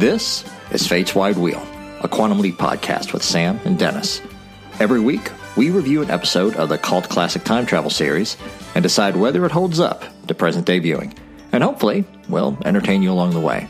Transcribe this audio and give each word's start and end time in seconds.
This 0.00 0.44
is 0.70 0.86
Fate's 0.86 1.14
Wide 1.14 1.36
Wheel, 1.36 1.62
a 2.00 2.08
Quantum 2.08 2.38
Leap 2.38 2.56
podcast 2.56 3.12
with 3.12 3.22
Sam 3.22 3.60
and 3.66 3.78
Dennis. 3.78 4.22
Every 4.78 4.98
week, 4.98 5.30
we 5.58 5.68
review 5.68 6.00
an 6.00 6.10
episode 6.10 6.56
of 6.56 6.70
the 6.70 6.78
cult 6.78 7.10
classic 7.10 7.44
time 7.44 7.66
travel 7.66 7.90
series 7.90 8.38
and 8.74 8.82
decide 8.82 9.14
whether 9.14 9.44
it 9.44 9.52
holds 9.52 9.78
up 9.78 10.02
to 10.26 10.34
present 10.34 10.64
day 10.64 10.78
viewing, 10.78 11.12
and 11.52 11.62
hopefully, 11.62 12.06
we'll 12.30 12.56
entertain 12.64 13.02
you 13.02 13.12
along 13.12 13.32
the 13.32 13.40
way. 13.40 13.68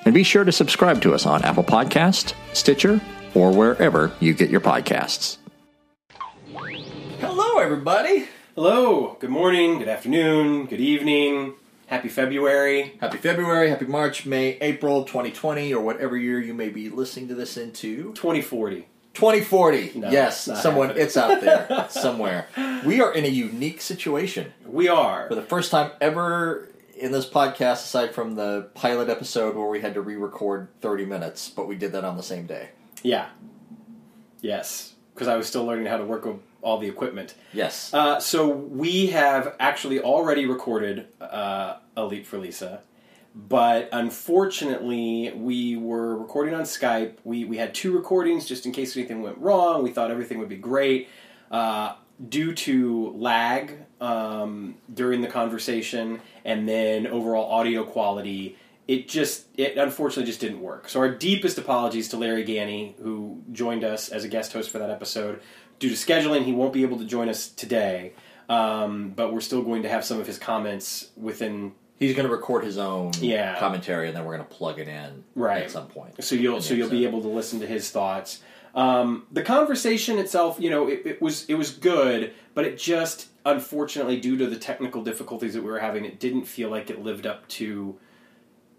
And 0.05 0.12
be 0.12 0.25
sure 0.25 0.45
to 0.45 0.53
subscribe 0.53 1.01
to 1.01 1.15
us 1.15 1.25
on 1.25 1.43
Apple 1.43 1.65
Podcast, 1.65 2.35
Stitcher, 2.53 3.01
or 3.32 3.51
wherever 3.51 4.12
you 4.21 4.35
get 4.35 4.51
your 4.51 4.61
podcasts. 4.61 5.39
Hello, 7.54 7.64
everybody. 7.64 8.26
Hello, 8.57 9.17
good 9.21 9.31
morning, 9.31 9.79
good 9.79 9.86
afternoon, 9.86 10.67
good 10.67 10.81
evening, 10.81 11.54
happy 11.86 12.08
February. 12.08 12.96
Happy 13.00 13.17
February, 13.17 13.71
happy 13.71 13.85
March, 13.85 14.26
May, 14.26 14.58
April 14.61 15.04
2020, 15.04 15.72
or 15.72 15.81
whatever 15.81 16.17
year 16.17 16.40
you 16.40 16.53
may 16.53 16.68
be 16.68 16.90
listening 16.90 17.29
to 17.29 17.35
this 17.36 17.57
into. 17.57 18.12
2040. 18.14 18.89
2040. 19.14 19.93
No, 20.00 20.11
yes, 20.11 20.40
someone 20.61 20.89
happening. 20.89 21.07
it's 21.07 21.17
out 21.17 21.40
there 21.40 21.86
somewhere. 21.90 22.48
We 22.85 23.00
are 23.00 23.14
in 23.14 23.25
a 23.25 23.29
unique 23.29 23.81
situation. 23.81 24.53
We 24.67 24.89
are. 24.89 25.29
For 25.29 25.36
the 25.36 25.43
first 25.43 25.71
time 25.71 25.93
ever 26.00 26.68
in 26.96 27.12
this 27.12 27.31
podcast 27.31 27.84
aside 27.84 28.17
from 28.17 28.34
the 28.34 28.68
pilot 28.75 29.09
episode 29.09 29.54
where 29.54 29.68
we 29.68 29.81
had 29.81 29.95
to 29.95 30.00
re-record 30.00 30.71
30 30.81 31.04
minutes, 31.07 31.50
but 31.50 31.68
we 31.68 31.76
did 31.76 31.93
that 31.93 32.05
on 32.05 32.17
the 32.17 32.23
same 32.25 32.47
day. 32.47 32.70
Yeah. 33.05 33.28
Yes, 34.41 34.95
because 35.14 35.29
I 35.29 35.36
was 35.36 35.47
still 35.47 35.64
learning 35.64 35.86
how 35.86 35.98
to 35.98 36.05
work 36.05 36.25
with 36.25 36.41
all 36.65 36.79
the 36.79 36.89
equipment. 36.89 37.34
Yes. 37.53 37.93
Uh, 37.95 38.19
so 38.19 38.48
we 38.48 39.09
have 39.09 39.55
actually 39.61 40.01
already 40.01 40.47
recorded 40.47 41.07
uh, 41.20 41.77
a 41.97 42.05
Leap 42.05 42.27
for 42.27 42.39
Lisa, 42.39 42.81
but 43.34 43.89
unfortunately, 43.93 45.33
we 45.37 45.77
were 45.77 46.17
recording 46.17 46.55
on 46.55 46.62
Skype. 46.62 47.17
We 47.25 47.45
we 47.45 47.59
had 47.59 47.75
two 47.75 47.92
recordings 47.92 48.47
just 48.47 48.67
in 48.67 48.73
case 48.73 48.97
anything 48.97 49.23
went 49.23 49.39
wrong. 49.39 49.83
We 49.83 49.91
thought 49.91 50.11
everything 50.11 50.39
would 50.39 50.48
be 50.48 50.57
great. 50.57 51.09
Uh, 51.51 51.95
due 52.29 52.55
to 52.55 53.12
lag 53.17 53.77
um, 54.01 54.77
during 54.92 55.20
the 55.20 55.29
conversation 55.29 56.20
and 56.45 56.69
then 56.69 57.07
overall 57.07 57.51
audio 57.51 57.85
quality, 57.85 58.57
it 58.87 59.09
just 59.09 59.47
it 59.57 59.79
unfortunately 59.79 60.27
just 60.27 60.41
didn't 60.41 60.61
work. 60.61 60.89
So 60.89 61.01
our 61.01 61.09
deepest 61.09 61.59
apologies 61.59 62.09
to 62.11 62.17
Larry 62.17 62.45
Ganny, 62.45 62.95
who 63.01 63.42
joined 63.53 63.83
us 63.83 64.11
as 64.11 64.25
a 64.25 64.29
guest 64.29 64.53
host 64.53 64.70
for 64.70 64.79
that 64.79 64.91
episode. 64.91 65.41
Due 65.85 65.91
to 65.91 65.97
scheduling, 65.97 66.45
he 66.47 66.53
won't 66.53 66.73
be 66.73 66.81
able 66.81 66.97
to 66.97 67.05
join 67.05 67.29
us 67.29 67.47
today, 67.49 68.15
um, 68.49 69.11
but 69.15 69.35
we're 69.35 69.43
still 69.43 69.61
going 69.61 69.83
to 69.83 69.89
have 69.91 70.03
some 70.03 70.19
of 70.19 70.27
his 70.27 70.39
comments 70.39 71.11
within. 71.15 71.73
He's 71.99 72.15
going 72.17 72.27
to 72.27 72.33
record 72.35 72.65
his 72.65 72.79
own 72.79 73.13
Yeah. 73.21 73.59
commentary 73.59 74.09
and 74.09 74.17
then 74.17 74.25
we're 74.25 74.35
going 74.39 74.49
to 74.49 74.55
plug 74.55 74.79
it 74.79 74.89
in 74.89 75.25
Right. 75.35 75.65
at 75.65 75.71
some 75.71 75.87
point. 75.89 76.25
So 76.25 76.37
you'll 76.37 76.63
so 76.63 76.73
you'll 76.73 76.89
be 76.89 77.05
able 77.05 77.21
to 77.21 77.29
listen 77.29 77.61
to 77.61 77.67
his 77.67 77.91
thoughts. 77.91 78.41
Um, 78.75 79.27
the 79.31 79.43
conversation 79.43 80.19
itself, 80.19 80.57
you 80.59 80.71
know, 80.71 80.89
it, 80.89 81.03
it 81.05 81.21
was 81.21 81.45
it 81.51 81.55
was 81.57 81.71
good, 81.71 82.33
but 82.55 82.65
it 82.65 82.79
just 82.79 83.27
unfortunately, 83.45 84.19
due 84.19 84.39
to 84.39 84.47
the 84.47 84.57
technical 84.57 85.03
difficulties 85.05 85.53
that 85.53 85.63
we 85.63 85.71
were 85.71 85.81
having, 85.81 86.07
it 86.07 86.19
didn't 86.19 86.47
feel 86.47 86.71
like 86.71 86.89
it 86.89 87.03
lived 87.03 87.27
up 87.27 87.47
to 87.48 87.98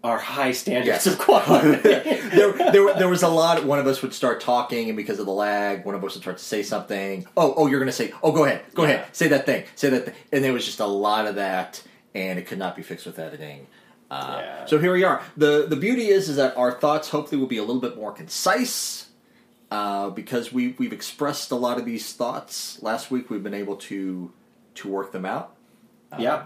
our 0.06 0.18
high 0.18 0.52
standards 0.52 0.86
Yes. 0.86 1.06
of 1.06 1.18
quality. 1.18 1.76
there, 1.82 2.52
there, 2.52 2.94
there 2.94 3.08
was 3.08 3.22
a 3.22 3.28
lot. 3.28 3.64
One 3.64 3.78
of 3.78 3.86
us 3.86 4.02
would 4.02 4.14
start 4.14 4.40
talking, 4.40 4.88
and 4.88 4.96
because 4.96 5.18
of 5.18 5.26
the 5.26 5.32
lag, 5.32 5.84
one 5.84 5.94
of 5.94 6.04
us 6.04 6.14
would 6.14 6.22
start 6.22 6.38
to 6.38 6.44
say 6.44 6.62
something. 6.62 7.26
Oh, 7.36 7.54
oh, 7.56 7.66
you're 7.66 7.80
going 7.80 7.88
to 7.88 7.92
say. 7.92 8.12
Oh, 8.22 8.30
go 8.32 8.44
ahead, 8.44 8.62
go 8.74 8.82
Yeah. 8.84 8.88
ahead, 8.90 9.16
say 9.16 9.28
that 9.28 9.46
thing, 9.46 9.64
say 9.74 9.90
that 9.90 10.04
thing. 10.06 10.14
And 10.32 10.44
there 10.44 10.52
was 10.52 10.64
just 10.64 10.80
a 10.80 10.86
lot 10.86 11.26
of 11.26 11.34
that, 11.34 11.82
and 12.14 12.38
it 12.38 12.46
could 12.46 12.58
not 12.58 12.76
be 12.76 12.82
fixed 12.82 13.04
with 13.06 13.18
editing. 13.18 13.66
Uh, 14.10 14.38
Yeah. 14.40 14.66
So 14.66 14.78
here 14.78 14.92
we 14.92 15.02
are. 15.02 15.22
the 15.36 15.66
The 15.68 15.76
beauty 15.76 16.08
is, 16.08 16.28
is 16.28 16.36
that 16.36 16.56
our 16.56 16.72
thoughts 16.72 17.08
hopefully 17.10 17.40
will 17.40 17.48
be 17.48 17.58
a 17.58 17.64
little 17.64 17.82
bit 17.82 17.96
more 17.96 18.12
concise, 18.12 19.08
uh, 19.72 20.10
because 20.10 20.52
we 20.52 20.76
we've 20.78 20.92
expressed 20.92 21.50
a 21.50 21.56
lot 21.56 21.78
of 21.78 21.84
these 21.84 22.12
thoughts 22.12 22.80
last 22.82 23.10
week. 23.10 23.28
We've 23.30 23.42
been 23.42 23.54
able 23.54 23.76
to 23.90 24.30
to 24.76 24.88
work 24.88 25.10
them 25.10 25.24
out. 25.26 25.54
yeah, 26.18 26.44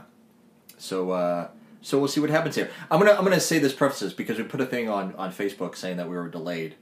So 0.78 1.10
uh, 1.10 1.48
so 1.82 1.98
we'll 1.98 2.08
see 2.08 2.20
what 2.20 2.30
happens 2.30 2.54
here. 2.56 2.70
I'm 2.90 2.98
gonna 2.98 3.12
I'm 3.12 3.24
gonna 3.24 3.40
say 3.40 3.58
this 3.58 3.72
prefaces 3.72 4.12
because 4.12 4.38
we 4.38 4.44
put 4.44 4.60
a 4.60 4.66
thing 4.66 4.88
on 4.88 5.14
on 5.16 5.32
Facebook 5.32 5.76
saying 5.76 5.96
that 5.96 6.08
we 6.08 6.16
were 6.16 6.28
delayed 6.28 6.76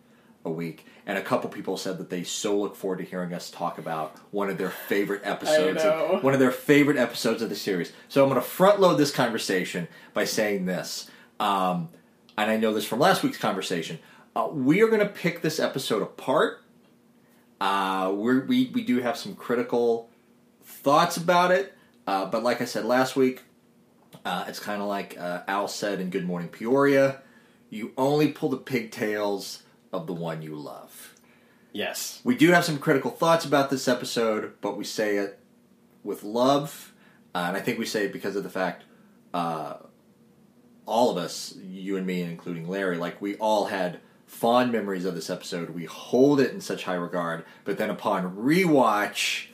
a 0.44 0.50
week, 0.50 0.86
and 1.06 1.16
a 1.16 1.22
couple 1.22 1.50
people 1.50 1.76
said 1.76 1.98
that 1.98 2.10
they 2.10 2.25
so 2.25 2.59
look 2.59 2.75
forward 2.75 2.98
to 2.98 3.04
hearing 3.04 3.32
us 3.32 3.50
talk 3.50 3.78
about 3.78 4.16
one 4.31 4.48
of 4.48 4.58
their 4.58 4.70
favorite 4.70 5.20
episodes, 5.25 5.84
know. 5.84 6.06
Of, 6.12 6.25
one 6.25 6.34
of 6.34 6.41
their 6.41 6.50
favorite 6.50 6.97
episodes 6.97 7.42
of 7.42 7.48
the 7.48 7.56
series. 7.56 7.92
So 8.08 8.22
I'm 8.22 8.28
gonna 8.28 8.41
front 8.41 8.81
load 8.81 8.98
this 8.98 9.12
conversation 9.12 9.88
by 10.14 10.25
saying 10.25 10.66
this, 10.66 11.10
um, 11.38 11.88
and 12.37 12.50
I 12.50 12.56
know 12.56 12.75
this 12.75 12.84
from 12.84 12.98
last 12.98 13.22
week's 13.22 13.38
conversation. 13.38 13.98
Uh, 14.34 14.48
we 14.53 14.82
are 14.82 14.88
gonna 14.88 15.06
pick 15.08 15.42
this 15.42 15.60
episode 15.60 16.03
apart. 16.03 16.62
Uh, 17.60 18.12
we're, 18.14 18.44
we 18.44 18.70
we 18.75 18.82
do 18.82 19.00
have 19.00 19.16
some 19.16 19.34
critical 19.34 20.10
thoughts 20.62 21.16
about 21.16 21.50
it, 21.53 21.75
uh, 22.06 22.26
but 22.26 22.42
like 22.42 22.60
I 22.60 22.64
said 22.64 22.84
last 22.84 23.16
week, 23.16 23.42
uh, 24.28 24.44
it's 24.46 24.60
kind 24.60 24.82
of 24.82 24.88
like 24.88 25.16
uh, 25.18 25.40
Al 25.48 25.68
said 25.68 26.00
in 26.00 26.10
Good 26.10 26.26
Morning 26.26 26.50
Peoria: 26.50 27.22
you 27.70 27.92
only 27.96 28.28
pull 28.28 28.50
the 28.50 28.58
pigtails 28.58 29.62
of 29.90 30.06
the 30.06 30.12
one 30.12 30.42
you 30.42 30.54
love. 30.54 31.14
yes, 31.72 32.20
We 32.24 32.36
do 32.36 32.50
have 32.50 32.64
some 32.64 32.78
critical 32.78 33.10
thoughts 33.10 33.46
about 33.46 33.70
this 33.70 33.88
episode, 33.88 34.52
but 34.60 34.76
we 34.76 34.84
say 34.84 35.16
it 35.16 35.38
with 36.04 36.22
love, 36.22 36.92
uh, 37.34 37.44
and 37.48 37.56
I 37.56 37.60
think 37.60 37.78
we 37.78 37.86
say 37.86 38.04
it 38.04 38.12
because 38.12 38.36
of 38.36 38.42
the 38.42 38.50
fact 38.50 38.84
uh, 39.32 39.76
all 40.84 41.10
of 41.10 41.16
us, 41.16 41.54
you 41.62 41.96
and 41.96 42.06
me, 42.06 42.20
including 42.20 42.68
Larry, 42.68 42.98
like 42.98 43.22
we 43.22 43.36
all 43.36 43.66
had 43.66 44.00
fond 44.26 44.72
memories 44.72 45.06
of 45.06 45.14
this 45.14 45.30
episode. 45.30 45.70
We 45.70 45.86
hold 45.86 46.38
it 46.38 46.52
in 46.52 46.60
such 46.60 46.84
high 46.84 46.94
regard, 46.94 47.46
but 47.64 47.78
then 47.78 47.88
upon 47.88 48.36
rewatch, 48.36 49.46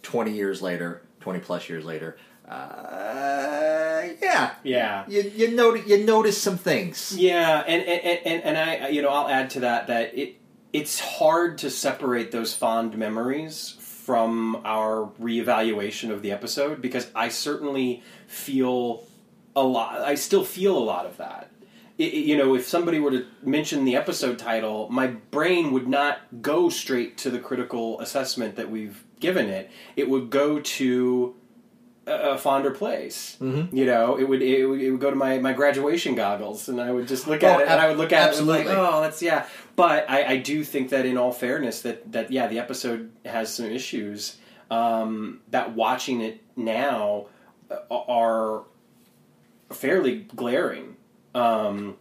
twenty 0.00 0.32
years 0.32 0.62
later, 0.62 1.02
twenty 1.20 1.40
plus 1.40 1.68
years 1.68 1.84
later, 1.84 2.16
uh, 2.48 4.02
yeah, 4.22 4.54
yeah. 4.62 5.04
you 5.08 5.22
you 5.34 5.50
notice 5.52 5.86
you 5.86 6.04
notice 6.04 6.40
some 6.40 6.56
things. 6.58 7.14
Yeah, 7.16 7.62
and 7.66 7.82
and, 7.82 8.20
and 8.26 8.42
and 8.44 8.58
I 8.58 8.88
you 8.88 9.02
know 9.02 9.08
I'll 9.08 9.28
add 9.28 9.50
to 9.50 9.60
that 9.60 9.86
that 9.88 10.16
it 10.16 10.36
it's 10.72 11.00
hard 11.00 11.58
to 11.58 11.70
separate 11.70 12.32
those 12.32 12.54
fond 12.54 12.96
memories 12.98 13.76
from 13.80 14.60
our 14.64 15.10
reevaluation 15.20 16.10
of 16.10 16.22
the 16.22 16.30
episode 16.32 16.80
because 16.80 17.10
I 17.14 17.28
certainly 17.28 18.02
feel 18.26 19.04
a 19.54 19.62
lot. 19.62 20.00
I 20.02 20.14
still 20.14 20.44
feel 20.44 20.76
a 20.76 20.84
lot 20.84 21.06
of 21.06 21.16
that. 21.16 21.50
It, 21.98 22.12
it- 22.12 22.24
you 22.26 22.36
know, 22.36 22.54
if 22.54 22.66
somebody 22.68 23.00
were 23.00 23.10
to 23.10 23.26
mention 23.42 23.84
the 23.84 23.96
episode 23.96 24.38
title, 24.38 24.88
my 24.90 25.06
brain 25.08 25.72
would 25.72 25.88
not 25.88 26.18
go 26.42 26.68
straight 26.68 27.16
to 27.18 27.30
the 27.30 27.38
critical 27.38 27.98
assessment 28.00 28.56
that 28.56 28.70
we've 28.70 29.02
given 29.18 29.48
it. 29.48 29.70
It 29.96 30.08
would 30.10 30.28
go 30.30 30.60
to 30.60 31.34
a 32.06 32.38
fonder 32.38 32.70
place. 32.70 33.36
Mhm. 33.40 33.72
You 33.72 33.84
know, 33.86 34.16
it 34.16 34.28
would, 34.28 34.40
it 34.42 34.64
would 34.66 34.80
it 34.80 34.90
would 34.92 35.00
go 35.00 35.10
to 35.10 35.16
my, 35.16 35.38
my 35.38 35.52
graduation 35.52 36.14
goggles, 36.14 36.68
and 36.68 36.80
I 36.80 36.92
would 36.92 37.08
just 37.08 37.26
look 37.26 37.42
Oh, 37.42 37.46
at 37.48 37.60
it, 37.62 37.68
and 37.68 37.80
I 37.80 37.88
would 37.88 37.96
look 37.98 38.12
at 38.12 38.28
absolutely. 38.28 38.60
it, 38.62 38.66
and 38.68 38.78
like, 38.78 38.92
oh, 38.94 39.00
that's 39.00 39.20
yeah. 39.22 39.46
But 39.74 40.08
I, 40.08 40.24
I 40.24 40.36
do 40.38 40.62
think 40.64 40.90
that, 40.90 41.04
in 41.04 41.18
all 41.18 41.32
fairness, 41.32 41.82
that 41.82 42.12
that 42.12 42.30
yeah, 42.30 42.46
the 42.46 42.58
episode 42.60 43.10
has 43.24 43.52
some 43.52 43.66
issues. 43.66 44.36
Um, 44.70 45.40
that 45.50 45.74
watching 45.74 46.20
it 46.22 46.40
now 46.56 47.26
uh, 47.70 47.76
are 47.90 48.64
fairly 49.70 50.26
glaring. 50.34 50.96
Um, 51.34 51.96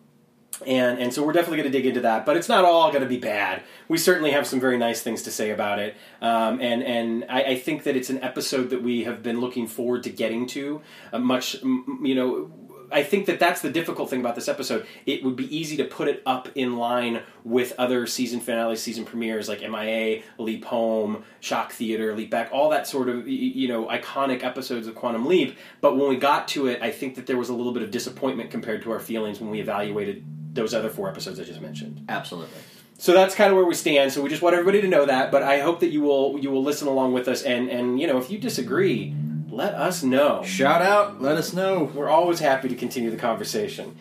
and 0.66 1.00
and 1.00 1.14
so 1.14 1.24
we're 1.24 1.34
definitely 1.34 1.58
going 1.58 1.72
to 1.72 1.78
dig 1.78 1.86
into 1.86 2.02
that, 2.02 2.26
but 2.26 2.38
it's 2.38 2.50
not 2.50 2.64
all 2.64 2.90
going 2.90 3.04
to 3.04 3.10
be 3.10 3.18
bad. 3.18 3.64
We 3.88 3.98
certainly 3.98 4.32
have 4.32 4.48
some 4.48 4.60
very 4.60 4.78
nice 4.78 5.02
things 5.02 5.24
to 5.24 5.32
say 5.32 5.52
about 5.52 5.80
it, 5.80 5.96
um, 6.22 6.60
and 6.62 6.84
and 6.84 7.26
I, 7.30 7.44
I 7.44 7.56
think 7.60 7.84
that 7.84 7.96
it's 7.96 8.10
an 8.10 8.24
episode 8.24 8.70
that 8.70 8.82
we 8.82 9.04
have 9.04 9.22
been 9.22 9.40
looking 9.40 9.68
forward 9.68 10.04
to 10.04 10.10
getting 10.10 10.48
to. 10.48 10.82
Uh, 11.12 11.20
much, 11.20 11.62
you 11.64 12.16
know, 12.16 12.52
I 12.92 13.04
think 13.04 13.26
that 13.26 13.40
that's 13.40 13.62
the 13.62 13.70
difficult 13.70 14.10
thing 14.10 14.20
about 14.20 14.36
this 14.36 14.48
episode. 14.48 14.86
It 15.06 15.24
would 15.24 15.36
be 15.36 15.56
easy 15.56 15.78
to 15.78 15.86
put 15.86 16.08
it 16.08 16.22
up 16.26 16.50
in 16.56 16.78
line 16.78 17.24
with 17.44 17.74
other 17.78 18.08
season 18.08 18.40
finales, 18.40 18.82
season 18.82 19.06
premieres 19.06 19.50
like 19.50 19.62
MIA, 19.62 20.24
Leap 20.38 20.66
Home, 20.66 21.24
Shock 21.40 21.74
Theater, 21.74 22.16
Leap 22.16 22.30
Back, 22.30 22.50
all 22.52 22.70
that 22.70 22.88
sort 22.88 23.10
of 23.10 23.28
you 23.28 23.68
know 23.68 23.88
iconic 23.88 24.44
episodes 24.44 24.88
of 24.88 24.96
Quantum 24.96 25.26
Leap. 25.26 25.58
But 25.82 25.98
when 25.98 26.10
we 26.10 26.18
got 26.18 26.48
to 26.50 26.68
it, 26.68 26.82
I 26.82 26.92
think 26.92 27.16
that 27.16 27.28
there 27.28 27.38
was 27.38 27.50
a 27.50 27.54
little 27.54 27.74
bit 27.74 27.84
of 27.84 27.92
disappointment 27.92 28.52
compared 28.52 28.84
to 28.84 28.92
our 28.92 29.00
feelings 29.00 29.40
when 29.40 29.50
we 29.50 29.60
evaluated 29.60 30.24
those 30.56 30.74
other 30.74 30.90
four 30.90 31.10
episodes 31.10 31.40
I 31.40 31.44
just 31.44 31.62
mentioned. 31.62 32.06
Absolutely. 32.10 32.58
So 32.98 33.14
that's 33.14 33.36
kind 33.36 33.52
of 33.52 33.58
where 33.58 33.66
we 33.66 33.76
stand. 33.76 34.12
So 34.14 34.22
we 34.22 34.30
just 34.30 34.42
want 34.42 34.54
everybody 34.56 34.82
to 34.82 34.88
know 34.88 35.06
that. 35.06 35.32
But 35.32 35.44
I 35.44 35.60
hope 35.60 35.82
that 35.82 35.90
you 35.90 36.02
will 36.02 36.40
you 36.40 36.50
will 36.50 36.64
listen 36.64 36.88
along 36.88 37.14
with 37.14 37.28
us. 37.28 37.44
And 37.44 37.70
and 37.70 38.00
you 38.00 38.08
know 38.08 38.18
if 38.18 38.32
you 38.32 38.38
disagree, 38.38 39.14
let 39.50 39.74
us 39.74 40.02
know. 40.04 40.44
Shout 40.44 40.82
out, 40.82 41.22
let 41.22 41.38
us 41.38 41.54
know. 41.54 41.84
We're 41.94 42.10
always 42.10 42.40
happy 42.40 42.70
to 42.70 42.76
continue 42.76 43.12
the 43.12 43.18
conversation. 43.18 43.96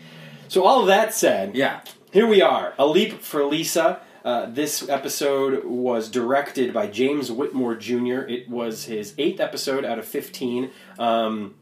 So 0.48 0.64
all 0.64 0.80
of 0.80 0.86
that 0.86 1.12
said, 1.14 1.56
Yeah. 1.56 1.80
here 2.12 2.26
we 2.26 2.40
are, 2.42 2.74
a 2.78 2.86
leap 2.86 3.20
for 3.20 3.44
Lisa. 3.44 4.00
Uh, 4.24 4.46
this 4.46 4.88
episode 4.88 5.64
was 5.66 6.08
directed 6.08 6.72
by 6.72 6.86
James 6.86 7.30
Whitmore 7.30 7.74
Jr. 7.74 8.20
It 8.22 8.48
was 8.48 8.84
his 8.84 9.14
eighth 9.18 9.38
episode 9.40 9.84
out 9.84 9.98
of 9.98 10.06
15. 10.06 10.70
Um, 10.98 11.54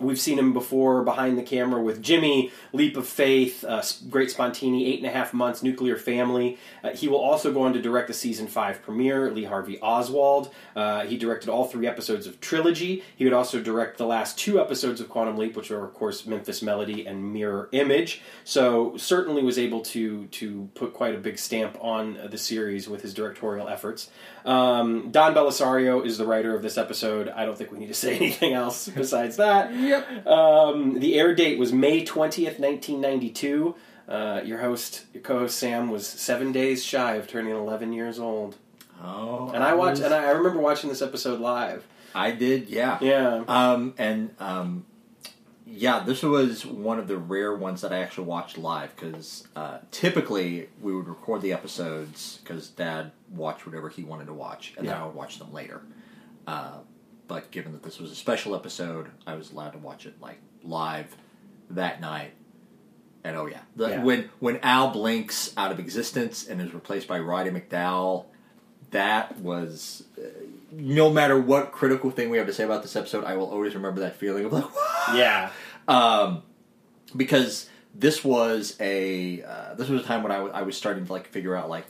We've 0.00 0.20
seen 0.20 0.38
him 0.38 0.52
before 0.52 1.02
behind 1.02 1.38
the 1.38 1.42
camera 1.42 1.80
with 1.80 2.02
Jimmy, 2.02 2.50
Leap 2.72 2.96
of 2.96 3.06
Faith, 3.06 3.64
uh, 3.64 3.82
Great 4.10 4.30
Spontini, 4.30 4.86
Eight 4.86 4.98
and 4.98 5.06
a 5.06 5.10
Half 5.10 5.32
Months, 5.32 5.62
Nuclear 5.62 5.96
Family. 5.96 6.58
Uh, 6.82 6.90
he 6.90 7.08
will 7.08 7.18
also 7.18 7.52
go 7.52 7.62
on 7.62 7.72
to 7.72 7.80
direct 7.80 8.08
the 8.08 8.14
season 8.14 8.46
five 8.46 8.82
premiere, 8.82 9.30
Lee 9.30 9.44
Harvey 9.44 9.78
Oswald. 9.80 10.52
Uh, 10.74 11.04
he 11.04 11.16
directed 11.16 11.48
all 11.48 11.64
three 11.64 11.86
episodes 11.86 12.26
of 12.26 12.40
Trilogy. 12.40 13.04
He 13.16 13.24
would 13.24 13.32
also 13.32 13.60
direct 13.60 13.98
the 13.98 14.06
last 14.06 14.38
two 14.38 14.60
episodes 14.60 15.00
of 15.00 15.08
Quantum 15.08 15.36
Leap, 15.36 15.56
which 15.56 15.70
are, 15.70 15.84
of 15.84 15.94
course, 15.94 16.26
Memphis 16.26 16.62
Melody 16.62 17.06
and 17.06 17.32
Mirror 17.32 17.68
Image. 17.72 18.22
So, 18.44 18.96
certainly 18.96 19.42
was 19.42 19.58
able 19.58 19.82
to, 19.82 20.26
to 20.26 20.70
put 20.74 20.94
quite 20.94 21.14
a 21.14 21.18
big 21.18 21.38
stamp 21.38 21.76
on 21.80 22.18
the 22.30 22.38
series 22.38 22.88
with 22.88 23.02
his 23.02 23.14
directorial 23.14 23.68
efforts. 23.68 24.10
Um, 24.44 25.10
Don 25.10 25.34
Bellisario 25.34 26.04
is 26.04 26.18
the 26.18 26.26
writer 26.26 26.54
of 26.54 26.62
this 26.62 26.76
episode. 26.76 27.28
I 27.28 27.44
don't 27.44 27.56
think 27.56 27.70
we 27.70 27.78
need 27.78 27.88
to 27.88 27.94
say 27.94 28.16
anything 28.16 28.52
else 28.52 28.88
besides 28.88 29.36
that. 29.36 29.72
Yep. 29.92 30.26
Um, 30.26 31.00
the 31.00 31.18
air 31.18 31.34
date 31.34 31.58
was 31.58 31.72
May 31.72 32.04
20th, 32.04 32.58
1992. 32.58 33.74
Uh, 34.08 34.40
your 34.44 34.58
host, 34.58 35.04
your 35.14 35.22
co-host 35.22 35.58
Sam, 35.58 35.90
was 35.90 36.06
seven 36.06 36.52
days 36.52 36.84
shy 36.84 37.14
of 37.14 37.28
turning 37.28 37.54
11 37.54 37.92
years 37.92 38.18
old. 38.18 38.56
Oh, 39.02 39.50
And 39.54 39.62
I 39.62 39.74
watched, 39.74 40.00
and 40.00 40.14
I, 40.14 40.24
I 40.26 40.30
remember 40.30 40.60
watching 40.60 40.88
this 40.88 41.02
episode 41.02 41.40
live. 41.40 41.84
I 42.14 42.30
did, 42.30 42.68
yeah. 42.68 42.98
Yeah. 43.00 43.44
Um, 43.48 43.94
and 43.98 44.34
um, 44.38 44.84
yeah, 45.66 46.00
this 46.04 46.22
was 46.22 46.66
one 46.66 46.98
of 46.98 47.08
the 47.08 47.16
rare 47.16 47.54
ones 47.54 47.80
that 47.80 47.92
I 47.92 47.98
actually 48.00 48.26
watched 48.26 48.58
live 48.58 48.94
because 48.94 49.46
uh, 49.56 49.78
typically 49.90 50.68
we 50.80 50.94
would 50.94 51.08
record 51.08 51.40
the 51.42 51.52
episodes 51.52 52.38
because 52.42 52.68
Dad 52.68 53.12
watched 53.30 53.64
whatever 53.66 53.88
he 53.88 54.04
wanted 54.04 54.26
to 54.26 54.34
watch, 54.34 54.74
and 54.76 54.86
then 54.86 54.94
I 54.96 55.04
would 55.06 55.14
watch 55.14 55.38
them 55.38 55.52
later. 55.52 55.82
Uh, 56.46 56.78
but 57.32 57.50
given 57.50 57.72
that 57.72 57.82
this 57.82 57.98
was 57.98 58.12
a 58.12 58.14
special 58.14 58.54
episode, 58.54 59.08
I 59.26 59.36
was 59.36 59.52
allowed 59.52 59.70
to 59.70 59.78
watch 59.78 60.04
it 60.04 60.20
like 60.20 60.36
live 60.62 61.16
that 61.70 61.98
night. 61.98 62.32
And 63.24 63.36
oh 63.38 63.46
yeah, 63.46 63.60
the, 63.74 63.88
Yeah. 63.88 64.02
when 64.02 64.28
when 64.38 64.58
Al 64.62 64.90
blinks 64.90 65.54
out 65.56 65.72
of 65.72 65.78
existence 65.78 66.46
and 66.46 66.60
is 66.60 66.74
replaced 66.74 67.08
by 67.08 67.20
Roddy 67.20 67.48
McDowall, 67.50 68.26
that 68.90 69.38
was 69.38 70.04
uh, 70.18 70.26
no 70.72 71.10
matter 71.10 71.40
what 71.40 71.72
critical 71.72 72.10
thing 72.10 72.28
we 72.28 72.36
have 72.36 72.46
to 72.48 72.52
say 72.52 72.64
about 72.64 72.82
this 72.82 72.96
episode, 72.96 73.24
I 73.24 73.36
will 73.36 73.48
always 73.50 73.74
remember 73.74 74.00
that 74.02 74.16
feeling 74.16 74.44
of 74.44 74.52
like? 74.52 74.64
Yeah. 75.14 75.50
um, 75.88 76.42
because 77.16 77.68
this 77.94 78.22
was 78.24 78.76
a 78.78 79.42
uh, 79.42 79.74
this 79.74 79.88
was 79.88 80.02
a 80.02 80.04
time 80.04 80.22
when 80.22 80.32
I 80.32 80.38
I 80.38 80.62
was 80.62 80.76
starting 80.76 81.06
to 81.06 81.12
like 81.12 81.28
figure 81.28 81.56
out 81.56 81.70
like 81.70 81.86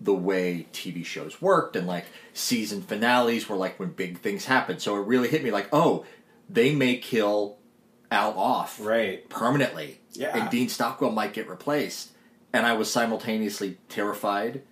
the 0.00 0.14
way 0.14 0.66
TV 0.72 1.04
shows 1.04 1.40
worked 1.40 1.76
and 1.76 1.86
like 1.86 2.04
season 2.32 2.82
finales 2.82 3.48
were 3.48 3.56
like 3.56 3.78
when 3.80 3.90
big 3.90 4.18
things 4.18 4.44
happened. 4.46 4.80
So 4.82 4.96
it 4.96 5.06
really 5.06 5.28
hit 5.28 5.42
me 5.44 5.50
like, 5.50 5.68
oh, 5.72 6.04
they 6.50 6.74
may 6.74 6.96
kill 6.96 7.58
Al 8.10 8.38
off 8.38 8.78
Right. 8.80 9.28
permanently, 9.28 10.00
Yeah. 10.12 10.36
and 10.36 10.50
Dean 10.50 10.68
Stockwell 10.68 11.10
might 11.10 11.32
get 11.32 11.48
replaced. 11.48 12.10
And 12.52 12.64
I 12.66 12.74
was 12.74 12.90
simultaneously 12.90 13.78
terrified 13.88 14.62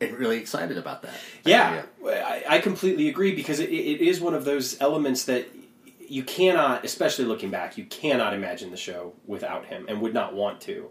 and 0.00 0.12
really 0.18 0.36
excited 0.38 0.76
about 0.78 1.02
that. 1.02 1.14
Yeah, 1.44 1.82
I, 2.06 2.44
I 2.48 2.58
completely 2.60 3.08
agree 3.08 3.34
because 3.34 3.58
it, 3.58 3.70
it 3.70 4.00
is 4.00 4.20
one 4.20 4.34
of 4.34 4.44
those 4.44 4.80
elements 4.80 5.24
that 5.24 5.48
you 6.06 6.22
cannot, 6.22 6.84
especially 6.84 7.24
looking 7.24 7.50
back, 7.50 7.76
you 7.78 7.84
cannot 7.86 8.34
imagine 8.34 8.70
the 8.70 8.76
show 8.76 9.14
without 9.26 9.66
him 9.66 9.86
and 9.88 10.00
would 10.02 10.14
not 10.14 10.34
want 10.34 10.60
to. 10.62 10.90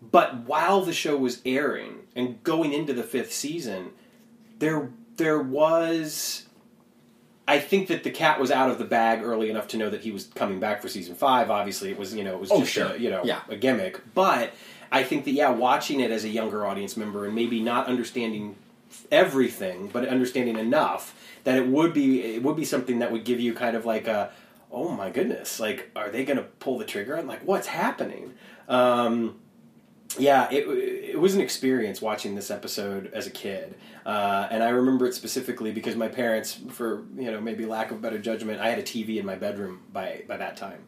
But 0.00 0.40
while 0.46 0.82
the 0.82 0.92
show 0.92 1.16
was 1.16 1.42
airing 1.44 2.00
and 2.14 2.42
going 2.44 2.72
into 2.72 2.92
the 2.92 3.02
fifth 3.02 3.32
season, 3.32 3.90
there 4.58 4.90
there 5.16 5.40
was. 5.40 6.44
I 7.48 7.58
think 7.60 7.88
that 7.88 8.04
the 8.04 8.10
cat 8.10 8.38
was 8.38 8.50
out 8.50 8.70
of 8.70 8.78
the 8.78 8.84
bag 8.84 9.22
early 9.22 9.48
enough 9.48 9.68
to 9.68 9.78
know 9.78 9.88
that 9.88 10.02
he 10.02 10.10
was 10.12 10.24
coming 10.34 10.60
back 10.60 10.82
for 10.82 10.88
season 10.88 11.14
five. 11.14 11.50
Obviously, 11.50 11.90
it 11.90 11.98
was 11.98 12.14
you 12.14 12.22
know 12.22 12.34
it 12.34 12.40
was 12.40 12.50
Oh, 12.52 12.60
just 12.60 12.72
sure. 12.72 12.88
a, 12.92 12.98
you 12.98 13.10
know 13.10 13.22
Yeah. 13.24 13.40
a 13.48 13.56
gimmick. 13.56 14.00
But 14.14 14.52
I 14.92 15.02
think 15.02 15.24
that 15.24 15.30
yeah, 15.32 15.50
watching 15.50 16.00
it 16.00 16.10
as 16.10 16.24
a 16.24 16.28
younger 16.28 16.64
audience 16.66 16.96
member 16.96 17.24
and 17.24 17.34
maybe 17.34 17.60
not 17.60 17.86
understanding 17.86 18.56
everything, 19.10 19.88
but 19.92 20.06
understanding 20.06 20.58
enough 20.58 21.14
that 21.44 21.56
it 21.56 21.66
would 21.66 21.92
be 21.94 22.22
it 22.22 22.42
would 22.42 22.56
be 22.56 22.64
something 22.64 22.98
that 22.98 23.10
would 23.10 23.24
give 23.24 23.40
you 23.40 23.54
kind 23.54 23.76
of 23.76 23.84
like 23.86 24.06
a 24.06 24.30
oh 24.70 24.90
my 24.90 25.08
goodness, 25.10 25.58
like 25.58 25.90
are 25.96 26.10
they 26.10 26.24
going 26.26 26.36
to 26.36 26.42
pull 26.44 26.76
the 26.78 26.84
trigger 26.84 27.14
and 27.14 27.26
like 27.26 27.40
what's 27.46 27.66
happening? 27.68 28.34
Um, 28.68 29.36
yeah, 30.16 30.48
it, 30.50 30.66
it 30.66 31.20
was 31.20 31.34
an 31.34 31.40
experience 31.40 32.00
watching 32.00 32.34
this 32.34 32.50
episode 32.50 33.10
as 33.12 33.26
a 33.26 33.30
kid, 33.30 33.74
uh, 34.06 34.48
and 34.50 34.62
I 34.62 34.70
remember 34.70 35.06
it 35.06 35.14
specifically 35.14 35.70
because 35.70 35.96
my 35.96 36.08
parents, 36.08 36.58
for 36.70 37.04
you 37.16 37.30
know 37.30 37.40
maybe 37.40 37.66
lack 37.66 37.90
of 37.90 38.00
better 38.00 38.18
judgment, 38.18 38.60
I 38.60 38.70
had 38.70 38.78
a 38.78 38.82
TV 38.82 39.18
in 39.18 39.26
my 39.26 39.34
bedroom 39.34 39.82
by 39.92 40.22
by 40.26 40.38
that 40.38 40.56
time. 40.56 40.84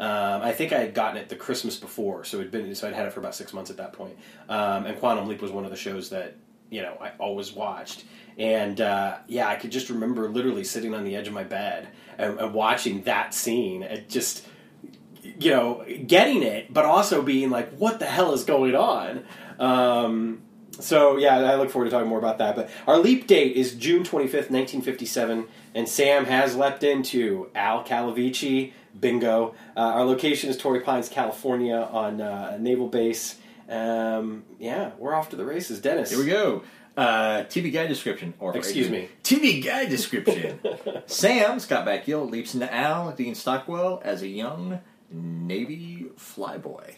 Um, 0.00 0.42
I 0.42 0.52
think 0.52 0.72
I 0.72 0.80
had 0.80 0.92
gotten 0.92 1.18
it 1.18 1.28
the 1.28 1.36
Christmas 1.36 1.76
before, 1.76 2.24
so 2.24 2.38
it'd 2.38 2.50
been 2.50 2.74
so 2.74 2.88
I'd 2.88 2.94
had 2.94 3.06
it 3.06 3.12
for 3.12 3.20
about 3.20 3.34
six 3.34 3.52
months 3.52 3.70
at 3.70 3.76
that 3.76 3.92
point. 3.92 4.16
Um, 4.48 4.86
and 4.86 4.98
Quantum 4.98 5.28
Leap 5.28 5.40
was 5.40 5.52
one 5.52 5.64
of 5.64 5.70
the 5.70 5.76
shows 5.76 6.10
that 6.10 6.36
you 6.70 6.82
know 6.82 6.96
I 7.00 7.12
always 7.18 7.52
watched, 7.52 8.04
and 8.38 8.80
uh, 8.80 9.18
yeah, 9.28 9.48
I 9.48 9.54
could 9.54 9.70
just 9.70 9.88
remember 9.88 10.28
literally 10.28 10.64
sitting 10.64 10.94
on 10.94 11.04
the 11.04 11.14
edge 11.14 11.28
of 11.28 11.34
my 11.34 11.44
bed 11.44 11.88
and, 12.18 12.40
and 12.40 12.52
watching 12.52 13.02
that 13.02 13.34
scene. 13.34 13.84
It 13.84 14.08
just 14.08 14.46
you 15.38 15.50
know, 15.50 15.84
getting 16.06 16.42
it, 16.42 16.72
but 16.72 16.84
also 16.84 17.22
being 17.22 17.50
like, 17.50 17.72
what 17.76 17.98
the 17.98 18.06
hell 18.06 18.32
is 18.32 18.44
going 18.44 18.74
on? 18.74 19.24
Um, 19.58 20.42
so, 20.80 21.16
yeah, 21.16 21.36
I 21.36 21.54
look 21.56 21.70
forward 21.70 21.86
to 21.86 21.90
talking 21.90 22.08
more 22.08 22.18
about 22.18 22.38
that. 22.38 22.56
But 22.56 22.70
our 22.86 22.98
leap 22.98 23.26
date 23.26 23.56
is 23.56 23.74
June 23.74 24.02
25th, 24.02 24.50
1957, 24.50 25.46
and 25.74 25.88
Sam 25.88 26.24
has 26.26 26.56
leapt 26.56 26.82
into 26.82 27.50
Al 27.54 27.84
Calavicci. 27.84 28.72
Bingo. 28.98 29.54
Uh, 29.76 29.80
our 29.80 30.04
location 30.04 30.50
is 30.50 30.56
Torrey 30.56 30.80
Pines, 30.80 31.08
California, 31.08 31.76
on 31.90 32.20
uh, 32.20 32.56
Naval 32.60 32.88
Base. 32.88 33.36
Um, 33.68 34.44
yeah, 34.58 34.92
we're 34.98 35.14
off 35.14 35.30
to 35.30 35.36
the 35.36 35.44
races. 35.44 35.80
Dennis. 35.80 36.10
Here 36.10 36.18
we 36.18 36.26
go. 36.26 36.62
Uh, 36.96 37.42
TV 37.44 37.72
guide 37.72 37.88
description, 37.88 38.34
or 38.38 38.56
Excuse 38.56 38.88
me. 38.88 39.08
TV 39.24 39.64
guide 39.64 39.88
description. 39.88 40.60
Sam 41.06 41.58
Scott 41.58 41.84
Bakula 41.84 42.30
leaps 42.30 42.54
into 42.54 42.72
Al 42.72 43.10
Dean 43.12 43.34
Stockwell 43.34 44.00
as 44.04 44.22
a 44.22 44.28
young 44.28 44.78
Navy 45.14 46.06
flyboy. 46.18 46.94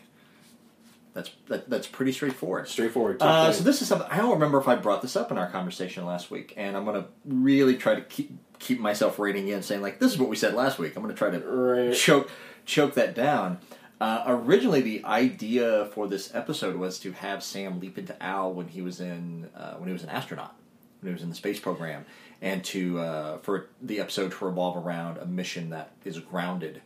That's 1.14 1.30
that, 1.48 1.68
that's 1.70 1.86
pretty 1.86 2.12
straightforward. 2.12 2.68
Straightforward. 2.68 3.22
Uh, 3.22 3.50
so 3.52 3.64
this 3.64 3.80
is 3.80 3.88
something 3.88 4.06
I 4.10 4.18
don't 4.18 4.32
remember 4.32 4.58
if 4.58 4.68
I 4.68 4.74
brought 4.76 5.02
this 5.02 5.16
up 5.16 5.30
in 5.30 5.38
our 5.38 5.48
conversation 5.48 6.04
last 6.04 6.30
week, 6.30 6.52
and 6.56 6.76
I'm 6.76 6.84
going 6.84 7.02
to 7.02 7.08
really 7.24 7.76
try 7.76 7.94
to 7.94 8.02
keep 8.02 8.32
keep 8.58 8.80
myself 8.80 9.18
reining 9.18 9.48
in, 9.48 9.62
saying 9.62 9.80
like 9.82 9.98
this 9.98 10.12
is 10.12 10.18
what 10.18 10.28
we 10.28 10.36
said 10.36 10.54
last 10.54 10.78
week. 10.78 10.94
I'm 10.96 11.02
going 11.02 11.14
to 11.14 11.18
try 11.18 11.30
to 11.30 11.38
Right. 11.38 11.94
choke 11.94 12.30
choke 12.66 12.94
that 12.94 13.14
down. 13.14 13.58
Uh, 13.98 14.24
originally, 14.26 14.82
the 14.82 15.02
idea 15.06 15.86
for 15.94 16.06
this 16.06 16.34
episode 16.34 16.76
was 16.76 16.98
to 17.00 17.12
have 17.12 17.42
Sam 17.42 17.80
leap 17.80 17.96
into 17.96 18.20
Al 18.22 18.52
when 18.52 18.68
he 18.68 18.82
was 18.82 19.00
in 19.00 19.48
uh, 19.56 19.74
when 19.76 19.88
he 19.88 19.92
was 19.94 20.02
an 20.02 20.10
astronaut, 20.10 20.54
when 21.00 21.10
he 21.10 21.14
was 21.14 21.22
in 21.22 21.30
the 21.30 21.34
space 21.34 21.58
program, 21.58 22.04
and 22.42 22.62
to 22.64 22.98
uh, 23.00 23.38
for 23.38 23.68
the 23.80 24.00
episode 24.00 24.32
to 24.32 24.44
revolve 24.44 24.76
around 24.84 25.16
a 25.16 25.24
mission 25.24 25.70
that 25.70 25.92
is 26.04 26.18
grounded 26.18 26.82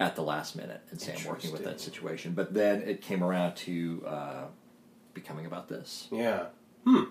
at 0.00 0.14
the 0.16 0.22
last 0.22 0.56
minute, 0.56 0.80
and 0.90 1.00
Sam 1.00 1.16
working 1.26 1.52
with 1.52 1.64
that 1.64 1.80
situation. 1.80 2.32
But 2.32 2.54
then 2.54 2.82
it 2.82 3.00
came 3.02 3.22
around 3.24 3.54
to 3.56 4.04
uh, 4.06 4.44
becoming 5.14 5.46
about 5.46 5.68
this. 5.68 6.08
yeah. 6.10 6.46
Hmm. 6.84 7.04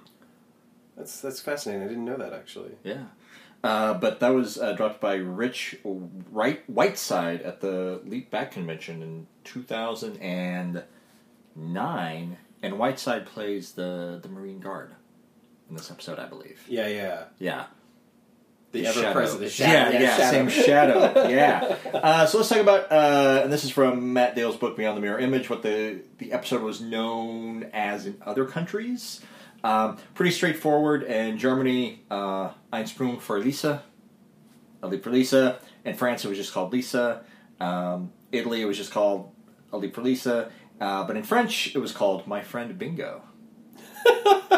That's 0.95 1.19
that's 1.21 1.39
fascinating. 1.41 1.83
I 1.83 1.87
didn't 1.89 2.05
know 2.05 2.17
that 2.17 2.33
actually. 2.33 2.71
Yeah. 2.83 3.03
Uh, 3.63 3.93
but 3.95 4.19
that 4.19 4.29
was 4.29 4.57
uh, 4.57 4.73
dropped 4.73 5.01
by 5.01 5.15
Rich 5.15 5.77
Wright 5.83 6.63
Whiteside 6.67 7.41
at 7.41 7.59
the 7.61 8.01
Leap 8.05 8.29
Back 8.31 8.51
Convention 8.51 9.01
in 9.03 9.27
2009, 9.43 12.37
and 12.63 12.79
Whiteside 12.79 13.25
plays 13.25 13.71
the 13.73 14.19
the 14.21 14.29
Marine 14.29 14.59
Guard 14.59 14.93
in 15.69 15.75
this 15.75 15.91
episode, 15.91 16.19
I 16.19 16.27
believe. 16.27 16.63
Yeah, 16.67 16.87
yeah. 16.87 17.23
Yeah, 17.39 17.65
The, 18.73 18.83
Shadow. 18.83 18.99
ever 19.01 19.11
present, 19.13 19.39
the 19.39 19.45
Yeah, 19.45 19.49
shadow. 19.89 19.97
yeah, 19.99 20.17
shadow. 20.17 20.31
same 20.31 20.49
shadow. 20.49 20.99
yeah. 21.29 21.75
Uh, 21.93 22.25
so 22.25 22.37
let's 22.37 22.49
talk 22.49 22.59
about, 22.59 22.91
uh, 22.91 23.41
and 23.43 23.51
this 23.53 23.63
is 23.63 23.69
from 23.71 24.11
Matt 24.13 24.35
Dale's 24.35 24.57
book 24.57 24.75
Beyond 24.75 24.97
the 24.97 25.01
Mirror 25.01 25.19
Image, 25.19 25.49
what 25.49 25.61
the 25.63 26.01
the 26.17 26.33
episode 26.33 26.61
was 26.61 26.81
known 26.81 27.69
as 27.73 28.05
in 28.05 28.17
other 28.25 28.45
countries. 28.45 29.21
Um, 29.63 29.97
pretty 30.15 30.31
straightforward. 30.31 31.03
In 31.03 31.37
Germany, 31.37 32.03
uh, 32.11 32.51
Einsprung 32.73 33.21
for 33.21 33.39
Lisa, 33.39 33.83
a 34.83 34.87
leap 34.87 35.03
for 35.03 35.11
Lisa. 35.11 35.59
In 35.85 35.95
France, 35.95 36.25
it 36.25 36.27
was 36.29 36.37
just 36.37 36.53
called 36.53 36.73
Lisa. 36.73 37.23
Um, 37.61 38.11
Italy, 38.33 38.61
it 38.61 38.65
was 38.65 38.75
just 38.77 38.91
called 38.91 39.33
a 39.71 39.77
leap 39.77 39.95
for 39.95 40.01
Lisa. 40.01 40.51
Uh, 40.79 41.05
but 41.05 41.15
in 41.17 41.23
French, 41.23 41.73
it 41.73 41.79
was 41.79 41.91
called 41.93 42.27
My 42.27 42.41
Friend 42.43 42.77
Bingo. 42.77 43.23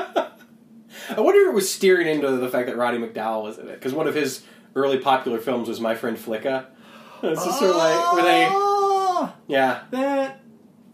I 1.15 1.21
wonder 1.21 1.41
if 1.41 1.47
it 1.49 1.53
was 1.53 1.69
steering 1.71 2.07
into 2.07 2.29
the 2.37 2.49
fact 2.49 2.67
that 2.67 2.77
Roddy 2.77 2.97
McDowall 2.97 3.43
was 3.43 3.57
in 3.57 3.67
it 3.67 3.73
because 3.75 3.93
one 3.93 4.07
of 4.07 4.15
his 4.15 4.43
early 4.75 4.97
popular 4.99 5.39
films 5.39 5.67
was 5.67 5.79
My 5.79 5.95
Friend 5.95 6.17
Flicka. 6.17 6.65
It's 7.23 7.43
just 7.43 7.59
sort 7.59 7.71
of 7.71 7.77
like 7.77 8.13
where 8.13 8.23
they, 8.23 8.47
Ah, 8.49 9.35
yeah, 9.47 9.81
that 9.91 10.39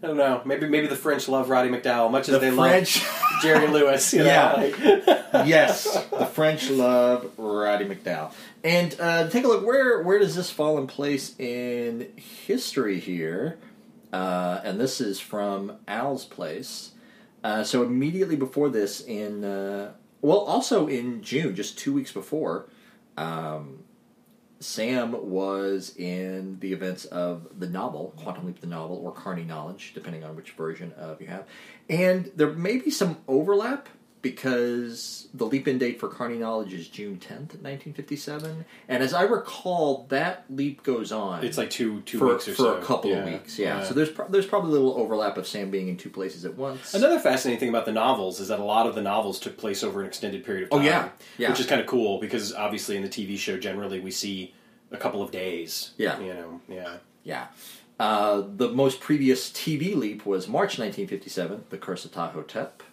I 0.02 0.08
don't 0.08 0.18
know. 0.18 0.42
Maybe 0.46 0.68
maybe 0.68 0.88
the 0.88 0.96
French 0.96 1.28
love 1.28 1.50
Roddy 1.50 1.70
McDowall 1.70 2.10
much 2.12 2.30
as 2.30 2.34
the 2.34 2.40
they 2.40 2.52
French. 2.52 3.04
love 3.04 3.22
Jerry 3.42 3.68
Lewis. 3.68 4.14
You 4.14 4.20
know, 4.20 4.26
Yeah. 4.26 4.54
like- 4.54 4.78
yes, 5.48 6.06
the 6.10 6.26
French 6.26 6.70
love 6.70 7.30
Roddy 7.38 7.86
McDowall. 7.86 8.32
And 8.64 8.96
uh, 9.00 9.30
take 9.30 9.44
a 9.44 9.48
look 9.48 9.66
where 9.66 10.02
where 10.02 10.18
does 10.20 10.36
this 10.36 10.50
fall 10.50 10.78
in 10.78 10.88
place 10.88 11.38
in 11.40 12.08
history 12.16 13.00
here? 13.00 13.58
Uh, 14.14 14.62
and 14.64 14.80
this 14.80 15.02
is 15.02 15.20
from 15.20 15.74
Al's 15.88 16.26
place. 16.26 16.92
Uh, 17.44 17.64
so 17.64 17.84
immediately 17.84 18.36
before 18.36 18.70
this, 18.70 19.02
in 19.02 19.44
uh, 19.44 19.92
well, 20.26 20.40
also 20.40 20.88
in 20.88 21.22
June, 21.22 21.56
just 21.56 21.78
two 21.78 21.94
weeks 21.94 22.12
before, 22.12 22.68
um, 23.16 23.84
Sam 24.60 25.30
was 25.30 25.96
in 25.96 26.60
the 26.60 26.74
events 26.74 27.06
of 27.06 27.48
the 27.60 27.68
novel 27.68 28.14
Quantum 28.18 28.48
Leap, 28.48 28.60
the 28.60 28.68
novel, 28.68 28.98
or 28.98 29.12
Carny 29.12 29.44
Knowledge, 29.44 29.94
depending 29.94 30.24
on 30.24 30.36
which 30.36 30.52
version 30.52 30.94
of 30.94 31.22
you 31.22 31.28
have. 31.28 31.46
And 31.90 32.32
there 32.36 32.52
may 32.52 32.78
be 32.78 32.90
some 32.90 33.18
overlap 33.28 33.88
because 34.26 35.28
the 35.36 35.46
leap 35.46 35.68
in 35.68 35.78
date 35.78 36.00
for 36.00 36.08
Carny 36.08 36.40
Knowledge 36.40 36.74
is 36.74 36.88
June 36.88 37.20
tenth, 37.20 37.62
nineteen 37.62 37.94
fifty 37.94 38.16
seven, 38.16 38.66
and 38.90 39.04
as 39.04 39.14
I 39.14 39.22
recall, 39.22 40.08
that 40.10 40.46
leap 40.50 40.82
goes 40.82 41.12
on. 41.12 41.46
it's 41.46 41.60
like 41.60 41.70
two 41.70 42.02
two 42.02 42.18
for, 42.18 42.30
weeks 42.30 42.48
or 42.48 42.56
for 42.56 42.64
so. 42.64 42.78
a 42.78 42.82
couple 42.82 43.14
of 43.14 43.24
weeks, 43.24 43.60
yeah. 43.60 43.84
So 43.84 43.94
there's 43.94 44.10
pro- 44.10 44.28
there's 44.28 44.48
probably 44.48 44.70
a 44.72 44.74
little 44.74 44.98
overlap 44.98 45.38
of 45.38 45.46
Sam 45.46 45.70
being 45.70 45.90
in 45.90 45.96
two 45.96 46.10
places 46.10 46.44
at 46.44 46.56
once. 46.56 46.96
Another 46.96 47.20
fascinating 47.20 47.60
thing 47.60 47.70
about 47.70 47.86
the 47.86 47.92
novels 47.92 48.40
is 48.40 48.48
that 48.48 48.60
a 48.60 48.64
lot 48.64 48.88
of 48.88 48.96
the 48.96 49.02
novels 49.04 49.40
took 49.40 49.58
place 49.58 49.84
over 49.84 50.02
an 50.02 50.08
extended 50.08 50.44
period 50.44 50.64
of 50.64 50.70
time. 50.72 50.80
Oh, 50.80 50.84
time. 50.84 50.92
yeah. 50.92 51.10
Yeah. 51.38 51.50
Which 51.52 51.60
is 51.60 51.68
kind 51.68 51.80
of 51.80 51.86
cool 51.86 52.20
because 52.20 52.52
obviously 52.52 52.98
in 52.98 53.04
the 53.04 53.10
TV 53.10 53.38
show 53.38 53.60
generally 53.60 54.00
we 54.00 54.10
see 54.10 54.56
a 54.90 54.98
couple 54.98 55.22
of 55.22 55.30
days. 55.30 55.92
Yeah. 55.98 56.20
You 56.20 56.34
know, 56.34 56.62
yeah. 56.68 56.98
Yeah. 57.24 57.48
Uh, 58.00 58.42
the 58.56 58.70
most 58.70 59.00
previous 59.00 59.52
TV 59.52 59.96
leap 59.96 60.26
was 60.26 60.48
March 60.48 60.80
1957, 60.80 61.66
The 61.70 61.78
Curse 61.78 62.06
of 62.06 62.12
Ptah-Hotep. 62.12 62.84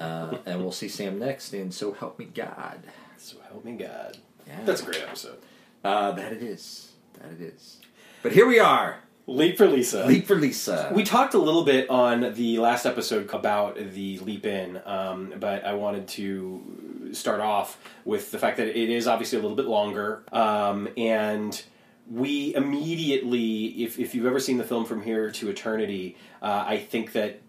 Uh, 0.00 0.38
and 0.46 0.60
we'll 0.60 0.72
see 0.72 0.88
Sam 0.88 1.18
next 1.18 1.52
in 1.52 1.70
So 1.70 1.92
Help 1.92 2.18
Me 2.18 2.26
God. 2.26 2.80
So 3.16 3.36
help 3.48 3.64
me 3.64 3.72
God. 3.72 4.18
Yeah. 4.46 4.60
That's 4.64 4.82
a 4.82 4.84
great 4.84 5.02
episode. 5.02 5.38
Uh, 5.82 6.12
that 6.12 6.32
it 6.32 6.42
is. 6.42 6.92
That 7.14 7.32
it 7.32 7.40
is. 7.40 7.80
But 8.22 8.32
here 8.32 8.46
we 8.46 8.58
are. 8.58 9.00
Leap 9.28 9.58
for 9.58 9.66
Lisa. 9.66 10.06
Leap 10.06 10.26
for 10.26 10.36
Lisa. 10.36 10.92
We 10.94 11.02
talked 11.02 11.34
a 11.34 11.38
little 11.38 11.64
bit 11.64 11.90
on 11.90 12.34
the 12.34 12.58
last 12.58 12.86
episode 12.86 13.32
about 13.34 13.76
the 13.76 14.20
leap 14.20 14.46
in, 14.46 14.80
um, 14.86 15.34
but 15.40 15.64
I 15.64 15.74
wanted 15.74 16.06
to 16.08 17.10
start 17.12 17.40
off 17.40 17.76
with 18.04 18.30
the 18.30 18.38
fact 18.38 18.58
that 18.58 18.68
it 18.68 18.88
is 18.88 19.08
obviously 19.08 19.38
a 19.38 19.42
little 19.42 19.56
bit 19.56 19.66
longer, 19.66 20.22
um, 20.32 20.88
and 20.96 21.60
we 22.08 22.54
immediately, 22.54 23.82
if, 23.82 23.98
if 23.98 24.14
you've 24.14 24.26
ever 24.26 24.38
seen 24.38 24.58
the 24.58 24.64
film 24.64 24.84
From 24.84 25.02
Here 25.02 25.32
to 25.32 25.50
Eternity, 25.50 26.16
uh, 26.40 26.64
I 26.64 26.78
think 26.78 27.12
that 27.12 27.40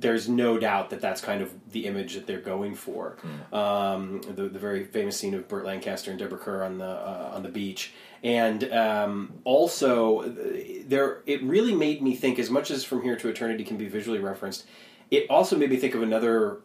there's 0.00 0.28
no 0.28 0.58
doubt 0.58 0.90
that 0.90 1.00
that's 1.00 1.20
kind 1.20 1.42
of 1.42 1.52
the 1.72 1.86
image 1.86 2.14
that 2.14 2.26
they're 2.26 2.40
going 2.40 2.74
for. 2.74 3.16
Um, 3.52 4.20
the, 4.22 4.48
the 4.48 4.58
very 4.58 4.84
famous 4.84 5.16
scene 5.16 5.34
of 5.34 5.48
Burt 5.48 5.64
Lancaster 5.64 6.10
and 6.10 6.18
Deborah 6.18 6.38
Kerr 6.38 6.62
on 6.62 6.78
the 6.78 6.84
uh, 6.84 7.32
on 7.34 7.42
the 7.42 7.48
beach, 7.48 7.92
and 8.22 8.72
um, 8.72 9.40
also 9.44 10.22
there 10.86 11.22
it 11.26 11.42
really 11.42 11.74
made 11.74 12.02
me 12.02 12.14
think. 12.14 12.38
As 12.38 12.50
much 12.50 12.70
as 12.70 12.84
From 12.84 13.02
Here 13.02 13.16
to 13.16 13.28
Eternity 13.28 13.64
can 13.64 13.76
be 13.76 13.88
visually 13.88 14.20
referenced, 14.20 14.66
it 15.10 15.28
also 15.28 15.56
made 15.56 15.70
me 15.70 15.76
think 15.76 15.94
of 15.94 16.02
another 16.02 16.60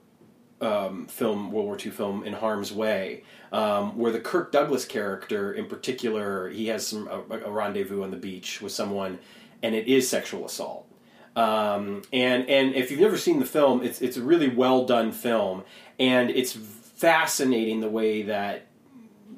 um, 0.61 1.07
film, 1.07 1.51
World 1.51 1.65
War 1.65 1.77
II 1.77 1.91
film, 1.91 2.23
In 2.23 2.33
Harm's 2.33 2.71
Way, 2.71 3.23
um, 3.51 3.97
where 3.97 4.11
the 4.11 4.19
Kirk 4.19 4.51
Douglas 4.51 4.85
character, 4.85 5.53
in 5.53 5.65
particular, 5.65 6.49
he 6.49 6.67
has 6.67 6.85
some 6.87 7.07
a, 7.07 7.37
a 7.39 7.51
rendezvous 7.51 8.03
on 8.03 8.11
the 8.11 8.17
beach 8.17 8.61
with 8.61 8.71
someone, 8.71 9.19
and 9.61 9.75
it 9.75 9.87
is 9.87 10.07
sexual 10.07 10.45
assault. 10.45 10.87
Um, 11.35 12.03
and 12.13 12.47
and 12.49 12.75
if 12.75 12.91
you've 12.91 12.99
never 12.99 13.17
seen 13.17 13.39
the 13.39 13.45
film, 13.45 13.83
it's 13.83 14.01
it's 14.01 14.17
a 14.17 14.21
really 14.21 14.49
well 14.49 14.85
done 14.85 15.11
film, 15.11 15.63
and 15.99 16.29
it's 16.29 16.53
fascinating 16.53 17.81
the 17.81 17.89
way 17.89 18.23
that 18.23 18.67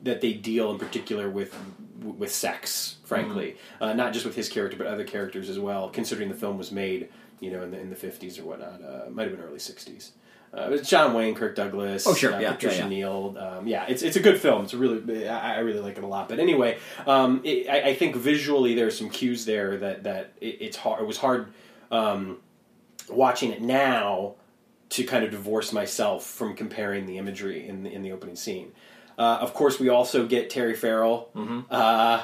that 0.04 0.22
they 0.22 0.34
deal 0.34 0.72
in 0.72 0.78
particular 0.78 1.30
with 1.30 1.56
with 2.02 2.32
sex, 2.32 2.98
frankly, 3.06 3.58
uh, 3.82 3.94
not 3.94 4.14
just 4.14 4.25
with 4.25 4.36
his 4.36 4.50
character 4.50 4.78
but 4.78 4.88
other 4.88 5.04
characters 5.04 5.50
as 5.50 5.58
well. 5.58 5.90
Considering 5.90 6.30
the 6.30 6.36
film 6.36 6.58
was 6.58 6.72
made, 6.72 7.10
you 7.40 7.50
know, 7.52 7.64
in 7.64 7.72
the 7.72 7.80
in 7.80 7.90
the 7.90 7.96
fifties 7.96 8.38
or 8.38 8.44
whatnot, 8.44 8.82
uh, 8.84 9.10
might 9.10 9.28
have 9.28 9.38
been 9.38 9.46
early 9.46 9.60
sixties. 9.60 10.12
Uh, 10.54 10.70
it's 10.72 10.90
John 10.90 11.14
Wayne, 11.14 11.36
Kirk 11.36 11.54
Douglas, 11.54 12.08
Oh, 12.08 12.14
sure, 12.14 12.34
uh, 12.34 12.40
yeah, 12.40 12.54
Patricia 12.54 12.78
yeah, 12.78 12.84
yeah. 12.84 12.90
Neal. 12.90 13.38
Um, 13.38 13.68
yeah, 13.68 13.86
it's 13.88 14.04
it's 14.04 14.16
a 14.16 14.22
good 14.22 14.40
film. 14.40 14.64
It's 14.64 14.74
a 14.74 14.78
really 14.78 15.28
I, 15.28 15.56
I 15.56 15.60
really 15.60 15.80
like 15.82 15.98
it 15.98 16.04
a 16.04 16.08
lot. 16.08 16.30
But 16.30 16.40
anyway, 16.40 16.78
um, 17.08 17.42
it, 17.44 17.68
I, 17.70 17.90
I 17.90 17.94
think 17.96 18.16
visually 18.16 18.74
there's 18.75 18.98
some 18.98 19.10
cues 19.10 19.46
there 19.46 19.78
that 19.78 20.04
that 20.04 20.34
it, 20.40 20.58
it's 20.62 20.78
hard. 20.78 21.02
It 21.02 21.08
was 21.08 21.18
hard 21.18 21.48
um, 21.92 22.38
watching 23.10 23.51
it 23.51 23.62
now 23.62 24.36
to 24.89 25.04
kind 25.04 25.24
of 25.24 25.32
divorce 25.32 25.74
myself 25.74 26.25
from 26.25 26.56
comparing 26.56 27.06
the 27.06 27.18
imagery 27.18 27.68
in 27.68 27.84
the, 27.84 27.92
in 27.92 28.01
the 28.01 28.12
opening 28.12 28.36
scene. 28.36 28.72
Uh, 29.18 29.38
of 29.42 29.54
course, 29.54 29.80
we 29.80 29.89
also 29.89 30.25
get 30.27 30.50
Terry 30.50 30.75
Farrell 30.75 31.30
Mm-hmm. 31.36 31.62
uh, 31.72 32.24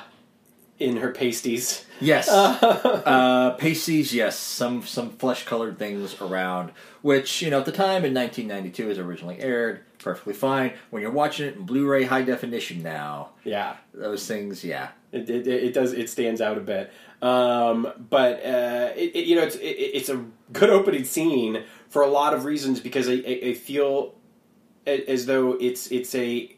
in 0.80 0.98
her 0.98 1.12
pasties. 1.12 1.86
Yes. 2.00 2.28
uh, 2.32 3.52
pasties, 3.60 4.14
yes. 4.14 4.38
Some 4.38 4.82
some 4.84 5.12
flesh 5.12 5.46
colored 5.46 5.78
things 5.78 6.20
around, 6.20 6.72
which, 7.04 7.42
you 7.42 7.50
know, 7.52 7.60
at 7.60 7.66
the 7.66 7.72
time 7.72 8.04
in 8.04 8.14
1992 8.14 8.88
was 8.88 8.98
originally 8.98 9.40
aired, 9.40 9.82
perfectly 10.00 10.34
fine. 10.34 10.74
When 10.90 11.02
you're 11.04 11.12
watching 11.12 11.48
it 11.48 11.56
in 11.56 11.66
Blu 11.66 11.88
ray 11.88 12.06
high 12.06 12.24
definition 12.24 12.82
now, 12.82 13.30
Yeah, 13.44 13.76
those 13.94 14.26
things, 14.28 14.64
yeah. 14.64 14.90
It, 15.12 15.30
it, 15.30 15.48
it 15.48 15.74
does 15.74 15.94
it 15.94 16.10
stands 16.10 16.42
out 16.42 16.58
a 16.58 16.62
bit. 16.62 16.92
Um, 17.22 17.92
but 18.10 18.44
uh, 18.44 18.90
it, 18.96 19.16
it, 19.16 19.26
you 19.26 19.36
know, 19.36 19.44
it's 19.44 19.56
it, 19.56 19.60
it's 19.60 20.10
a 20.10 20.26
good 20.52 20.70
opening 20.70 21.04
scene 21.04 21.64
for 21.90 22.02
a 22.02 22.08
lot 22.08 22.34
of 22.34 22.46
reasons 22.46 22.80
because 22.80 23.08
I, 23.08 23.14
I, 23.14 23.42
I 23.48 23.54
feel 23.54 24.16
as 24.88 25.26
though 25.26 25.54
it's 25.54 25.92
it's 25.92 26.16
a 26.16 26.56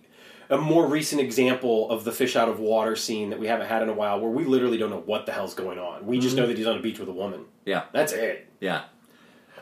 a 0.50 0.58
more 0.58 0.88
recent 0.88 1.22
example 1.22 1.90
of 1.90 2.04
the 2.04 2.12
fish 2.12 2.36
out 2.36 2.48
of 2.48 2.60
water 2.60 2.96
scene 2.96 3.30
that 3.32 3.40
we 3.40 3.48
haven't 3.48 3.68
had 3.68 3.82
in 3.82 3.90
a 3.90 3.94
while, 3.94 4.20
where 4.20 4.30
we 4.30 4.46
literally 4.46 4.78
don't 4.78 4.90
know 4.90 5.04
what 5.06 5.26
the 5.26 5.32
hell's 5.32 5.54
going 5.54 5.80
on. 5.80 6.06
We 6.06 6.20
just 6.20 6.36
know 6.36 6.48
that 6.48 6.58
he's 6.58 6.68
on 6.68 6.78
a 6.78 6.82
beach 6.82 7.00
with 7.00 7.10
a 7.10 7.14
woman. 7.14 7.46
Yeah. 7.66 7.84
That's 7.92 8.14
it. 8.14 8.48
Yeah. 8.60 8.84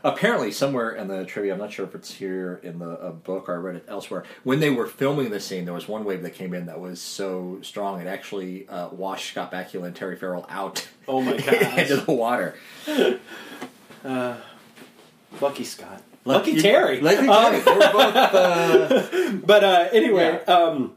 Apparently, 0.03 0.51
somewhere 0.51 0.91
in 0.91 1.07
the 1.07 1.25
trivia, 1.25 1.53
I'm 1.53 1.59
not 1.59 1.71
sure 1.71 1.85
if 1.85 1.93
it's 1.93 2.13
here 2.13 2.59
in 2.63 2.79
the 2.79 2.89
uh, 2.91 3.11
book 3.11 3.47
or 3.49 3.53
I 3.53 3.57
read 3.57 3.75
it 3.75 3.85
elsewhere. 3.87 4.23
When 4.43 4.59
they 4.59 4.69
were 4.69 4.87
filming 4.87 5.29
the 5.29 5.39
scene, 5.39 5.65
there 5.65 5.73
was 5.73 5.87
one 5.87 6.03
wave 6.05 6.23
that 6.23 6.31
came 6.33 6.53
in 6.53 6.65
that 6.65 6.79
was 6.79 6.99
so 7.01 7.59
strong 7.61 8.01
it 8.01 8.07
actually 8.07 8.67
uh, 8.67 8.89
washed 8.89 9.31
Scott 9.31 9.51
Bakula 9.51 9.85
and 9.87 9.95
Terry 9.95 10.15
Farrell 10.15 10.45
out 10.49 10.87
Oh 11.07 11.21
my 11.21 11.37
god! 11.37 11.79
into 11.79 11.97
the 11.97 12.11
water. 12.11 12.55
Lucky 15.39 15.63
Scott. 15.63 16.01
Lucky, 16.23 16.51
Lucky- 16.51 16.61
Terry. 16.61 17.01
Lucky 17.01 17.27
Um, 17.27 17.51
Terry. 17.51 17.77
Were 17.77 17.91
both, 17.91 18.15
uh, 18.15 19.31
But 19.45 19.63
uh, 19.63 19.89
anyway, 19.91 20.39
Yeah. 20.47 20.53
um, 20.53 20.93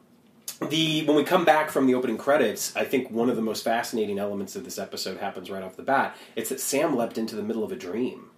the 0.68 1.04
when 1.06 1.16
we 1.16 1.25
come 1.25 1.44
back 1.44 1.70
from 1.70 1.87
the 1.87 1.94
opening 1.94 2.18
credits, 2.18 2.75
I 2.76 2.84
think 2.84 3.11
one 3.11 3.30
of 3.30 3.37
the 3.37 3.42
most 3.42 3.64
fascinating 3.64 4.18
elements 4.18 4.54
of 4.56 4.64
this 4.64 4.78
episode 4.78 5.18
happens 5.18 5.50
right 5.50 5.62
off 5.62 5.76
the 5.76 5.82
bat. 5.82 6.16
It's 6.37 6.50
that 6.50 6.61
Sam 6.61 6.96
leapt 6.96 7.16
into 7.18 7.37
the 7.37 7.42
middle 7.42 7.64
of 7.64 7.73
a 7.73 7.76
dream. 7.76 8.30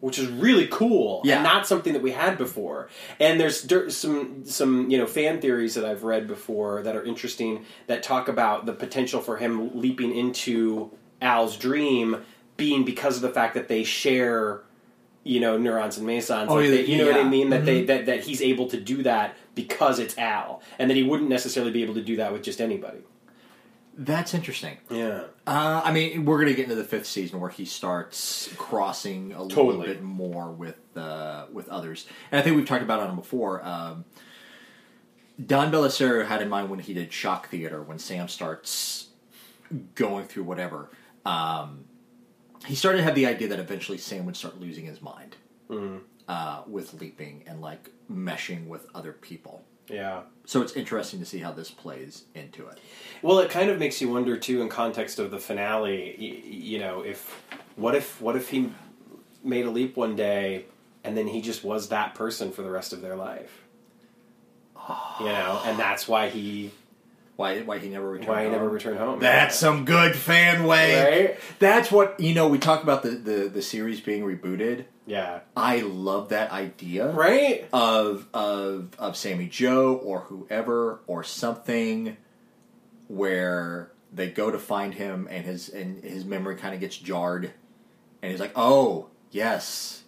Which 0.00 0.18
is 0.18 0.28
really 0.28 0.66
cool, 0.70 1.20
Yeah. 1.24 1.34
and 1.36 1.44
not 1.44 1.66
something 1.66 1.92
that 1.92 2.00
we 2.02 2.12
had 2.12 2.38
before. 2.38 2.88
And 3.18 3.38
there's 3.38 3.62
der- 3.62 3.90
some 3.90 4.44
some 4.46 4.90
you 4.90 4.96
know 4.96 5.06
fan 5.06 5.40
theories 5.42 5.74
that 5.74 5.84
I've 5.84 6.04
read 6.04 6.26
before 6.26 6.82
that 6.84 6.96
are 6.96 7.04
interesting 7.04 7.64
that 7.86 8.02
talk 8.02 8.26
about 8.28 8.64
the 8.64 8.72
potential 8.72 9.20
for 9.20 9.36
him 9.36 9.78
leaping 9.78 10.16
into 10.16 10.90
Al's 11.20 11.56
dream 11.58 12.22
being 12.56 12.84
because 12.84 13.16
of 13.16 13.22
the 13.22 13.28
fact 13.30 13.52
that 13.54 13.68
they 13.68 13.84
share 13.84 14.62
you 15.22 15.38
know 15.38 15.58
neurons 15.58 15.98
and 15.98 16.06
mesons. 16.06 16.48
Oh, 16.50 16.54
like 16.54 16.64
yeah, 16.64 16.70
they- 16.70 16.84
you 16.86 16.96
know 16.96 17.06
what 17.06 17.20
I 17.20 17.24
mean? 17.24 17.50
That 17.50 17.56
Mm-hmm. 17.58 17.66
they 17.66 17.84
that, 17.84 18.06
that 18.06 18.20
he's 18.24 18.40
able 18.40 18.68
to 18.68 18.80
do 18.80 19.02
that 19.02 19.36
because 19.54 19.98
it's 19.98 20.16
Al, 20.16 20.62
and 20.78 20.88
that 20.88 20.94
he 20.96 21.02
wouldn't 21.02 21.28
necessarily 21.28 21.72
be 21.72 21.82
able 21.82 21.94
to 21.94 22.02
do 22.02 22.16
that 22.16 22.32
with 22.32 22.42
just 22.42 22.62
anybody. 22.62 23.00
That's 24.00 24.32
interesting. 24.34 24.78
Yeah, 24.90 25.24
Uh, 25.46 25.82
I 25.84 25.92
mean, 25.92 26.24
we're 26.24 26.36
going 26.38 26.48
to 26.48 26.54
get 26.54 26.64
into 26.64 26.74
the 26.74 26.84
fifth 26.84 27.06
season 27.06 27.38
where 27.38 27.50
he 27.50 27.64
starts 27.66 28.48
crossing 28.56 29.32
a 29.32 29.42
little 29.42 29.64
bit 29.86 30.02
more 30.02 30.50
with 30.50 30.78
uh, 30.96 31.46
with 31.52 31.68
others, 31.68 32.06
and 32.32 32.38
I 32.40 32.42
think 32.42 32.56
we've 32.56 32.66
talked 32.66 32.82
about 32.82 33.00
on 33.00 33.10
him 33.10 33.16
before. 33.16 33.62
Um, 33.64 34.04
Don 35.44 35.70
Bellisario 35.72 36.26
had 36.26 36.42
in 36.42 36.48
mind 36.48 36.68
when 36.70 36.80
he 36.80 36.92
did 36.94 37.12
Shock 37.12 37.48
Theater 37.48 37.82
when 37.82 37.98
Sam 37.98 38.28
starts 38.28 39.08
going 39.94 40.26
through 40.26 40.44
whatever. 40.44 40.90
Um, 41.24 41.84
he 42.66 42.74
started 42.74 42.98
to 42.98 43.04
have 43.04 43.14
the 43.14 43.26
idea 43.26 43.48
that 43.48 43.58
eventually 43.60 43.96
Sam 43.98 44.26
would 44.26 44.36
start 44.36 44.60
losing 44.60 44.84
his 44.86 45.00
mind 45.00 45.36
uh, 46.28 46.62
with 46.66 46.92
leaping 47.00 47.44
and 47.46 47.60
like 47.60 47.90
meshing 48.10 48.66
with 48.66 48.86
other 48.94 49.12
people. 49.12 49.64
Yeah. 49.88 50.22
So 50.44 50.62
it's 50.62 50.72
interesting 50.72 51.20
to 51.20 51.26
see 51.26 51.38
how 51.38 51.52
this 51.52 51.70
plays 51.70 52.24
into 52.34 52.66
it. 52.66 52.78
Well, 53.22 53.38
it 53.38 53.50
kind 53.50 53.70
of 53.70 53.78
makes 53.78 54.00
you 54.00 54.08
wonder 54.10 54.36
too, 54.36 54.62
in 54.62 54.68
context 54.68 55.18
of 55.18 55.30
the 55.30 55.38
finale. 55.38 56.16
y- 56.18 56.42
You 56.50 56.78
know, 56.80 57.02
if 57.02 57.42
what 57.76 57.94
if 57.94 58.20
what 58.20 58.34
if 58.36 58.48
he 58.50 58.72
made 59.44 59.64
a 59.66 59.70
leap 59.70 59.96
one 59.96 60.16
day 60.16 60.64
and 61.04 61.16
then 61.16 61.28
he 61.28 61.40
just 61.40 61.62
was 61.64 61.88
that 61.90 62.14
person 62.14 62.50
for 62.52 62.62
the 62.62 62.70
rest 62.70 62.92
of 62.92 63.00
their 63.00 63.16
life? 63.16 63.62
You 65.20 65.26
know, 65.26 65.60
and 65.64 65.78
that's 65.78 66.08
why 66.08 66.30
he 66.30 66.72
Why? 67.36 67.60
Why 67.60 67.78
he 67.78 67.88
never 67.88 68.10
returned? 68.10 68.28
why 68.28 68.44
he 68.44 68.50
never 68.50 68.68
returned 68.68 68.98
home. 68.98 69.20
That's 69.20 69.56
some 69.56 69.84
good 69.84 70.16
fan 70.16 70.64
way. 70.64 71.04
Right? 71.28 71.38
That's 71.60 71.92
what 71.92 72.18
you 72.18 72.34
know. 72.34 72.48
We 72.48 72.58
talk 72.58 72.82
about 72.82 73.02
the, 73.02 73.10
the, 73.10 73.48
the 73.48 73.62
series 73.62 74.00
being 74.00 74.24
rebooted. 74.24 74.86
Yeah. 75.10 75.40
I 75.56 75.80
love 75.80 76.28
that 76.28 76.52
idea. 76.52 77.10
Right? 77.10 77.68
of 77.72 78.28
of 78.32 78.90
of 78.98 79.16
Sammy 79.16 79.46
Joe 79.46 79.94
or 79.96 80.20
whoever 80.20 81.00
or 81.08 81.24
something 81.24 82.16
where 83.08 83.90
they 84.12 84.30
go 84.30 84.52
to 84.52 84.58
find 84.58 84.94
him 84.94 85.26
and 85.28 85.44
his 85.44 85.68
and 85.68 86.02
his 86.04 86.24
memory 86.24 86.54
kind 86.54 86.74
of 86.74 86.80
gets 86.80 86.96
jarred 86.96 87.50
and 88.22 88.30
he's 88.30 88.40
like, 88.40 88.52
"Oh, 88.54 89.08
yes. 89.32 90.04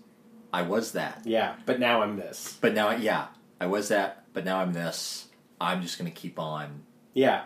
I 0.52 0.62
was 0.62 0.92
that. 0.92 1.22
Yeah. 1.24 1.56
But 1.66 1.80
now 1.80 2.02
I'm 2.02 2.16
this. 2.16 2.56
But 2.60 2.74
now 2.74 2.90
yeah, 2.90 3.28
I 3.60 3.66
was 3.66 3.88
that, 3.88 4.24
but 4.32 4.44
now 4.44 4.60
I'm 4.60 4.72
this. 4.72 5.28
I'm 5.60 5.82
just 5.82 5.98
going 5.98 6.10
to 6.10 6.16
keep 6.16 6.38
on." 6.38 6.82
Yeah. 7.12 7.44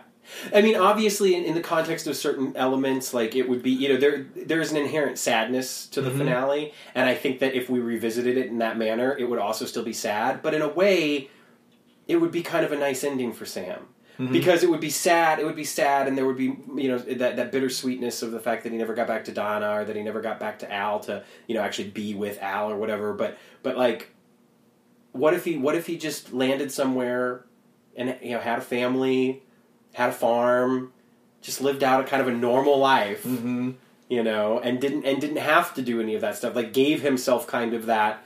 I 0.53 0.61
mean, 0.61 0.75
obviously, 0.75 1.35
in, 1.35 1.43
in 1.45 1.53
the 1.55 1.61
context 1.61 2.07
of 2.07 2.15
certain 2.15 2.55
elements, 2.55 3.13
like 3.13 3.35
it 3.35 3.47
would 3.47 3.61
be, 3.63 3.71
you 3.71 3.89
know, 3.89 3.97
there 3.97 4.25
there's 4.35 4.71
an 4.71 4.77
inherent 4.77 5.17
sadness 5.17 5.87
to 5.87 6.01
the 6.01 6.09
Mhm. 6.11 6.17
finale, 6.17 6.73
and 6.95 7.07
I 7.09 7.15
think 7.15 7.39
that 7.39 7.53
if 7.55 7.69
we 7.69 7.79
revisited 7.79 8.37
it 8.37 8.47
in 8.47 8.57
that 8.59 8.77
manner, 8.77 9.15
it 9.17 9.29
would 9.29 9.39
also 9.39 9.65
still 9.65 9.83
be 9.83 9.93
sad. 9.93 10.41
But 10.41 10.53
in 10.53 10.61
a 10.61 10.67
way, 10.69 11.29
it 12.07 12.17
would 12.17 12.31
be 12.31 12.41
kind 12.41 12.65
of 12.65 12.71
a 12.71 12.77
nice 12.77 13.03
ending 13.03 13.33
for 13.33 13.45
Sam 13.45 13.87
because 14.31 14.63
it 14.63 14.69
would 14.69 14.79
be 14.79 14.89
sad. 14.89 15.39
It 15.39 15.45
would 15.45 15.55
be 15.55 15.63
sad, 15.63 16.07
and 16.07 16.17
there 16.17 16.25
would 16.25 16.37
be, 16.37 16.57
you 16.75 16.87
know, 16.89 16.97
that 16.97 17.35
that 17.35 17.51
bittersweetness 17.51 18.23
of 18.23 18.31
the 18.31 18.39
fact 18.39 18.63
that 18.63 18.71
he 18.71 18.77
never 18.77 18.93
got 18.95 19.07
back 19.07 19.25
to 19.25 19.31
Donna 19.31 19.69
or 19.75 19.85
that 19.85 19.95
he 19.95 20.01
never 20.01 20.21
got 20.21 20.39
back 20.39 20.59
to 20.59 20.73
Al 20.73 20.99
to, 21.01 21.23
you 21.47 21.55
know, 21.55 21.61
actually 21.61 21.89
be 21.89 22.13
with 22.15 22.41
Al 22.41 22.69
or 22.71 22.77
whatever. 22.77 23.13
But 23.13 23.37
but 23.63 23.77
like, 23.77 24.09
what 25.11 25.33
if 25.33 25.45
he 25.45 25.57
what 25.57 25.75
if 25.75 25.85
he 25.87 25.97
just 25.97 26.33
landed 26.33 26.71
somewhere 26.71 27.45
and 27.95 28.17
you 28.21 28.31
know 28.31 28.39
had 28.39 28.57
a 28.59 28.61
family, 28.61 29.43
had 29.97 30.09
a 30.09 30.13
farm, 30.13 30.91
just 31.41 31.59
lived 31.59 31.83
out 31.83 31.99
a 31.99 32.03
kind 32.03 32.21
of 32.21 32.27
a 32.27 32.31
normal 32.31 32.77
life, 32.77 33.23
Mhm. 33.23 33.75
you 34.09 34.23
know, 34.23 34.59
and 34.59 34.79
didn't 34.79 35.05
and 35.05 35.19
didn't 35.19 35.37
have 35.37 35.73
to 35.73 35.81
do 35.81 35.99
any 35.99 36.13
of 36.15 36.21
that 36.21 36.35
stuff. 36.35 36.55
Like 36.55 36.71
gave 36.71 37.01
himself 37.01 37.47
kind 37.47 37.73
of 37.73 37.87
that 37.87 38.23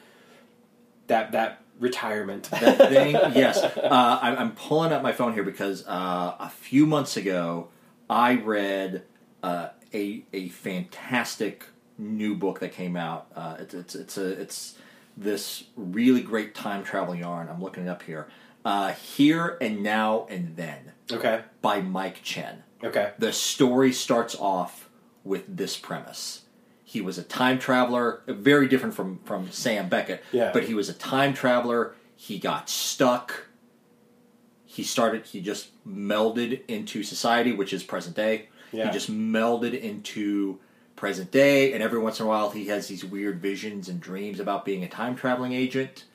that 1.07 1.31
that 1.31 1.61
retirement. 1.79 2.43
that 2.51 2.77
thing. 2.89 3.13
yes, 3.35 3.57
uh, 3.63 4.19
I'm, 4.21 4.37
I'm 4.37 4.51
pulling 4.51 4.91
up 4.91 5.01
my 5.01 5.11
phone 5.13 5.33
here 5.33 5.43
because 5.43 5.85
uh, 5.87 6.35
a 6.39 6.49
few 6.49 6.85
months 6.85 7.17
ago 7.17 7.69
I 8.09 8.35
read 8.35 9.03
uh, 9.43 9.69
a 9.93 10.23
a 10.33 10.49
fantastic 10.49 11.65
new 11.97 12.35
book 12.35 12.59
that 12.59 12.73
came 12.73 12.95
out. 12.97 13.27
Uh, 13.35 13.55
it's 13.59 13.73
it's 13.73 13.95
it's 13.95 14.17
a 14.17 14.27
it's 14.41 14.75
this 15.17 15.63
really 15.75 16.21
great 16.21 16.53
time 16.53 16.83
travel 16.83 17.15
yarn. 17.15 17.47
I'm 17.49 17.61
looking 17.61 17.83
it 17.85 17.89
up 17.89 18.03
here. 18.03 18.27
Uh, 18.63 18.91
here 18.91 19.57
and 19.59 19.81
now 19.81 20.27
and 20.29 20.55
then 20.55 20.91
okay. 21.13 21.41
by 21.61 21.81
Mike 21.81 22.21
Chen. 22.23 22.63
Okay. 22.83 23.13
The 23.19 23.33
story 23.33 23.91
starts 23.93 24.35
off 24.35 24.89
with 25.23 25.43
this 25.47 25.77
premise. 25.77 26.41
He 26.83 26.99
was 26.99 27.17
a 27.17 27.23
time 27.23 27.59
traveler, 27.59 28.21
very 28.27 28.67
different 28.67 28.95
from, 28.95 29.19
from 29.23 29.51
Sam 29.51 29.87
Beckett, 29.87 30.23
Yeah. 30.31 30.51
but 30.51 30.63
he 30.63 30.73
was 30.73 30.89
a 30.89 30.93
time 30.93 31.33
traveler. 31.33 31.95
He 32.15 32.37
got 32.37 32.69
stuck. 32.69 33.47
He 34.65 34.83
started, 34.83 35.25
he 35.25 35.41
just 35.41 35.69
melded 35.87 36.61
into 36.67 37.03
society, 37.03 37.51
which 37.51 37.73
is 37.73 37.83
present 37.83 38.15
day. 38.15 38.49
Yeah. 38.71 38.85
He 38.87 38.91
just 38.91 39.11
melded 39.11 39.79
into 39.79 40.59
present 40.95 41.31
day, 41.31 41.73
and 41.73 41.81
every 41.81 41.99
once 41.99 42.19
in 42.19 42.25
a 42.25 42.29
while 42.29 42.51
he 42.51 42.67
has 42.67 42.87
these 42.87 43.03
weird 43.03 43.41
visions 43.41 43.89
and 43.89 43.99
dreams 43.99 44.39
about 44.39 44.65
being 44.65 44.83
a 44.83 44.87
time 44.87 45.15
traveling 45.15 45.51
agent. 45.53 46.05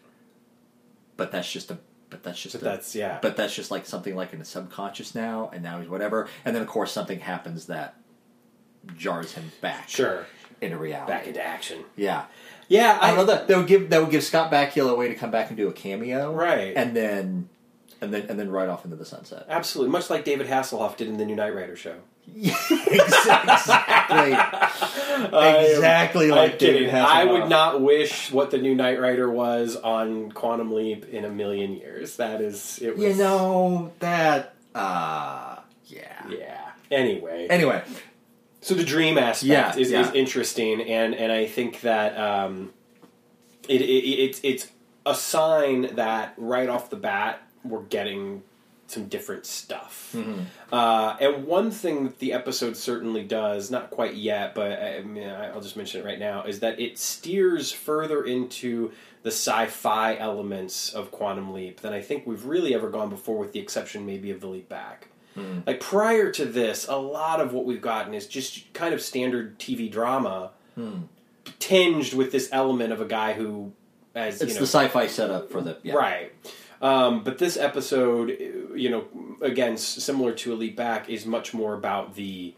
But 1.17 1.33
that's 1.33 1.51
just 1.51 1.71
a, 1.71 1.79
but 2.17 2.23
that's 2.23 2.41
just 2.43 2.55
But 2.55 2.63
a, 2.63 2.65
that's 2.65 2.95
yeah. 2.95 3.19
but 3.21 3.37
that's 3.37 3.55
just 3.55 3.71
like 3.71 3.87
something 3.87 4.17
like 4.17 4.33
in 4.33 4.39
the 4.39 4.45
subconscious 4.45 5.15
now, 5.15 5.51
and 5.53 5.63
now 5.63 5.79
he's 5.79 5.89
whatever. 5.89 6.29
And 6.45 6.55
then 6.55 6.63
of 6.63 6.69
course 6.69 6.93
something 6.93 7.21
happens 7.21 7.67
that 7.67 7.97
jars 8.97 9.33
him 9.33 9.53
back 9.61 9.89
sure. 9.89 10.27
into 10.61 10.79
reality. 10.79 11.13
Back 11.13 11.27
into 11.27 11.45
action. 11.45 11.85
yeah, 11.97 12.25
Yeah, 12.69 12.99
I 13.01 13.09
don't 13.09 13.17
know 13.17 13.25
that 13.27 13.49
that 13.49 13.57
would 13.57 13.67
give 13.67 13.91
that 13.91 14.01
would 14.01 14.11
give 14.11 14.25
Scott 14.25 14.51
Bakula 14.51 14.93
a 14.93 14.95
way 14.95 15.09
to 15.09 15.15
come 15.15 15.31
back 15.31 15.49
and 15.49 15.57
do 15.57 15.69
a 15.69 15.73
cameo, 15.73 16.33
Right. 16.33 16.75
And 16.77 16.97
then 16.97 17.49
and 18.01 18.13
then 18.13 18.27
and 18.29 18.39
then 18.39 18.51
right 18.51 18.69
off 18.69 18.85
into 18.85 18.97
the 18.97 19.05
sunset. 19.05 19.47
Absolutely, 19.49 19.93
much 19.93 20.11
like 20.11 20.25
David 20.25 20.47
Hasselhoff 20.47 20.97
did 20.97 21.09
in 21.09 21.17
the 21.17 21.25
new 21.27 21.37
Knight 21.37 21.55
Rider 21.55 21.77
show. 21.77 21.97
Exactly, 22.35 24.33
exactly 25.73 26.31
like 26.31 26.53
I'm 26.53 26.59
kidding. 26.59 26.91
I 26.95 27.25
would 27.25 27.49
not 27.49 27.81
wish 27.81 28.31
what 28.33 28.51
the 28.51 28.59
new 28.59 28.75
Knight 28.75 29.01
Rider 29.01 29.31
was 29.31 29.77
on 29.77 30.33
Quantum 30.33 30.73
Leap 30.73 31.07
in 31.09 31.25
a 31.25 31.31
million 31.31 31.75
years. 31.75 32.17
That 32.17 32.41
is, 32.41 32.79
it 32.83 32.97
was. 32.97 33.03
You 33.05 33.15
know 33.23 33.93
that. 34.01 34.55
uh 34.75 35.57
Yeah. 35.87 36.29
Yeah. 36.29 36.71
Anyway, 36.91 37.47
Anyway, 37.51 37.83
so 38.61 38.75
the 38.75 38.85
dream 38.85 39.19
aspect 39.19 39.45
Yeah, 39.49 39.77
is, 39.77 39.91
yeah. 39.91 40.03
is 40.03 40.13
interesting, 40.15 40.81
and 40.83 41.15
and 41.15 41.33
I 41.33 41.47
think 41.47 41.81
that 41.81 42.17
um, 42.17 42.73
it, 43.69 43.81
it 43.81 43.85
it's 43.85 44.41
it's 44.45 44.69
a 45.05 45.15
sign 45.15 45.95
that 45.97 46.35
right 46.37 46.69
off 46.69 46.91
the 46.91 46.97
bat 46.97 47.41
we're 47.65 47.83
getting 47.83 48.43
some 48.91 49.07
different 49.07 49.47
stuff. 49.47 50.13
Mm-hmm. 50.15 50.43
Uh, 50.73 51.17
and 51.21 51.47
one 51.47 51.71
thing 51.71 52.05
that 52.05 52.19
the 52.19 52.33
episode 52.33 52.77
certainly 52.77 53.25
does, 53.25 53.71
not 53.71 53.91
quite 53.91 54.15
yet, 54.15 54.55
but 54.55 54.73
I 54.83 55.03
mean, 55.03 55.29
I'll 55.29 55.61
just 55.61 55.77
mention 55.77 56.01
it 56.01 56.05
right 56.05 56.19
now, 56.19 56.45
is 56.45 56.61
that 56.61 56.81
it 56.81 56.99
steers 56.99 57.73
further 57.73 58.25
into 58.25 58.93
the 59.23 59.31
sci-fi 59.31 60.17
elements 60.17 60.93
of 60.95 61.11
Quantum 61.11 61.53
Leap 61.53 61.81
than 61.81 61.93
I 61.93 62.01
think 62.01 62.27
we've 62.27 62.45
really 62.45 62.75
ever 62.75 62.91
gone 62.91 63.11
before, 63.11 63.39
with 63.39 63.53
the 63.53 63.59
exception 63.59 64.07
maybe 64.07 64.31
of 64.31 64.41
the 64.41 64.47
Leap 64.47 64.69
Back. 64.69 65.09
Like 65.67 65.81
prior 65.81 66.31
to 66.33 66.45
this, 66.47 66.89
a 66.89 66.97
lot 66.97 67.41
of 67.41 67.53
what 67.53 67.67
we've 67.67 67.83
gotten 67.83 68.15
is 68.15 68.27
just 68.27 68.73
kind 68.73 68.95
of 68.95 69.03
standard 69.03 69.59
TV 69.59 69.91
drama, 69.91 70.53
tinged 71.59 72.15
with 72.15 72.33
this 72.33 72.49
element 72.53 72.93
of 72.93 73.01
a 73.01 73.05
guy 73.05 73.35
who, 73.35 73.73
as 74.15 74.41
it's 74.41 74.53
you 74.53 74.55
know, 74.55 74.61
the 74.61 74.67
sci-fi 74.67 75.07
setup 75.07 75.51
for 75.51 75.61
the 75.61 75.77
yeah. 75.83 75.95
Right. 75.95 76.33
Um, 76.83 77.25
but 77.25 77.39
this 77.39 77.57
episode, 77.57 78.31
you 78.75 78.91
know, 78.91 79.05
again, 79.41 79.77
similar 79.77 80.33
to 80.33 80.53
a 80.53 80.57
Leap 80.57 80.77
Back, 80.77 81.09
is 81.09 81.27
much 81.27 81.55
more 81.55 81.75
about 81.75 82.15
the 82.15 82.55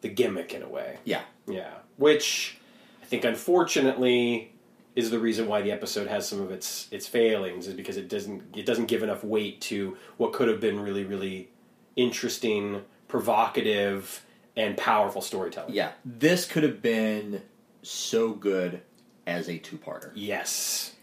the 0.00 0.08
gimmick 0.08 0.54
in 0.54 0.62
a 0.62 0.68
way. 0.68 0.98
Yeah. 1.04 1.22
Yeah. 1.46 1.74
Which 1.96 2.58
I 3.02 3.04
think, 3.04 3.24
unfortunately, 3.24 4.52
is 4.96 5.10
the 5.10 5.18
reason 5.18 5.46
why 5.46 5.62
the 5.62 5.72
episode 5.72 6.08
has 6.08 6.26
some 6.26 6.40
of 6.40 6.50
its 6.50 6.88
its 6.90 7.06
failings, 7.06 7.66
is 7.66 7.74
because 7.74 7.96
it 7.96 8.08
doesn't 8.08 8.56
it 8.56 8.64
doesn't 8.66 8.86
give 8.86 9.02
enough 9.02 9.22
weight 9.22 9.60
to 9.62 9.96
what 10.16 10.32
could 10.32 10.48
have 10.48 10.60
been 10.60 10.80
really 10.80 11.04
really 11.04 11.50
interesting, 11.96 12.82
provocative, 13.08 14.24
and 14.56 14.76
powerful 14.76 15.20
storytelling. 15.20 15.74
Yeah, 15.74 15.92
this 16.04 16.46
could 16.46 16.62
have 16.62 16.80
been 16.80 17.42
so 17.82 18.32
good 18.32 18.82
as 19.26 19.48
a 19.48 19.58
two-parter. 19.58 20.12
Yes. 20.14 20.94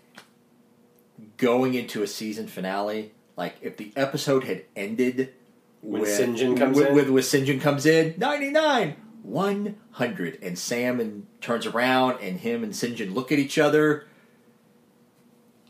Going 1.37 1.73
into 1.73 2.03
a 2.03 2.07
season 2.07 2.47
finale, 2.47 3.11
like 3.35 3.55
if 3.61 3.77
the 3.77 3.91
episode 3.95 4.43
had 4.43 4.63
ended 4.75 5.33
When 5.81 6.01
with. 6.01 6.37
John 6.37 6.55
comes 6.57 6.77
with, 6.77 6.87
in? 6.89 6.95
with, 6.95 7.09
with. 7.09 7.31
John 7.45 7.59
comes 7.59 7.85
in, 7.85 8.15
99, 8.17 8.95
100, 9.23 10.39
and 10.41 10.57
Sam 10.57 10.99
and 10.99 11.25
turns 11.41 11.65
around 11.65 12.19
and 12.21 12.39
him 12.39 12.63
and 12.63 12.73
Sinjin 12.73 13.13
look 13.13 13.31
at 13.31 13.39
each 13.39 13.57
other. 13.57 14.05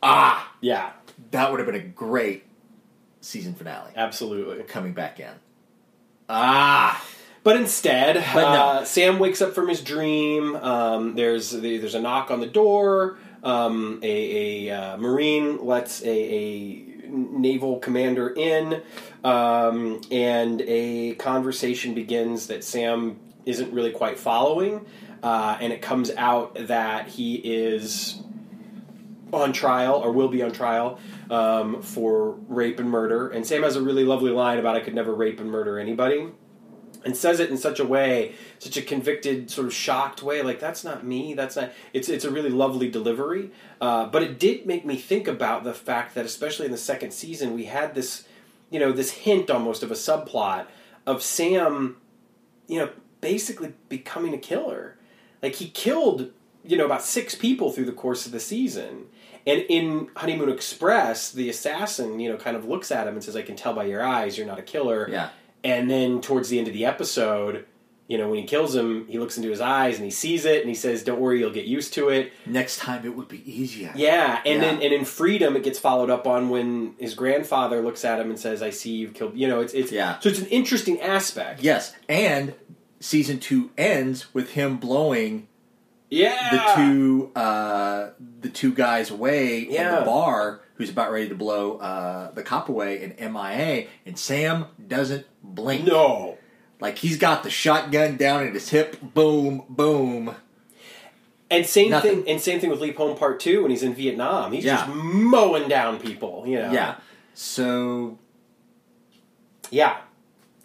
Ah, 0.04 0.54
Yeah. 0.62 0.92
that 1.32 1.50
would 1.52 1.60
have 1.60 1.66
been 1.68 1.76
a 1.76 1.80
great 1.88 2.44
season 3.22 3.54
finale. 3.56 3.92
Absolutely. 3.96 4.64
Coming 4.64 4.94
back 4.94 5.20
in. 5.20 5.32
Ah, 6.30 7.04
But 7.44 7.56
instead, 7.56 8.16
But 8.34 8.42
no. 8.54 8.62
uh, 8.62 8.84
Sam 8.86 9.20
wakes 9.20 9.42
up 9.42 9.54
from 9.54 9.70
his 9.70 9.82
dream. 9.82 10.56
Um, 10.58 11.16
there's 11.16 11.52
there's 11.52 11.96
a 11.96 12.02
knock 12.02 12.30
on 12.30 12.42
the 12.42 12.48
door. 12.48 13.18
Um, 13.48 14.00
a 14.04 14.68
a 14.68 14.76
uh, 14.76 14.98
marine 14.98 15.66
lets 15.66 16.02
a, 16.04 16.10
a 16.10 16.86
naval 17.10 17.80
commander 17.80 18.30
in, 18.30 18.82
um, 19.24 20.02
and 20.12 20.62
a 20.68 21.16
conversation 21.16 21.94
begins 21.94 22.48
that 22.48 22.64
Sam 22.64 23.20
isn't 23.46 23.72
really 23.74 23.92
quite 23.92 24.20
following. 24.20 24.86
Uh, 25.24 25.58
and 25.60 25.74
it 25.74 25.82
comes 25.82 26.12
out 26.12 26.68
that 26.68 27.08
he 27.08 27.36
is 27.36 28.22
on 29.34 29.52
trial 29.54 29.96
or 29.96 30.12
will 30.12 30.28
be 30.28 30.42
on 30.44 30.52
trial 30.52 31.00
um, 31.30 31.82
for 31.82 32.32
rape 32.48 32.80
and 32.80 32.90
murder. 32.90 33.30
And 33.30 33.46
Sam 33.46 33.64
has 33.64 33.76
a 33.76 33.82
really 33.82 34.04
lovely 34.04 34.32
line 34.32 34.60
about 34.60 34.76
I 34.76 34.82
could 34.82 34.96
never 34.96 35.14
rape 35.14 35.40
and 35.40 35.50
murder 35.50 35.80
anybody. 35.80 36.28
And 37.06 37.16
says 37.16 37.40
it 37.40 37.50
in 37.50 37.58
such 37.58 37.80
a 37.80 37.86
way, 37.86 38.36
such 38.60 38.76
a 38.76 38.82
convicted, 38.82 39.50
sort 39.50 39.68
of 39.68 39.74
shocked 39.74 40.22
way, 40.24 40.42
like 40.42 40.60
that's 40.60 40.84
not 40.84 41.06
me. 41.06 41.34
That's 41.34 41.56
not. 41.56 41.72
It's 41.94 42.10
it's 42.10 42.26
a 42.26 42.32
really 42.32 42.50
lovely 42.50 42.90
delivery, 42.90 43.52
uh, 43.80 44.08
but 44.08 44.24
it 44.24 44.40
did 44.40 44.66
make 44.66 44.86
me 44.86 44.98
think 44.98 45.28
about 45.28 45.64
the 45.64 45.74
fact 45.74 46.16
that, 46.16 46.26
especially 46.26 46.66
in 46.66 46.72
the 46.72 46.78
second 46.78 47.12
season, 47.12 47.54
we 47.54 47.66
had 47.66 47.96
this, 47.96 48.28
you 48.70 48.80
know, 48.80 48.92
this 48.92 49.12
hint 49.12 49.50
almost 49.50 49.84
of 49.84 49.92
a 49.92 49.96
subplot 49.96 50.66
of 51.06 51.24
Sam, 51.24 51.98
you 52.68 52.80
know, 52.80 52.90
basically 53.22 53.74
becoming 53.90 54.34
a 54.34 54.38
killer. 54.38 54.98
Like 55.42 55.56
he 55.56 55.70
killed, 55.70 56.32
you 56.64 56.78
know, 56.78 56.86
about 56.86 57.04
six 57.04 57.36
people 57.36 57.72
through 57.72 57.86
the 57.86 57.92
course 57.92 58.26
of 58.26 58.32
the 58.32 58.40
season. 58.40 59.06
And 59.46 59.64
in 59.70 60.10
Honeymoon 60.18 60.50
Express, 60.50 61.32
the 61.32 61.50
assassin, 61.50 62.20
you 62.20 62.30
know, 62.30 62.38
kind 62.38 62.58
of 62.58 62.66
looks 62.66 62.92
at 62.92 63.08
him 63.08 63.14
and 63.14 63.24
says, 63.24 63.36
"I 63.36 63.44
can 63.44 63.56
tell 63.56 63.74
by 63.74 63.86
your 63.86 64.04
eyes, 64.04 64.38
you're 64.38 64.48
not 64.48 64.60
a 64.60 64.64
killer." 64.64 65.08
yeah. 65.10 65.30
And 65.64 65.90
then 65.90 66.22
towards 66.22 66.50
the 66.50 66.60
end 66.60 66.68
of 66.68 66.74
the 66.74 66.86
episode, 66.86 67.66
you 68.08 68.18
know, 68.18 68.30
when 68.30 68.40
he 68.40 68.46
kills 68.46 68.74
him, 68.74 69.06
he 69.08 69.20
looks 69.20 69.36
into 69.38 69.50
his 69.50 69.60
eyes 69.60 69.96
and 69.96 70.06
he 70.06 70.12
sees 70.12 70.46
it 70.46 70.62
and 70.62 70.70
he 70.70 70.76
says, 70.76 71.04
"Don't 71.04 71.20
worry, 71.20 71.40
you'll 71.40 71.52
get 71.52 71.66
used 71.66 71.94
to 71.96 72.08
it." 72.10 72.32
Next 72.46 72.78
time 72.78 73.04
it 73.06 73.14
would 73.16 73.28
be 73.28 73.42
easier. 73.52 73.92
Yeah, 73.96 74.40
and 74.46 74.62
Yeah. 74.62 74.62
then 74.72 74.82
and 74.82 74.94
in 74.94 75.04
Freedom, 75.04 75.58
it 75.58 75.64
gets 75.64 75.78
followed 75.78 76.10
up 76.10 76.26
on 76.26 76.50
when 76.50 76.94
his 77.00 77.16
grandfather 77.16 77.82
looks 77.82 78.06
at 78.06 78.20
him 78.22 78.30
and 78.30 78.40
says, 78.40 78.62
"I 78.64 78.70
see 78.70 78.92
you've 78.92 79.14
killed." 79.14 79.34
You 79.38 79.48
know, 79.50 79.60
it's 79.60 79.74
it's 79.74 79.92
Yeah. 79.92 80.20
So 80.20 80.30
it's 80.30 80.40
an 80.40 80.46
interesting 80.48 81.02
aspect. 81.02 81.62
Yes, 81.62 81.94
and 82.08 82.54
season 83.02 83.40
two 83.40 83.72
ends 83.78 84.34
with 84.34 84.52
him 84.52 84.78
blowing 84.78 85.48
Yeah, 86.10 86.50
the 86.52 86.82
two 86.82 87.32
uh, 87.36 88.10
the 88.40 88.48
two 88.50 88.72
guys 88.72 89.12
away 89.12 89.60
in 89.60 89.84
the 89.92 90.02
bar 90.06 90.62
who's 90.78 90.90
about 90.90 91.12
ready 91.12 91.28
to 91.30 91.36
blow 91.36 91.78
uh, 91.78 92.32
the 92.32 92.44
cop 92.44 92.70
away 92.70 93.02
in 93.02 93.34
MIA, 93.34 93.88
and 94.06 94.18
Sam 94.18 94.66
doesn't 94.88 95.26
blink. 95.44 95.86
No. 95.86 96.38
Like 96.80 97.00
he's 97.00 97.18
got 97.18 97.44
the 97.44 97.50
shotgun 97.50 98.18
down 98.18 98.46
at 98.46 98.54
his 98.54 98.70
hip, 98.70 98.98
boom, 99.02 99.64
boom. 99.68 100.36
And 101.50 101.66
same 101.66 101.90
Nothing. 101.92 102.24
thing. 102.24 102.30
And 102.34 102.42
same 102.42 102.60
thing 102.60 102.70
with 102.70 102.82
Leap 102.82 102.98
Home 102.98 103.18
Part 103.18 103.40
Two 103.40 103.62
when 103.64 103.72
he's 103.72 103.82
in 103.84 103.96
Vietnam. 103.96 104.52
He's 104.52 104.66
Yeah. 104.66 104.86
just 104.86 104.90
mowing 104.96 105.68
down 105.70 106.00
people. 106.00 106.44
You 106.46 106.58
know. 106.62 106.72
Yeah. 106.72 106.96
So 107.34 108.20
Yeah. 109.72 109.98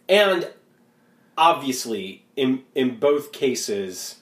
And 0.09 0.51
obviously, 1.39 2.25
in 2.37 2.65
in 2.75 2.99
both 2.99 3.33
cases, 3.33 4.17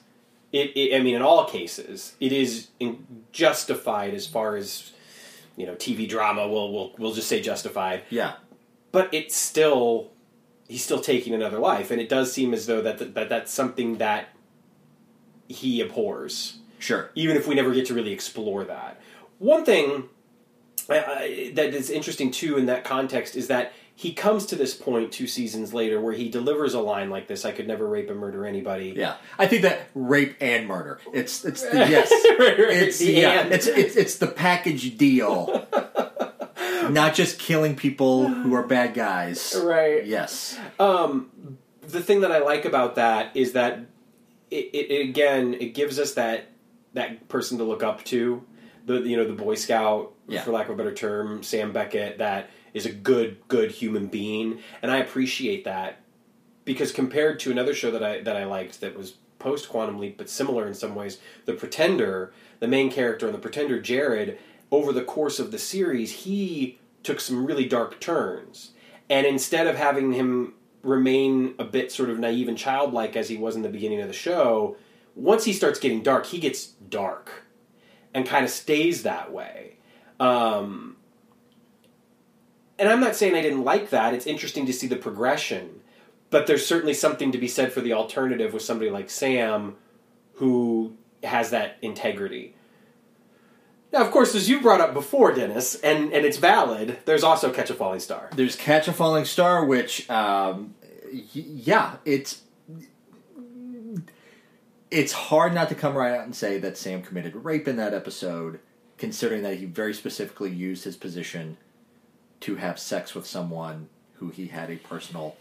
it, 0.51 0.71
it 0.75 0.95
I 0.95 1.03
mean, 1.03 1.15
in 1.15 1.21
all 1.21 1.45
cases, 1.45 2.15
it 2.19 2.31
is 2.31 2.67
in, 2.79 3.05
justified 3.31 4.13
as 4.13 4.27
far 4.27 4.55
as 4.55 4.91
you 5.55 5.65
know, 5.65 5.75
TV 5.75 6.07
drama. 6.07 6.47
We'll 6.47 6.71
we'll 6.71 6.93
we'll 6.97 7.13
just 7.13 7.27
say 7.27 7.41
justified. 7.41 8.03
yeah, 8.09 8.35
But 8.91 9.13
it's 9.13 9.35
still 9.35 10.11
he's 10.67 10.83
still 10.83 11.01
taking 11.01 11.33
another 11.33 11.59
life, 11.59 11.91
and 11.91 11.99
it 12.01 12.09
does 12.09 12.31
seem 12.31 12.53
as 12.53 12.65
though 12.65 12.81
that 12.81 13.13
that 13.13 13.29
that's 13.29 13.53
something 13.53 13.97
that 13.97 14.29
he 15.47 15.81
abhors 15.81 16.59
sure. 16.79 17.11
even 17.13 17.35
if 17.35 17.45
we 17.47 17.55
never 17.55 17.73
get 17.73 17.85
to 17.87 17.93
really 17.93 18.13
explore 18.13 18.63
that. 18.63 19.01
One 19.37 19.65
thing 19.65 20.09
uh, 20.89 20.93
uh, 20.93 21.19
that 21.53 21.73
is 21.73 21.89
interesting 21.89 22.31
too 22.31 22.57
in 22.57 22.65
that 22.67 22.83
context 22.83 23.35
is 23.35 23.47
that 23.47 23.73
he 24.01 24.13
comes 24.13 24.47
to 24.47 24.55
this 24.55 24.73
point 24.73 25.11
two 25.11 25.27
seasons 25.27 25.75
later 25.75 26.01
where 26.01 26.13
he 26.13 26.27
delivers 26.27 26.73
a 26.73 26.79
line 26.79 27.11
like 27.11 27.27
this: 27.27 27.45
"I 27.45 27.51
could 27.51 27.67
never 27.67 27.87
rape 27.87 28.09
and 28.09 28.17
murder 28.19 28.47
anybody." 28.47 28.95
Yeah, 28.97 29.17
I 29.37 29.45
think 29.45 29.61
that 29.61 29.89
rape 29.93 30.35
and 30.41 30.67
murder. 30.67 30.99
It's 31.13 31.45
it's 31.45 31.61
the 31.61 31.77
yes. 31.89 32.09
Right, 32.39 32.57
right. 32.57 32.69
It's 32.87 32.97
The 32.97 33.11
yeah. 33.11 33.41
and. 33.41 33.53
It's 33.53 33.67
it's 33.67 33.95
it's 33.95 34.15
the 34.15 34.25
package 34.27 34.97
deal. 34.97 35.67
Not 36.89 37.13
just 37.13 37.37
killing 37.37 37.75
people 37.75 38.27
who 38.27 38.55
are 38.55 38.63
bad 38.65 38.95
guys. 38.95 39.55
right. 39.63 40.03
Yes. 40.03 40.57
Um, 40.79 41.59
the 41.81 42.01
thing 42.01 42.21
that 42.21 42.31
I 42.31 42.39
like 42.39 42.65
about 42.65 42.95
that 42.95 43.35
is 43.35 43.51
that 43.53 43.79
it, 44.49 44.69
it, 44.73 44.91
it 44.91 45.09
again 45.09 45.53
it 45.53 45.73
gives 45.75 45.99
us 45.99 46.15
that 46.15 46.45
that 46.93 47.29
person 47.29 47.59
to 47.59 47.63
look 47.63 47.83
up 47.83 48.03
to 48.05 48.43
the 48.87 48.95
you 49.01 49.15
know 49.15 49.25
the 49.27 49.33
Boy 49.33 49.53
Scout 49.55 50.13
Yeah. 50.27 50.41
for 50.41 50.51
lack 50.51 50.69
of 50.69 50.73
a 50.73 50.75
better 50.77 50.93
term 50.93 51.43
Sam 51.43 51.71
Beckett 51.71 52.17
that 52.17 52.49
is 52.73 52.85
a 52.85 52.91
good 52.91 53.37
good 53.47 53.71
human 53.71 54.07
being 54.07 54.59
and 54.81 54.91
I 54.91 54.97
appreciate 54.97 55.63
that 55.65 55.99
because 56.65 56.91
compared 56.91 57.39
to 57.41 57.51
another 57.51 57.73
show 57.73 57.91
that 57.91 58.03
I 58.03 58.21
that 58.21 58.35
I 58.35 58.45
liked 58.45 58.81
that 58.81 58.97
was 58.97 59.15
post 59.39 59.69
Quantum 59.69 59.99
Leap 59.99 60.17
but 60.17 60.29
similar 60.29 60.67
in 60.67 60.73
some 60.73 60.95
ways 60.95 61.19
The 61.45 61.53
Pretender 61.53 62.33
the 62.59 62.67
main 62.67 62.91
character 62.91 63.25
in 63.27 63.33
The 63.33 63.39
Pretender 63.39 63.81
Jared 63.81 64.37
over 64.71 64.93
the 64.93 65.03
course 65.03 65.39
of 65.39 65.51
the 65.51 65.59
series 65.59 66.11
he 66.11 66.79
took 67.03 67.19
some 67.19 67.45
really 67.45 67.65
dark 67.65 67.99
turns 67.99 68.71
and 69.09 69.27
instead 69.27 69.67
of 69.67 69.75
having 69.75 70.13
him 70.13 70.53
remain 70.83 71.53
a 71.59 71.63
bit 71.63 71.91
sort 71.91 72.09
of 72.09 72.19
naive 72.19 72.47
and 72.47 72.57
childlike 72.57 73.15
as 73.15 73.29
he 73.29 73.37
was 73.37 73.55
in 73.55 73.61
the 73.61 73.69
beginning 73.69 74.01
of 74.01 74.07
the 74.07 74.13
show, 74.13 74.77
once 75.15 75.43
he 75.43 75.53
starts 75.53 75.79
getting 75.79 76.01
dark, 76.01 76.25
he 76.25 76.39
gets 76.39 76.65
dark 76.65 77.43
and 78.13 78.25
kind 78.25 78.43
of 78.43 78.51
stays 78.51 79.03
that 79.03 79.31
way. 79.31 79.77
Um, 80.19 80.97
and 82.81 82.89
I'm 82.89 82.99
not 82.99 83.15
saying 83.15 83.35
I 83.35 83.43
didn't 83.43 83.63
like 83.63 83.91
that. 83.91 84.15
It's 84.15 84.25
interesting 84.25 84.65
to 84.65 84.73
see 84.73 84.87
the 84.87 84.95
progression. 84.95 85.81
But 86.31 86.47
there's 86.47 86.65
certainly 86.65 86.95
something 86.95 87.31
to 87.31 87.37
be 87.37 87.47
said 87.47 87.71
for 87.71 87.79
the 87.79 87.93
alternative 87.93 88.53
with 88.53 88.63
somebody 88.63 88.89
like 88.89 89.11
Sam 89.11 89.75
who 90.35 90.97
has 91.23 91.51
that 91.51 91.77
integrity. 91.83 92.55
Now, 93.93 94.01
of 94.01 94.09
course, 94.09 94.33
as 94.33 94.49
you 94.49 94.61
brought 94.61 94.81
up 94.81 94.95
before, 94.95 95.31
Dennis, 95.31 95.75
and, 95.75 96.11
and 96.11 96.25
it's 96.25 96.37
valid, 96.37 96.97
there's 97.05 97.23
also 97.23 97.51
Catch 97.53 97.69
a 97.69 97.75
Falling 97.75 97.99
Star. 97.99 98.31
There's 98.35 98.55
Catch 98.55 98.87
a 98.87 98.93
Falling 98.93 99.25
Star, 99.25 99.63
which, 99.63 100.09
um, 100.09 100.73
y- 101.13 101.21
yeah, 101.33 101.97
it's 102.03 102.41
it's 104.89 105.11
hard 105.13 105.53
not 105.53 105.69
to 105.69 105.75
come 105.75 105.95
right 105.95 106.13
out 106.13 106.25
and 106.25 106.35
say 106.35 106.57
that 106.57 106.77
Sam 106.77 107.03
committed 107.03 107.35
rape 107.35 107.67
in 107.67 107.75
that 107.75 107.93
episode, 107.93 108.59
considering 108.97 109.43
that 109.43 109.57
he 109.57 109.65
very 109.65 109.93
specifically 109.93 110.49
used 110.49 110.83
his 110.83 110.97
position 110.97 111.57
to 112.41 112.55
have 112.55 112.79
sex 112.79 113.15
with 113.15 113.25
someone 113.25 113.89
who 114.15 114.29
he 114.29 114.47
had 114.47 114.69
a 114.69 114.75
personal 114.75 115.35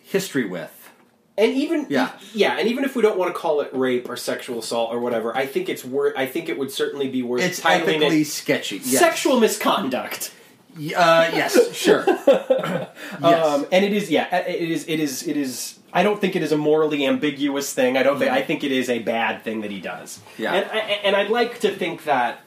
history 0.00 0.44
with. 0.46 0.90
And 1.36 1.52
even 1.52 1.86
Yeah. 1.88 2.10
yeah, 2.34 2.56
and 2.58 2.68
even 2.68 2.84
if 2.84 2.96
we 2.96 3.02
don't 3.02 3.16
want 3.16 3.32
to 3.32 3.38
call 3.38 3.60
it 3.60 3.70
rape 3.72 4.08
or 4.08 4.16
sexual 4.16 4.58
assault 4.58 4.92
or 4.92 4.98
whatever, 4.98 5.36
I 5.36 5.46
think 5.46 5.68
it's 5.68 5.84
worth. 5.84 6.14
I 6.16 6.26
think 6.26 6.48
it 6.48 6.58
would 6.58 6.72
certainly 6.72 7.08
be 7.08 7.22
worth 7.22 7.42
It's 7.42 7.60
titling 7.60 7.98
ethically 7.98 8.22
it 8.22 8.26
sketchy. 8.26 8.76
Yes. 8.78 8.98
sexual 8.98 9.38
misconduct. 9.38 10.32
Uh, 10.76 11.30
yes, 11.32 11.72
sure. 11.74 12.04
yes. 12.26 12.88
Um, 13.22 13.66
and 13.72 13.84
it 13.84 13.92
is 13.92 14.10
yeah, 14.10 14.34
it 14.36 14.68
is 14.68 14.86
it 14.88 15.00
is 15.00 15.26
it 15.26 15.36
is. 15.36 15.78
I 15.92 16.02
don't 16.02 16.20
think 16.20 16.36
it 16.36 16.42
is 16.42 16.52
a 16.52 16.56
morally 16.58 17.06
ambiguous 17.06 17.72
thing. 17.72 17.96
I 17.96 18.02
don't 18.02 18.18
think. 18.18 18.30
I 18.30 18.42
think 18.42 18.62
it 18.64 18.72
is 18.72 18.88
a 18.90 18.98
bad 19.00 19.42
thing 19.42 19.60
that 19.62 19.70
he 19.70 19.80
does. 19.80 20.20
Yeah. 20.38 20.54
and 20.54 20.70
I, 20.70 20.78
and 20.78 21.16
I'd 21.16 21.30
like 21.30 21.60
to 21.60 21.74
think 21.74 22.04
that 22.04 22.40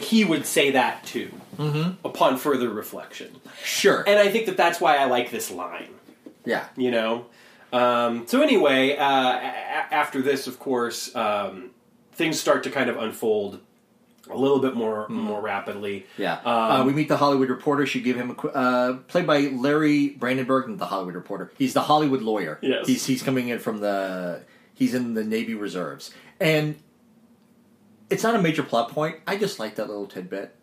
he 0.00 0.24
would 0.24 0.46
say 0.46 0.70
that 0.72 1.04
too 1.04 1.30
upon 2.04 2.36
further 2.38 2.68
reflection. 2.70 3.34
sure. 3.62 4.04
And 4.06 4.18
I 4.18 4.28
think 4.30 4.46
that 4.46 4.56
that's 4.56 4.80
why 4.80 4.96
I 4.96 5.06
like 5.06 5.30
this 5.30 5.50
line. 5.50 5.88
yeah. 6.44 6.66
you 6.76 6.90
know. 6.90 7.26
Um, 7.72 8.26
so 8.26 8.40
anyway, 8.40 8.96
uh, 8.96 9.04
a- 9.04 9.94
after 9.94 10.22
this, 10.22 10.46
of 10.46 10.58
course, 10.58 11.14
um, 11.14 11.70
things 12.12 12.40
start 12.40 12.62
to 12.64 12.70
kind 12.70 12.88
of 12.88 12.96
unfold 12.96 13.60
a 14.30 14.36
little 14.36 14.58
bit 14.58 14.74
more 14.74 15.08
more 15.08 15.40
rapidly. 15.40 16.06
Yeah. 16.16 16.34
Um, 16.44 16.46
uh, 16.46 16.84
we 16.84 16.92
meet 16.92 17.08
the 17.08 17.16
Hollywood 17.16 17.48
reporter. 17.50 17.86
She 17.86 18.00
give 18.00 18.16
him 18.16 18.30
a 18.30 18.34
qu- 18.34 18.48
uh, 18.50 18.92
played 19.08 19.26
by 19.26 19.40
Larry 19.48 20.10
Brandenburg, 20.10 20.76
the 20.78 20.86
Hollywood 20.86 21.14
reporter. 21.14 21.50
He's 21.58 21.74
the 21.74 21.82
Hollywood 21.82 22.22
lawyer. 22.22 22.58
Yes. 22.62 22.86
He's 22.86 23.04
he's 23.06 23.22
coming 23.22 23.48
in 23.48 23.58
from 23.58 23.80
the 23.80 24.42
he's 24.74 24.94
in 24.94 25.14
the 25.14 25.24
Navy 25.24 25.54
Reserves, 25.54 26.10
and 26.40 26.76
it's 28.10 28.22
not 28.22 28.34
a 28.34 28.40
major 28.42 28.62
plot 28.62 28.90
point. 28.90 29.16
I 29.26 29.36
just 29.36 29.58
like 29.58 29.74
that 29.76 29.88
little 29.88 30.06
tidbit. 30.06 30.54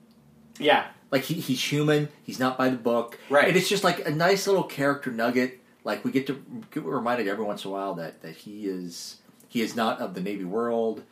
Yeah, 0.58 0.88
Like 1.12 1.24
he, 1.24 1.36
he's 1.36 1.62
human. 1.72 2.08
He's 2.24 2.40
not 2.40 2.58
by 2.58 2.70
the 2.70 2.78
book. 2.78 3.20
Right. 3.30 3.48
And 3.50 3.58
it's 3.58 3.68
just 3.68 3.84
like 3.84 4.08
a 4.08 4.12
nice 4.12 4.48
little 4.48 4.64
character 4.64 5.12
nugget. 5.12 5.60
Like 5.84 6.04
we 6.06 6.12
get 6.12 6.26
to 6.28 6.42
get 6.72 6.84
reminded 6.84 7.28
every 7.28 7.44
once 7.46 7.66
in 7.66 7.72
a 7.72 7.74
while 7.74 7.94
that 7.96 8.22
that 8.22 8.36
he 8.38 8.66
is 8.68 9.18
he 9.50 9.62
is 9.62 9.76
not 9.76 10.00
of 10.00 10.14
the 10.14 10.22
Navy 10.22 10.46
world. 10.46 11.04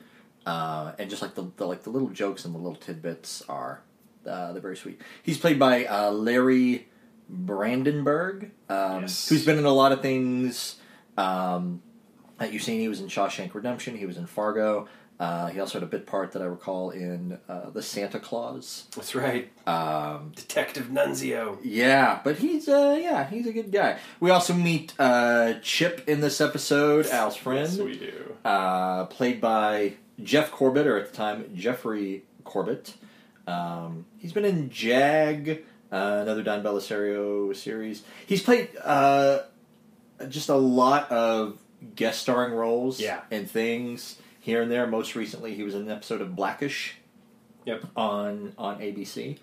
Uh, 0.45 0.91
and 0.99 1.09
just 1.09 1.21
like 1.21 1.35
the, 1.35 1.45
the 1.57 1.65
like 1.65 1.83
the 1.83 1.89
little 1.89 2.09
jokes 2.09 2.43
and 2.45 2.53
the 2.55 2.57
little 2.57 2.75
tidbits 2.77 3.41
are 3.49 3.81
uh, 4.27 4.51
they're 4.53 4.61
very 4.61 4.77
sweet. 4.77 5.01
He's 5.21 5.37
played 5.37 5.59
by 5.59 5.85
uh, 5.85 6.11
Larry 6.11 6.87
Brandenburg, 7.29 8.51
um, 8.69 9.01
Yes. 9.01 9.27
who's 9.29 9.45
been 9.45 9.57
in 9.57 9.65
a 9.65 9.73
lot 9.73 9.91
of 9.91 10.01
things 10.01 10.77
um, 11.17 11.81
that 12.39 12.51
you've 12.53 12.63
seen. 12.63 12.79
He 12.79 12.87
was 12.89 12.99
in 13.01 13.07
Shawshank 13.07 13.53
Redemption. 13.53 13.97
He 13.97 14.05
was 14.05 14.17
in 14.17 14.25
Fargo. 14.25 14.87
Uh, 15.19 15.47
he 15.47 15.59
also 15.59 15.79
had 15.79 15.83
a 15.83 15.89
bit 15.91 16.05
part 16.07 16.31
that 16.33 16.41
I 16.41 16.45
recall 16.45 16.89
in 16.89 17.37
uh, 17.47 17.69
the 17.69 17.81
Santa 17.83 18.19
Clause. 18.19 18.85
that's 18.95 19.13
right, 19.15 19.49
Um, 19.67 20.31
Detective 20.35 20.87
Nunzio. 20.87 21.57
yeah, 21.63 22.19
but 22.23 22.37
he's 22.37 22.67
uh, 22.67 22.97
yeah, 22.99 23.29
he's 23.29 23.47
a 23.47 23.53
good 23.53 23.71
guy. 23.71 23.99
We 24.19 24.31
also 24.31 24.53
meet 24.53 24.93
uh, 24.99 25.53
Chip 25.61 26.03
in 26.07 26.19
this 26.21 26.41
episode, 26.41 27.05
Al's 27.07 27.35
friend, 27.37 27.69
Yes, 27.69 27.77
we 27.79 27.95
do. 27.97 28.35
uh, 28.43 29.05
played 29.05 29.39
by 29.39 29.93
Jeff 30.21 30.51
Corbett, 30.51 30.87
or 30.87 30.97
at 30.97 31.11
the 31.11 31.15
time 31.15 31.45
Jeffrey 31.55 32.23
Corbett. 32.43 32.95
Um, 33.47 34.05
he's 34.17 34.33
been 34.33 34.45
in 34.45 34.69
Jag, 34.71 35.63
uh, 35.91 36.19
another 36.23 36.43
Don 36.43 36.63
Bellisario 36.63 37.55
series. 37.55 38.01
He's 38.25 38.41
played 38.41 38.69
uh, 38.83 39.41
just 40.27 40.49
a 40.49 40.55
lot 40.55 41.11
of 41.11 41.59
guest 41.95 42.21
starring 42.21 42.53
roles 42.53 42.99
Yeah. 42.99 43.21
and 43.31 43.49
things 43.49 44.17
here 44.43 44.61
and 44.61 44.69
there. 44.69 44.85
Most 44.85 45.15
recently, 45.15 45.53
he 45.55 45.63
was 45.63 45.73
in 45.73 45.83
an 45.83 45.89
episode 45.89 46.19
of 46.21 46.35
Blackish 46.35 46.95
Yep. 47.65 47.85
on 47.95 48.53
on 48.57 48.79
ABC. 48.79 49.37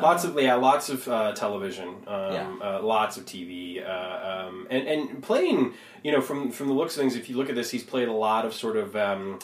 Lots 0.00 0.24
of 0.24 0.38
yeah, 0.38 0.54
lots 0.56 0.90
of 0.90 1.08
uh, 1.08 1.32
television, 1.32 1.88
um, 2.06 2.32
Yeah. 2.32 2.54
uh, 2.62 2.80
lots 2.82 3.16
of 3.16 3.24
TV, 3.24 3.82
uh, 3.82 4.46
um, 4.46 4.66
and 4.70 4.86
and 4.86 5.22
playing. 5.22 5.72
You 6.02 6.12
know, 6.12 6.20
from 6.20 6.50
from 6.50 6.68
the 6.68 6.74
looks 6.74 6.94
of 6.96 7.00
things, 7.00 7.16
if 7.16 7.30
you 7.30 7.36
look 7.38 7.48
at 7.48 7.54
this, 7.54 7.70
he's 7.70 7.82
played 7.82 8.08
a 8.08 8.12
lot 8.12 8.44
of 8.44 8.52
sort 8.52 8.76
of 8.76 8.94
um, 8.94 9.38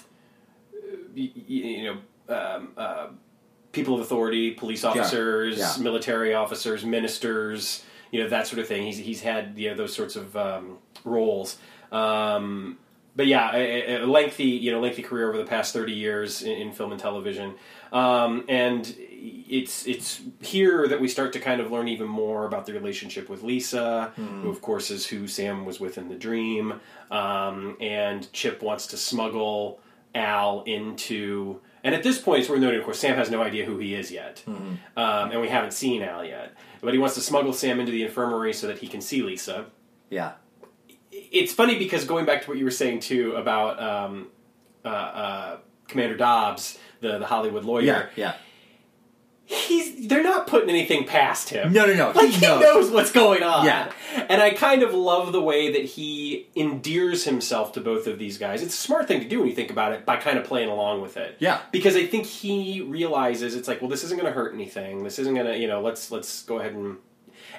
y- 1.16 1.32
y- 1.34 1.42
you 1.48 1.84
know 2.28 2.34
um, 2.36 2.68
uh, 2.76 3.06
people 3.72 3.94
of 3.94 4.00
authority, 4.02 4.50
police 4.50 4.84
officers, 4.84 5.56
yeah. 5.58 5.72
military 5.82 6.34
officers, 6.34 6.84
ministers. 6.84 7.82
you 8.12 8.22
know 8.22 8.28
that 8.28 8.46
sort 8.46 8.58
of 8.60 8.68
thing. 8.68 8.82
He's 8.84 8.98
he's 8.98 9.22
had 9.22 9.54
you 9.56 9.70
know 9.70 9.76
those 9.76 9.94
sorts 9.96 10.16
of 10.16 10.36
um, 10.36 10.76
roles. 11.04 11.56
Um, 11.90 12.78
but 13.16 13.26
yeah, 13.26 13.54
a, 13.54 14.02
a 14.02 14.06
lengthy 14.06 14.44
you 14.44 14.70
know 14.70 14.80
lengthy 14.80 15.02
career 15.02 15.28
over 15.28 15.38
the 15.38 15.44
past 15.44 15.72
thirty 15.72 15.92
years 15.92 16.42
in, 16.42 16.52
in 16.52 16.72
film 16.72 16.92
and 16.92 17.00
television, 17.00 17.54
um, 17.92 18.44
and 18.48 18.94
it's 18.98 19.86
it's 19.86 20.20
here 20.40 20.86
that 20.88 21.00
we 21.00 21.08
start 21.08 21.32
to 21.32 21.40
kind 21.40 21.60
of 21.60 21.70
learn 21.70 21.88
even 21.88 22.08
more 22.08 22.46
about 22.46 22.66
the 22.66 22.72
relationship 22.72 23.28
with 23.28 23.42
Lisa, 23.42 24.12
who 24.16 24.48
of 24.48 24.60
course 24.62 24.90
is 24.90 25.06
who 25.06 25.26
Sam 25.26 25.64
was 25.64 25.80
with 25.80 25.98
in 25.98 26.08
the 26.08 26.14
dream, 26.14 26.80
um, 27.10 27.76
and 27.80 28.32
Chip 28.32 28.62
wants 28.62 28.86
to 28.88 28.96
smuggle 28.96 29.80
Al 30.14 30.62
into. 30.64 31.60
And 31.82 31.94
at 31.94 32.02
this 32.02 32.20
point, 32.20 32.40
it's 32.40 32.48
worth 32.50 32.60
noting, 32.60 32.78
of 32.78 32.84
course, 32.84 32.98
Sam 32.98 33.16
has 33.16 33.30
no 33.30 33.42
idea 33.42 33.64
who 33.64 33.78
he 33.78 33.94
is 33.94 34.10
yet, 34.12 34.42
um, 34.46 34.78
and 34.96 35.40
we 35.40 35.48
haven't 35.48 35.72
seen 35.72 36.02
Al 36.02 36.24
yet. 36.24 36.52
But 36.82 36.92
he 36.92 36.98
wants 36.98 37.14
to 37.14 37.22
smuggle 37.22 37.54
Sam 37.54 37.80
into 37.80 37.90
the 37.90 38.02
infirmary 38.02 38.52
so 38.52 38.66
that 38.66 38.78
he 38.78 38.86
can 38.86 39.00
see 39.00 39.22
Lisa 39.22 39.66
Yeah. 40.10 40.32
It's 41.30 41.52
funny 41.52 41.78
because 41.78 42.04
going 42.04 42.26
back 42.26 42.42
to 42.42 42.48
what 42.48 42.58
you 42.58 42.64
were 42.64 42.70
saying 42.70 43.00
too 43.00 43.34
about 43.36 43.82
um, 43.82 44.28
uh, 44.84 44.88
uh, 44.88 45.56
Commander 45.88 46.16
Dobbs, 46.16 46.78
the 47.00 47.18
the 47.18 47.26
Hollywood 47.26 47.64
lawyer. 47.64 47.82
Yeah. 47.82 48.06
Yeah. 48.16 48.34
He's 49.44 50.06
they're 50.06 50.22
not 50.22 50.46
putting 50.46 50.70
anything 50.70 51.06
past 51.06 51.48
him. 51.48 51.72
No, 51.72 51.84
no, 51.84 51.94
no. 51.94 52.12
Like 52.12 52.30
he 52.30 52.40
knows. 52.40 52.88
what's 52.90 53.10
going 53.10 53.42
on. 53.42 53.66
Yeah. 53.66 53.92
And 54.28 54.40
I 54.40 54.50
kind 54.50 54.84
of 54.84 54.94
love 54.94 55.32
the 55.32 55.42
way 55.42 55.72
that 55.72 55.84
he 55.84 56.48
endears 56.54 57.24
himself 57.24 57.72
to 57.72 57.80
both 57.80 58.06
of 58.06 58.18
these 58.18 58.38
guys. 58.38 58.62
It's 58.62 58.74
a 58.74 58.76
smart 58.76 59.08
thing 59.08 59.20
to 59.20 59.28
do 59.28 59.40
when 59.40 59.48
you 59.48 59.54
think 59.54 59.72
about 59.72 59.92
it 59.92 60.06
by 60.06 60.18
kind 60.18 60.38
of 60.38 60.44
playing 60.44 60.68
along 60.68 61.00
with 61.00 61.16
it. 61.16 61.36
Yeah. 61.40 61.60
Because 61.72 61.96
I 61.96 62.06
think 62.06 62.26
he 62.26 62.80
realizes 62.80 63.56
it's 63.56 63.66
like, 63.66 63.80
well, 63.80 63.90
this 63.90 64.04
isn't 64.04 64.16
going 64.16 64.32
to 64.32 64.36
hurt 64.36 64.54
anything. 64.54 65.02
This 65.02 65.18
isn't 65.18 65.34
going 65.34 65.46
to, 65.46 65.58
you 65.58 65.66
know, 65.66 65.80
let's 65.80 66.12
let's 66.12 66.44
go 66.44 66.60
ahead 66.60 66.74
and 66.74 66.98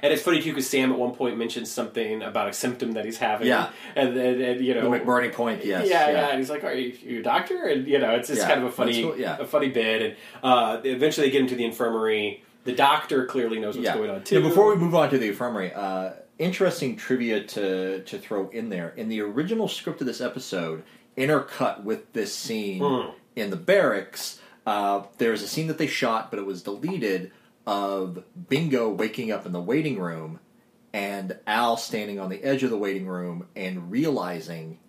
and 0.02 0.12
it's 0.14 0.22
funny 0.22 0.42
too 0.42 0.52
because 0.52 0.70
Sam 0.70 0.92
at 0.92 0.98
one 0.98 1.14
point 1.14 1.38
mentions 1.38 1.72
something 1.72 2.22
about 2.22 2.50
a 2.50 2.54
symptom 2.54 2.94
that 2.94 3.06
he's 3.06 3.18
having. 3.18 3.48
Yeah. 3.48 3.70
And 3.96 4.18
and, 4.18 4.42
and 4.42 4.66
you 4.66 4.74
The 4.74 4.82
know 4.82 4.92
McBurney 4.92 5.32
point. 5.32 5.64
Yes. 5.66 5.88
yeah, 5.90 6.10
yeah, 6.10 6.28
And 6.30 6.40
he's 6.40 6.50
like, 6.50 6.64
"Are 6.64 6.74
you, 6.74 6.94
you 7.04 7.20
a 7.20 7.24
doctor?" 7.24 7.64
And 7.66 7.88
you 7.88 8.00
know, 8.00 8.12
it's 8.16 8.28
just 8.28 8.42
Yeah, 8.42 8.48
kind 8.48 8.60
of 8.62 8.68
a 8.68 8.72
funny, 8.72 9.04
cool, 9.04 9.18
yeah. 9.18 9.38
a 9.40 9.46
funny 9.46 9.70
bit. 9.70 10.02
And 10.02 10.16
uh, 10.44 10.82
eventually, 10.84 11.28
they 11.28 11.32
get 11.32 11.42
into 11.42 11.56
the 11.56 11.66
infirmary. 11.66 12.44
The 12.64 12.74
doctor 12.74 13.26
clearly 13.26 13.60
knows 13.60 13.76
what's 13.76 13.86
yeah. 13.86 13.96
going 13.96 14.10
on 14.10 14.24
too. 14.24 14.40
Yeah, 14.40 14.48
before 14.48 14.70
we 14.70 14.76
move 14.76 14.94
on 14.96 15.10
to 15.10 15.18
the 15.18 15.28
infirmary, 15.30 15.74
uh, 15.74 16.12
interesting 16.38 16.96
trivia 16.96 17.44
to 17.44 18.04
to 18.04 18.18
throw 18.20 18.50
in 18.50 18.70
there. 18.70 18.94
In 18.98 19.10
the 19.10 19.22
original 19.22 19.68
script 19.68 20.00
of 20.02 20.08
this 20.08 20.22
episode, 20.22 20.84
intercut 21.18 21.84
with 21.84 22.12
this 22.14 22.34
scene 22.36 22.80
Hmm. 22.82 23.10
in 23.36 23.50
the 23.50 23.56
barracks, 23.56 24.40
uh, 24.66 25.04
there's 25.18 25.42
a 25.42 25.48
scene 25.48 25.68
that 25.68 25.78
they 25.78 25.88
shot, 25.88 26.30
but 26.30 26.40
it 26.40 26.46
was 26.46 26.62
deleted 26.64 27.32
of 27.68 28.24
Bingo 28.50 28.90
waking 28.90 29.32
up 29.32 29.46
in 29.46 29.52
the 29.52 29.62
waiting 29.62 30.00
room 30.00 30.40
and 30.94 31.38
Al 31.48 31.78
standing 31.78 32.20
on 32.20 32.30
the 32.30 32.44
edge 32.44 32.64
of 32.64 32.70
the 32.70 32.78
waiting 32.78 33.08
room 33.08 33.48
and 33.56 33.92
realizing 33.92 34.80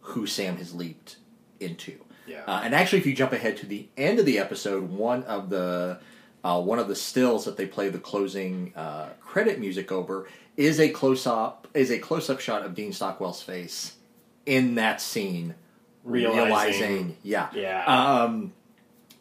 who 0.00 0.26
Sam 0.26 0.56
has 0.58 0.74
leaped 0.74 1.16
into. 1.60 1.98
Yeah. 2.26 2.42
Uh, 2.46 2.60
and 2.64 2.74
actually, 2.74 2.98
if 2.98 3.06
you 3.06 3.14
jump 3.14 3.32
ahead 3.32 3.56
to 3.58 3.66
the 3.66 3.88
end 3.96 4.18
of 4.18 4.26
the 4.26 4.38
episode, 4.38 4.90
one 4.90 5.22
of 5.24 5.48
the 5.48 6.00
uh, 6.44 6.60
one 6.60 6.78
of 6.78 6.88
the 6.88 6.94
stills 6.96 7.44
that 7.44 7.56
they 7.56 7.66
play 7.66 7.88
the 7.88 7.98
closing 7.98 8.72
uh, 8.76 9.10
credit 9.20 9.58
music 9.58 9.90
over 9.90 10.28
is 10.56 10.78
a 10.80 10.88
close 10.88 11.26
up 11.26 11.66
is 11.74 11.90
a 11.90 11.98
close 11.98 12.28
up 12.30 12.40
shot 12.40 12.64
of 12.64 12.74
Dean 12.74 12.92
Stockwell's 12.92 13.42
face 13.42 13.94
in 14.44 14.74
that 14.76 15.00
scene, 15.00 15.54
Realizing. 16.04 17.16
yeah, 17.22 17.48
Yeah. 17.52 17.84
Um, 17.84 18.52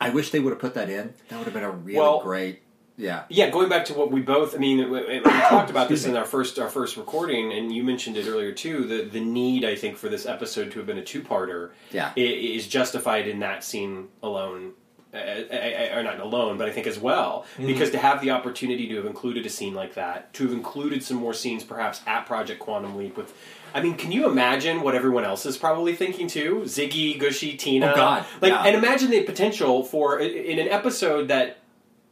I 0.05 0.09
wish 0.09 0.29
they 0.31 0.39
would 0.39 0.51
have 0.51 0.59
put 0.59 0.73
that 0.75 0.89
in. 0.89 1.13
That 1.29 1.37
would 1.37 1.45
have 1.45 1.53
been 1.53 1.63
a 1.63 1.71
really 1.71 1.99
Well- 1.99 2.21
great, 2.21 2.61
yeah. 2.97 3.23
yeah, 3.29 3.49
going 3.49 3.69
back 3.69 3.85
to 3.85 3.93
what 3.93 4.11
we 4.11 4.21
both, 4.21 4.55
I 4.55 4.57
mean, 4.57 4.89
we 4.89 5.01
we 5.01 5.19
talked 5.21 5.69
about 5.69 5.89
this 5.89 6.05
in 6.05 6.15
our 6.15 6.25
first 6.25 6.57
our 6.59 6.69
first 6.69 6.95
recording, 6.97 7.51
and 7.53 7.71
you 7.73 7.83
mentioned 7.83 8.17
it 8.17 8.27
earlier 8.27 8.51
too. 8.51 8.85
The 8.85 9.03
the 9.03 9.19
need, 9.19 9.65
I 9.65 9.75
think, 9.75 9.97
for 9.97 10.09
this 10.09 10.25
episode 10.25 10.71
to 10.71 10.77
have 10.79 10.87
been 10.87 10.97
a 10.97 11.03
two 11.03 11.21
parter, 11.21 11.71
Yeah. 11.91 12.11
is 12.15 12.67
justified 12.67 13.27
in 13.27 13.39
that 13.39 13.63
scene 13.63 14.07
alone. 14.23 14.73
Uh, 15.13 15.17
uh, 15.17 15.95
or 15.97 16.03
not 16.03 16.19
alone, 16.19 16.57
but 16.57 16.67
I 16.67 16.73
think 16.73 16.87
as 16.87 16.99
well, 16.99 17.45
Mm-hmm. 17.53 17.67
because 17.67 17.89
to 17.91 17.97
have 17.97 18.19
the 18.19 18.31
opportunity 18.31 18.85
to 18.89 18.95
have 18.97 19.05
included 19.05 19.45
a 19.45 19.49
scene 19.49 19.73
like 19.73 19.93
that, 19.93 20.33
to 20.33 20.43
have 20.43 20.51
included 20.51 21.03
some 21.03 21.15
more 21.15 21.33
scenes, 21.33 21.63
perhaps 21.63 22.01
at 22.05 22.25
Project 22.25 22.59
Quantum 22.59 22.97
Leap, 22.97 23.15
with, 23.15 23.31
I 23.75 23.81
mean, 23.81 23.95
can 23.95 24.11
you 24.13 24.25
imagine 24.27 24.81
what 24.81 24.95
everyone 24.95 25.25
else 25.25 25.45
is 25.45 25.57
probably 25.57 25.93
thinking 25.95 26.27
too? 26.27 26.61
Ziggy, 26.63 27.19
Gooshie, 27.19 27.59
Tina, 27.59 27.91
Oh, 27.91 27.95
God, 27.95 28.25
like, 28.41 28.53
yeah. 28.53 28.63
and 28.63 28.75
imagine 28.75 29.11
the 29.11 29.21
potential 29.23 29.83
for 29.83 30.17
in 30.19 30.57
an 30.59 30.69
episode 30.69 31.27
that 31.27 31.57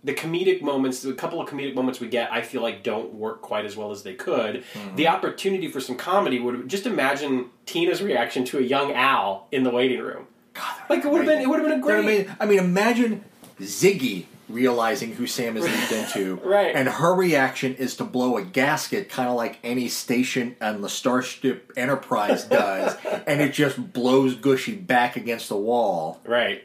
the 0.03 0.13
comedic 0.13 0.61
moments, 0.61 1.01
the 1.01 1.13
couple 1.13 1.39
of 1.39 1.47
comedic 1.49 1.73
moments 1.73 2.01
we 2.01 2.09
get, 2.09 2.29
I 2.33 2.41
feel 2.41 2.61
like 2.61 2.83
don't 2.83 3.13
work 3.13 3.41
quite 3.41 3.63
as 3.63 3.77
well 3.77 3.91
as 3.91 4.03
they 4.03 4.13
could. 4.13 4.65
Mm-hmm. 4.73 4.97
The 4.97 5.07
opportunity 5.07 5.69
for 5.69 5.79
some 5.79 5.95
comedy 5.95 6.37
would 6.41 6.67
just 6.67 6.85
imagine 6.85 7.49
Tina's 7.65 8.01
reaction 8.01 8.43
to 8.45 8.57
a 8.57 8.61
young 8.61 8.91
Al 8.91 9.47
in 9.53 9.63
the 9.63 9.69
waiting 9.69 10.01
room. 10.01 10.27
God, 10.53 10.75
Like 10.89 11.05
it 11.05 11.09
would 11.09 11.19
have 11.19 11.27
been, 11.27 11.41
it 11.41 11.47
would 11.47 11.59
have 11.59 11.69
been 11.69 11.79
a 11.79 11.81
great. 11.81 12.27
I 12.41 12.45
mean, 12.45 12.59
imagine 12.59 13.23
Ziggy 13.61 14.25
realizing 14.49 15.13
who 15.13 15.27
Sam 15.27 15.57
is 15.57 15.63
leaped 15.63 15.91
into, 15.91 16.35
Right. 16.43 16.75
And 16.75 16.87
her 16.87 17.13
reaction 17.15 17.75
is 17.75 17.95
to 17.97 18.03
blow 18.03 18.37
a 18.37 18.43
gasket, 18.43 19.09
kind 19.09 19.29
of 19.29 19.35
like 19.35 19.59
any 19.63 19.87
station 19.87 20.55
on 20.61 20.81
the 20.81 20.89
Starship 20.89 21.71
Enterprise 21.77 22.45
does, 22.45 22.97
and 23.27 23.41
it 23.41 23.53
just 23.53 23.93
blows 23.93 24.35
Gooshie 24.35 24.85
back 24.85 25.15
against 25.15 25.49
the 25.49 25.57
wall. 25.57 26.19
right. 26.25 26.63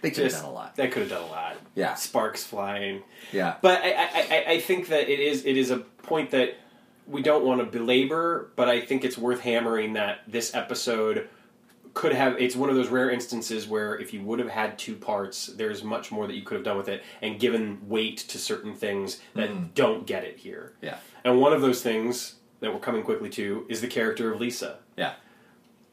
They 0.00 0.10
could 0.10 0.24
have 0.24 0.32
done 0.32 0.44
a 0.44 0.52
lot. 0.52 0.76
That 0.76 0.92
could 0.92 1.00
have 1.00 1.10
done 1.10 1.22
a 1.22 1.32
lot. 1.32 1.56
Yeah. 1.74 1.94
Sparks 1.94 2.44
flying. 2.44 3.02
Yeah, 3.32 3.54
But 3.62 3.80
I, 3.80 3.92
I, 3.92 4.08
I, 4.30 4.44
I 4.52 4.60
think 4.60 4.88
that 4.88 5.08
it 5.08 5.18
is 5.18 5.46
it 5.46 5.56
is 5.56 5.70
a 5.70 5.78
point 5.78 6.30
that 6.32 6.56
we 7.06 7.22
don't 7.22 7.42
want 7.42 7.60
to 7.60 7.66
belabor, 7.66 8.50
but 8.54 8.68
I 8.68 8.82
think 8.82 9.02
it's 9.04 9.16
worth 9.16 9.40
hammering 9.40 9.94
that 9.94 10.18
this 10.26 10.54
episode 10.54 11.28
could 11.94 12.12
have 12.12 12.40
it's 12.40 12.56
one 12.56 12.68
of 12.68 12.74
those 12.74 12.88
rare 12.88 13.08
instances 13.08 13.68
where 13.68 13.96
if 13.96 14.12
you 14.12 14.20
would 14.22 14.40
have 14.40 14.48
had 14.48 14.78
two 14.78 14.96
parts, 14.96 15.46
there's 15.46 15.84
much 15.84 16.10
more 16.10 16.26
that 16.26 16.34
you 16.34 16.42
could 16.42 16.56
have 16.56 16.64
done 16.64 16.76
with 16.76 16.88
it 16.88 17.04
and 17.22 17.38
given 17.38 17.88
weight 17.88 18.18
to 18.18 18.38
certain 18.38 18.74
things 18.74 19.20
that 19.34 19.48
hmm. 19.48 19.66
don't 19.74 20.04
get 20.04 20.24
it 20.24 20.36
here. 20.38 20.74
yeah, 20.82 20.98
And 21.24 21.40
one 21.40 21.52
of 21.52 21.62
those 21.62 21.82
things 21.82 22.34
that 22.60 22.72
we're 22.72 22.80
coming 22.80 23.04
quickly 23.04 23.30
to 23.30 23.64
is 23.68 23.80
the 23.80 23.86
character 23.86 24.32
of 24.32 24.40
Lisa. 24.40 24.78
Yeah, 24.96 25.14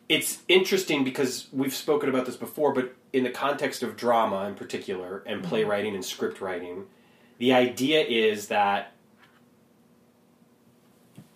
it's 0.09 0.39
interesting 0.47 1.03
because 1.03 1.47
we've 1.53 1.73
spoken 1.73 2.09
about 2.09 2.25
this 2.25 2.35
before, 2.35 2.73
but 2.73 2.95
in 3.13 3.23
the 3.23 3.29
context 3.29 3.83
of 3.83 3.95
drama 3.95 4.45
in 4.47 4.55
particular, 4.55 5.23
and 5.27 5.41
hmm. 5.41 5.47
playwriting 5.47 5.93
and 5.93 6.03
script 6.03 6.41
writing, 6.41 6.85
the 7.37 7.53
idea 7.53 8.01
is 8.01 8.47
that 8.47 8.93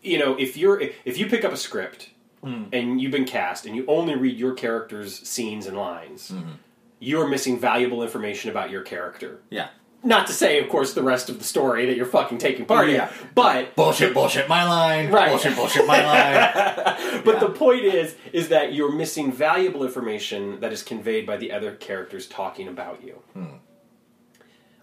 you 0.01 0.17
know 0.17 0.35
if 0.39 0.57
you're 0.57 0.81
if 1.05 1.19
you 1.19 1.27
pick 1.27 1.45
up 1.45 1.51
a 1.51 1.57
script 1.57 2.09
Mm. 2.45 2.67
and 2.71 3.01
you've 3.01 3.11
been 3.11 3.25
cast 3.25 3.65
and 3.65 3.75
you 3.75 3.83
only 3.87 4.15
read 4.15 4.37
your 4.37 4.53
character's 4.53 5.17
scenes 5.27 5.65
and 5.65 5.75
lines, 5.75 6.31
mm-hmm. 6.31 6.51
you're 6.99 7.27
missing 7.27 7.59
valuable 7.59 8.03
information 8.03 8.49
about 8.51 8.69
your 8.69 8.83
character. 8.83 9.41
yeah. 9.49 9.69
Not 10.03 10.27
to 10.27 10.33
say, 10.33 10.59
of 10.61 10.69
course, 10.69 10.93
the 10.93 11.01
rest 11.01 11.31
of 11.31 11.39
the 11.39 11.43
story 11.43 11.87
that 11.87 11.95
you're 11.97 12.05
fucking 12.05 12.37
taking 12.37 12.65
part 12.67 12.87
Yeah. 12.89 13.09
in, 13.09 13.13
but 13.33 13.75
Bullshit, 13.75 14.13
bullshit, 14.13 14.47
my 14.47 14.63
line. 14.63 15.09
Right. 15.09 15.29
Bullshit, 15.29 15.55
bullshit, 15.55 15.87
my 15.87 16.05
line. 16.05 17.21
But 17.25 17.33
Yeah. 17.35 17.39
the 17.39 17.49
point 17.49 17.85
is, 17.85 18.15
is 18.31 18.49
that 18.49 18.71
you're 18.75 18.91
missing 18.91 19.31
valuable 19.31 19.83
information 19.83 20.59
that 20.59 20.71
is 20.71 20.83
conveyed 20.83 21.25
by 21.25 21.37
the 21.37 21.51
other 21.51 21.71
characters 21.73 22.27
talking 22.27 22.67
about 22.67 23.03
you. 23.03 23.13
Hmm. 23.33 23.45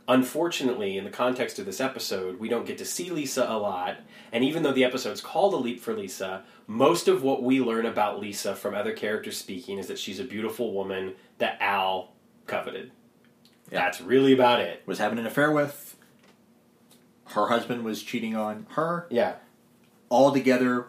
Unfortunately, 0.09 0.97
in 0.99 1.05
the 1.05 1.11
context 1.11 1.59
of 1.59 1.67
this 1.67 1.81
episode, 1.81 2.41
we 2.41 2.49
don't 2.49 2.67
get 2.67 2.79
to 2.79 2.85
see 2.85 3.11
Lisa 3.11 3.47
a 3.49 3.57
lot, 3.57 3.99
and 4.33 4.43
even 4.43 4.62
though 4.62 4.73
the 4.73 4.85
episode's 4.85 5.21
called 5.21 5.55
A 5.55 5.57
Leap 5.57 5.81
for 5.81 5.95
Lisa, 5.95 6.43
most 6.67 7.07
of 7.07 7.23
what 7.23 7.43
we 7.43 7.61
learn 7.61 7.87
about 7.87 8.19
Lisa 8.19 8.57
from 8.57 8.75
other 8.75 8.93
characters 8.93 9.37
speaking 9.37 9.79
is 9.79 9.87
that 9.87 9.99
she's 9.99 10.19
a 10.19 10.25
beautiful 10.25 10.73
woman 10.73 11.15
that 11.38 11.57
Al 11.61 12.12
coveted. 12.47 12.91
Yeah. 13.71 13.85
That's 13.85 14.01
really 14.01 14.33
about 14.33 14.61
it. 14.61 14.83
Was 14.87 14.99
having 14.99 15.19
an 15.19 15.27
affair 15.27 15.51
with. 15.53 15.97
Her 17.27 17.47
husband 17.47 17.85
was 17.85 18.03
cheating 18.03 18.37
on 18.37 18.67
her. 18.71 19.07
Yeah. 19.09 19.37
All 20.09 20.33
together, 20.33 20.88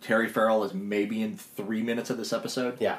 Terry 0.00 0.28
Farrell 0.28 0.64
is 0.64 0.74
maybe 0.74 1.22
in 1.22 1.36
three 1.36 1.82
minutes 1.82 2.10
of 2.10 2.18
this 2.18 2.32
episode. 2.32 2.76
Yeah. 2.80 2.98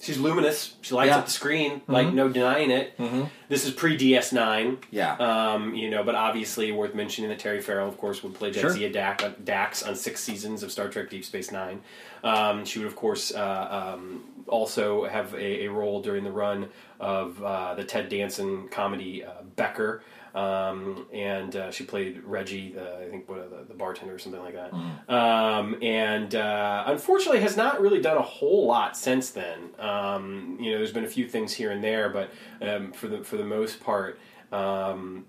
She's 0.00 0.18
luminous. 0.18 0.76
She 0.80 0.94
lights 0.94 1.08
Yeah. 1.08 1.18
up 1.18 1.24
the 1.24 1.30
screen, 1.32 1.82
like 1.88 2.12
no 2.12 2.28
denying 2.28 2.70
it. 2.70 2.96
Mm-hmm. 2.98 3.24
This 3.48 3.64
is 3.66 3.72
pre 3.72 3.96
DS9. 3.96 4.78
Yeah. 4.92 5.14
Um, 5.16 5.74
you 5.74 5.90
know, 5.90 6.04
but 6.04 6.14
obviously 6.14 6.70
worth 6.70 6.94
mentioning 6.94 7.30
that 7.30 7.40
Terry 7.40 7.60
Farrell, 7.60 7.88
of 7.88 7.98
course, 7.98 8.22
would 8.22 8.34
play. 8.34 8.52
Jadzia 8.52 8.92
Dax, 8.92 9.24
Dax 9.42 9.82
on 9.82 9.96
six 9.96 10.20
seasons 10.22 10.62
of 10.62 10.70
Star 10.70 10.88
Trek 10.88 11.10
Deep 11.10 11.24
Space 11.24 11.50
Nine. 11.50 11.80
Um, 12.22 12.64
she 12.64 12.78
would, 12.78 12.86
of 12.86 12.94
course, 12.96 13.34
uh, 13.34 13.94
um, 13.96 14.22
also 14.46 15.04
have 15.06 15.34
a, 15.34 15.64
a 15.64 15.68
role 15.68 16.00
during 16.00 16.22
the 16.24 16.32
run 16.32 16.68
of 17.00 17.42
uh, 17.42 17.74
the 17.74 17.84
Ted 17.84 18.08
Danson 18.08 18.68
comedy 18.68 19.24
uh, 19.24 19.30
Becker. 19.56 20.02
Um, 20.38 21.06
and 21.12 21.56
uh, 21.56 21.70
she 21.70 21.84
played 21.84 22.22
Reggie, 22.24 22.74
uh, 22.78 23.04
I 23.04 23.08
think, 23.10 23.28
what, 23.28 23.50
the, 23.50 23.64
the 23.66 23.74
bartender 23.74 24.14
or 24.14 24.18
something 24.18 24.40
like 24.40 24.54
that. 24.54 24.72
Um, 25.12 25.82
and 25.82 26.34
uh, 26.34 26.84
unfortunately, 26.86 27.40
has 27.40 27.56
not 27.56 27.80
really 27.80 28.00
done 28.00 28.16
a 28.16 28.22
whole 28.22 28.66
lot 28.66 28.96
since 28.96 29.30
then. 29.30 29.70
Um, 29.78 30.58
you 30.60 30.70
know, 30.70 30.78
there's 30.78 30.92
been 30.92 31.04
a 31.04 31.08
few 31.08 31.28
things 31.28 31.52
here 31.52 31.70
and 31.72 31.82
there, 31.82 32.08
but 32.08 32.30
um, 32.62 32.92
for 32.92 33.08
the 33.08 33.24
for 33.24 33.36
the 33.36 33.44
most 33.44 33.80
part, 33.80 34.18
um, 34.52 35.26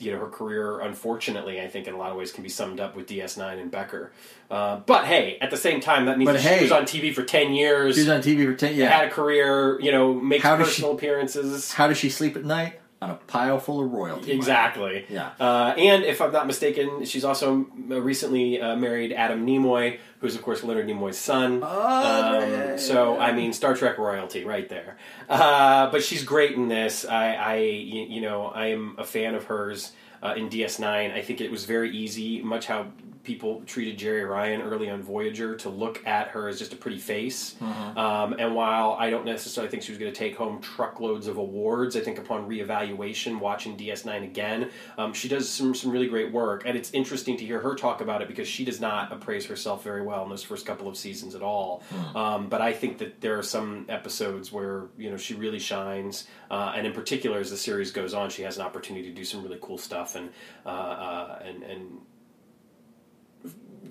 you 0.00 0.12
know 0.12 0.18
her 0.18 0.28
career, 0.28 0.80
unfortunately, 0.80 1.60
I 1.60 1.68
think 1.68 1.86
in 1.86 1.94
a 1.94 1.98
lot 1.98 2.10
of 2.10 2.16
ways 2.16 2.32
can 2.32 2.42
be 2.42 2.48
summed 2.48 2.80
up 2.80 2.96
with 2.96 3.06
DS9 3.06 3.60
and 3.60 3.70
Becker. 3.70 4.12
Uh, 4.50 4.76
but 4.86 5.04
hey, 5.04 5.38
at 5.40 5.50
the 5.50 5.56
same 5.56 5.80
time, 5.80 6.06
that 6.06 6.18
means 6.18 6.32
that 6.32 6.40
hey- 6.40 6.58
she 6.58 6.64
was 6.64 6.72
on 6.72 6.84
TV 6.84 7.14
for 7.14 7.22
ten 7.22 7.52
years, 7.52 7.94
She 7.96 8.02
was 8.02 8.10
on 8.10 8.22
TV 8.22 8.44
for 8.46 8.54
ten. 8.54 8.74
Yeah, 8.74 8.88
had 8.90 9.08
a 9.08 9.10
career, 9.10 9.80
you 9.80 9.92
know, 9.92 10.14
makes 10.14 10.42
How 10.42 10.56
personal 10.56 10.92
appearances. 10.92 11.72
How 11.72 11.86
does 11.86 11.98
she 11.98 12.10
sleep 12.10 12.36
at 12.36 12.44
night? 12.44 12.80
On 13.00 13.10
a 13.10 13.14
pile 13.14 13.60
full 13.60 13.84
of 13.84 13.92
royalty. 13.92 14.32
Exactly. 14.32 15.06
Yeah. 15.08 15.30
Uh, 15.38 15.72
and 15.78 16.02
if 16.04 16.20
I'm 16.20 16.32
not 16.32 16.48
mistaken, 16.48 17.04
she's 17.04 17.24
also 17.24 17.64
uh, 17.90 18.00
recently 18.00 18.60
uh, 18.60 18.74
married 18.74 19.12
Adam 19.12 19.46
Nimoy, 19.46 19.98
who's 20.20 20.34
of 20.34 20.42
course 20.42 20.64
Leonard 20.64 20.88
Nimoy's 20.88 21.16
son. 21.16 21.60
Oh, 21.62 22.38
Um, 22.42 22.50
yeah, 22.50 22.76
so 22.76 23.14
yeah. 23.14 23.20
I 23.22 23.32
mean, 23.32 23.52
Star 23.52 23.76
Trek 23.76 23.98
royalty 23.98 24.44
right 24.44 24.68
there. 24.68 24.96
Uh, 25.28 25.88
but 25.92 26.02
she's 26.02 26.24
great 26.24 26.56
in 26.56 26.66
this. 26.66 27.04
I, 27.04 27.34
I, 27.34 27.56
you 27.58 28.20
know, 28.20 28.46
I 28.46 28.66
am 28.68 28.96
a 28.98 29.04
fan 29.04 29.36
of 29.36 29.44
hers 29.44 29.92
uh, 30.20 30.34
in 30.36 30.48
DS9. 30.50 31.14
I 31.14 31.22
think 31.22 31.40
it 31.40 31.52
was 31.52 31.66
very 31.66 31.96
easy, 31.96 32.42
much 32.42 32.66
how 32.66 32.88
people 33.28 33.62
treated 33.66 33.98
Jeri 33.98 34.26
Ryan 34.26 34.62
early 34.62 34.88
on 34.88 35.02
Voyager, 35.02 35.54
to 35.56 35.68
look 35.68 36.04
at 36.06 36.28
her 36.28 36.48
as 36.48 36.58
just 36.58 36.72
a 36.72 36.76
pretty 36.76 36.96
face. 36.96 37.56
Mm-hmm. 37.60 37.98
Um, 37.98 38.32
and 38.38 38.54
while 38.54 38.96
I 38.98 39.10
don't 39.10 39.26
necessarily 39.26 39.70
think 39.70 39.82
she 39.82 39.92
was 39.92 39.98
going 39.98 40.10
to 40.10 40.18
take 40.18 40.34
home 40.34 40.62
truckloads 40.62 41.26
of 41.26 41.36
awards, 41.36 41.94
I 41.94 42.00
think 42.00 42.18
upon 42.18 42.48
reevaluation, 42.48 43.38
watching 43.38 43.76
DS9 43.76 44.24
again, 44.24 44.70
um, 44.96 45.12
she 45.12 45.28
does 45.28 45.46
some 45.48 45.74
some 45.74 45.90
really 45.90 46.08
great 46.08 46.32
work. 46.32 46.62
And 46.64 46.76
it's 46.76 46.90
interesting 46.92 47.36
to 47.36 47.44
hear 47.44 47.60
her 47.60 47.74
talk 47.74 48.00
about 48.00 48.22
it 48.22 48.28
because 48.28 48.48
she 48.48 48.64
does 48.64 48.80
not 48.80 49.12
appraise 49.12 49.44
herself 49.44 49.84
very 49.84 50.02
well 50.02 50.24
in 50.24 50.30
those 50.30 50.42
first 50.42 50.64
couple 50.64 50.88
of 50.88 50.96
seasons 50.96 51.34
at 51.34 51.42
all. 51.42 51.82
Um, 52.14 52.48
but 52.48 52.62
I 52.62 52.72
think 52.72 52.96
that 52.98 53.20
there 53.20 53.38
are 53.38 53.42
some 53.42 53.84
episodes 53.90 54.50
where 54.50 54.86
you 54.96 55.10
know 55.10 55.18
she 55.18 55.34
really 55.34 55.58
shines, 55.58 56.26
uh, 56.50 56.72
and 56.74 56.86
in 56.86 56.94
particular 56.94 57.38
as 57.38 57.50
the 57.50 57.58
series 57.58 57.90
goes 57.90 58.14
on, 58.14 58.30
she 58.30 58.42
has 58.42 58.56
an 58.56 58.64
opportunity 58.64 59.06
to 59.10 59.14
do 59.14 59.24
some 59.24 59.42
really 59.42 59.58
cool 59.60 59.76
stuff 59.76 60.16
and 60.16 60.30
uh, 60.64 60.68
uh, 60.68 61.42
and 61.44 61.62
and 61.62 62.00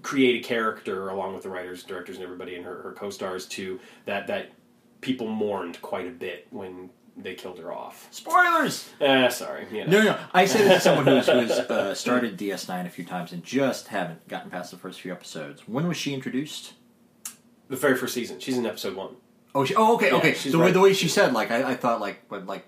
create 0.01 0.43
a 0.43 0.47
character 0.47 1.09
along 1.09 1.33
with 1.33 1.43
the 1.43 1.49
writers, 1.49 1.83
directors, 1.83 2.15
and 2.15 2.23
everybody 2.23 2.55
and 2.55 2.65
her, 2.65 2.81
her 2.81 2.93
co-stars 2.93 3.45
too 3.45 3.79
that 4.05 4.27
that 4.27 4.51
people 5.01 5.27
mourned 5.27 5.81
quite 5.81 6.07
a 6.07 6.11
bit 6.11 6.47
when 6.51 6.89
they 7.15 7.33
killed 7.33 7.57
her 7.57 7.71
off. 7.71 8.07
Spoilers. 8.11 8.89
Uh, 9.01 9.29
sorry, 9.29 9.65
you 9.71 9.85
know. 9.85 9.99
No, 9.99 10.03
no. 10.03 10.19
I 10.33 10.45
say 10.45 10.59
this 10.59 10.73
as 10.73 10.83
someone 10.83 11.05
who's, 11.05 11.27
who's 11.27 11.51
uh, 11.51 11.95
started 11.95 12.37
DS9 12.37 12.85
a 12.85 12.89
few 12.89 13.05
times 13.05 13.31
and 13.31 13.43
just 13.43 13.87
haven't 13.87 14.27
gotten 14.27 14.51
past 14.51 14.69
the 14.69 14.77
first 14.77 15.01
few 15.01 15.11
episodes. 15.11 15.67
When 15.67 15.87
was 15.87 15.97
she 15.97 16.13
introduced? 16.13 16.73
the 17.69 17.75
very 17.75 17.95
first 17.95 18.13
season. 18.13 18.39
She's 18.39 18.57
in 18.57 18.65
episode 18.65 18.95
one. 18.95 19.15
Oh, 19.53 19.65
she, 19.65 19.75
oh, 19.75 19.95
okay, 19.95 20.07
Yeah, 20.09 20.17
okay. 20.17 20.33
The 20.33 20.59
way 20.59 20.71
the 20.71 20.79
way 20.79 20.93
she 20.93 21.07
said, 21.07 21.33
like, 21.33 21.51
I, 21.51 21.71
I 21.71 21.75
thought, 21.75 21.99
like, 21.99 22.27
but 22.29 22.45
like, 22.45 22.65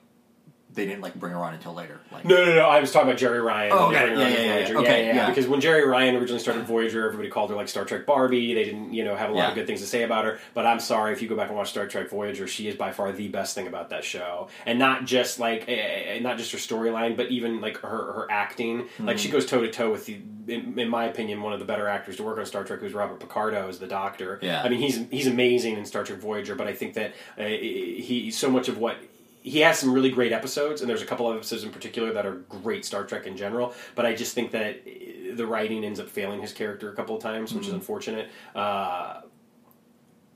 they 0.74 0.86
didn't 0.86 1.02
like 1.02 1.16
bring 1.16 1.34
her 1.34 1.40
on 1.40 1.54
until 1.56 1.74
later. 1.74 2.00
Like, 2.12 2.26
No, 2.26 2.36
no, 2.46 2.54
no. 2.56 2.62
I 2.70 2.80
was 2.80 2.92
talking 2.92 3.10
about 3.10 3.20
Jeri 3.20 3.44
Ryan. 3.44 3.72
Oh, 3.74 3.90
they 3.92 3.98
okay. 3.98 4.06
bring 4.06 4.18
her 4.18 4.22
Yeah, 4.22 4.26
on 4.28 4.32
yeah, 4.34 4.40
yeah, 4.40 4.54
Voyager. 4.54 4.74
yeah. 4.74 4.80
Okay, 4.80 5.06
yeah. 5.08 5.30
Because 5.30 5.48
when 5.48 5.60
Jeri 5.62 5.86
Ryan 5.86 6.16
originally 6.16 6.40
started 6.40 6.64
Voyager, 6.66 7.06
everybody 7.08 7.30
called 7.30 7.50
her 7.50 7.56
like 7.56 7.68
Star 7.68 7.86
Trek 7.86 8.06
Barbie. 8.06 8.54
They 8.54 8.66
didn't, 8.66 8.94
you 8.94 9.04
know, 9.04 9.16
have 9.16 9.32
a 9.32 9.34
lot 9.34 9.40
Yeah. 9.42 9.50
of 9.50 9.56
good 9.56 9.68
things 9.68 9.82
to 9.82 9.88
say 9.88 10.04
about 10.04 10.26
her. 10.26 10.40
But 10.54 10.66
I'm 10.68 10.80
sorry 10.80 11.12
if 11.14 11.22
you 11.24 11.28
go 11.28 11.36
back 11.36 11.48
and 11.48 11.58
watch 11.58 11.70
Star 11.72 11.88
Trek 11.88 12.10
Voyager, 12.10 12.48
she 12.48 12.68
is 12.68 12.76
by 12.76 12.92
far 12.92 13.12
the 13.12 13.28
best 13.30 13.56
thing 13.56 13.66
about 13.68 13.90
that 13.90 14.04
show, 14.04 14.48
and 14.66 14.78
not 14.78 15.06
just 15.06 15.40
like, 15.40 15.68
eh, 15.68 15.74
eh, 15.74 16.20
not 16.20 16.38
just 16.38 16.52
her 16.52 16.58
storyline, 16.60 17.18
but 17.18 17.30
even 17.32 17.62
like 17.62 17.78
her 17.80 17.90
her 18.14 18.28
acting. 18.30 18.88
Like 19.00 19.18
she 19.18 19.30
goes 19.30 19.46
toe 19.48 19.62
to 19.62 19.72
toe 19.72 19.92
with 19.92 20.06
the, 20.06 20.20
in, 20.48 20.78
in 20.80 20.88
my 20.90 21.06
opinion, 21.06 21.42
one 21.42 21.54
of 21.54 21.60
the 21.60 21.66
better 21.66 21.88
actors 21.88 22.16
to 22.18 22.24
work 22.24 22.38
on 22.38 22.46
Star 22.46 22.64
Trek, 22.64 22.80
who's 22.80 22.94
Robert 22.94 23.20
Picardo 23.20 23.68
as 23.68 23.80
the 23.80 23.88
Doctor. 23.88 24.40
Yeah. 24.42 24.62
I 24.64 24.70
mean, 24.70 24.80
he's 24.80 25.04
he's 25.10 25.28
amazing 25.28 25.78
in 25.78 25.86
Star 25.86 26.04
Trek 26.04 26.20
Voyager, 26.20 26.54
but 26.56 26.68
I 26.68 26.74
think 26.74 26.94
that 26.94 27.14
uh, 27.40 27.44
he 27.44 28.30
so 28.32 28.50
much 28.52 28.68
of 28.68 28.78
what 28.78 28.98
he 29.42 29.60
has 29.60 29.80
some 29.80 29.94
really 29.94 30.10
great 30.10 30.32
episodes, 30.32 30.82
and 30.82 30.90
there's 30.90 31.02
a 31.02 31.06
couple 31.06 31.30
of 31.30 31.38
episodes 31.38 31.64
in 31.64 31.72
particular 31.72 32.12
that 32.14 32.26
are 32.26 32.36
great 32.50 32.84
Star 32.86 33.06
Trek 33.06 33.26
in 33.26 33.38
general. 33.38 33.74
But 33.96 34.06
I 34.06 34.14
just 34.14 34.34
think 34.36 34.52
that 34.52 34.82
uh, 34.86 35.36
the 35.36 35.48
writing 35.48 35.84
ends 35.84 36.00
up 36.00 36.10
failing 36.10 36.42
his 36.42 36.54
character 36.54 36.92
a 36.92 36.96
couple 36.96 37.16
of 37.16 37.22
times, 37.22 37.54
which 37.54 37.68
is 37.68 37.74
unfortunate. 37.74 38.30
Uh, 38.54 39.22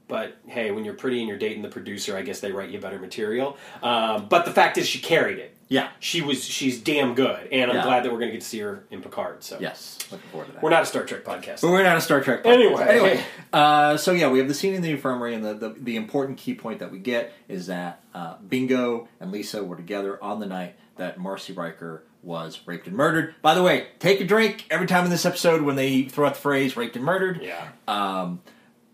but 0.08 0.38
hey, 0.48 0.72
when 0.72 0.86
you're 0.86 0.94
pretty 0.94 1.20
and 1.20 1.28
you're 1.28 1.38
dating 1.38 1.62
the 1.63 1.70
producer, 1.70 2.16
I 2.16 2.22
guess 2.22 2.39
they 2.39 2.52
write 2.52 2.70
you 2.70 2.80
better 2.80 3.00
material. 3.00 3.58
Um, 3.82 4.28
but 4.30 4.46
the 4.46 4.52
fact 4.52 4.78
is, 4.78 4.88
she 4.88 5.00
carried 5.00 5.39
it. 5.39 5.53
Yeah. 5.69 5.89
She 5.99 6.21
was 6.21 6.43
she's 6.43 6.80
damn 6.82 7.15
good, 7.15 7.47
and 7.52 7.71
I'm 7.71 7.78
Yeah. 7.78 7.84
glad 7.84 8.04
that 8.04 8.12
we're 8.12 8.19
going 8.19 8.30
to 8.32 8.34
get 8.38 8.41
to 8.41 8.47
see 8.47 8.60
her 8.60 8.84
in 8.91 9.02
Picard. 9.02 9.43
So 9.43 9.58
Yes. 9.60 9.97
Looking 10.12 10.30
forward 10.30 10.45
to 10.47 10.52
that. 10.54 10.63
we're 10.63 10.69
not 10.69 10.84
a 10.84 10.86
Star 10.86 11.04
Trek 11.06 11.23
podcast. 11.23 11.62
But 11.62 11.69
we're 11.71 11.84
not 11.84 11.97
a 11.97 12.02
Star 12.02 12.21
Trek. 12.21 12.43
podcast. 12.43 12.54
Anyway. 12.54 12.84
anyway. 12.84 13.23
Uh, 13.52 13.97
so 13.97 14.12
yeah, 14.12 14.30
we 14.30 14.39
have 14.39 14.47
the 14.47 14.54
scene 14.54 14.73
in 14.73 14.82
the 14.82 14.91
infirmary, 14.91 15.34
and 15.34 15.43
the, 15.43 15.54
the 15.54 15.69
the 15.69 15.95
important 15.95 16.38
key 16.38 16.54
point 16.54 16.80
that 16.80 16.91
we 16.91 16.99
get 16.99 17.34
is 17.47 17.67
that 17.67 18.04
uh, 18.13 18.36
Bingo 18.47 19.08
and 19.19 19.32
Lisa 19.32 19.63
were 19.63 19.76
together 19.76 20.21
on 20.23 20.39
the 20.39 20.45
night 20.45 20.76
that 20.97 21.17
Marcy 21.19 21.54
Riker 21.54 22.04
was 22.21 22.60
raped 22.65 22.88
and 22.88 22.95
murdered. 22.95 23.36
By 23.41 23.54
the 23.56 23.63
way, 23.63 23.88
take 23.99 24.21
a 24.21 24.26
drink 24.26 24.65
every 24.69 24.88
time 24.88 25.04
in 25.06 25.10
this 25.10 25.26
episode 25.26 25.62
when 25.63 25.76
they 25.76 26.04
throw 26.04 26.28
out 26.28 26.36
the 26.36 26.39
phrase 26.41 26.78
"raped 26.78 26.95
and 26.95 27.04
murdered." 27.04 27.41
yeah. 27.41 27.69
Um, 27.88 28.41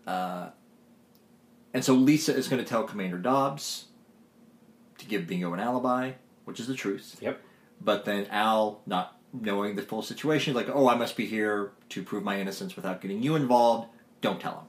uh, 0.06 0.48
and 1.74 1.84
so 1.84 1.94
Lisa 1.94 2.34
is 2.34 2.48
going 2.48 2.62
to 2.62 2.68
tell 2.68 2.82
Commander 2.84 3.18
Dobbs 3.18 3.84
to 4.98 5.06
give 5.06 5.26
Bingo 5.26 5.52
an 5.54 5.60
alibi, 5.60 6.12
which 6.44 6.60
is 6.60 6.66
the 6.66 6.74
truth. 6.74 7.16
Yep. 7.20 7.40
But 7.80 8.04
then 8.04 8.26
Al, 8.30 8.80
not 8.86 9.16
knowing 9.32 9.76
the 9.76 9.82
full 9.82 10.02
situation, 10.02 10.54
like, 10.54 10.68
oh, 10.68 10.88
I 10.88 10.96
must 10.96 11.16
be 11.16 11.26
here 11.26 11.72
to 11.90 12.02
prove 12.02 12.22
my 12.24 12.40
innocence 12.40 12.76
without 12.76 13.00
getting 13.00 13.22
you 13.22 13.36
involved. 13.36 13.88
Don't 14.20 14.40
tell 14.40 14.52
him. 14.52 14.64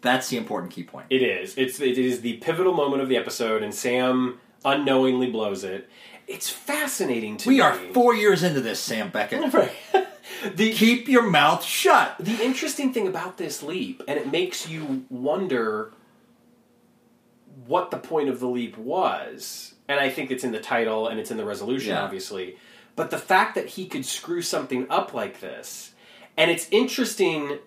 That's 0.00 0.28
the 0.28 0.36
important 0.36 0.72
key 0.72 0.82
point. 0.82 1.06
It 1.10 1.22
is. 1.22 1.56
It's 1.56 1.80
it 1.80 1.98
is 1.98 2.22
the 2.22 2.38
pivotal 2.38 2.72
moment 2.72 3.02
of 3.02 3.08
the 3.08 3.16
episode, 3.16 3.62
and 3.62 3.72
Sam 3.74 4.40
unknowingly 4.64 5.30
blows 5.30 5.62
it. 5.62 5.88
It's 6.26 6.48
fascinating 6.48 7.36
to 7.38 7.48
me. 7.48 7.54
We 7.56 7.58
me. 7.58 7.62
are 7.66 7.74
four 7.92 8.14
years 8.14 8.42
into 8.42 8.60
this, 8.60 8.80
Sam 8.80 9.10
Beckett. 9.10 9.52
Right. 9.54 9.72
the 10.54 10.72
Keep 10.72 11.08
your 11.08 11.28
mouth 11.28 11.64
shut. 11.64 12.16
the 12.18 12.42
interesting 12.42 12.92
thing 12.92 13.06
about 13.06 13.36
this 13.36 13.62
leap, 13.62 14.02
and 14.08 14.18
it 14.18 14.30
makes 14.30 14.68
you 14.68 15.04
wonder 15.10 15.92
what 17.70 17.90
the 17.90 17.96
point 17.98 18.28
of 18.28 18.40
the 18.40 18.48
leap 18.48 18.76
was. 18.76 19.74
And 19.88 19.98
I 20.00 20.10
think 20.10 20.30
it's 20.30 20.44
in 20.44 20.52
the 20.52 20.60
title 20.60 21.06
and 21.08 21.18
it's 21.20 21.30
in 21.30 21.36
the 21.36 21.44
resolution, 21.44 21.90
Yeah. 21.94 22.02
obviously. 22.04 22.56
But 22.96 23.10
the 23.10 23.18
fact 23.18 23.54
that 23.54 23.66
he 23.70 23.86
could 23.86 24.04
screw 24.04 24.42
something 24.42 24.86
up 24.90 25.14
like 25.14 25.40
this, 25.40 25.92
and 26.36 26.50
it's 26.50 26.68
interesting. 26.70 27.58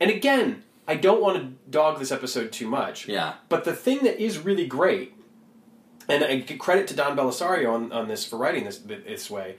And 0.00 0.10
again, 0.10 0.62
I 0.86 0.94
don't 0.94 1.20
want 1.20 1.36
to 1.36 1.70
dog 1.70 1.98
this 1.98 2.10
episode 2.12 2.52
too 2.52 2.68
much. 2.68 3.06
Yeah. 3.08 3.34
But 3.48 3.64
the 3.64 3.74
thing 3.74 3.98
that 4.04 4.18
is 4.22 4.38
really 4.38 4.66
great, 4.66 5.14
and 6.08 6.24
I 6.24 6.36
give 6.36 6.58
credit 6.58 6.86
to 6.88 6.94
Don 6.94 7.16
Bellisario 7.16 7.72
on, 7.72 7.92
on 7.92 8.08
this 8.08 8.24
for 8.24 8.36
writing 8.38 8.64
this 8.64 8.78
this 8.78 9.28
way. 9.30 9.56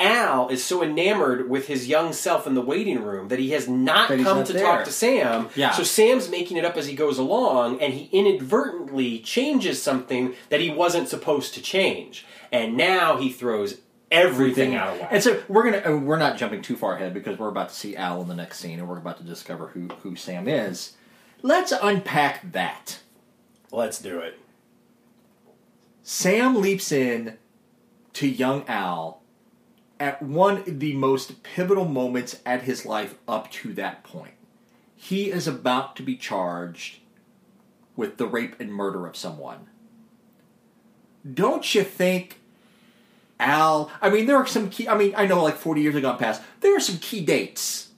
Al 0.00 0.48
is 0.48 0.62
so 0.64 0.82
enamored 0.82 1.50
with 1.50 1.66
his 1.66 1.88
young 1.88 2.12
self 2.12 2.46
in 2.46 2.54
the 2.54 2.60
waiting 2.62 3.02
room 3.02 3.28
that 3.28 3.38
he 3.38 3.50
has 3.50 3.68
not 3.68 4.08
That 4.08 4.20
come 4.22 4.38
not 4.38 4.46
to 4.46 4.52
there. 4.52 4.62
talk 4.64 4.84
to 4.84 4.92
Sam. 4.92 5.48
Yeah. 5.56 5.72
So 5.72 5.82
Sam's 5.82 6.28
making 6.30 6.56
it 6.56 6.64
up 6.64 6.76
as 6.76 6.86
he 6.86 6.94
goes 6.94 7.18
along, 7.18 7.80
and 7.80 7.92
he 7.92 8.04
inadvertently 8.16 9.18
changes 9.20 9.82
something 9.82 10.34
that 10.50 10.60
he 10.60 10.70
wasn't 10.70 11.08
supposed 11.08 11.54
to 11.54 11.62
change. 11.62 12.24
And 12.52 12.76
now 12.76 13.16
he 13.16 13.30
throws 13.30 13.78
everything 14.10 14.74
out 14.74 14.94
of 14.94 15.00
whack. 15.00 15.08
And 15.12 15.22
so 15.22 15.42
we're 15.48 15.70
gonna 15.70 15.96
we're 15.98 16.16
not 16.16 16.36
jumping 16.38 16.62
too 16.62 16.76
far 16.76 16.94
ahead 16.96 17.12
because 17.12 17.38
we're 17.38 17.48
about 17.48 17.70
to 17.70 17.74
see 17.74 17.96
Al 17.96 18.22
in 18.22 18.28
the 18.28 18.34
next 18.34 18.58
scene, 18.60 18.78
and 18.78 18.88
we're 18.88 18.98
about 18.98 19.18
to 19.18 19.24
discover 19.24 19.68
who 19.68 19.88
who 20.02 20.14
Sam 20.16 20.48
is. 20.48 20.92
Let's 21.42 21.72
unpack 21.72 22.52
that. 22.52 23.00
Let's 23.70 24.00
do 24.00 24.18
it. 24.20 24.38
Sam 26.02 26.60
leaps 26.60 26.90
in 26.90 27.36
to 28.14 28.26
young 28.26 28.64
Al 28.66 29.17
at 30.00 30.22
one 30.22 30.58
of 30.58 30.80
the 30.80 30.94
most 30.94 31.42
pivotal 31.42 31.84
moments 31.84 32.40
at 32.46 32.62
his 32.62 32.86
life 32.86 33.16
up 33.26 33.50
to 33.50 33.72
that 33.74 34.04
point. 34.04 34.34
He 34.94 35.30
is 35.30 35.46
about 35.46 35.96
to 35.96 36.02
be 36.02 36.16
charged 36.16 36.98
with 37.96 38.16
the 38.16 38.26
rape 38.26 38.58
and 38.60 38.72
murder 38.72 39.06
of 39.06 39.16
someone. 39.16 39.66
Don't 41.34 41.74
you 41.74 41.82
think 41.82 42.38
Al, 43.40 43.90
I 44.00 44.10
mean, 44.10 44.26
there 44.26 44.36
are 44.36 44.46
some 44.46 44.68
key, 44.68 44.88
I 44.88 44.96
mean, 44.96 45.14
I 45.16 45.26
know 45.26 45.42
like 45.42 45.56
40 45.56 45.80
years 45.80 45.94
have 45.94 46.02
gone 46.02 46.18
past, 46.18 46.42
there 46.60 46.76
are 46.76 46.80
some 46.80 46.98
key 46.98 47.24
dates 47.24 47.88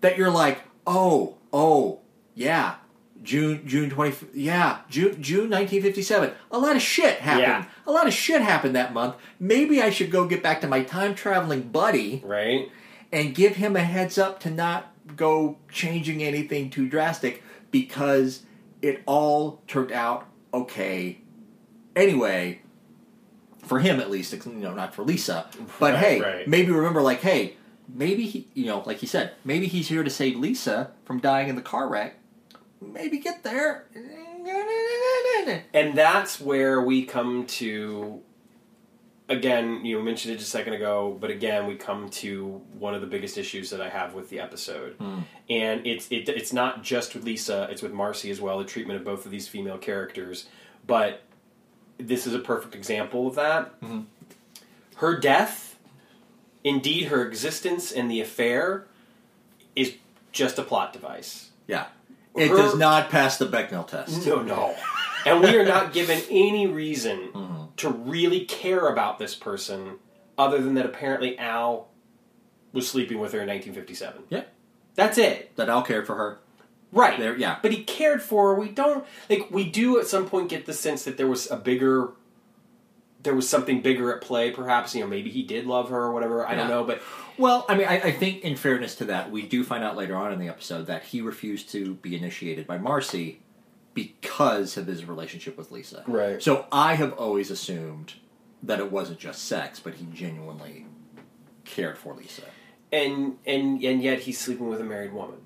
that 0.00 0.16
you're 0.16 0.30
like, 0.30 0.60
oh, 0.86 1.36
oh, 1.52 2.00
yeah, 2.34 2.76
June, 3.22 3.62
June 3.66 3.88
20, 3.90 4.26
yeah, 4.34 4.78
June, 4.88 5.22
June 5.22 5.48
1957. 5.50 6.32
A 6.50 6.58
lot 6.58 6.74
of 6.76 6.82
shit 6.82 7.18
happened. 7.20 7.42
Yeah. 7.64 7.64
A 7.86 7.92
lot 7.92 8.06
of 8.06 8.12
shit 8.12 8.40
happened 8.42 8.74
that 8.74 8.92
month. 8.92 9.14
Maybe 9.38 9.80
I 9.80 9.90
should 9.90 10.10
go 10.10 10.26
get 10.26 10.42
back 10.42 10.60
to 10.62 10.66
my 10.68 10.82
time 10.82 11.14
traveling 11.14 11.62
buddy 11.68 12.22
Right? 12.24 12.68
and 13.12 13.34
give 13.34 13.56
him 13.56 13.76
a 13.76 13.80
heads 13.84 14.18
up 14.18 14.40
to 14.40 14.50
not 14.50 14.92
go 15.16 15.58
changing 15.70 16.22
anything 16.22 16.70
too 16.70 16.88
drastic 16.88 17.42
because 17.70 18.42
it 18.80 19.02
all 19.06 19.62
turned 19.66 19.92
out 19.92 20.26
okay 20.54 21.18
anyway 21.96 22.60
for 23.64 23.78
him 23.80 24.00
at 24.00 24.10
least 24.10 24.32
you 24.32 24.52
know 24.54 24.72
not 24.74 24.94
for 24.94 25.02
lisa 25.02 25.46
but 25.78 25.94
Right, 25.94 25.98
hey 26.02 26.20
right. 26.20 26.48
maybe 26.48 26.70
remember 26.72 27.02
like 27.02 27.20
hey 27.20 27.56
maybe 27.92 28.26
he 28.26 28.48
you 28.54 28.66
know 28.66 28.82
like 28.86 28.98
he 28.98 29.06
said 29.06 29.32
maybe 29.44 29.66
he's 29.66 29.88
here 29.88 30.02
to 30.02 30.10
save 30.10 30.36
lisa 30.36 30.92
from 31.04 31.20
dying 31.20 31.48
in 31.48 31.56
the 31.56 31.62
car 31.62 31.88
wreck 31.88 32.16
maybe 32.92 33.18
get 33.18 33.42
there 33.42 33.86
And 35.72 35.96
that's 35.96 36.40
where 36.40 36.80
we 36.80 37.04
come 37.04 37.46
to 37.46 38.22
again, 39.28 39.84
you 39.84 40.00
mentioned 40.02 40.34
it 40.34 40.38
just 40.38 40.48
a 40.48 40.50
second 40.50 40.74
ago, 40.74 41.16
but 41.18 41.30
again, 41.30 41.66
we 41.66 41.76
come 41.76 42.08
to 42.10 42.60
one 42.78 42.94
of 42.94 43.00
the 43.00 43.06
biggest 43.06 43.38
issues 43.38 43.70
that 43.70 43.80
I 43.80 43.88
have 43.88 44.14
with 44.14 44.28
the 44.28 44.40
episode, 44.40 44.94
hmm. 44.94 45.20
and 45.48 45.86
it's 45.86 46.10
it, 46.10 46.28
it's 46.28 46.52
not 46.52 46.82
just 46.82 47.14
with 47.14 47.24
Lisa; 47.24 47.68
it's 47.70 47.82
with 47.82 47.92
Marcy 47.92 48.30
as 48.30 48.40
well. 48.40 48.58
The 48.58 48.64
treatment 48.64 48.98
of 48.98 49.04
both 49.04 49.24
of 49.24 49.32
these 49.32 49.48
female 49.48 49.78
characters, 49.78 50.48
but 50.86 51.22
this 51.98 52.26
is 52.26 52.34
a 52.34 52.38
perfect 52.38 52.74
example 52.74 53.26
of 53.26 53.34
that. 53.36 53.80
Mm-hmm. 53.80 54.00
Her 54.96 55.18
death, 55.18 55.78
indeed, 56.62 57.04
her 57.04 57.26
existence 57.26 57.90
and 57.90 58.10
the 58.10 58.20
affair, 58.20 58.86
is 59.74 59.94
just 60.32 60.58
a 60.58 60.62
plot 60.62 60.92
device. 60.92 61.50
Yeah. 61.66 61.86
It 62.34 62.48
Her- 62.48 62.56
does 62.56 62.76
not 62.76 63.10
pass 63.10 63.38
the 63.38 63.46
Bechdel 63.46 63.86
test. 63.86 64.26
No, 64.26 64.42
no. 64.42 64.74
and 65.26 65.40
we 65.40 65.56
are 65.56 65.64
not 65.64 65.92
given 65.92 66.20
any 66.30 66.66
reason 66.66 67.28
mm-hmm. 67.32 67.64
to 67.76 67.88
really 67.90 68.44
care 68.44 68.88
about 68.88 69.18
this 69.18 69.34
person 69.34 69.98
other 70.38 70.60
than 70.60 70.74
that 70.74 70.86
apparently 70.86 71.38
Al 71.38 71.88
was 72.72 72.88
sleeping 72.88 73.18
with 73.18 73.32
her 73.32 73.40
in 73.40 73.48
1957. 73.48 74.22
Yeah. 74.30 74.44
That's 74.94 75.18
it. 75.18 75.54
That 75.56 75.68
Al 75.68 75.82
cared 75.82 76.06
for 76.06 76.14
her. 76.16 76.38
Right. 76.90 77.18
There- 77.18 77.36
yeah. 77.36 77.58
But 77.60 77.72
he 77.72 77.84
cared 77.84 78.22
for 78.22 78.54
her. 78.54 78.60
We 78.60 78.68
don't 78.68 79.04
like 79.28 79.50
we 79.50 79.68
do 79.68 79.98
at 79.98 80.06
some 80.06 80.28
point 80.28 80.48
get 80.48 80.66
the 80.66 80.72
sense 80.72 81.04
that 81.04 81.16
there 81.16 81.26
was 81.26 81.50
a 81.50 81.56
bigger 81.56 82.12
there 83.22 83.34
was 83.34 83.48
something 83.48 83.80
bigger 83.82 84.12
at 84.14 84.20
play 84.20 84.50
perhaps, 84.50 84.94
you 84.94 85.00
know, 85.00 85.06
maybe 85.06 85.30
he 85.30 85.42
did 85.42 85.66
love 85.66 85.90
her 85.90 85.98
or 86.02 86.12
whatever. 86.12 86.46
I 86.46 86.54
don't 86.54 86.68
know, 86.68 86.84
but 86.84 87.00
Well, 87.38 87.64
I 87.68 87.76
mean, 87.76 87.86
I, 87.86 88.00
I 88.00 88.12
think 88.12 88.42
in 88.42 88.56
fairness 88.56 88.94
to 88.96 89.04
that, 89.06 89.30
we 89.30 89.42
do 89.42 89.62
find 89.64 89.84
out 89.84 89.96
later 89.96 90.16
on 90.16 90.32
in 90.32 90.38
the 90.38 90.48
episode 90.48 90.86
that 90.86 91.04
he 91.04 91.20
refused 91.20 91.70
to 91.70 91.94
be 91.94 92.16
initiated 92.16 92.66
by 92.66 92.78
Marcy 92.78 93.40
because 93.94 94.76
of 94.76 94.86
his 94.86 95.04
relationship 95.04 95.56
with 95.56 95.70
Lisa. 95.70 96.02
Right. 96.06 96.42
So 96.42 96.66
I 96.72 96.94
have 96.94 97.12
always 97.14 97.50
assumed 97.50 98.14
that 98.62 98.78
it 98.80 98.90
wasn't 98.90 99.18
just 99.18 99.44
sex, 99.44 99.78
but 99.80 99.94
he 99.94 100.06
genuinely 100.12 100.86
cared 101.64 101.98
for 101.98 102.14
Lisa. 102.14 102.42
and 102.92 103.38
and 103.46 103.82
and 103.84 104.02
yet 104.02 104.20
he's 104.20 104.38
sleeping 104.38 104.68
with 104.68 104.80
a 104.80 104.84
married 104.84 105.12
woman 105.12 105.38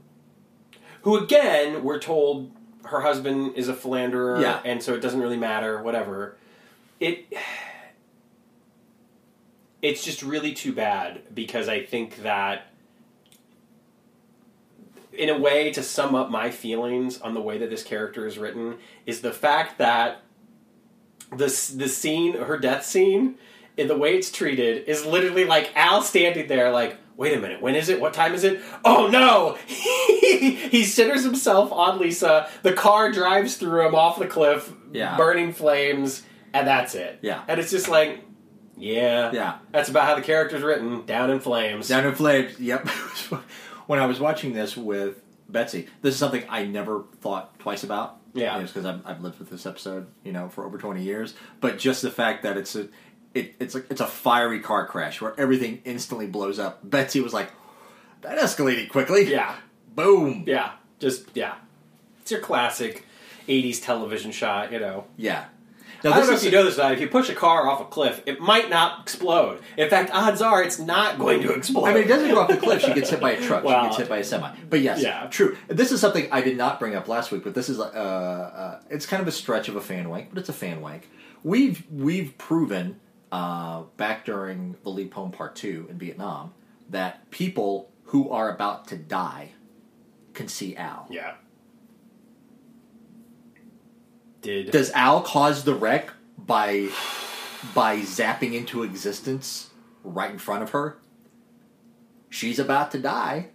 who 1.03 1.16
again 1.18 1.85
we're 1.85 1.99
told 2.01 2.51
her 2.87 3.01
husband 3.03 3.55
is 3.55 3.68
a 3.68 3.74
philanderer 3.74 4.41
Yeah. 4.41 4.61
and 4.64 4.83
so 4.83 4.95
it 4.95 5.01
doesn't 5.01 5.20
really 5.20 5.37
matter 5.37 5.83
whatever 5.83 6.37
it 6.99 7.27
it's 9.89 10.05
just 10.05 10.22
really 10.22 10.53
too 10.53 10.72
bad 10.72 11.22
because 11.34 11.68
i 11.68 11.82
think 11.82 12.22
that 12.22 12.66
in 15.12 15.28
a 15.30 15.39
way 15.39 15.72
to 15.72 15.82
sum 15.82 16.14
up 16.14 16.30
my 16.30 16.51
feelings 16.51 17.20
on 17.20 17.32
the 17.34 17.41
way 17.41 17.59
that 17.59 17.70
this 17.70 17.82
character 17.82 18.26
is 18.26 18.37
written 18.39 18.76
is 19.07 19.20
the 19.22 19.32
fact 19.32 19.78
that 19.78 20.20
the 21.30 21.47
the 21.76 21.89
scene 21.89 22.34
her 22.37 22.59
death 22.59 22.84
scene 22.84 23.37
in 23.76 23.89
the 23.89 23.97
way 23.97 24.16
it's 24.16 24.30
treated 24.30 24.87
is 24.89 25.05
literally 25.07 25.45
like 25.45 25.70
Al 25.74 26.03
standing 26.03 26.47
there 26.49 26.70
like 26.70 26.99
wait 27.16 27.32
a 27.37 27.41
minute 27.41 27.62
when 27.62 27.74
is 27.74 27.89
it? 27.89 27.99
What 27.99 28.12
time 28.12 28.34
is 28.34 28.45
it? 28.45 28.61
Oh 28.84 29.07
no! 29.09 29.57
He 30.66 30.84
centers 30.84 31.22
himself 31.24 31.72
on 31.72 31.99
Lisa. 31.99 32.49
The 32.62 32.72
car 32.74 33.11
drives 33.12 33.57
through 33.57 33.87
him 33.87 33.95
off 33.95 34.18
the 34.18 34.26
cliff 34.26 34.70
Yeah. 34.93 35.16
burning 35.16 35.53
flames 35.53 36.22
and 36.53 36.66
that's 36.66 36.95
it. 36.95 37.20
Yeah. 37.22 37.43
and 37.49 37.59
it's 37.59 37.70
just 37.70 37.89
like 37.89 38.22
yeah 38.77 39.31
Yeah. 39.33 39.59
that's 39.72 39.89
about 39.89 40.07
how 40.07 40.14
the 40.14 40.22
character's 40.22 40.62
written 40.62 41.05
down 41.07 41.31
in 41.31 41.41
flames 41.41 41.89
Down 41.89 42.07
in 42.07 42.14
flames. 42.14 42.59
Yep. 42.61 42.89
when 43.87 43.99
I 44.01 44.07
was 44.07 44.20
watching 44.20 44.53
this 44.53 44.77
with 44.77 45.22
Betsy, 45.49 45.89
this 46.03 46.14
is 46.14 46.18
something 46.20 46.45
I 46.49 46.64
never 46.64 47.05
thought 47.20 47.59
twice 47.59 47.85
about. 47.85 48.16
Yeah. 48.35 48.59
because 48.61 48.85
I've, 48.85 49.07
I've 49.07 49.20
lived 49.22 49.39
with 49.39 49.49
this 49.49 49.64
episode, 49.64 50.09
you 50.24 50.33
know, 50.33 50.49
for 50.51 50.64
over 50.66 50.77
twenty 50.77 51.03
years. 51.03 51.35
But 51.61 51.79
just 51.79 52.03
the 52.03 52.11
fact 52.11 52.43
that 52.43 52.57
it's 52.59 52.74
a, 52.77 52.89
it, 53.33 53.55
it's 53.59 53.74
a, 53.74 53.79
it's 53.89 54.01
a 54.03 54.07
fiery 54.07 54.61
car 54.61 54.87
crash 54.87 55.20
where 55.22 55.39
everything 55.41 55.81
instantly 55.87 56.27
blows 56.27 56.59
up. 56.59 56.81
Betsy 56.83 57.20
was 57.20 57.33
like, 57.33 57.51
"That 58.22 58.39
escalated 58.39 58.91
quickly." 58.91 59.31
yeah 59.31 59.57
Boom. 59.95 60.45
yeah 60.47 60.72
just 60.99 61.24
yeah 61.35 61.55
it's 62.20 62.31
your 62.31 62.41
classic 62.41 63.07
80s 63.49 63.83
television 63.83 64.33
shot 64.33 64.70
you 64.72 64.81
know 64.81 65.05
Yeah. 65.16 65.45
Now, 66.05 66.12
I 66.12 66.18
don't 66.18 66.28
know 66.28 66.34
if 66.34 66.44
you 66.44 66.51
know 66.51 66.64
this, 66.64 66.76
but 66.76 66.92
if 66.92 67.01
you 67.01 67.09
push 67.09 67.28
a 67.30 67.34
car 67.34 67.68
off 67.68 67.80
a 67.80 67.84
cliff, 67.84 68.22
it 68.26 68.40
might 68.40 68.68
not 68.70 69.01
explode. 69.03 69.61
In 69.76 69.88
fact, 69.90 70.11
odds 70.12 70.40
are 70.42 70.62
it's 70.62 70.78
not 70.78 71.18
going 71.18 71.42
to 71.42 71.53
explode. 71.53 71.84
I 71.86 71.94
mean, 71.94 72.05
it 72.05 72.09
doesn't 72.09 72.28
go 72.30 72.40
off 72.40 72.49
the 72.49 72.57
cliff. 72.57 72.82
She 72.82 72.92
gets 72.94 73.11
hit 73.11 73.20
by 73.20 73.32
a 73.32 73.40
truck. 73.40 73.64
Well- 73.64 73.82
she 73.84 73.86
gets 73.88 73.97
hit 73.99 74.09
by 74.09 74.18
a 74.18 74.24
semi. 74.24 74.51
But 74.70 74.80
yes, 74.80 75.01
Yeah. 75.03 75.26
true. 75.30 75.57
This 75.68 75.92
is 75.92 76.01
something 76.01 76.28
I 76.30 76.40
did 76.42 76.57
not 76.57 76.78
bring 76.78 76.94
up 76.94 77.09
last 77.09 77.32
week, 77.32 77.42
but 77.44 77.55
this 77.55 77.68
is 77.68 77.78
uh, 77.80 77.84
uh, 77.84 78.80
it's 78.90 79.07
kind 79.07 79.20
of 79.22 79.28
a 79.28 79.32
stretch 79.32 79.68
of 79.68 79.76
a 79.76 79.80
fan 79.80 80.09
wank, 80.09 80.28
but 80.30 80.38
it's 80.38 80.49
a 80.49 80.53
fan 80.55 80.80
wank. 80.80 81.09
We've 81.42 81.82
we've 81.90 82.36
proven 82.38 83.01
uh, 83.32 83.82
back 83.97 84.24
during 84.24 84.76
the 84.82 84.90
Leap 84.90 85.14
Home 85.14 85.30
Part 85.32 85.57
Two 85.57 85.86
in 85.90 85.99
Vietnam 85.99 86.53
that 86.90 87.30
people 87.30 87.90
who 88.05 88.30
are 88.30 88.55
about 88.55 88.86
to 88.88 88.97
die 88.97 89.51
can 90.34 90.47
see 90.49 90.76
Al. 90.76 91.07
Yeah. 91.11 91.34
Did 94.47 94.70
Does 94.70 94.90
Al 94.92 95.22
cause 95.22 95.64
the 95.64 95.74
wreck 95.74 96.11
by 96.38 96.88
by 97.74 97.99
zapping 97.99 98.55
into 98.55 98.82
existence 98.82 99.70
right 100.05 100.30
in 100.30 100.38
front 100.38 100.62
of 100.62 100.70
her? 100.70 100.99
She's 102.30 102.59
about 102.59 102.90
to 102.92 102.99
die. 102.99 103.51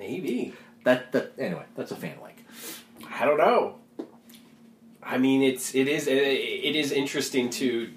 maybe? 0.00 0.54
That 0.84 1.12
that 1.12 1.32
anyway, 1.38 1.64
that's 1.76 1.92
a 1.92 1.96
fan 1.96 2.16
like. 2.20 2.44
I 3.12 3.24
don't 3.24 3.38
know. 3.38 3.76
I 5.02 5.18
mean, 5.18 5.42
it's 5.42 5.74
it 5.74 5.86
is 5.86 6.08
it, 6.08 6.16
is 6.16 6.90
interesting 6.90 7.50
to. 7.50 7.90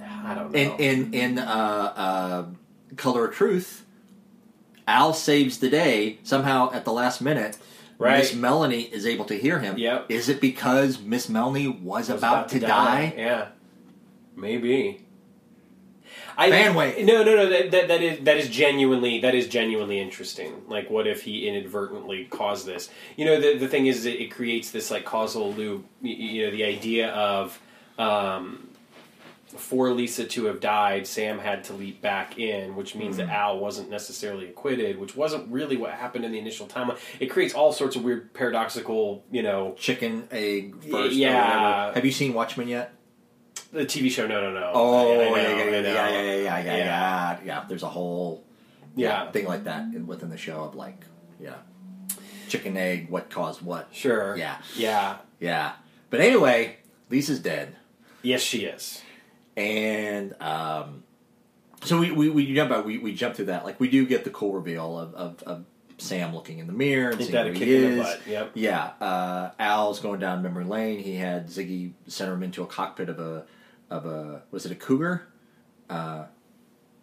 I 0.00 0.34
don't 0.34 0.50
know. 0.50 0.58
In 0.58 0.70
in 0.80 1.14
in 1.14 1.38
uh, 1.38 1.42
uh, 1.42 2.44
Color 2.96 3.26
of 3.26 3.34
Truth, 3.34 3.84
Al 4.88 5.12
saves 5.12 5.58
the 5.58 5.68
day 5.68 6.18
somehow 6.22 6.72
at 6.72 6.84
the 6.84 6.92
last 6.92 7.20
minute. 7.20 7.58
Right. 7.98 8.18
Miss 8.18 8.34
Melanie 8.34 8.82
is 8.82 9.06
able 9.06 9.24
to 9.26 9.38
hear 9.38 9.58
him. 9.58 9.78
Yep. 9.78 10.10
Is 10.10 10.28
it 10.28 10.40
because 10.40 11.00
Miss 11.00 11.28
Melanie 11.28 11.68
was, 11.68 12.10
was 12.10 12.18
about, 12.18 12.50
to, 12.50 12.60
die? 12.60 13.14
Yeah, 13.16 13.48
maybe. 14.34 15.06
I, 16.38 16.50
Fan 16.50 16.74
wank. 16.74 16.98
No, 16.98 17.22
no, 17.22 17.34
no. 17.34 17.48
That, 17.48 17.70
that, 17.70 17.88
that 17.88 18.02
is 18.02 18.24
that 18.24 18.36
is 18.36 18.48
genuinely 18.50 19.20
that 19.20 19.34
is 19.34 19.48
genuinely 19.48 19.98
interesting. 19.98 20.62
Like, 20.68 20.90
what 20.90 21.06
if 21.06 21.22
he 21.22 21.48
inadvertently 21.48 22.26
caused 22.26 22.66
this? 22.66 22.90
You 23.16 23.24
know, 23.24 23.40
the 23.40 23.56
the 23.56 23.68
thing 23.68 23.86
is, 23.86 24.04
it, 24.04 24.30
creates 24.30 24.70
this 24.70 24.90
like 24.90 25.06
causal 25.06 25.52
loop. 25.54 25.86
You, 26.02 26.14
you 26.14 26.44
know, 26.44 26.50
the 26.50 26.64
idea 26.64 27.10
of 27.12 27.58
um, 27.98 28.65
for 29.56 29.90
Lisa 29.92 30.24
to 30.24 30.44
have 30.46 30.60
died, 30.60 31.06
Sam 31.06 31.38
had 31.38 31.64
to 31.64 31.72
leap 31.72 32.00
back 32.00 32.38
in, 32.38 32.76
which 32.76 32.94
means 32.94 33.16
Mm-hmm. 33.16 33.26
that 33.28 33.34
Al 33.34 33.58
wasn't 33.58 33.90
necessarily 33.90 34.48
acquitted, 34.48 34.98
which 34.98 35.16
wasn't 35.16 35.50
really 35.50 35.76
what 35.76 35.90
happened 35.92 36.24
in 36.24 36.32
the 36.32 36.38
initial 36.38 36.66
timeline. 36.66 36.98
It 37.20 37.26
creates 37.26 37.54
all 37.54 37.72
sorts 37.72 37.96
of 37.96 38.04
weird 38.04 38.32
paradoxical, 38.34 39.24
you 39.30 39.42
know, 39.42 39.74
Chicken, 39.78 40.28
egg, 40.30 40.76
first. 40.90 41.14
yeah. 41.14 41.92
Have 41.94 42.04
you 42.04 42.12
seen 42.12 42.34
Watchmen 42.34 42.68
yet? 42.68 42.92
the 43.72 43.84
TV 43.84 44.10
show. 44.10 44.26
No, 44.26 44.40
no, 44.40 44.52
no. 44.58 44.70
Oh, 44.72 45.20
I- 45.20 45.24
I 45.24 45.28
know, 45.28 45.36
yeah, 45.36 45.48
yeah, 45.48 45.56
yeah, 45.56 45.70
yeah, 45.70 45.80
yeah, 45.80 45.80
yeah, 45.80 45.90
yeah, 45.90 46.42
yeah, 46.42 46.76
Yeah. 46.76 46.76
yeah, 46.76 47.38
yeah. 47.44 47.64
There's 47.68 47.82
a 47.82 47.88
whole 47.88 48.44
Yeah. 48.94 49.30
thing 49.32 49.44
like 49.46 49.64
that 49.64 49.92
within 50.06 50.30
the 50.30 50.36
show 50.38 50.60
of 50.62 50.74
like, 50.76 51.04
yeah, 51.40 51.56
chicken, 52.48 52.76
egg, 52.76 53.10
what 53.10 53.28
caused 53.28 53.60
what. 53.62 53.88
Sure. 53.92 54.36
Yeah. 54.36 54.56
Yeah. 54.76 55.16
Yeah. 55.40 55.72
But 56.10 56.20
anyway, 56.20 56.76
Lisa's 57.10 57.40
dead. 57.40 57.76
Yes, 58.22 58.40
she 58.40 58.64
is. 58.64 59.02
And 59.56 60.34
um, 60.42 61.02
so 61.84 61.98
we, 62.00 62.10
we, 62.10 62.28
we 62.30 62.54
jump 62.54 62.70
out 62.72 62.84
we, 62.84 62.98
we 62.98 63.14
jump 63.14 63.34
through 63.36 63.46
that 63.46 63.64
like 63.64 63.78
we 63.80 63.88
do 63.88 64.06
get 64.06 64.24
the 64.24 64.30
cool 64.30 64.52
reveal 64.52 64.98
of, 64.98 65.14
of, 65.14 65.42
of 65.44 65.64
Sam 65.98 66.34
looking 66.34 66.58
in 66.58 66.66
the 66.66 66.72
mirror 66.72 67.10
and 67.10 67.22
seeing 67.24 67.46
who 67.46 67.52
he 67.52 67.58
kick 67.58 67.68
in 67.68 67.98
the 67.98 68.02
is. 68.02 68.26
Yep. 68.26 68.50
Yeah, 68.54 68.90
uh, 69.00 69.50
Al's 69.58 70.00
going 70.00 70.20
down 70.20 70.42
memory 70.42 70.64
lane. 70.64 70.98
He 70.98 71.14
had 71.16 71.46
Ziggy 71.48 71.92
send 72.06 72.30
him 72.32 72.42
into 72.42 72.62
a 72.62 72.66
cockpit 72.66 73.08
of 73.08 73.18
a 73.18 73.44
of 73.88 74.04
a 74.04 74.42
was 74.50 74.66
it 74.66 74.72
a 74.72 74.74
cougar? 74.74 75.26
Uh, 75.88 76.24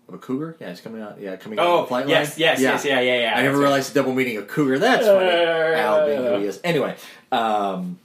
of 0.07 0.13
a 0.13 0.17
cougar? 0.19 0.57
Yeah, 0.59 0.69
he's 0.69 0.81
coming 0.81 1.01
out. 1.01 1.19
Yeah, 1.19 1.37
coming 1.37 1.57
out. 1.57 1.65
of 1.65 1.71
Oh, 1.71 1.81
the 1.81 1.87
flight 1.87 2.07
yes, 2.07 2.31
line. 2.31 2.39
yes, 2.41 2.59
yes, 2.61 2.85
yeah, 2.85 2.99
yeah, 2.99 3.19
yeah. 3.21 3.33
I 3.35 3.41
never 3.41 3.57
realized 3.57 3.93
the 3.93 3.99
double 4.01 4.13
meaning 4.13 4.37
of 4.37 4.47
cougar. 4.47 4.77
That's 4.77 5.07
funny. 5.07 5.27
Uh, 5.29 5.79
Al 5.79 6.05
being 6.05 6.21
who 6.21 6.39
he 6.39 6.45
is. 6.45 6.59
Anyway, 6.63 6.95
um, 7.31 7.97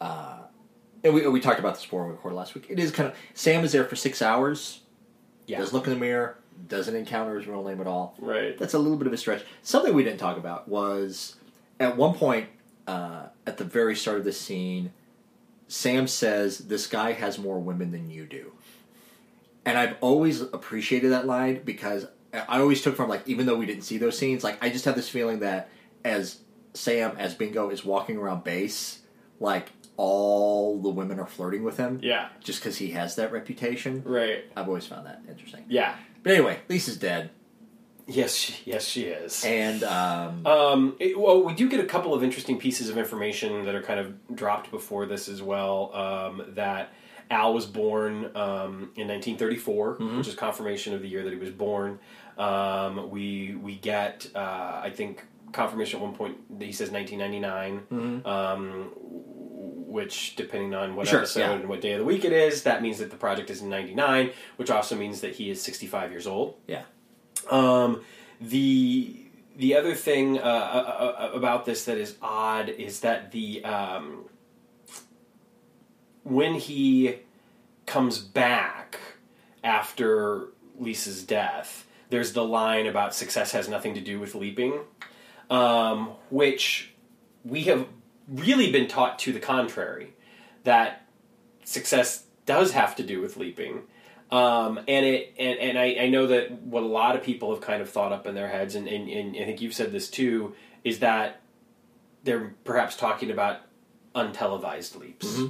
uh, 0.00 0.35
and 1.06 1.14
we 1.14 1.26
we 1.28 1.40
talked 1.40 1.58
about 1.58 1.74
this 1.74 1.84
before 1.84 2.04
we 2.04 2.12
recorded 2.12 2.36
last 2.36 2.54
week. 2.54 2.66
It 2.68 2.78
is 2.78 2.90
kind 2.90 3.08
of 3.08 3.16
Sam 3.34 3.64
is 3.64 3.72
there 3.72 3.84
for 3.84 3.96
six 3.96 4.20
hours. 4.20 4.80
Yeah. 5.46 5.58
Does 5.58 5.72
look 5.72 5.86
in 5.86 5.92
the 5.92 5.98
mirror. 5.98 6.38
Doesn't 6.68 6.96
encounter 6.96 7.36
his 7.38 7.46
real 7.46 7.62
name 7.62 7.80
at 7.80 7.86
all. 7.86 8.16
Right. 8.18 8.58
That's 8.58 8.74
a 8.74 8.78
little 8.78 8.96
bit 8.96 9.06
of 9.06 9.12
a 9.12 9.16
stretch. 9.16 9.44
Something 9.62 9.94
we 9.94 10.02
didn't 10.02 10.18
talk 10.18 10.36
about 10.36 10.68
was 10.68 11.36
at 11.78 11.96
one 11.96 12.14
point 12.14 12.48
uh, 12.86 13.26
at 13.46 13.58
the 13.58 13.64
very 13.64 13.94
start 13.94 14.18
of 14.18 14.24
this 14.24 14.40
scene, 14.40 14.92
Sam 15.68 16.06
says, 16.08 16.58
"This 16.58 16.86
guy 16.86 17.12
has 17.12 17.38
more 17.38 17.58
women 17.58 17.92
than 17.92 18.10
you 18.10 18.26
do," 18.26 18.52
and 19.64 19.78
I've 19.78 19.96
always 20.00 20.40
appreciated 20.40 21.12
that 21.12 21.26
line 21.26 21.62
because 21.64 22.06
I 22.32 22.58
always 22.60 22.82
took 22.82 22.96
from 22.96 23.08
like 23.08 23.26
even 23.28 23.46
though 23.46 23.56
we 23.56 23.66
didn't 23.66 23.84
see 23.84 23.98
those 23.98 24.18
scenes, 24.18 24.42
like 24.42 24.62
I 24.62 24.70
just 24.70 24.84
have 24.86 24.96
this 24.96 25.08
feeling 25.08 25.40
that 25.40 25.68
as 26.04 26.38
Sam 26.74 27.16
as 27.18 27.34
Bingo 27.34 27.70
is 27.70 27.84
walking 27.84 28.16
around 28.16 28.44
base, 28.44 29.00
like 29.40 29.70
all 29.96 30.78
the 30.80 30.90
women 30.90 31.18
are 31.18 31.26
flirting 31.26 31.64
with 31.64 31.76
him. 31.76 31.98
Yeah. 32.02 32.28
Just 32.42 32.60
because 32.60 32.76
he 32.78 32.90
has 32.92 33.16
that 33.16 33.32
reputation. 33.32 34.02
Right. 34.04 34.44
I've 34.56 34.68
always 34.68 34.86
found 34.86 35.06
that 35.06 35.22
interesting. 35.28 35.64
Yeah. 35.68 35.94
But 36.22 36.32
anyway, 36.32 36.58
Lisa's 36.68 36.96
dead, 36.96 37.30
Yes. 38.08 38.34
She, 38.36 38.54
yes, 38.70 38.86
she 38.86 39.02
is. 39.04 39.44
and 39.44 39.82
um, 39.82 40.46
Um, 40.46 40.96
it- 41.00 41.18
well, 41.18 41.42
we 41.42 41.54
do 41.54 41.68
get 41.68 41.80
a 41.80 41.84
couple 41.86 42.14
of 42.14 42.22
interesting 42.22 42.56
pieces 42.58 42.88
of 42.88 42.96
information 42.98 43.64
that 43.64 43.74
are 43.74 43.82
kind 43.82 43.98
of 43.98 44.36
dropped 44.36 44.70
before 44.70 45.06
this 45.06 45.28
as 45.28 45.42
well. 45.42 45.90
Um, 45.92 46.42
that 46.54 46.92
Al 47.32 47.52
was 47.52 47.66
born 47.66 48.26
um, 48.36 48.92
in 48.94 49.08
1934, 49.08 49.94
which 50.18 50.28
is 50.28 50.36
confirmation 50.36 50.94
of 50.94 51.02
the 51.02 51.08
year 51.08 51.24
that 51.24 51.32
he 51.32 51.38
was 51.38 51.50
born. 51.50 51.98
Um, 52.38 53.10
we 53.10 53.56
we 53.60 53.74
get, 53.74 54.28
uh, 54.36 54.80
I 54.84 54.90
think, 54.94 55.24
confirmation 55.52 55.98
at 55.98 56.06
one 56.06 56.14
point 56.14 56.36
that 56.60 56.64
he 56.64 56.70
says 56.72 56.90
1999, 56.92 58.22
um, 58.24 58.90
which 59.86 60.36
depending 60.36 60.74
on 60.74 60.96
what 60.96 61.08
Sure, 61.08 61.20
episode 61.20 61.40
yeah. 61.40 61.52
and 61.52 61.68
what 61.68 61.80
day 61.80 61.92
of 61.92 62.00
the 62.00 62.04
week 62.04 62.24
it 62.24 62.32
is, 62.32 62.64
that 62.64 62.82
means 62.82 62.98
that 62.98 63.10
the 63.10 63.16
project 63.16 63.50
is 63.50 63.62
in 63.62 63.68
99, 63.68 64.30
which 64.56 64.70
also 64.70 64.96
means 64.96 65.20
that 65.20 65.36
he 65.36 65.48
is 65.50 65.62
65 65.62 66.10
years 66.10 66.26
old. 66.26 66.56
yeah, 66.66 66.82
Um, 67.50 68.02
the 68.40 69.22
the 69.56 69.74
other 69.74 69.94
thing 69.94 70.38
uh, 70.38 70.42
uh, 70.42 71.14
uh, 71.18 71.30
about 71.32 71.64
this 71.64 71.84
that 71.86 71.96
is 71.96 72.16
odd 72.20 72.68
is 72.68 73.00
that 73.00 73.32
the 73.32 73.64
um, 73.64 74.26
when 76.24 76.54
he 76.54 77.20
comes 77.86 78.18
back 78.18 78.98
after 79.64 80.48
Lisa's 80.78 81.22
death, 81.22 81.86
there's 82.10 82.32
the 82.34 82.44
line 82.44 82.86
about 82.86 83.14
success 83.14 83.52
has 83.52 83.68
nothing 83.68 83.94
to 83.94 84.00
do 84.00 84.20
with 84.20 84.34
leaping, 84.34 84.80
um, 85.48 86.10
which 86.30 86.92
we 87.44 87.62
have 87.64 87.86
really 88.28 88.70
been 88.72 88.88
taught 88.88 89.18
to 89.20 89.32
the 89.32 89.40
contrary 89.40 90.14
that 90.64 91.06
success 91.64 92.24
does 92.44 92.72
have 92.72 92.96
to 92.96 93.02
do 93.02 93.20
with 93.20 93.36
leaping. 93.36 93.82
Um, 94.30 94.78
and 94.88 95.06
it 95.06 95.34
and, 95.38 95.58
and 95.58 95.78
I, 95.78 95.96
I 96.00 96.08
know 96.08 96.26
that 96.26 96.50
what 96.50 96.82
a 96.82 96.86
lot 96.86 97.14
of 97.14 97.22
people 97.22 97.54
have 97.54 97.62
kind 97.62 97.80
of 97.80 97.88
thought 97.88 98.12
up 98.12 98.26
in 98.26 98.34
their 98.34 98.48
heads, 98.48 98.74
and, 98.74 98.88
and, 98.88 99.08
and 99.08 99.36
I 99.36 99.44
think 99.44 99.60
you've 99.60 99.74
said 99.74 99.92
this 99.92 100.10
too, 100.10 100.54
is 100.82 100.98
that 100.98 101.40
they're 102.24 102.54
perhaps 102.64 102.96
talking 102.96 103.30
about 103.30 103.60
untelevised 104.16 104.98
leaps. 104.98 105.40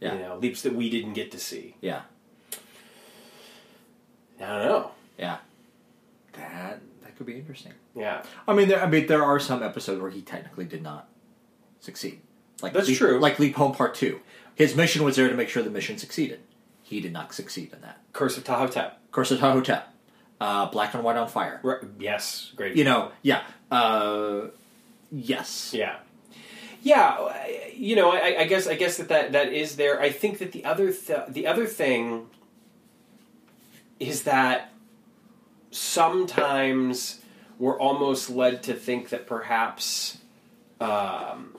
Yeah. 0.00 0.14
You 0.14 0.20
know, 0.20 0.36
leaps 0.38 0.62
that 0.62 0.74
we 0.74 0.88
didn't 0.88 1.14
get 1.14 1.32
to 1.32 1.38
see. 1.38 1.74
yeah, 1.82 2.02
I 4.40 4.46
don't 4.58 4.68
know. 4.68 4.90
yeah. 5.18 5.38
That 6.32 6.80
that 7.02 7.16
could 7.16 7.26
be 7.26 7.34
interesting. 7.34 7.72
Yeah. 7.94 8.22
I 8.46 8.54
mean, 8.54 8.68
there, 8.68 8.82
I 8.82 8.88
mean, 8.88 9.06
there 9.06 9.24
are 9.24 9.38
some 9.40 9.62
episodes 9.62 10.00
where 10.00 10.10
he 10.10 10.22
technically 10.22 10.64
did 10.64 10.82
not 10.82 11.08
succeed. 11.80 12.20
Like 12.62 12.72
That's 12.72 12.88
Leap, 12.88 12.98
true. 12.98 13.18
Like 13.18 13.38
Leap 13.38 13.54
Home 13.56 13.72
Part 13.72 13.94
Two, 13.94 14.20
his 14.54 14.74
mission 14.74 15.04
was 15.04 15.16
there 15.16 15.28
to 15.28 15.34
make 15.34 15.48
sure 15.48 15.62
the 15.62 15.70
mission 15.70 15.98
succeeded. 15.98 16.40
He 16.82 17.00
did 17.00 17.12
not 17.12 17.34
succeed 17.34 17.72
in 17.72 17.80
that. 17.82 17.98
Curse 18.12 18.38
of 18.38 18.44
Ptah-Hotep. 18.44 18.98
Curse 19.12 19.30
of 19.30 19.40
Hotel, 19.40 19.84
uh, 20.40 20.66
Black 20.66 20.94
and 20.94 21.04
White 21.04 21.16
on 21.16 21.28
Fire. 21.28 21.60
Right. 21.62 21.78
Yes. 21.98 22.52
Great. 22.56 22.76
You 22.76 22.84
know, 22.84 23.10
yeah, 23.22 23.42
uh, 23.70 24.46
yes, 25.10 25.72
Yeah, 25.74 25.96
yeah. 26.82 27.46
You 27.74 27.96
know, 27.96 28.10
I, 28.10 28.40
I 28.40 28.44
guess 28.44 28.66
I 28.66 28.74
guess 28.74 28.96
that, 28.96 29.08
that 29.08 29.32
that 29.32 29.52
is 29.52 29.76
there. 29.76 30.00
I 30.00 30.10
think 30.10 30.38
that 30.38 30.52
the 30.52 30.64
other 30.64 30.92
th- 30.92 31.28
the 31.28 31.46
other 31.46 31.66
thing 31.66 32.28
is 34.00 34.22
that 34.24 34.72
sometimes 35.70 37.20
we're 37.58 37.78
almost 37.78 38.30
led 38.30 38.62
to 38.64 38.74
think 38.74 39.08
that 39.10 39.26
perhaps 39.26 40.18
um, 40.80 41.56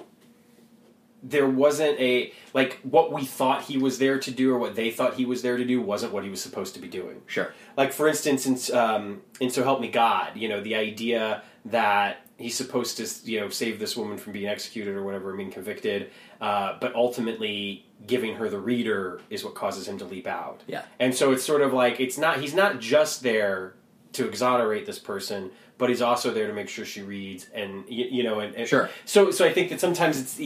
there 1.21 1.47
wasn't 1.47 1.99
a 1.99 2.31
like 2.53 2.79
what 2.83 3.11
we 3.11 3.25
thought 3.25 3.63
he 3.63 3.77
was 3.77 3.99
there 3.99 4.19
to 4.19 4.31
do 4.31 4.53
or 4.53 4.57
what 4.57 4.75
they 4.75 4.89
thought 4.91 5.15
he 5.15 5.25
was 5.25 5.41
there 5.41 5.57
to 5.57 5.65
do 5.65 5.81
wasn't 5.81 6.13
what 6.13 6.23
he 6.23 6.29
was 6.29 6.41
supposed 6.41 6.73
to 6.75 6.79
be 6.79 6.87
doing. 6.87 7.21
Sure, 7.25 7.53
like 7.77 7.91
for 7.91 8.07
instance 8.07 8.45
in, 8.45 8.77
um, 8.77 9.21
in 9.39 9.49
so 9.49 9.63
help 9.63 9.81
me 9.81 9.89
god 9.89 10.35
you 10.35 10.47
know 10.47 10.61
the 10.61 10.75
idea 10.75 11.43
that 11.65 12.25
he's 12.37 12.55
supposed 12.55 12.97
to 12.97 13.29
you 13.29 13.39
know 13.39 13.49
save 13.49 13.79
this 13.79 13.97
woman 13.97 14.17
from 14.17 14.31
being 14.33 14.47
executed 14.47 14.95
or 14.95 15.03
whatever 15.03 15.33
i 15.33 15.35
mean 15.35 15.51
convicted 15.51 16.09
uh, 16.39 16.77
but 16.79 16.95
ultimately 16.95 17.85
giving 18.07 18.35
her 18.35 18.49
the 18.49 18.59
reader 18.59 19.19
is 19.29 19.43
what 19.43 19.55
causes 19.55 19.87
him 19.87 19.97
to 19.97 20.05
leap 20.05 20.25
out. 20.25 20.63
Yeah. 20.67 20.83
and 20.99 21.13
so 21.13 21.31
it's 21.33 21.43
sort 21.43 21.61
of 21.61 21.73
like 21.73 21.99
it's 21.99 22.17
not 22.17 22.39
he's 22.39 22.53
not 22.53 22.79
just 22.79 23.23
there 23.23 23.73
to 24.13 24.27
exonerate 24.27 24.85
this 24.85 24.99
person 24.99 25.51
but 25.79 25.89
he's 25.89 26.01
also 26.03 26.31
there 26.31 26.45
to 26.45 26.53
make 26.53 26.69
sure 26.69 26.85
she 26.85 27.01
reads 27.01 27.47
and 27.55 27.83
you, 27.89 28.05
you 28.05 28.23
know 28.23 28.39
and, 28.41 28.53
and 28.55 28.67
Sure. 28.67 28.89
so 29.05 29.31
so 29.31 29.43
i 29.45 29.51
think 29.51 29.69
that 29.71 29.79
sometimes 29.79 30.19
it's 30.21 30.39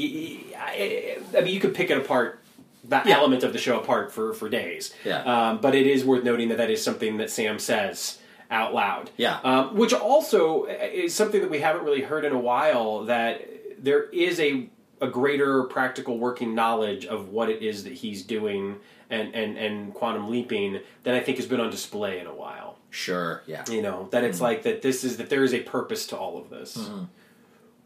i 0.56 1.18
I 1.38 1.42
mean 1.42 1.54
you 1.54 1.60
could 1.60 1.76
pick 1.76 1.90
it 1.90 1.98
apart 1.98 2.40
that 2.86 3.06
Yeah. 3.06 3.18
element 3.18 3.44
of 3.44 3.52
the 3.54 3.60
show 3.60 3.80
apart 3.80 4.12
for 4.14 4.34
for 4.34 4.48
days 4.50 4.94
Yeah. 5.04 5.24
um, 5.24 5.58
but 5.60 5.76
it 5.76 5.88
is 5.88 6.06
worth 6.06 6.24
noting 6.24 6.48
that 6.50 6.58
that 6.58 6.70
is 6.70 6.82
something 6.84 7.18
that 7.18 7.30
Sam 7.30 7.60
says 7.60 8.20
out 8.52 8.74
loud. 8.74 9.10
Yeah. 9.18 9.40
Um, 9.44 9.76
which 9.76 9.94
also 9.94 10.66
is 10.66 11.16
something 11.16 11.42
that 11.42 11.50
we 11.50 11.60
haven't 11.60 11.84
really 11.86 12.02
heard 12.02 12.24
in 12.24 12.34
a 12.34 12.38
while. 12.38 13.06
That 13.06 13.42
there 13.84 14.04
is 14.10 14.40
a 14.40 14.70
a 15.02 15.08
greater 15.08 15.64
practical 15.64 16.20
working 16.20 16.54
knowledge 16.54 17.06
of 17.06 17.30
what 17.30 17.50
it 17.50 17.64
is 17.64 17.84
that 17.86 17.94
he's 17.94 18.22
doing 18.22 18.76
and 19.10 19.34
and 19.34 19.58
and 19.58 19.94
quantum 19.94 20.30
leaping 20.30 20.82
that 21.04 21.16
I 21.16 21.20
think 21.22 21.38
has 21.38 21.48
been 21.48 21.60
on 21.62 21.72
display 21.72 22.20
in 22.20 22.28
a 22.28 22.34
while. 22.36 22.78
Sure, 22.94 23.42
yeah, 23.48 23.64
You 23.70 23.82
know 23.82 24.08
that 24.12 24.20
Mm-hmm. 24.24 24.30
it's 24.30 24.40
like 24.42 24.64
that. 24.64 24.82
This 24.82 25.04
is 25.04 25.18
that 25.18 25.30
there 25.30 25.44
is 25.44 25.54
a 25.54 25.60
purpose 25.62 26.08
to 26.08 26.18
all 26.18 26.38
of 26.38 26.50
this. 26.50 26.78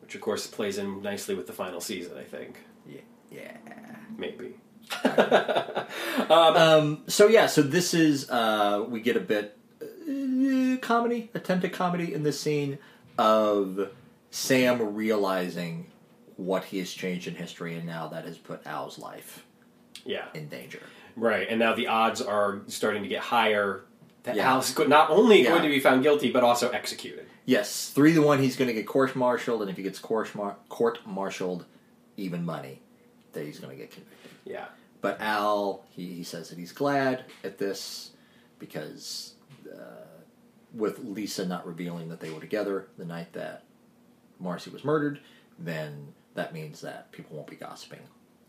Which 0.02 0.16
of 0.16 0.22
course 0.22 0.46
plays 0.48 0.78
in 0.78 1.02
nicely 1.02 1.36
with 1.36 1.48
the 1.48 1.54
final 1.54 1.82
season, 1.82 2.18
I 2.18 2.24
think. 2.24 2.60
yeah. 2.88 3.02
yeah. 3.32 3.58
Maybe. 4.18 4.56
Um, 6.30 7.04
so 7.08 7.28
yeah, 7.28 7.46
so 7.48 7.62
this 7.62 7.94
is 7.94 8.30
uh, 8.30 8.86
we 8.88 9.00
get 9.02 9.16
a 9.16 9.20
bit 9.22 9.58
uh, 9.82 10.78
comedy, 10.82 11.30
attempted 11.34 11.72
comedy 11.74 12.14
in 12.14 12.24
this 12.24 12.40
scene 12.40 12.78
of 13.18 13.90
Sam 14.32 14.96
realizing 14.96 15.88
what 16.36 16.66
he 16.66 16.80
has 16.80 16.92
changed 16.92 17.28
in 17.28 17.36
history, 17.36 17.76
and 17.76 17.86
now 17.86 18.08
that 18.10 18.26
has 18.26 18.38
put 18.38 18.66
Al's 18.68 19.00
life 19.00 19.46
Yeah. 20.06 20.26
in 20.34 20.48
danger. 20.50 20.82
Right, 21.16 21.48
and 21.50 21.60
now 21.60 21.74
the 21.74 21.88
odds 21.88 22.22
are 22.22 22.62
starting 22.68 23.04
to 23.04 23.10
get 23.10 23.22
higher 23.22 23.84
that 24.28 24.36
Yeah. 24.36 24.52
Alice 24.52 24.78
is 24.78 24.88
not 24.88 25.10
only 25.10 25.42
Yeah. 25.44 25.50
going 25.50 25.64
to 25.64 25.70
be 25.70 25.80
found 25.80 26.04
guilty 26.04 26.32
but 26.32 26.44
also 26.44 26.70
executed. 26.70 27.26
Yes, 27.46 27.90
three 27.90 28.14
to 28.14 28.22
one. 28.22 28.40
He's 28.40 28.56
going 28.58 28.68
to 28.68 28.74
get 28.74 28.86
court-martialed, 28.86 29.62
and 29.62 29.72
if 29.72 29.78
he 29.78 29.84
gets 29.84 30.00
court-mar- 30.00 30.58
court-martialed, 30.70 31.66
even 32.18 32.44
money, 32.46 32.82
that 33.34 33.46
he's 33.46 33.60
going 33.60 33.72
to 33.76 33.82
get 33.82 33.92
convicted. 33.92 34.32
Yeah, 34.46 34.66
But 35.02 35.20
Al, 35.22 35.86
he, 35.92 36.08
he 36.14 36.24
says 36.24 36.50
that 36.50 36.58
he's 36.58 36.72
glad 36.74 37.24
at 37.44 37.58
this 37.58 38.12
because 38.60 39.34
uh, 39.72 40.06
with 40.74 41.00
Lisa 41.00 41.46
not 41.46 41.66
revealing 41.66 42.10
that 42.10 42.20
they 42.20 42.30
were 42.32 42.40
together 42.42 42.88
the 42.98 43.06
night 43.06 43.32
that 43.34 43.64
Marcy 44.40 44.70
was 44.70 44.84
murdered, 44.84 45.20
then 45.58 46.14
that 46.36 46.54
means 46.54 46.82
that 46.82 47.12
people 47.12 47.36
won't 47.36 47.50
be 47.50 47.56
gossiping 47.56 48.02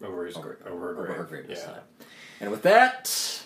over 0.05 0.27
his 0.27 0.37
over, 0.37 0.59
over, 0.67 0.79
her 0.79 0.91
over 0.91 1.07
grave. 1.07 1.17
her 1.19 1.25
grave 1.25 1.47
this 1.47 1.61
yeah. 1.61 1.73
time. 1.73 1.83
And 2.41 2.51
with 2.51 2.63
that, 2.63 3.43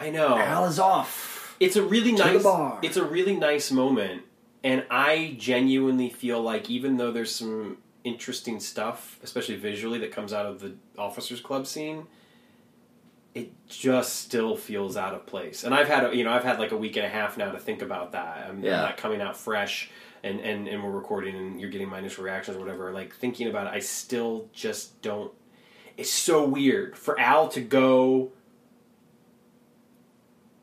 I 0.00 0.10
know. 0.10 0.38
Al 0.38 0.64
is 0.64 0.78
off. 0.78 1.56
it's 1.60 1.76
a 1.76 1.82
really 1.82 2.12
nice. 2.12 2.42
bar. 2.42 2.78
It's 2.82 2.96
a 2.96 3.04
really 3.04 3.36
nice 3.36 3.70
moment, 3.70 4.22
and 4.64 4.84
I 4.90 5.36
genuinely 5.38 6.08
feel 6.08 6.40
like 6.40 6.70
even 6.70 6.96
though 6.96 7.12
there's 7.12 7.34
some 7.34 7.78
interesting 8.02 8.60
stuff, 8.60 9.18
especially 9.22 9.56
visually, 9.56 9.98
that 9.98 10.10
comes 10.10 10.32
out 10.32 10.46
of 10.46 10.60
the 10.60 10.74
officers' 10.98 11.40
club 11.40 11.66
scene. 11.66 12.06
It 13.32 13.52
just 13.68 14.16
still 14.16 14.56
feels 14.56 14.96
out 14.96 15.14
of 15.14 15.24
place, 15.24 15.62
and 15.62 15.72
I've 15.72 15.86
had 15.86 16.04
a, 16.10 16.16
you 16.16 16.24
know 16.24 16.32
I've 16.32 16.42
had 16.42 16.58
like 16.58 16.72
a 16.72 16.76
week 16.76 16.96
and 16.96 17.06
a 17.06 17.08
half 17.08 17.36
now 17.38 17.52
to 17.52 17.60
think 17.60 17.80
about 17.80 18.10
that. 18.12 18.46
I'm, 18.48 18.64
Yeah. 18.64 18.78
I'm 18.78 18.82
not 18.86 18.96
coming 18.96 19.20
out 19.20 19.36
fresh, 19.36 19.88
and, 20.24 20.40
and 20.40 20.66
and 20.66 20.82
we're 20.82 20.90
recording, 20.90 21.36
and 21.36 21.60
you're 21.60 21.70
getting 21.70 21.88
my 21.88 22.00
initial 22.00 22.24
reactions 22.24 22.56
or 22.56 22.60
whatever. 22.60 22.90
Like 22.92 23.14
thinking 23.14 23.46
about 23.46 23.68
it, 23.68 23.72
I 23.72 23.78
still 23.78 24.48
just 24.52 25.00
don't. 25.00 25.30
It's 25.96 26.10
so 26.10 26.44
weird 26.44 26.96
for 26.98 27.20
Al 27.20 27.46
to 27.50 27.60
go 27.60 28.32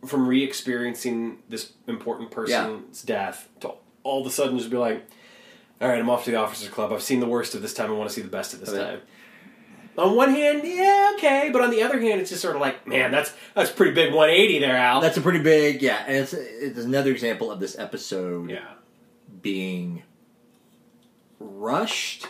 from 0.05 0.27
re-experiencing 0.27 1.39
this 1.49 1.73
important 1.87 2.31
person's 2.31 3.01
death 3.01 3.49
to 3.61 3.73
all 4.03 4.21
of 4.21 4.27
a 4.27 4.29
sudden 4.29 4.57
just 4.57 4.69
be 4.69 4.77
like, 4.77 5.05
"All 5.81 5.87
right, 5.87 5.99
I'm 5.99 6.09
off 6.09 6.25
to 6.25 6.31
the 6.31 6.37
officers' 6.37 6.69
club. 6.69 6.93
I've 6.93 7.01
seen 7.01 7.19
the 7.19 7.27
worst 7.27 7.55
of 7.55 7.61
this 7.61 7.73
time. 7.73 7.89
I 7.89 7.93
want 7.93 8.09
to 8.09 8.15
see 8.15 8.21
the 8.21 8.29
best 8.29 8.53
of 8.53 8.59
this 8.59 8.71
time." 8.71 9.01
On 9.97 10.15
one 10.15 10.29
hand, 10.29 10.61
yeah, 10.63 11.13
okay, 11.15 11.49
but 11.51 11.59
on 11.59 11.71
the 11.71 11.81
other 11.81 11.99
hand, 11.99 12.21
it's 12.21 12.29
just 12.29 12.43
sort 12.43 12.55
of 12.55 12.61
like, 12.61 12.85
man, 12.85 13.09
that's 13.09 13.33
that's 13.55 13.71
a 13.71 13.73
pretty 13.73 13.93
big 13.93 14.13
180 14.13 14.59
there, 14.59 14.77
Al. 14.77 15.01
That's 15.01 15.17
a 15.17 15.21
pretty 15.21 15.39
big, 15.39 15.81
yeah, 15.81 16.03
and 16.05 16.17
it's, 16.17 16.33
it's 16.33 16.77
another 16.77 17.11
example 17.11 17.51
of 17.51 17.59
this 17.59 17.77
episode 17.79 18.51
yeah, 18.51 18.73
being 19.41 20.03
rushed. 21.39 22.27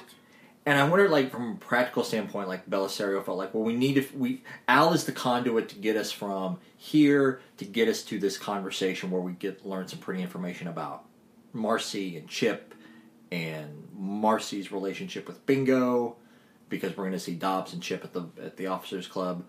And 0.68 0.78
I 0.78 0.86
wonder, 0.86 1.07
like, 1.07 1.32
from 1.32 1.53
a 1.53 1.55
practical 1.55 2.03
standpoint, 2.03 2.49
like 2.49 2.70
Bellisario 2.70 3.24
felt 3.24 3.38
like, 3.38 3.53
well, 3.53 3.63
we 3.63 3.74
need 3.74 3.93
to. 3.93 4.18
We 4.18 4.43
Al 4.68 4.91
is 4.91 5.05
the 5.05 5.13
conduit 5.13 5.70
to 5.70 5.76
get 5.76 5.95
us 5.95 6.11
from 6.11 6.59
here 6.76 7.39
to 7.55 7.63
get 7.63 7.88
us 7.88 8.03
to 8.03 8.20
this 8.20 8.38
conversation 8.38 9.09
where 9.09 9.22
we 9.22 9.32
get 9.32 9.65
learn 9.65 9.88
some 9.88 9.99
pretty 9.99 10.22
information 10.22 10.68
about 10.68 11.05
Marcy 11.53 12.18
and 12.18 12.28
Chip 12.28 12.76
and 13.32 13.88
Marcy's 13.97 14.70
relationship 14.70 15.26
with 15.26 15.45
Bingo 15.45 16.18
because 16.68 16.97
we're 16.97 17.05
going 17.05 17.13
to 17.13 17.20
see 17.20 17.36
Dobbs 17.36 17.72
and 17.72 17.82
Chip 17.82 18.03
at 18.03 18.11
the 18.11 18.28
at 18.43 18.57
the 18.57 18.68
officers 18.68 19.07
club. 19.07 19.45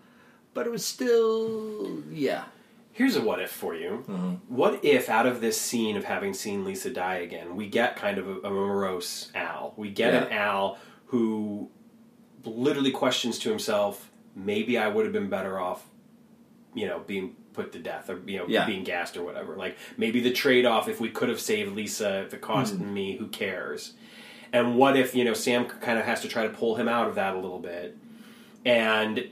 But 0.53 0.67
it 0.67 0.69
was 0.69 0.85
still 0.85 2.01
yeah. 2.09 2.45
Here's 2.93 3.17
a 3.17 3.21
what 3.21 3.41
if 3.41 3.51
for 3.51 3.75
you. 3.75 4.05
Mm-hmm. 4.07 4.33
What 4.47 4.85
if 4.85 5.09
out 5.09 5.25
of 5.25 5.41
this 5.41 5.59
scene 5.59 5.97
of 5.97 6.05
having 6.05 6.33
seen 6.33 6.63
Lisa 6.63 6.89
die 6.89 7.17
again, 7.17 7.57
we 7.57 7.67
get 7.67 7.97
kind 7.97 8.17
of 8.17 8.27
a, 8.29 8.47
a 8.47 8.49
morose 8.49 9.31
Al? 9.35 9.73
We 9.75 9.89
get 9.89 10.13
an 10.13 10.31
Al 10.31 10.77
who 11.09 11.69
literally 12.43 12.91
questions 12.91 13.37
to 13.39 13.49
himself, 13.49 14.09
maybe 14.35 14.77
I 14.77 14.87
would 14.87 15.05
have 15.05 15.13
been 15.13 15.29
better 15.29 15.59
off, 15.59 15.85
you 16.73 16.87
know, 16.87 16.99
being 16.99 17.35
put 17.53 17.71
to 17.73 17.79
death 17.79 18.09
or 18.09 18.21
you 18.25 18.37
know 18.37 18.45
Yeah. 18.47 18.65
being 18.65 18.83
gassed 18.83 19.17
or 19.17 19.23
whatever. 19.23 19.55
Like 19.55 19.77
maybe 19.97 20.21
the 20.21 20.31
trade 20.31 20.65
off 20.65 20.87
if 20.87 20.99
we 20.99 21.09
could 21.09 21.29
have 21.29 21.39
saved 21.39 21.75
Lisa, 21.75 22.21
if 22.21 22.33
it 22.33 22.41
cost 22.41 22.75
hmm. 22.75 22.93
me, 22.93 23.17
who 23.17 23.27
cares? 23.27 23.93
And 24.51 24.75
what 24.77 24.95
if 24.95 25.13
you 25.15 25.23
know 25.25 25.33
Sam 25.33 25.65
kind 25.65 25.99
of 25.99 26.05
has 26.05 26.21
to 26.21 26.27
try 26.27 26.43
to 26.43 26.49
pull 26.49 26.75
him 26.75 26.87
out 26.87 27.07
of 27.07 27.15
that 27.15 27.35
a 27.35 27.39
little 27.39 27.59
bit, 27.59 27.97
and 28.65 29.29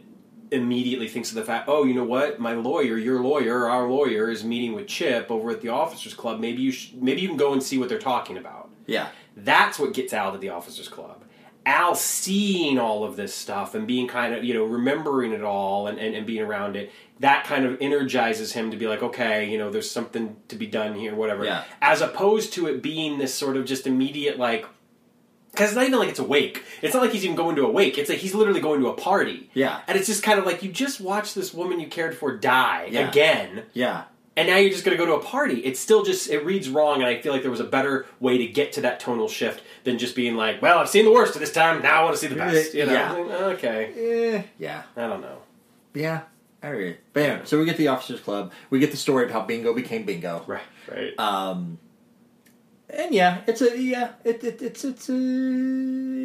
immediately 0.52 1.08
thinks 1.08 1.30
of 1.30 1.36
the 1.36 1.44
fact, 1.44 1.68
oh, 1.68 1.84
you 1.84 1.94
know 1.94 2.04
what, 2.04 2.40
my 2.40 2.54
lawyer, 2.54 2.98
your 2.98 3.22
lawyer, 3.22 3.68
our 3.68 3.88
lawyer 3.90 4.30
is 4.30 4.44
meeting 4.44 4.74
with 4.74 4.88
Chip 4.88 5.30
over 5.30 5.52
at 5.52 5.62
the 5.62 5.70
officers 5.70 6.14
club. 6.14 6.40
Maybe 6.40 6.62
you 6.62 6.72
sh- 6.72 6.94
maybe 6.94 7.22
you 7.22 7.28
can 7.28 7.38
go 7.38 7.54
and 7.54 7.62
see 7.62 7.78
what 7.78 7.90
they're 7.90 8.00
talking 8.00 8.38
about. 8.38 8.70
Yeah. 8.86 9.10
That's 9.36 9.78
what 9.78 9.94
gets 9.94 10.14
out 10.14 10.34
of 10.34 10.42
the 10.42 10.50
officers 10.50 10.88
club. 10.88 11.24
Al 11.68 11.96
seeing 11.96 12.80
all 12.80 13.04
of 13.04 13.18
this 13.18 13.36
stuff 13.36 13.76
and 13.76 13.86
being 13.86 14.08
kind 14.08 14.34
of, 14.34 14.42
you 14.42 14.54
know, 14.54 14.64
remembering 14.64 15.34
it 15.34 15.44
all 15.44 15.88
and, 15.88 16.00
and, 16.00 16.16
and 16.16 16.26
being 16.26 16.42
around 16.42 16.78
it, 16.78 16.92
that 17.20 17.44
kind 17.44 17.66
of 17.66 17.78
energizes 17.82 18.54
him 18.54 18.72
to 18.72 18.78
be 18.78 18.88
like, 18.88 19.04
okay, 19.04 19.50
you 19.52 19.58
know, 19.58 19.70
there's 19.70 19.92
something 19.92 20.38
to 20.48 20.56
be 20.56 20.66
done 20.66 20.96
here, 20.96 21.14
whatever. 21.14 21.44
Yeah. 21.44 21.66
As 21.82 22.00
opposed 22.00 22.54
to 22.54 22.68
it 22.68 22.82
being 22.82 23.18
this 23.18 23.34
sort 23.34 23.58
of 23.58 23.66
just 23.66 23.86
immediate, 23.86 24.40
like, 24.40 24.66
because 25.52 25.72
it's 25.72 25.76
not 25.76 25.86
even 25.88 26.00
like 26.00 26.10
it's 26.10 26.20
awake. 26.20 26.64
It's 26.82 26.94
not 26.94 27.02
like 27.04 27.12
he's 27.12 27.26
even 27.26 27.36
going 27.36 27.58
to 27.58 27.66
a 27.66 27.70
wake. 27.70 27.98
It's 27.98 28.10
like 28.10 28.20
he's 28.20 28.34
literally 28.36 28.62
going 28.62 28.80
to 28.82 28.88
a 28.88 28.94
party. 28.94 29.50
Yeah. 29.54 29.82
And 29.88 29.98
it's 29.98 30.08
just 30.08 30.24
kind 30.24 30.40
of 30.40 30.46
like 30.46 30.64
you 30.64 30.72
just 30.72 31.02
watched 31.02 31.36
this 31.36 31.54
woman 31.54 31.80
you 31.82 31.88
cared 31.88 32.16
for 32.16 32.38
die 32.38 32.88
Yeah. 32.92 33.10
again 33.10 33.64
Yeah. 33.74 34.04
And 34.38 34.48
now 34.48 34.56
you're 34.56 34.70
just 34.72 34.86
going 34.86 34.96
to 34.98 35.04
go 35.04 35.10
to 35.10 35.16
a 35.20 35.24
party. 35.24 35.56
It's 35.66 35.80
still 35.80 36.04
just 36.04 36.30
it 36.30 36.46
reads 36.46 36.70
wrong, 36.70 36.98
and 37.02 37.06
I 37.08 37.20
feel 37.22 37.34
like 37.34 37.42
there 37.42 37.52
was 37.52 37.60
a 37.60 37.66
better 37.66 38.06
way 38.22 38.38
to 38.38 38.48
get 38.48 38.72
to 38.74 38.82
that 38.82 39.02
tonal 39.02 39.28
shift 39.28 39.62
than 39.84 39.98
just 39.98 40.16
being 40.16 40.36
like, 40.38 40.62
"Well, 40.62 40.78
I've 40.80 40.88
seen 40.90 41.04
the 41.04 41.12
worst 41.12 41.34
of 41.36 41.42
this 41.42 41.52
time. 41.52 41.82
Now 41.82 42.02
I 42.02 42.04
want 42.06 42.16
to 42.16 42.22
see 42.22 42.28
the 42.28 42.36
best." 42.36 42.74
You 42.74 42.86
know? 42.86 42.94
Yeah. 42.94 43.36
Okay, 43.56 44.38
Eh, 44.38 44.44
yeah. 44.58 44.84
I 44.96 45.08
don't 45.08 45.20
know. 45.22 45.40
Yeah. 45.94 46.22
Agree. 46.64 46.98
But 47.14 47.24
anyway, 47.24 47.42
so 47.46 47.60
we 47.60 47.66
get 47.66 47.78
the 47.78 47.88
officers 47.90 48.20
club. 48.20 48.52
We 48.70 48.80
get 48.80 48.92
the 48.92 48.98
story 48.98 49.26
of 49.26 49.32
how 49.32 49.42
Bingo 49.42 49.74
became 49.74 50.06
Bingo. 50.06 50.44
Right, 50.48 50.62
right. 50.92 51.20
Um, 51.20 51.78
and 52.90 53.14
yeah, 53.14 53.42
it's 53.48 53.62
a 53.62 53.80
yeah, 53.80 54.14
it, 54.24 54.44
it 54.44 54.62
it's 54.62 54.84
it's 54.86 55.10
a 55.10 55.14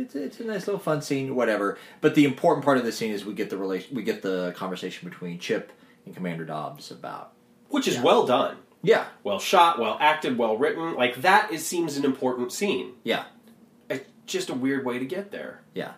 it's, 0.03 0.15
a- 0.15 0.23
it's 0.25 0.41
a 0.41 0.45
nice 0.45 0.67
little 0.67 0.79
fun 0.81 1.03
scene, 1.03 1.35
whatever. 1.35 1.77
But 2.01 2.15
the 2.15 2.25
important 2.25 2.65
part 2.65 2.79
of 2.79 2.85
the 2.85 2.93
scene 2.93 3.11
is 3.13 3.25
we 3.25 3.35
get 3.35 3.51
the 3.51 3.57
relation, 3.59 3.95
we 3.95 4.03
get 4.03 4.23
the 4.23 4.53
conversation 4.57 5.09
between 5.09 5.39
Chip 5.39 5.73
and 6.07 6.15
Commander 6.15 6.45
Dobbs 6.45 6.91
about 6.91 7.33
Which 7.73 7.89
is 7.89 7.97
yeah. 7.97 8.03
well 8.03 8.27
done, 8.27 8.57
yeah, 8.83 9.07
well 9.25 9.39
shot, 9.41 9.79
well 9.81 9.97
acted, 10.01 10.39
well 10.39 10.57
written. 10.57 10.95
Like 10.95 11.23
that 11.23 11.51
is 11.53 11.67
seems 11.67 11.97
an 11.97 12.05
important 12.05 12.53
scene. 12.53 12.93
yeah, 13.03 13.25
It's 13.91 14.09
just 14.27 14.49
a 14.51 14.55
weird 14.55 14.85
way 14.87 14.99
to 14.99 15.05
get 15.05 15.31
there. 15.33 15.63
yeah. 15.75 15.93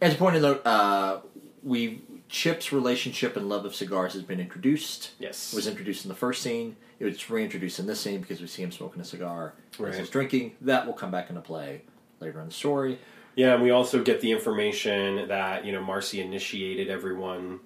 As 0.00 0.14
a 0.14 0.16
point 0.16 0.36
of 0.36 0.42
note, 0.42 0.66
uh, 0.66 1.20
we 1.62 2.02
Chip's 2.28 2.72
relationship 2.72 3.36
and 3.36 3.48
love 3.48 3.64
of 3.64 3.74
cigars 3.74 4.14
has 4.14 4.22
been 4.22 4.40
introduced. 4.40 5.10
Yes. 5.18 5.52
It 5.52 5.56
was 5.56 5.66
introduced 5.66 6.04
in 6.04 6.08
the 6.08 6.14
first 6.16 6.42
scene. 6.42 6.76
It 6.98 7.04
was 7.04 7.28
reintroduced 7.30 7.78
in 7.78 7.86
this 7.86 8.00
scene 8.00 8.20
because 8.20 8.40
we 8.40 8.46
see 8.48 8.62
him 8.62 8.72
smoking 8.72 9.00
a 9.00 9.04
cigar 9.04 9.54
Right. 9.78 9.92
as 9.92 9.98
he's 9.98 10.10
drinking. 10.10 10.56
That 10.60 10.86
will 10.86 10.94
come 10.94 11.10
back 11.10 11.28
into 11.30 11.40
play 11.42 11.82
later 12.20 12.40
in 12.40 12.46
the 12.46 12.52
story. 12.52 12.98
Yeah, 13.36 13.54
and 13.54 13.62
we 13.62 13.70
also 13.70 14.02
get 14.02 14.20
the 14.20 14.30
information 14.32 15.28
that 15.28 15.64
you 15.64 15.72
know 15.72 15.82
Marcy 15.82 16.20
initiated 16.20 16.90
everyone 16.90 17.60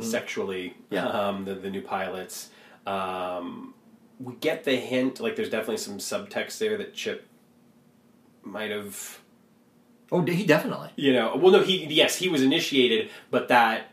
sexually. 0.00 0.70
Mm-hmm. 0.90 0.94
Yeah. 0.94 1.06
um, 1.06 1.44
the 1.44 1.54
the 1.54 1.70
new 1.70 1.82
pilots. 1.82 2.50
Um, 2.86 3.74
we 4.20 4.34
get 4.34 4.64
the 4.64 4.76
hint, 4.76 5.20
like 5.20 5.36
there's 5.36 5.50
definitely 5.50 5.78
some 5.78 5.98
subtext 5.98 6.58
there 6.58 6.76
that 6.78 6.94
Chip 6.94 7.26
might 8.42 8.70
have, 8.70 9.18
Oh, 10.12 10.22
he 10.22 10.46
definitely. 10.46 10.90
you 10.96 11.12
know. 11.12 11.36
Well, 11.36 11.52
no, 11.52 11.62
he 11.62 11.84
yes, 11.86 12.16
he 12.16 12.28
was 12.28 12.42
initiated, 12.42 13.10
but 13.30 13.48
that 13.48 13.90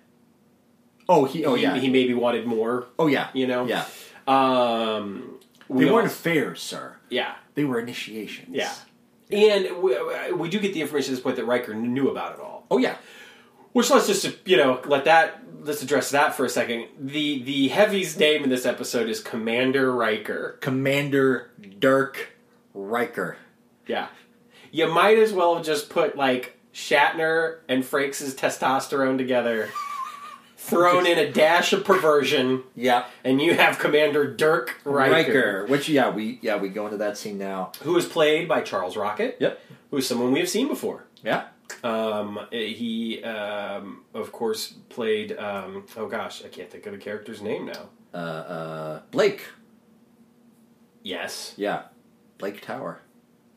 Oh, 1.10 1.26
he. 1.26 1.44
Oh, 1.44 1.56
he, 1.56 1.64
yeah. 1.64 1.76
he 1.78 1.90
maybe 1.90 2.14
wanted 2.14 2.46
more. 2.48 2.88
oh, 2.98 3.08
yeah. 3.08 3.28
You 3.34 3.46
know. 3.48 3.66
Yeah. 3.66 3.86
Um, 4.26 5.40
They 5.68 5.76
we 5.76 5.86
weren't 5.86 6.06
al- 6.06 6.12
affairs, 6.14 6.62
sir. 6.62 6.96
yeah. 7.10 7.36
They 7.56 7.66
were 7.66 7.80
initiations. 7.80 8.50
Yeah. 8.56 8.74
And 9.32 9.82
we, 9.84 9.98
we 10.34 10.50
do 10.50 10.60
get 10.60 10.74
the 10.74 10.82
information 10.82 11.12
at 11.12 11.16
this 11.18 11.24
point 11.24 11.36
that 11.36 11.46
Riker 11.46 11.74
knew 11.74 12.10
about 12.10 12.36
it 12.36 12.40
all. 12.40 12.66
Oh, 12.72 12.78
yeah. 12.78 12.96
Which 13.74 13.90
let's 13.90 14.08
just 14.08 14.48
you 14.48 14.56
know 14.56 14.80
let 14.86 15.06
that 15.06 15.43
let's 15.64 15.82
address 15.82 16.12
that 16.12 16.36
for 16.36 16.46
a 16.46 16.50
second. 16.50 16.88
The 17.00 17.42
the 17.44 17.68
heavy's 17.70 18.18
name 18.18 18.44
in 18.44 18.50
this 18.50 18.66
episode 18.66 19.10
is 19.10 19.20
Commander 19.22 19.92
Riker. 19.92 20.58
Commander 20.62 21.52
Dirk 21.80 22.30
Riker. 22.74 23.38
Yeah, 23.88 24.08
you 24.72 24.88
might 24.92 25.18
as 25.18 25.34
well 25.34 25.56
have 25.56 25.66
just 25.66 25.90
put 25.90 26.16
like 26.18 26.58
Shatner 26.74 27.58
and 27.68 27.84
Frakes' 27.84 28.34
testosterone 28.36 29.18
together, 29.18 29.70
thrown 30.58 31.06
in 31.06 31.18
a 31.20 31.32
dash 31.32 31.74
of 31.74 31.84
perversion, 31.84 32.64
Yeah. 32.76 33.06
and 33.24 33.42
you 33.42 33.54
have 33.56 33.80
Commander 33.80 34.34
Dirk 34.34 34.80
Riker, 34.84 35.12
Riker. 35.12 35.66
Which, 35.68 35.90
yeah, 35.90 36.10
we 36.10 36.40
yeah 36.42 36.58
we 36.58 36.70
go 36.70 36.86
into 36.86 36.98
that 36.98 37.18
scene 37.18 37.38
now. 37.38 37.72
who 37.84 37.96
is 37.98 38.06
played 38.06 38.48
by 38.48 38.62
Charles 38.62 38.96
Rocket, 38.98 39.38
Yep. 39.40 39.60
who 39.92 39.98
is 39.98 40.08
someone 40.08 40.32
we 40.32 40.40
have 40.40 40.50
seen 40.50 40.68
before. 40.68 41.04
Yeah. 41.24 41.46
Um, 41.84 42.40
he, 42.52 43.24
um, 43.24 44.04
of 44.14 44.32
course, 44.32 44.74
played. 44.90 45.38
Um, 45.38 45.86
oh 45.98 46.08
gosh, 46.08 46.44
I 46.44 46.48
can't 46.50 46.70
think 46.70 46.86
of 46.86 46.92
the 46.94 46.98
character's 46.98 47.42
name 47.42 47.66
now. 47.66 47.90
Uh, 48.14 48.18
uh, 48.18 49.02
Blake. 49.12 49.42
Yes, 51.02 51.54
Yeah. 51.58 51.84
Blake 52.38 52.62
Tower. 52.62 53.00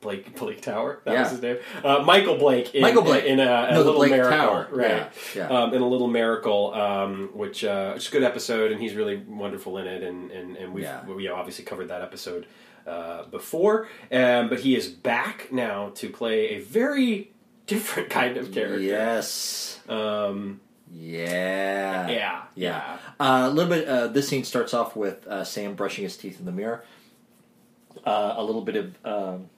Blake 0.01 0.37
Blake 0.39 0.61
Tower. 0.61 1.01
That 1.05 1.13
Yeah. 1.15 1.23
was 1.23 1.31
his 1.33 1.43
name. 1.43 1.57
Uh, 1.83 2.03
Michael 2.05 2.37
Blake. 2.37 2.75
In, 2.75 2.83
Michael 2.83 3.03
Blake. 3.03 3.25
in, 3.25 3.41
a, 3.41 3.67
a 3.71 3.73
No, 3.73 3.79
little 3.79 3.95
Blake 3.95 4.11
miracle, 4.13 4.37
Tower. 4.37 4.69
right? 4.71 4.89
Yeah, 4.91 5.09
yeah. 5.35 5.49
Um, 5.49 5.75
in 5.75 5.83
a 5.83 5.89
little 5.89 6.07
miracle, 6.09 6.73
um, 6.75 7.31
which 7.35 7.65
uh, 7.65 7.93
which 7.95 8.03
is 8.05 8.09
a 8.09 8.13
good 8.13 8.23
episode, 8.23 8.73
and 8.73 8.81
he's 8.81 8.95
really 8.95 9.17
wonderful 9.17 9.79
in 9.79 9.87
it, 9.87 10.03
and 10.03 10.31
and, 10.31 10.57
and 10.57 10.73
we've 10.75 10.85
Yeah. 10.85 11.05
we 11.07 11.29
obviously 11.29 11.65
covered 11.65 11.89
that 11.89 12.03
episode 12.03 12.47
uh, 12.87 13.25
before, 13.25 13.89
um, 14.13 14.49
but 14.49 14.61
he 14.61 14.77
is 14.77 14.87
back 14.89 15.49
now 15.51 15.91
to 15.97 16.09
play 16.09 16.51
a 16.51 16.59
very 16.61 17.33
different 17.67 18.11
kind 18.11 18.37
of 18.37 18.53
character. 18.53 18.81
Yes. 18.81 19.81
Um, 19.89 20.61
Yeah. 20.93 22.09
yeah. 22.09 22.43
Yeah. 22.55 22.99
Uh, 23.21 23.49
a 23.49 23.51
little 23.51 23.71
bit. 23.71 23.87
Uh, 23.89 24.07
this 24.09 24.29
scene 24.29 24.45
starts 24.45 24.73
off 24.75 24.97
with 24.97 25.27
uh, 25.27 25.45
Sam 25.45 25.75
brushing 25.75 26.05
his 26.05 26.17
teeth 26.17 26.39
in 26.39 26.47
the 26.47 26.53
mirror. 26.53 26.85
Uh, 28.05 28.35
a 28.37 28.45
little 28.45 28.63
bit 28.63 28.77
of 28.77 28.95
um, 29.05 29.51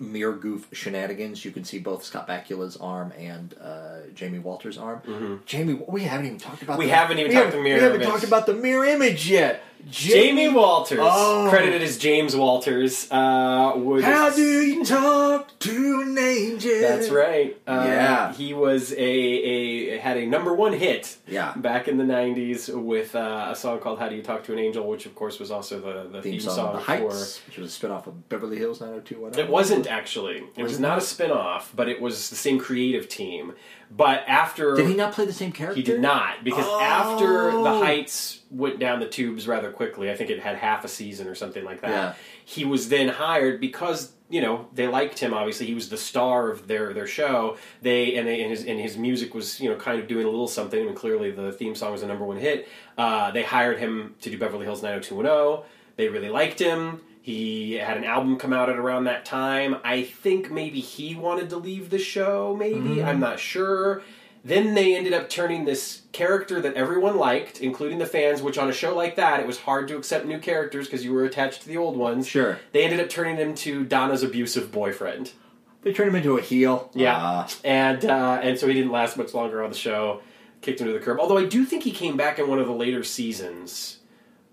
mirror 0.00 0.32
goof 0.34 0.68
shenanigans. 0.72 1.44
You 1.44 1.50
can 1.50 1.64
see 1.64 1.78
both 1.78 2.02
Scott 2.04 2.26
Bakula's 2.26 2.76
arm 2.76 3.12
and 3.18 3.54
uh, 3.60 3.98
Jamie 4.14 4.38
Walters' 4.38 4.78
arm. 4.78 5.40
Jamie, 5.44 5.74
we 5.86 6.02
haven't 6.04 6.26
even 6.26 6.38
talked 6.38 6.62
about. 6.62 6.74
Mm-hmm. 6.74 6.80
We 6.80 6.86
the, 6.86 6.92
haven't 6.94 7.18
even 7.18 7.28
we 7.30 7.34
talked 7.34 7.44
haven't- 7.46 7.60
the 7.60 7.64
mirror 7.64 7.76
We 7.78 7.82
haven't 7.84 8.00
image. 8.02 8.08
talked 8.08 8.24
about 8.24 8.46
the 8.46 8.54
mirror 8.54 8.84
image 8.84 9.28
yet. 9.28 9.62
Jamie 9.90 10.48
Walters, 10.48 10.98
Oh. 11.02 11.46
credited 11.50 11.82
as 11.82 11.98
James 11.98 12.34
Walters, 12.34 13.10
uh, 13.10 13.72
was 13.76 14.04
How 14.04 14.30
do 14.30 14.42
you 14.42 14.84
talk 14.84 15.58
to 15.60 16.00
an 16.06 16.16
angel? 16.18 16.80
That's 16.80 17.10
right. 17.10 17.56
Uh, 17.66 17.84
Yeah. 17.86 18.32
he 18.32 18.54
was 18.54 18.92
a, 18.92 18.96
a 18.98 19.98
had 19.98 20.16
a 20.16 20.26
number 20.26 20.54
one 20.54 20.72
hit. 20.72 21.16
Yeah. 21.26 21.52
back 21.56 21.88
in 21.88 21.96
the 21.96 22.04
'90s 22.04 22.68
with 22.68 23.14
uh, 23.14 23.48
a 23.50 23.56
song 23.56 23.78
called 23.80 23.98
"How 23.98 24.08
Do 24.08 24.14
You 24.16 24.22
Talk 24.22 24.44
to 24.44 24.52
an 24.52 24.58
Angel," 24.58 24.86
which 24.86 25.06
of 25.06 25.14
course 25.14 25.38
was 25.38 25.50
also 25.50 25.80
the, 25.80 26.08
the 26.10 26.22
Theme 26.22 26.40
song, 26.40 26.74
The 26.74 26.80
Heights, 26.80 27.40
which 27.46 27.58
was 27.58 27.70
a 27.70 27.72
spin-off 27.74 28.06
of 28.06 28.28
Beverly 28.28 28.58
Hills 28.58 28.80
90210. 28.80 29.44
It 29.44 29.50
wasn't 29.50 29.86
actually. 29.86 30.36
It 30.56 30.62
was, 30.62 30.72
Was 30.72 30.78
it 30.78 30.82
not 30.82 30.88
not? 30.90 30.98
a 30.98 31.02
spin-off, 31.02 31.72
but 31.74 31.88
it 31.88 32.00
was 32.00 32.30
the 32.30 32.36
same 32.36 32.58
creative 32.58 33.08
team. 33.08 33.54
But 33.96 34.24
after 34.26 34.74
Did 34.74 34.88
he 34.88 34.94
not 34.94 35.12
play 35.12 35.24
the 35.24 35.32
same 35.32 35.52
character? 35.52 35.76
He 35.76 35.82
did 35.84 36.00
not 36.00 36.42
because 36.42 36.64
Oh. 36.66 36.80
after 36.80 37.52
the 37.52 37.78
Heights 37.78 38.40
went 38.50 38.80
down 38.80 38.98
the 38.98 39.06
tubes 39.06 39.46
rather 39.46 39.70
quickly, 39.70 40.10
I 40.10 40.16
think 40.16 40.30
it 40.30 40.40
had 40.40 40.56
half 40.56 40.84
a 40.84 40.88
season 40.88 41.28
or 41.28 41.36
something 41.36 41.64
like 41.64 41.80
that. 41.82 41.90
Yeah. 41.90 42.12
He 42.44 42.64
was 42.64 42.88
then 42.88 43.08
hired 43.08 43.60
because 43.60 44.10
you 44.28 44.40
know 44.40 44.66
they 44.74 44.88
liked 44.88 45.20
him. 45.20 45.32
Obviously, 45.32 45.66
he 45.66 45.74
was 45.74 45.90
the 45.90 45.96
star 45.96 46.50
of 46.50 46.66
their 46.66 46.92
their 46.92 47.06
show. 47.06 47.56
They 47.82 48.16
and 48.16 48.26
they 48.26 48.40
and 48.42 48.50
his 48.50 48.64
and 48.64 48.80
his 48.80 48.96
music 48.96 49.32
was 49.32 49.60
you 49.60 49.70
know 49.70 49.76
kind 49.76 50.00
of 50.00 50.08
doing 50.08 50.26
a 50.26 50.30
little 50.30 50.48
something. 50.48 50.88
And 50.88 50.96
clearly, 50.96 51.30
the 51.30 51.52
theme 51.52 51.76
song 51.76 51.92
was 51.92 52.02
a 52.02 52.06
number 52.08 52.24
one 52.24 52.38
hit. 52.38 52.66
Uh, 52.98 53.30
they 53.30 53.44
hired 53.44 53.78
him 53.78 54.16
to 54.22 54.30
do 54.30 54.36
Beverly 54.38 54.64
Hills 54.64 54.82
90210. 54.82 55.64
They 55.96 56.08
really 56.08 56.30
liked 56.30 56.58
him. 56.58 57.00
He 57.24 57.72
had 57.76 57.96
an 57.96 58.04
album 58.04 58.36
come 58.36 58.52
out 58.52 58.68
at 58.68 58.76
around 58.76 59.04
that 59.04 59.24
time. 59.24 59.76
I 59.82 60.02
think 60.02 60.50
maybe 60.50 60.80
he 60.80 61.14
wanted 61.14 61.48
to 61.48 61.56
leave 61.56 61.88
the 61.88 61.98
show. 61.98 62.54
Maybe 62.54 63.02
I'm 63.02 63.18
not 63.18 63.38
sure. 63.40 64.02
Then 64.44 64.74
they 64.74 64.94
ended 64.94 65.14
up 65.14 65.30
turning 65.30 65.64
this 65.64 66.02
character 66.12 66.60
that 66.60 66.74
everyone 66.74 67.16
liked, 67.16 67.62
including 67.62 67.96
the 67.98 68.04
fans, 68.04 68.42
which 68.42 68.58
on 68.58 68.68
a 68.68 68.74
show 68.74 68.94
like 68.94 69.16
that, 69.16 69.40
it 69.40 69.46
was 69.46 69.60
hard 69.60 69.88
to 69.88 69.96
accept 69.96 70.26
new 70.26 70.38
characters 70.38 70.86
because 70.86 71.02
you 71.02 71.14
were 71.14 71.24
attached 71.24 71.62
to 71.62 71.68
the 71.68 71.78
old 71.78 71.96
ones. 71.96 72.26
Sure. 72.28 72.58
They 72.72 72.84
ended 72.84 73.00
up 73.00 73.08
turning 73.08 73.36
him 73.36 73.54
to 73.54 73.84
Donna's 73.86 74.22
abusive 74.22 74.70
boyfriend. 74.70 75.32
They 75.80 75.94
turned 75.94 76.10
him 76.10 76.16
into 76.16 76.36
a 76.36 76.42
heel. 76.42 76.90
Yeah, 76.92 77.16
Uh, 77.16 77.48
and 77.64 78.04
uh, 78.04 78.40
and 78.42 78.58
so 78.58 78.68
he 78.68 78.74
didn't 78.74 78.92
last 78.92 79.16
much 79.16 79.32
longer 79.32 79.62
on 79.64 79.70
the 79.70 79.76
show. 79.78 80.20
Kicked 80.60 80.82
him 80.82 80.88
to 80.88 80.92
the 80.92 80.98
curb. 81.00 81.18
Although 81.18 81.38
I 81.38 81.46
do 81.46 81.64
think 81.64 81.84
he 81.84 81.90
came 81.90 82.18
back 82.18 82.38
in 82.38 82.46
one 82.46 82.58
of 82.58 82.66
the 82.66 82.74
later 82.74 83.02
seasons. 83.02 84.00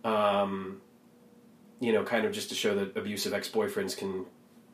Um, 0.06 0.80
you 1.82 1.92
know, 1.92 2.04
kind 2.04 2.26
of 2.26 2.32
just 2.32 2.48
to 2.50 2.56
show 2.56 2.76
that 2.76 2.96
abusive 2.96 3.34
ex 3.34 3.50
boyfriends 3.50 3.98
can 3.98 4.26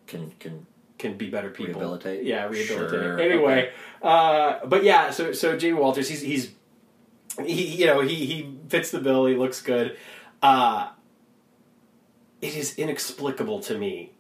can 0.06 0.32
can 0.40 0.68
can 1.00 1.18
be 1.18 1.30
better 1.30 1.50
people. 1.50 1.74
Rehabilitate? 1.76 2.24
Yeah, 2.26 2.46
rehabilitate. 2.48 2.90
Sure, 2.90 3.20
Anyway, 3.20 3.72
uh, 4.04 4.66
but 4.66 4.84
yeah, 4.84 5.10
so 5.10 5.32
so 5.32 5.58
Jamie 5.58 5.80
Walters, 5.80 6.10
he's 6.10 6.22
he's 6.22 6.52
he 7.44 7.78
you 7.78 7.86
know 7.86 8.02
he 8.02 8.26
he 8.26 8.60
fits 8.68 8.92
the 8.92 9.00
bill. 9.00 9.26
He 9.26 9.36
looks 9.36 9.62
good. 9.62 9.98
Uh, 10.44 10.90
it 12.42 12.56
is 12.56 12.76
inexplicable 12.78 13.62
to 13.62 13.78
me, 13.78 14.12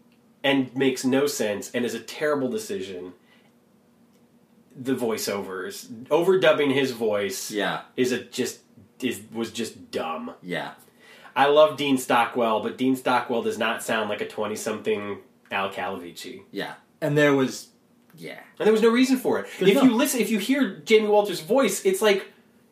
and 0.43 0.73
makes 0.75 1.03
no 1.05 1.27
sense, 1.27 1.69
and 1.71 1.85
is 1.85 1.93
a 1.93 1.99
terrible 1.99 2.49
decision. 2.49 3.13
The 4.79 4.95
voiceovers, 4.95 5.87
overdubbing 6.05 6.73
his 6.73 6.91
voice, 6.91 7.51
yeah 7.51 7.81
is 7.97 8.11
a 8.11 8.23
just 8.23 8.59
is 9.01 9.21
was 9.33 9.51
just 9.51 9.91
dumb. 9.91 10.35
yeah 10.41 10.73
I 11.37 11.47
love 11.47 11.77
Dean 11.77 11.97
Stockwell, 11.97 12.61
but 12.61 12.77
Dean 12.77 12.95
Stockwell 12.95 13.43
does 13.43 13.57
not 13.57 13.83
sound 13.83 14.09
like 14.09 14.19
a 14.21 14.27
twenty 14.27 14.55
something 14.55 15.19
Al 15.51 15.69
Calavicci. 15.71 16.41
yeah. 16.51 16.73
And 16.99 17.15
there 17.17 17.33
was 17.35 17.67
yeah. 18.17 18.39
And 18.59 18.65
there 18.65 18.73
was 18.73 18.81
no 18.81 18.89
reason 18.89 19.17
for 19.17 19.39
it. 19.39 19.47
There's 19.59 19.71
if 19.71 19.77
no- 19.77 19.83
you 19.83 19.93
listen, 19.93 20.19
if 20.19 20.31
you 20.31 20.39
hear 20.39 20.77
Jamie 20.83 21.07
Walters' 21.07 21.39
voice, 21.41 21.85
it's 21.85 22.01
like 22.01 22.31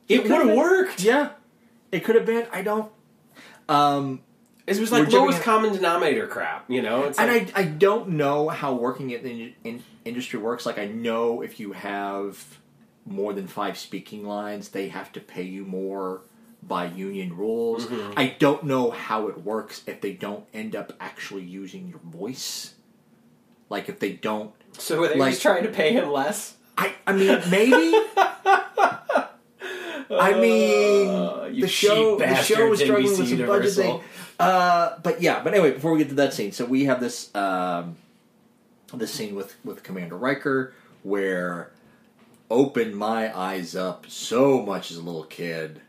it, 0.10 0.24
would 0.24 0.28
could've 0.32 0.56
worked. 0.58 1.04
Yeah, 1.04 1.30
it 1.92 2.04
could 2.04 2.16
have 2.16 2.26
been. 2.26 2.48
I 2.52 2.64
don't. 2.64 2.92
Um, 3.70 4.22
It 4.68 4.80
was 4.80 4.92
like 4.92 5.04
jumping 5.04 5.20
lowest 5.20 5.42
common 5.44 5.74
denominator 5.74 6.28
crap, 6.28 6.70
you 6.70 6.82
know. 6.82 7.04
It's 7.04 7.20
and 7.20 7.32
like, 7.32 7.56
I 7.56 7.62
I 7.62 7.66
don't 7.66 8.10
know 8.10 8.50
how 8.50 8.74
working 8.74 9.12
in 9.12 9.24
the 9.24 9.54
in, 9.64 9.84
industry 10.04 10.40
works. 10.40 10.66
Like 10.66 10.80
I 10.80 10.88
know 10.88 11.42
if 11.42 11.60
you 11.60 11.74
have 11.74 12.60
more 13.06 13.34
than 13.34 13.46
five 13.46 13.78
speaking 13.78 14.26
lines, 14.26 14.70
they 14.70 14.90
have 14.90 15.12
to 15.12 15.20
pay 15.20 15.44
you 15.44 15.66
more 15.66 16.22
by 16.68 16.86
union 16.86 17.36
rules. 17.38 17.86
Mm-hmm. 17.86 18.14
I 18.18 18.36
don't 18.40 18.64
know 18.64 18.90
how 18.92 19.28
it 19.28 19.44
works 19.44 19.84
if 19.88 20.02
they 20.02 20.14
don't 20.14 20.46
end 20.54 20.76
up 20.76 20.94
actually 21.00 21.44
using 21.44 21.88
your 21.88 22.00
voice. 22.00 22.74
Like 23.70 23.90
if 23.90 24.00
they 24.00 24.14
don't 24.14 24.52
so 24.78 25.04
are 25.04 25.08
they 25.08 25.16
like- 25.16 25.32
just 25.32 25.42
trying 25.42 25.64
to 25.64 25.70
pay 25.70 25.94
him 25.94 26.10
less? 26.12 26.56
I 26.78 26.94
I 27.08 27.14
mean 27.14 27.40
maybe 27.50 27.74
I 30.10 30.40
mean 30.40 31.10
Uh, 31.10 31.50
the 31.60 31.68
show 31.68 32.18
the 32.18 32.36
show 32.36 32.70
was 32.70 32.80
struggling 32.80 33.08
NBC 33.08 33.18
with 33.20 33.30
some 33.30 33.38
Universal. 33.40 33.84
budgeting. 33.84 34.04
Uh, 34.40 34.98
but 35.02 35.22
yeah, 35.22 35.42
but 35.44 35.54
anyway, 35.54 35.72
before 35.72 35.94
we 35.94 36.00
get 36.00 36.10
to 36.10 36.16
that 36.16 36.34
scene, 36.34 36.52
so 36.52 36.66
we 36.66 36.84
have 36.86 37.00
this 37.00 37.34
um, 37.36 37.96
this 38.94 39.12
scene 39.12 39.34
with 39.36 39.56
with 39.64 39.82
Commander 39.84 40.18
Riker 40.18 40.74
where 41.04 41.72
opened 42.52 42.96
my 42.96 43.36
eyes 43.38 43.76
up 43.76 44.06
so 44.10 44.62
much 44.62 44.92
as 44.92 44.98
a 44.98 45.02
little 45.02 45.24
kid. 45.24 45.82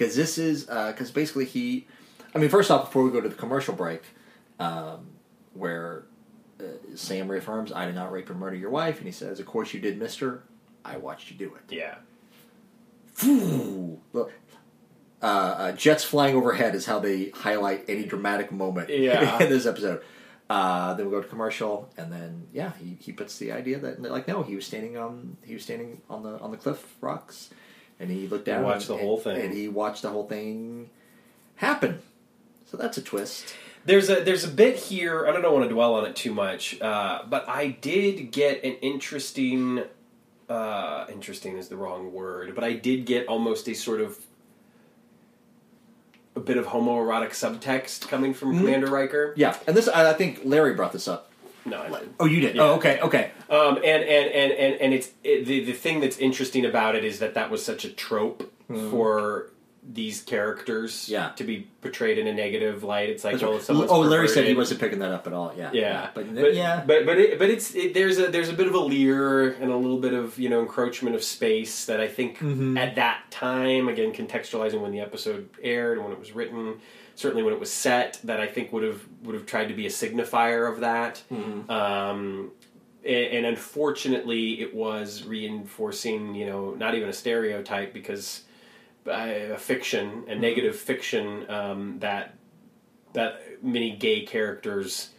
Because 0.00 0.16
this 0.16 0.38
is 0.38 0.64
because 0.64 1.10
basically 1.10 1.44
he, 1.44 1.86
I 2.34 2.38
mean, 2.38 2.48
first 2.48 2.70
off, 2.70 2.86
before 2.86 3.02
we 3.04 3.10
go 3.10 3.20
to 3.20 3.28
the 3.28 3.34
commercial 3.34 3.74
break, 3.74 4.02
um, 4.58 5.08
where 5.52 6.04
uh, 6.58 6.62
Sam 6.94 7.30
reaffirms, 7.30 7.70
"I 7.70 7.84
did 7.84 7.94
not 7.94 8.10
rape 8.10 8.30
or 8.30 8.34
murder 8.34 8.56
your 8.56 8.70
wife," 8.70 8.96
and 8.96 9.04
he 9.04 9.12
says, 9.12 9.40
"Of 9.40 9.44
course 9.44 9.74
you 9.74 9.80
did, 9.80 9.98
Mister. 9.98 10.42
I 10.86 10.96
watched 10.96 11.30
you 11.30 11.36
do 11.36 11.54
it." 11.54 11.74
Yeah. 11.74 11.96
Phew. 13.14 14.00
Look, 14.14 14.32
uh, 15.22 15.26
uh, 15.26 15.72
jets 15.72 16.02
flying 16.02 16.34
overhead 16.34 16.74
is 16.74 16.86
how 16.86 16.98
they 16.98 17.28
highlight 17.34 17.84
any 17.86 18.04
dramatic 18.04 18.50
moment 18.50 18.88
Yeah. 18.88 19.42
in 19.42 19.50
this 19.50 19.66
episode. 19.66 20.00
Uh, 20.48 20.94
then 20.94 21.04
we 21.06 21.12
go 21.12 21.20
to 21.20 21.28
commercial, 21.28 21.90
and 21.98 22.10
then 22.10 22.46
yeah, 22.54 22.72
he, 22.80 22.96
he 22.98 23.12
puts 23.12 23.36
the 23.38 23.52
idea 23.52 23.78
that 23.78 24.00
like 24.00 24.26
no, 24.26 24.42
he 24.42 24.56
was 24.56 24.64
standing 24.64 24.96
on 24.96 25.36
he 25.44 25.52
was 25.52 25.62
standing 25.62 26.00
on 26.08 26.22
the 26.22 26.38
on 26.40 26.50
the 26.50 26.56
cliff 26.56 26.96
rocks, 27.02 27.50
and 28.00 28.10
he 28.10 28.26
looked 28.26 28.46
down, 28.46 28.64
watched 28.64 28.88
and, 28.88 28.98
the 28.98 29.02
whole 29.02 29.18
thing. 29.18 29.40
and 29.40 29.54
he 29.54 29.68
watched 29.68 30.02
the 30.02 30.08
whole 30.08 30.26
thing 30.26 30.88
happen. 31.56 32.00
So 32.70 32.76
that's 32.76 32.96
a 32.96 33.02
twist. 33.02 33.54
There's 33.84 34.10
a 34.10 34.16
there's 34.16 34.44
a 34.44 34.48
bit 34.48 34.76
here. 34.76 35.26
I 35.26 35.32
don't 35.32 35.52
want 35.52 35.68
to 35.68 35.74
dwell 35.74 35.94
on 35.94 36.06
it 36.06 36.16
too 36.16 36.34
much, 36.34 36.80
uh, 36.80 37.22
but 37.28 37.48
I 37.48 37.68
did 37.68 38.32
get 38.32 38.64
an 38.64 38.72
interesting. 38.82 39.84
Uh, 40.48 41.06
interesting 41.12 41.56
is 41.56 41.68
the 41.68 41.76
wrong 41.76 42.12
word, 42.12 42.56
but 42.56 42.64
I 42.64 42.72
did 42.72 43.06
get 43.06 43.28
almost 43.28 43.68
a 43.68 43.74
sort 43.74 44.00
of 44.00 44.18
a 46.34 46.40
bit 46.40 46.56
of 46.56 46.66
homoerotic 46.66 47.30
subtext 47.30 48.08
coming 48.08 48.34
from 48.34 48.56
Commander 48.56 48.88
Riker. 48.88 49.32
Yeah, 49.36 49.56
and 49.66 49.76
this 49.76 49.88
I, 49.88 50.10
I 50.10 50.12
think 50.12 50.40
Larry 50.44 50.74
brought 50.74 50.92
this 50.92 51.06
up. 51.06 51.29
No, 51.64 51.80
I 51.82 51.88
didn't. 51.88 52.14
Oh, 52.18 52.26
you 52.26 52.40
did. 52.40 52.56
Yeah. 52.56 52.62
Oh, 52.62 52.74
okay, 52.76 53.00
okay. 53.00 53.30
Um, 53.48 53.76
and, 53.76 53.84
and, 54.04 54.30
and, 54.32 54.52
and, 54.52 54.74
and 54.80 54.94
it's 54.94 55.10
it, 55.24 55.44
the 55.46 55.64
the 55.64 55.72
thing 55.72 56.00
that's 56.00 56.18
interesting 56.18 56.64
about 56.64 56.94
it 56.96 57.04
is 57.04 57.18
that 57.18 57.34
that 57.34 57.50
was 57.50 57.64
such 57.64 57.84
a 57.84 57.90
trope 57.90 58.52
for 58.90 59.50
these 59.82 60.20
characters 60.22 61.08
Yeah. 61.08 61.30
to 61.36 61.42
be 61.42 61.66
portrayed 61.80 62.18
in 62.18 62.26
a 62.26 62.34
negative 62.34 62.84
light. 62.84 63.08
It's 63.08 63.24
like 63.24 63.40
well, 63.40 63.52
right. 63.52 63.60
if 63.60 63.64
someone's 63.64 63.90
oh, 63.90 64.00
Larry 64.00 64.28
said 64.28 64.44
he 64.46 64.54
wasn't 64.54 64.78
picking 64.78 64.98
that 65.00 65.10
up 65.10 65.26
at 65.26 65.32
all. 65.32 65.52
Yeah, 65.56 65.70
Yeah, 65.72 66.10
but, 66.14 66.32
but 66.34 66.54
yeah, 66.54 66.84
but 66.86 67.06
but 67.06 67.18
it, 67.18 67.38
but 67.38 67.48
it's 67.50 67.74
it, 67.74 67.94
there's 67.94 68.18
a 68.18 68.28
there's 68.28 68.50
a 68.50 68.52
bit 68.52 68.66
of 68.66 68.74
a 68.74 68.78
leer 68.78 69.52
and 69.54 69.72
a 69.72 69.76
little 69.76 69.98
bit 69.98 70.12
of 70.12 70.38
you 70.38 70.48
know 70.50 70.60
encroachment 70.60 71.16
of 71.16 71.24
space 71.24 71.86
that 71.86 71.98
I 72.00 72.08
think 72.08 72.38
Mm-hmm. 72.38 72.76
at 72.78 72.94
that 72.96 73.22
time 73.30 73.88
again 73.88 74.12
contextualizing 74.12 74.80
when 74.80 74.92
the 74.92 75.00
episode 75.00 75.48
aired 75.62 75.96
and 75.98 76.04
when 76.06 76.12
it 76.12 76.20
was 76.20 76.32
written 76.34 76.80
certainly 77.14 77.42
when 77.42 77.52
it 77.52 77.60
was 77.60 77.72
set 77.72 78.18
that 78.24 78.40
I 78.40 78.46
think 78.46 78.72
would 78.72 78.82
have 78.82 79.02
would 79.22 79.34
have 79.34 79.46
tried 79.46 79.68
to 79.68 79.74
be 79.74 79.86
a 79.86 79.90
signifier 79.90 80.70
of 80.72 80.80
that 80.80 81.22
Mm-hmm. 81.30 81.70
um, 81.70 82.50
and, 83.04 83.26
and 83.34 83.46
unfortunately 83.46 84.60
it 84.60 84.74
was 84.74 85.24
reinforcing 85.24 86.34
you 86.34 86.46
know 86.46 86.74
not 86.74 86.94
even 86.94 87.08
a 87.08 87.12
stereotype 87.12 87.92
because 87.92 88.42
uh, 89.06 89.54
a 89.54 89.56
fiction 89.58 90.24
a 90.28 90.34
negative 90.34 90.76
fiction 90.76 91.48
um, 91.50 91.98
that 92.00 92.34
that 93.12 93.42
many 93.62 93.90
gay 93.96 94.22
characters 94.24 95.10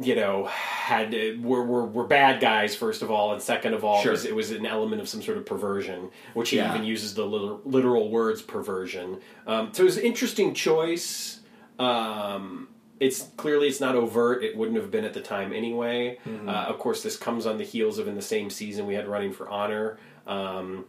you 0.00 0.14
know 0.14 0.44
had 0.46 1.12
were, 1.42 1.64
were 1.64 1.84
were 1.84 2.04
bad 2.06 2.40
guys 2.40 2.76
first 2.76 3.02
of 3.02 3.10
all 3.10 3.32
and 3.32 3.42
second 3.42 3.74
of 3.74 3.84
all 3.84 4.00
Sure. 4.00 4.12
it, 4.12 4.14
was, 4.14 4.24
it 4.26 4.34
was 4.34 4.50
an 4.52 4.64
element 4.64 5.00
of 5.02 5.08
some 5.08 5.20
sort 5.22 5.36
of 5.38 5.44
perversion 5.44 6.10
which 6.34 6.50
he 6.50 6.56
Yeah. 6.58 6.72
even 6.72 6.84
uses 6.86 7.14
the 7.14 7.24
literal, 7.24 7.60
literal 7.64 8.08
words 8.10 8.40
perversion 8.40 9.18
um, 9.46 9.70
so 9.72 9.82
it 9.82 9.86
was 9.86 9.96
an 9.96 10.04
interesting 10.04 10.54
choice 10.54 11.40
um, 11.80 12.68
it's 13.00 13.22
clearly 13.36 13.68
it's 13.68 13.80
not 13.80 13.94
overt 13.94 14.42
it 14.44 14.56
wouldn't 14.56 14.76
have 14.76 14.90
been 14.90 15.04
at 15.04 15.14
the 15.14 15.20
time 15.20 15.52
anyway 15.52 16.18
Mm-hmm. 16.26 16.48
uh, 16.48 16.52
of 16.66 16.78
course 16.78 17.02
this 17.02 17.16
comes 17.16 17.46
on 17.46 17.58
the 17.58 17.64
heels 17.64 17.98
of 17.98 18.06
in 18.08 18.14
the 18.14 18.22
same 18.22 18.50
season 18.50 18.86
we 18.86 18.94
had 18.94 19.06
running 19.08 19.32
for 19.32 19.48
honor 19.48 19.98
um, 20.26 20.84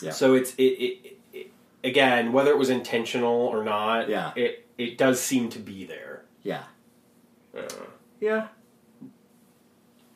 Yeah. 0.00 0.10
so 0.12 0.34
it's 0.34 0.54
it, 0.56 0.62
it, 0.62 1.18
it 1.32 1.50
again 1.82 2.32
whether 2.32 2.50
it 2.50 2.58
was 2.58 2.70
intentional 2.70 3.32
or 3.46 3.64
not 3.64 4.08
Yeah. 4.08 4.32
it 4.36 4.66
it 4.78 4.96
does 4.98 5.20
seem 5.20 5.48
to 5.50 5.58
be 5.58 5.84
there 5.84 6.22
yeah, 6.42 6.64
uh, 7.56 7.62
yeah. 8.24 8.48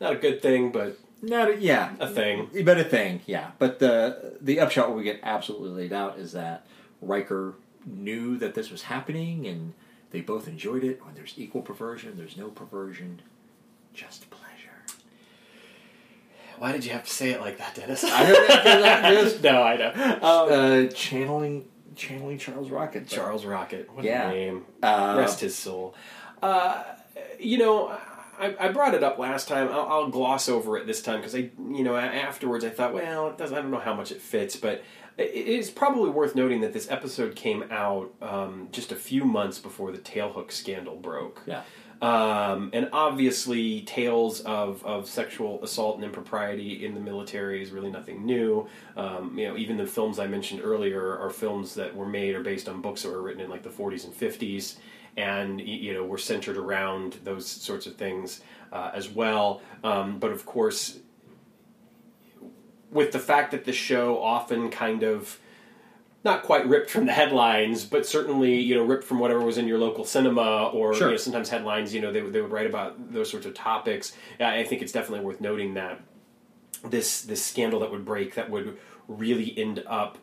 not 0.01 0.13
a 0.13 0.17
good 0.17 0.41
thing 0.43 0.71
but 0.73 0.99
Not 1.23 1.49
a, 1.51 1.57
yeah, 1.61 1.95
a 2.01 2.09
thing 2.09 2.49
but 2.65 2.79
a 2.79 2.85
thing, 2.85 3.21
yeah. 3.27 3.51
But 3.59 3.79
the 3.79 4.37
the 4.41 4.61
upshot, 4.61 4.89
what 4.89 4.97
we 4.97 5.03
get 5.05 5.21
absolutely 5.23 5.71
laid 5.83 5.93
out, 5.93 6.19
is 6.19 6.33
that 6.33 6.65
Riker 7.03 7.55
knew 7.87 8.37
that 8.39 8.55
this 8.55 8.71
was 8.71 8.83
happening, 8.83 9.47
and 9.47 9.73
they 10.13 10.21
both 10.21 10.47
enjoyed 10.49 10.85
it. 10.85 11.05
When 11.05 11.15
there's 11.15 11.35
equal 11.37 11.63
perversion, 11.63 12.17
there's 12.17 12.37
no 12.37 12.49
perversion, 12.49 13.23
just 13.95 14.31
pleasure. 14.31 14.45
why 16.59 16.73
did 16.73 16.85
you 16.85 16.93
have 16.93 17.05
to 17.05 17.11
say 17.11 17.31
it 17.31 17.41
like 17.41 17.59
that 17.59 17.75
dennis 17.75 18.03
I 18.05 18.23
don't 18.27 18.49
know, 18.49 18.57
'cause 18.57 18.85
I'm 18.85 19.15
just- 19.15 19.43
no 19.43 19.63
i 19.63 19.77
know 19.77 19.93
um, 20.23 20.53
Uh, 20.53 20.87
channeling, 20.93 21.69
channeling 21.97 22.39
Charles 22.39 22.69
Rocket. 22.71 23.07
charles 23.09 23.45
rocket 23.45 23.89
what 23.95 24.05
Yeah. 24.05 24.29
a 24.29 24.33
name 24.35 24.65
Uh, 24.83 25.15
rest 25.19 25.41
his 25.41 25.55
soul 25.57 25.95
uh, 26.43 26.83
you 27.39 27.59
know 27.59 27.97
I, 28.39 28.55
I 28.59 28.69
brought 28.69 28.95
it 28.95 29.03
up 29.03 29.19
last 29.19 29.49
time. 29.49 29.69
I'll, 29.69 29.87
I'll 29.87 30.09
gloss 30.09 30.49
over 30.49 30.77
it 30.79 30.87
this 30.87 31.03
time 31.03 31.21
because 31.21 31.35
I, 31.35 31.51
you 31.59 31.83
know, 31.83 31.97
afterwards 31.97 32.65
I 32.65 32.71
thought, 32.71 32.95
well, 32.95 33.29
it 33.29 33.39
doesn't. 33.39 33.57
I 33.57 33.61
don't 33.61 33.71
know 33.71 33.81
how 33.81 33.95
much 33.95 34.13
it 34.13 34.21
fits, 34.21 34.57
but 34.57 34.85
it 35.17 35.49
is 35.49 35.71
probably 35.71 36.11
worth 36.11 36.37
noting 36.37 36.61
that 36.61 36.73
this 36.73 36.89
episode 36.91 37.35
came 37.35 37.65
out 37.71 38.15
um, 38.23 38.69
just 38.71 38.93
a 38.93 38.97
few 38.97 39.25
months 39.25 39.59
before 39.59 39.91
the 39.91 39.99
tailhook 39.99 40.53
scandal 40.53 40.97
broke. 40.97 41.43
Yeah. 41.47 41.63
Um, 42.01 42.71
and 42.73 42.91
obviously, 42.93 43.83
tales 43.83 44.41
of, 44.43 44.85
of 44.85 45.09
sexual 45.09 45.63
assault 45.65 45.97
and 45.97 46.05
impropriety 46.05 46.87
in 46.87 46.95
the 46.95 47.01
military 47.01 47.61
is 47.61 47.73
really 47.73 47.91
nothing 47.91 48.25
new. 48.25 48.69
Um, 48.97 49.37
you 49.37 49.49
know, 49.49 49.57
even 49.57 49.77
the 49.77 49.87
films 49.87 50.21
I 50.21 50.29
mentioned 50.29 50.61
earlier 50.63 51.19
are 51.19 51.31
films 51.31 51.75
that 51.75 51.97
were 51.97 52.07
made 52.07 52.37
or 52.37 52.43
based 52.45 52.69
on 52.69 52.81
books 52.81 53.03
that 53.03 53.11
were 53.11 53.21
written 53.21 53.41
in 53.41 53.51
like 53.51 53.65
the 53.65 53.69
40s 53.69 54.05
and 54.05 54.15
50s, 54.15 54.77
and 55.19 55.61
you 55.61 55.93
know 55.93 56.05
were 56.05 56.19
centered 56.19 56.57
around 56.57 57.19
those 57.25 57.47
sorts 57.47 57.87
of 57.87 57.97
things 57.97 58.41
uh, 58.73 58.91
as 58.95 59.09
well. 59.09 59.61
Um, 59.85 60.19
but 60.19 60.31
of 60.31 60.47
course, 60.47 60.99
with 62.91 63.13
the 63.13 63.19
fact 63.19 63.51
that 63.51 63.65
the 63.65 63.73
show 63.73 64.23
often 64.23 64.71
kind 64.71 65.03
of 65.03 65.39
not 66.25 66.43
quite 66.43 66.67
ripped 66.67 66.91
from 66.91 67.07
the 67.07 67.13
headlines, 67.13 67.85
but 67.85 68.07
certainly 68.07 68.59
you 68.61 68.75
know 68.75 68.83
ripped 68.85 69.05
from 69.05 69.19
whatever 69.19 69.41
was 69.41 69.59
in 69.59 69.67
your 69.69 69.79
local 69.79 70.05
cinema, 70.05 70.69
or 70.73 70.95
Sure. 70.95 71.09
you 71.09 71.13
know, 71.15 71.17
sometimes 71.17 71.49
headlines. 71.49 71.95
You 71.95 72.01
know 72.01 72.13
they, 72.13 72.23
would- 72.23 72.33
they 72.33 72.41
would 72.41 72.51
write 72.53 72.67
about 72.67 73.13
those 73.13 73.31
sorts 73.31 73.47
of 73.47 73.55
topics. 73.55 74.13
I 74.41 74.65
think 74.65 74.83
it's 74.83 74.93
definitely 74.93 75.25
worth 75.25 75.41
noting 75.41 75.75
that 75.75 76.01
this 76.85 77.23
this 77.23 77.45
scandal 77.45 77.81
that 77.81 77.91
would 77.91 78.05
break 78.05 78.35
that 78.37 78.51
would 78.51 78.79
really 79.09 79.57
end 79.59 79.83
up 79.87 80.19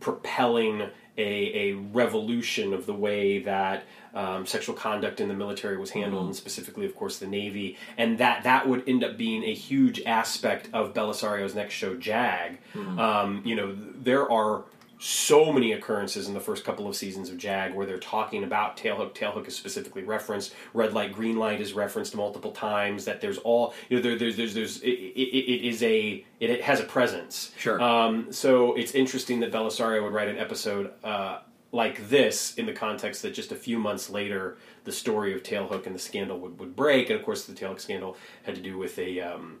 propelling 0.00 0.88
a, 1.20 1.32
a 1.70 1.72
revolution 1.92 2.72
of 2.72 2.86
the 2.86 2.94
way 2.94 3.40
that 3.40 3.84
um, 4.14 4.44
sexual 4.46 4.74
conduct 4.74 5.20
in 5.20 5.28
the 5.28 5.34
military 5.34 5.76
was 5.76 5.90
handled, 5.90 6.26
and 6.26 6.36
specifically, 6.36 6.86
of 6.86 6.94
course, 6.96 7.18
the 7.18 7.26
Navy, 7.26 7.76
and 7.96 8.18
that 8.18 8.42
that 8.44 8.68
would 8.68 8.82
end 8.88 9.04
up 9.04 9.16
being 9.16 9.44
a 9.44 9.54
huge 9.54 9.98
aspect 10.04 10.68
of 10.72 10.94
Bellisario's 10.94 11.54
next 11.54 11.74
show, 11.74 11.94
JAG. 11.94 12.58
Um, 12.98 13.42
you 13.44 13.54
know, 13.54 13.76
there 14.02 14.30
are 14.30 14.64
so 15.02 15.50
many 15.50 15.72
occurrences 15.72 16.28
in 16.28 16.34
the 16.34 16.40
first 16.40 16.62
couple 16.62 16.86
of 16.86 16.94
seasons 16.94 17.30
of 17.30 17.38
JAG 17.38 17.74
where 17.74 17.86
they're 17.86 17.98
talking 17.98 18.44
about 18.44 18.76
Tailhook. 18.76 19.14
Tailhook 19.14 19.48
is 19.48 19.56
specifically 19.56 20.02
referenced. 20.02 20.54
Red 20.74 20.92
light, 20.92 21.14
green 21.14 21.38
light 21.38 21.58
is 21.58 21.72
referenced 21.72 22.14
multiple 22.14 22.52
times. 22.52 23.06
That 23.06 23.22
there's 23.22 23.38
all 23.38 23.72
you 23.88 23.96
know. 23.96 24.02
There, 24.02 24.18
there's 24.18 24.36
there's 24.36 24.52
there's 24.52 24.82
it, 24.82 24.90
it, 24.90 25.20
it 25.20 25.66
is 25.66 25.82
a 25.82 26.24
it, 26.38 26.50
it 26.50 26.62
has 26.62 26.80
a 26.80 26.84
presence. 26.84 27.52
Sure. 27.56 27.80
Um, 27.80 28.30
so 28.30 28.74
it's 28.74 28.92
interesting 28.92 29.40
that 29.40 29.50
Bellisario 29.50 30.02
would 30.02 30.12
write 30.12 30.28
an 30.28 30.36
episode 30.36 30.92
uh, 31.02 31.38
like 31.72 32.10
this 32.10 32.54
in 32.56 32.66
the 32.66 32.74
context 32.74 33.22
that 33.22 33.32
just 33.32 33.52
a 33.52 33.56
few 33.56 33.78
months 33.78 34.10
later 34.10 34.58
the 34.84 34.92
story 34.92 35.34
of 35.34 35.42
Tailhook 35.42 35.86
and 35.86 35.94
the 35.94 36.00
scandal 36.00 36.38
would, 36.40 36.58
would 36.58 36.76
break, 36.76 37.08
and 37.08 37.18
of 37.18 37.24
course 37.24 37.46
the 37.46 37.54
Tailhook 37.54 37.80
scandal 37.80 38.18
had 38.42 38.54
to 38.54 38.60
do 38.60 38.76
with 38.76 38.98
a 38.98 39.20
um, 39.20 39.60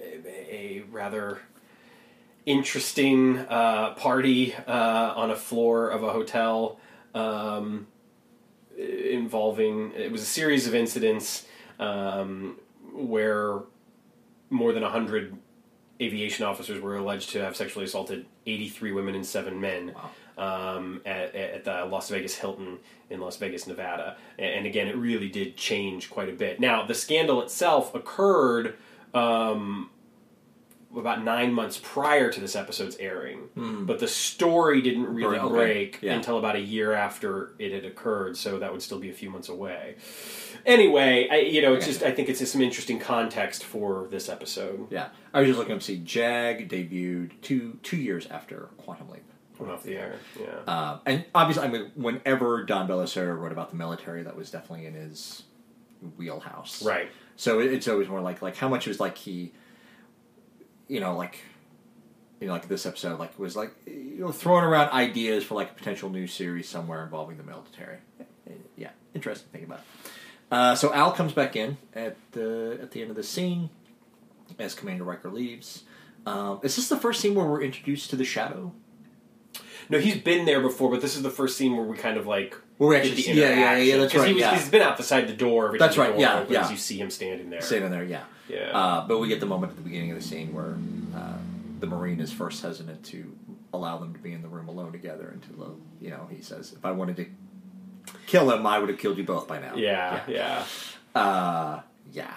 a, 0.00 0.54
a 0.54 0.84
rather 0.88 1.40
interesting 2.46 3.38
uh, 3.38 3.94
party 3.94 4.54
uh, 4.54 5.12
on 5.14 5.30
a 5.30 5.36
floor 5.36 5.88
of 5.88 6.02
a 6.02 6.10
hotel 6.10 6.78
um, 7.14 7.86
involving 8.76 9.92
it 9.92 10.10
was 10.10 10.22
a 10.22 10.26
series 10.26 10.66
of 10.66 10.74
incidents 10.74 11.46
um, 11.78 12.58
where 12.92 13.60
more 14.50 14.72
than 14.72 14.82
100 14.82 15.36
aviation 16.00 16.44
officers 16.44 16.80
were 16.80 16.96
alleged 16.96 17.30
to 17.30 17.42
have 17.42 17.56
sexually 17.56 17.84
assaulted 17.84 18.26
83 18.46 18.92
women 18.92 19.14
and 19.14 19.24
7 19.24 19.60
men 19.60 19.94
um, 20.36 21.00
at, 21.06 21.34
at 21.34 21.64
the 21.64 21.84
Las 21.84 22.08
Vegas 22.08 22.34
Hilton 22.36 22.78
in 23.10 23.20
Las 23.20 23.36
Vegas, 23.36 23.66
Nevada. 23.66 24.16
And, 24.38 24.54
and 24.54 24.66
again, 24.66 24.88
it 24.88 24.96
really 24.96 25.28
did 25.28 25.56
change 25.56 26.10
quite 26.10 26.28
a 26.28 26.32
bit. 26.32 26.60
Now, 26.60 26.84
the 26.84 26.94
scandal 26.94 27.42
itself 27.42 27.94
occurred 27.94 28.74
um, 29.14 29.90
about 30.96 31.24
nine 31.24 31.52
months 31.54 31.80
prior 31.82 32.30
to 32.30 32.40
this 32.40 32.54
episode's 32.54 32.96
airing, 32.96 33.48
but 33.86 33.98
the 33.98 34.08
story 34.08 34.82
didn't 34.82 35.06
really 35.06 35.38
okay. 35.38 35.48
break 35.48 35.98
Yeah. 36.02 36.14
until 36.14 36.38
about 36.38 36.54
a 36.56 36.60
year 36.60 36.92
after 36.92 37.54
it 37.58 37.72
had 37.72 37.84
occurred, 37.84 38.36
so 38.36 38.58
that 38.58 38.70
would 38.72 38.82
still 38.82 38.98
be 38.98 39.08
a 39.10 39.14
few 39.14 39.30
months 39.30 39.48
away. 39.48 39.96
Anyway, 40.66 41.28
I, 41.30 41.36
you 41.38 41.62
know, 41.62 41.74
it's 41.74 41.86
just 41.86 42.02
I 42.02 42.12
think 42.12 42.28
it's 42.28 42.38
just 42.38 42.52
some 42.52 42.60
interesting 42.62 42.98
context 42.98 43.64
for 43.64 44.06
this 44.10 44.28
episode. 44.28 44.88
Yeah, 44.90 45.08
I 45.32 45.40
was 45.40 45.48
just 45.48 45.58
looking 45.58 45.78
to 45.78 45.84
see 45.84 45.98
JAG 45.98 46.68
debuted 46.68 47.32
two 47.42 47.78
two 47.82 47.96
years 47.96 48.26
after 48.26 48.68
Quantum 48.78 49.08
Leap. 49.10 49.24
Went 49.58 49.72
off 49.72 49.82
the 49.82 49.96
air, 49.96 50.16
yeah. 50.40 50.60
Um, 50.66 51.00
and 51.06 51.24
obviously, 51.34 51.64
I 51.64 51.68
mean, 51.68 51.90
whenever 51.94 52.64
Don 52.64 52.88
Bellisario 52.88 53.38
wrote 53.38 53.52
about 53.52 53.70
the 53.70 53.76
military, 53.76 54.22
that 54.24 54.34
was 54.36 54.50
definitely 54.50 54.86
in 54.86 54.94
his 54.94 55.44
wheelhouse. 56.16 56.82
right. 56.84 57.10
So 57.36 57.60
it's 57.60 57.88
always 57.88 58.08
more 58.08 58.20
like 58.20 58.42
like 58.42 58.56
how 58.56 58.68
much 58.68 58.86
was 58.86 59.00
like 59.00 59.16
he, 59.16 59.52
you 60.92 61.00
know, 61.00 61.16
like 61.16 61.38
you 62.38 62.46
know, 62.46 62.52
like 62.52 62.68
this 62.68 62.84
episode, 62.84 63.18
like 63.18 63.38
was 63.38 63.56
like 63.56 63.72
you 63.86 64.18
know 64.18 64.30
throwing 64.30 64.64
around 64.64 64.90
ideas 64.90 65.42
for 65.42 65.54
like 65.54 65.70
a 65.70 65.74
potential 65.74 66.10
new 66.10 66.26
series 66.26 66.68
somewhere 66.68 67.02
involving 67.02 67.38
the 67.38 67.42
military. 67.42 67.96
Yeah, 68.76 68.90
interesting 69.14 69.48
thing 69.52 69.64
about. 69.64 69.78
It. 69.78 70.10
Uh, 70.50 70.74
so 70.74 70.92
Al 70.92 71.12
comes 71.12 71.32
back 71.32 71.56
in 71.56 71.78
at 71.94 72.16
the 72.32 72.78
at 72.82 72.90
the 72.90 73.00
end 73.00 73.08
of 73.08 73.16
the 73.16 73.22
scene 73.22 73.70
as 74.58 74.74
Commander 74.74 75.04
Riker 75.04 75.30
leaves. 75.30 75.84
Um, 76.26 76.60
is 76.62 76.76
this 76.76 76.88
the 76.88 76.98
first 76.98 77.20
scene 77.20 77.34
where 77.34 77.46
we're 77.46 77.62
introduced 77.62 78.10
to 78.10 78.16
the 78.16 78.24
Shadow? 78.24 78.72
No, 79.88 79.98
he's 79.98 80.18
been 80.18 80.44
there 80.44 80.60
before, 80.60 80.90
but 80.90 81.00
this 81.00 81.16
is 81.16 81.22
the 81.22 81.30
first 81.30 81.56
scene 81.56 81.74
where 81.74 81.86
we 81.86 81.96
kind 81.96 82.18
of 82.18 82.26
like 82.26 82.54
Where 82.76 82.90
we 82.90 82.96
get 82.96 83.06
actually 83.06 83.32
the 83.32 83.40
yeah, 83.40 83.48
yeah, 83.48 83.76
yeah, 83.78 83.96
that's 83.96 84.14
right, 84.14 84.28
He 84.28 84.34
was, 84.34 84.40
yeah. 84.40 84.54
He's 84.56 84.68
been 84.68 84.82
out 84.82 84.96
beside 84.96 85.26
the 85.26 85.32
door 85.32 85.66
every 85.66 85.78
That's 85.78 85.96
the 85.96 86.02
right, 86.02 86.10
door 86.12 86.20
yeah, 86.20 86.40
opens, 86.40 86.50
yeah. 86.52 86.70
You 86.70 86.76
see 86.76 86.98
him 86.98 87.10
standing 87.10 87.50
there. 87.50 87.60
Sitting 87.62 87.90
there, 87.90 88.04
yeah. 88.04 88.24
Yeah. 88.48 88.70
Uh, 88.76 89.06
but 89.08 89.18
we 89.18 89.28
get 89.28 89.40
the 89.40 89.46
moment 89.46 89.70
at 89.70 89.76
the 89.76 89.82
beginning 89.82 90.10
of 90.10 90.16
the 90.16 90.22
scene 90.22 90.52
where 90.52 90.76
uh, 91.16 91.36
the 91.80 91.86
Marine 91.86 92.20
is 92.20 92.32
first 92.32 92.62
hesitant 92.62 93.04
to 93.06 93.34
allow 93.72 93.98
them 93.98 94.12
to 94.12 94.18
be 94.20 94.32
in 94.32 94.42
the 94.42 94.48
room 94.48 94.68
alone 94.68 94.92
together 94.92 95.28
until, 95.32 95.62
uh, 95.64 95.68
you 96.00 96.10
know, 96.10 96.28
he 96.30 96.42
says, 96.42 96.72
if 96.72 96.84
I 96.84 96.90
wanted 96.90 97.16
to 97.16 97.26
kill 98.26 98.50
him, 98.50 98.66
I 98.66 98.78
would 98.78 98.88
have 98.88 98.98
killed 98.98 99.16
you 99.18 99.24
both 99.24 99.48
by 99.48 99.58
now. 99.60 99.74
yeah, 99.76 100.20
yeah. 100.28 100.64
Uh, 101.14 101.80
yeah. 102.12 102.32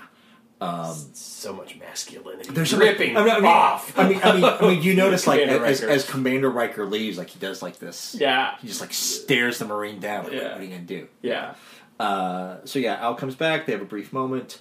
Um, 0.62 0.96
so 1.14 1.52
much 1.52 1.78
masculinity. 1.78 2.50
there's 2.52 2.72
a- 2.72 2.78
ripping 2.78 3.18
I 3.18 3.24
mean, 3.26 3.30
I 3.34 3.36
mean, 3.40 3.46
off. 3.46 4.00
I 4.00 4.08
mean, 4.08 4.20
I 4.24 4.34
mean, 4.36 4.44
I 4.46 4.62
mean, 4.62 4.82
you 4.82 4.94
notice 5.04 5.28
like 5.28 5.42
Commander 5.42 5.66
as, 5.66 5.82
as 5.82 6.10
Commander 6.10 6.50
Riker 6.50 6.86
leaves, 6.86 7.18
like 7.18 7.30
he 7.30 7.40
does 7.40 7.62
like 7.62 7.78
this. 7.80 8.16
yeah, 8.18 8.56
He 8.62 8.68
just 8.70 8.80
like 8.80 8.94
stares 8.94 9.60
the 9.60 9.66
Marine 9.66 10.00
down. 10.00 10.24
Like, 10.24 10.34
Yeah. 10.34 10.52
What 10.54 10.62
are 10.62 10.64
you 10.64 10.70
gonna 10.70 10.82
do? 10.84 11.08
yeah. 11.22 11.56
Uh, 12.00 12.58
so 12.66 12.80
yeah, 12.80 12.96
Al 12.96 13.16
comes 13.16 13.36
back. 13.36 13.66
They 13.66 13.74
have 13.74 13.82
a 13.82 13.86
brief 13.86 14.14
moment. 14.14 14.60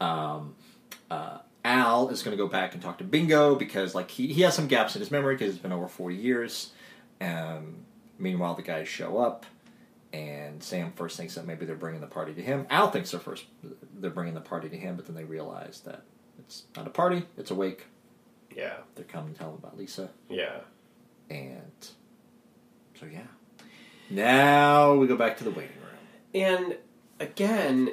Um, 0.00 0.56
uh, 1.10 1.38
Al 1.64 2.08
is 2.10 2.22
going 2.22 2.36
to 2.36 2.42
go 2.42 2.48
back 2.48 2.74
and 2.74 2.82
talk 2.82 2.98
to 2.98 3.04
Bingo 3.04 3.54
because 3.56 3.94
like 3.94 4.10
he, 4.10 4.28
he 4.28 4.42
has 4.42 4.54
some 4.54 4.66
gaps 4.68 4.94
in 4.94 5.00
his 5.00 5.10
memory 5.10 5.34
because 5.34 5.52
it's 5.54 5.62
been 5.62 5.72
over 5.72 5.88
forty 5.88 6.16
years. 6.16 6.70
Um, 7.20 7.78
meanwhile, 8.18 8.54
the 8.54 8.62
guys 8.62 8.88
show 8.88 9.18
up, 9.18 9.46
and 10.12 10.62
Sam 10.62 10.92
first 10.92 11.16
thinks 11.16 11.34
that 11.34 11.46
maybe 11.46 11.64
they're 11.66 11.76
bringing 11.76 12.00
the 12.00 12.06
party 12.06 12.34
to 12.34 12.42
him. 12.42 12.66
Al 12.70 12.90
thinks 12.90 13.10
they're 13.10 13.20
first 13.20 13.44
they're 13.98 14.10
bringing 14.10 14.34
the 14.34 14.40
party 14.40 14.68
to 14.68 14.76
him, 14.76 14.96
but 14.96 15.06
then 15.06 15.16
they 15.16 15.24
realize 15.24 15.80
that 15.86 16.02
it's 16.38 16.64
not 16.76 16.86
a 16.86 16.90
party; 16.90 17.24
it's 17.36 17.50
a 17.50 17.54
wake. 17.54 17.86
Yeah, 18.54 18.76
They're 18.94 19.04
coming 19.04 19.34
to 19.34 19.38
tell 19.38 19.50
him 19.50 19.56
about 19.56 19.76
Lisa, 19.76 20.08
yeah. 20.30 20.60
and 21.28 21.88
so 22.98 23.04
yeah. 23.04 23.26
Now 24.08 24.94
we 24.94 25.06
go 25.06 25.16
back 25.16 25.36
to 25.38 25.44
the 25.44 25.50
waiting 25.50 25.76
room. 25.76 25.98
And 26.34 26.76
again, 27.20 27.90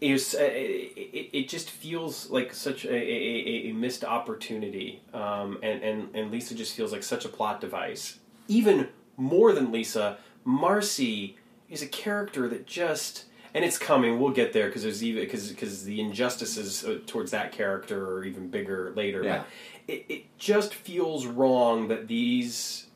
is 0.00 0.34
uh, 0.34 0.42
it, 0.42 1.30
it 1.32 1.48
just 1.48 1.70
feels 1.70 2.30
like 2.30 2.54
such 2.54 2.84
a, 2.84 2.94
a, 2.94 3.70
a 3.70 3.72
missed 3.72 4.04
opportunity, 4.04 5.02
um, 5.12 5.58
and, 5.62 5.82
and 5.82 6.14
and 6.14 6.30
Lisa 6.30 6.54
just 6.54 6.74
feels 6.74 6.92
like 6.92 7.02
such 7.02 7.24
a 7.24 7.28
plot 7.28 7.60
device. 7.60 8.18
Even 8.48 8.88
more 9.16 9.52
than 9.52 9.70
Lisa, 9.70 10.18
Marcy 10.44 11.36
is 11.68 11.82
a 11.82 11.86
character 11.86 12.48
that 12.48 12.66
just. 12.66 13.24
And 13.52 13.64
it's 13.64 13.78
coming. 13.78 14.20
We'll 14.20 14.30
get 14.30 14.52
there 14.52 14.66
because 14.66 14.84
there's 14.84 15.02
even 15.02 15.24
because 15.24 15.48
because 15.48 15.82
the 15.82 16.00
injustices 16.00 16.84
uh, 16.84 17.00
towards 17.04 17.32
that 17.32 17.50
character 17.50 18.18
are 18.18 18.24
even 18.24 18.48
bigger 18.48 18.92
later. 18.94 19.24
Yeah. 19.24 19.38
But 19.38 19.46
it, 19.92 20.04
it 20.08 20.38
just 20.38 20.72
feels 20.72 21.26
wrong 21.26 21.88
that 21.88 22.06
these 22.06 22.86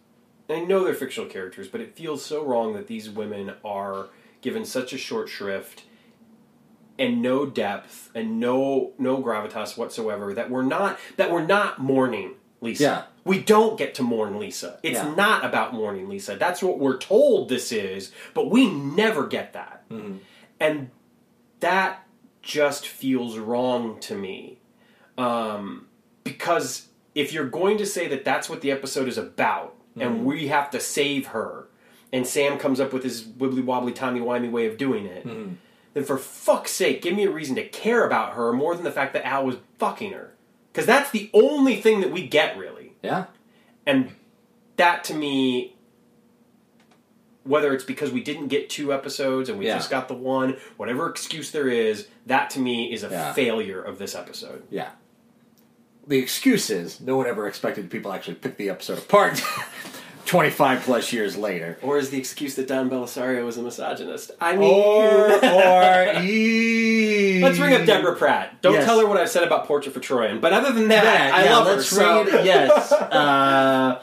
I 0.48 0.60
know 0.60 0.84
they're 0.84 0.94
fictional 0.94 1.28
characters, 1.28 1.68
but 1.68 1.80
it 1.80 1.96
feels 1.96 2.24
so 2.24 2.44
wrong 2.44 2.74
that 2.74 2.86
these 2.86 3.10
women 3.10 3.54
are 3.64 4.08
given 4.42 4.64
such 4.64 4.92
a 4.92 4.98
short 4.98 5.28
shrift 5.28 5.84
and 6.98 7.20
no 7.22 7.46
depth 7.46 8.10
and 8.14 8.38
no 8.38 8.92
no 8.98 9.22
gravitas 9.22 9.76
whatsoever 9.76 10.32
that 10.34 10.50
we're 10.50 10.62
not 10.62 10.98
that 11.16 11.30
we're 11.30 11.46
not 11.46 11.78
mourning 11.78 12.34
Lisa. 12.60 12.82
Yeah. 12.82 13.02
We 13.24 13.40
don't 13.40 13.78
get 13.78 13.94
to 13.96 14.02
mourn 14.02 14.38
Lisa. 14.38 14.78
It's 14.82 14.98
Yeah. 14.98 15.14
not 15.14 15.44
about 15.44 15.74
mourning 15.74 16.08
Lisa. 16.08 16.36
That's 16.36 16.62
what 16.62 16.78
we're 16.78 16.98
told 16.98 17.48
this 17.48 17.72
is, 17.72 18.10
but 18.32 18.50
we 18.50 18.70
never 18.70 19.26
get 19.26 19.52
that. 19.52 19.88
Mm-hmm. 19.90 20.16
And 20.60 20.90
that 21.60 22.06
just 22.42 22.86
feels 22.86 23.38
wrong 23.38 23.98
to 24.00 24.14
me. 24.14 24.58
Um, 25.16 25.86
because 26.24 26.88
if 27.14 27.32
you're 27.32 27.48
going 27.48 27.78
to 27.78 27.86
say 27.86 28.08
that 28.08 28.24
that's 28.24 28.48
what 28.48 28.60
the 28.60 28.70
episode 28.70 29.08
is 29.08 29.18
about, 29.18 29.76
and 29.96 30.16
mm-hmm. 30.16 30.24
we 30.24 30.48
have 30.48 30.70
to 30.70 30.80
save 30.80 31.28
her, 31.28 31.68
and 32.12 32.26
Sam 32.26 32.58
comes 32.58 32.80
up 32.80 32.92
with 32.92 33.04
his 33.04 33.22
wibbly 33.22 33.64
wobbly, 33.64 33.92
timey 33.92 34.20
wimey 34.20 34.50
way 34.50 34.66
of 34.66 34.76
doing 34.76 35.06
it, 35.06 35.26
mm-hmm. 35.26 35.54
Then 35.94 36.04
for 36.04 36.18
fuck's 36.18 36.72
sake, 36.72 37.00
give 37.02 37.14
me 37.14 37.24
a 37.24 37.30
reason 37.30 37.54
to 37.56 37.66
care 37.68 38.04
about 38.06 38.34
her 38.34 38.52
more 38.52 38.74
than 38.74 38.84
the 38.84 38.90
fact 38.92 39.12
that 39.14 39.24
Al 39.26 39.46
was 39.46 39.56
fucking 39.78 40.12
her. 40.12 40.34
Because 40.72 40.86
that's 40.86 41.10
the 41.10 41.30
only 41.32 41.80
thing 41.80 42.00
that 42.00 42.10
we 42.10 42.26
get, 42.26 42.58
really. 42.58 42.92
Yeah. 43.02 43.26
And 43.86 44.10
that 44.76 45.04
to 45.04 45.14
me, 45.14 45.76
whether 47.44 47.72
it's 47.74 47.84
because 47.84 48.10
we 48.10 48.22
didn't 48.22 48.48
get 48.48 48.70
two 48.70 48.92
episodes 48.92 49.48
and 49.48 49.58
we 49.58 49.66
Yeah. 49.66 49.76
just 49.76 49.90
got 49.90 50.08
the 50.08 50.14
one, 50.14 50.56
whatever 50.76 51.08
excuse 51.08 51.50
there 51.50 51.68
is, 51.68 52.08
that 52.26 52.50
to 52.50 52.58
me 52.58 52.92
is 52.92 53.04
a 53.04 53.08
Yeah. 53.08 53.32
failure 53.34 53.80
of 53.82 53.98
this 53.98 54.14
episode. 54.14 54.62
Yeah. 54.70 54.90
The 56.06 56.18
excuse 56.18 56.70
is 56.70 57.00
no 57.00 57.16
one 57.16 57.26
ever 57.26 57.46
expected 57.46 57.90
people 57.90 58.12
actually 58.12 58.34
pick 58.36 58.56
the 58.56 58.68
episode 58.70 58.98
apart. 58.98 59.40
25 60.26 60.82
plus 60.82 61.12
years 61.12 61.36
later. 61.36 61.78
Or 61.82 61.98
is 61.98 62.10
the 62.10 62.18
excuse 62.18 62.54
that 62.56 62.66
Don 62.68 62.88
Bellisario 62.90 63.44
was 63.44 63.56
a 63.58 63.62
misogynist? 63.62 64.30
I 64.40 64.56
mean, 64.56 64.72
Or, 64.72 65.32
or, 65.44 66.22
e- 66.22 67.40
let's 67.42 67.58
bring 67.58 67.74
up 67.74 67.86
Deborah 67.86 68.16
Pratt. 68.16 68.60
Don't 68.62 68.74
Yes. 68.74 68.84
tell 68.84 68.98
her 69.00 69.06
what 69.06 69.16
I've 69.18 69.28
said 69.30 69.42
about 69.44 69.66
Portrait 69.66 69.92
for 69.92 70.00
Troian. 70.00 70.40
But 70.40 70.52
other 70.52 70.72
than 70.72 70.88
that, 70.88 71.34
I 71.34 71.44
yeah, 71.44 71.56
love 71.56 71.66
her. 71.66 71.72
let's 71.76 71.88
So. 71.88 72.24
read- 72.24 72.44
yes. 72.46 72.92
Uh, 73.14 74.00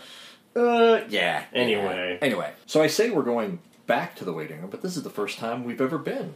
uh, 0.60 1.02
yeah. 1.10 1.44
Anyway. 1.54 2.18
Yeah. 2.22 2.26
Anyway. 2.26 2.52
So 2.66 2.82
I 2.82 2.88
say 2.88 3.10
we're 3.10 3.24
going 3.24 3.60
back 3.88 4.16
to 4.18 4.26
the 4.26 4.34
waiting 4.34 4.60
room, 4.62 4.70
but 4.70 4.82
this 4.82 4.98
is 4.98 5.04
the 5.04 5.10
first 5.10 5.38
time 5.40 5.64
we've 5.64 5.82
ever 5.82 5.98
been 5.98 6.34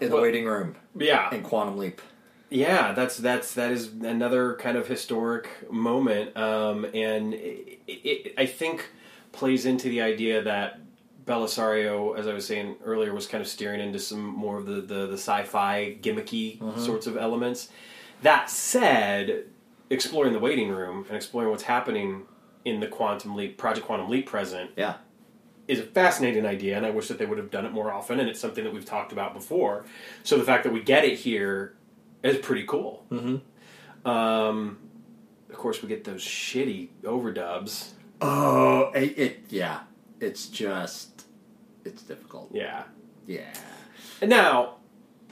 in 0.00 0.08
the 0.08 0.14
Well- 0.14 0.22
waiting 0.22 0.44
room 0.46 0.76
yeah, 0.96 1.32
in 1.34 1.42
Quantum 1.42 1.76
Leap. 1.78 2.00
Yeah, 2.50 2.92
that's 2.92 3.16
that's 3.16 3.54
that 3.54 3.70
is 3.72 3.88
another 4.02 4.56
kind 4.56 4.76
of 4.76 4.86
historic 4.86 5.48
moment, 5.72 6.36
um, 6.36 6.84
and 6.92 7.32
it, 7.32 7.78
it, 7.86 8.34
I 8.36 8.44
think 8.44 8.90
plays 9.32 9.66
into 9.66 9.88
the 9.88 10.00
idea 10.02 10.42
that 10.42 10.78
Bellisario, 11.24 12.18
as 12.18 12.26
I 12.26 12.34
was 12.34 12.46
saying 12.46 12.76
earlier, 12.84 13.14
was 13.14 13.26
kind 13.26 13.40
of 13.40 13.48
steering 13.48 13.80
into 13.80 13.98
some 13.98 14.22
more 14.22 14.58
of 14.58 14.66
the 14.66 14.80
the, 14.80 15.06
the 15.06 15.14
sci-fi 15.18 15.96
gimmicky 16.00 16.58
sorts 16.78 17.06
of 17.06 17.16
elements. 17.16 17.68
That 18.22 18.50
said, 18.50 19.46
exploring 19.90 20.32
the 20.32 20.38
waiting 20.38 20.70
room 20.70 21.04
and 21.08 21.16
exploring 21.16 21.50
what's 21.50 21.64
happening 21.64 22.22
in 22.64 22.80
the 22.80 22.86
Quantum 22.86 23.34
Leap 23.34 23.58
Project 23.58 23.86
Quantum 23.86 24.08
Leap 24.08 24.26
present 24.26 24.70
Yeah. 24.76 24.94
is 25.66 25.80
a 25.80 25.82
fascinating 25.82 26.46
idea, 26.46 26.76
and 26.76 26.86
I 26.86 26.90
wish 26.90 27.08
that 27.08 27.18
they 27.18 27.26
would 27.26 27.38
have 27.38 27.50
done 27.50 27.66
it 27.66 27.72
more 27.72 27.92
often. 27.92 28.20
And 28.20 28.28
it's 28.28 28.38
something 28.38 28.62
that 28.62 28.72
we've 28.72 28.84
talked 28.84 29.10
about 29.12 29.34
before. 29.34 29.84
So 30.22 30.38
the 30.38 30.44
fact 30.44 30.62
that 30.64 30.72
we 30.72 30.80
get 30.82 31.04
it 31.04 31.18
here 31.18 31.74
is 32.22 32.38
pretty 32.38 32.64
cool. 32.64 33.04
Mm-hmm. 33.10 34.08
Um, 34.08 34.78
of 35.50 35.56
course, 35.56 35.82
we 35.82 35.88
get 35.88 36.04
those 36.04 36.22
shitty 36.22 36.88
overdubs. 37.02 37.90
Oh, 38.22 38.90
it, 38.94 39.18
it 39.18 39.44
yeah. 39.48 39.80
It's 40.20 40.46
just 40.46 41.26
it's 41.84 42.02
difficult. 42.02 42.50
Yeah. 42.52 42.84
Yeah. 43.26 43.52
And 44.20 44.30
now, 44.30 44.76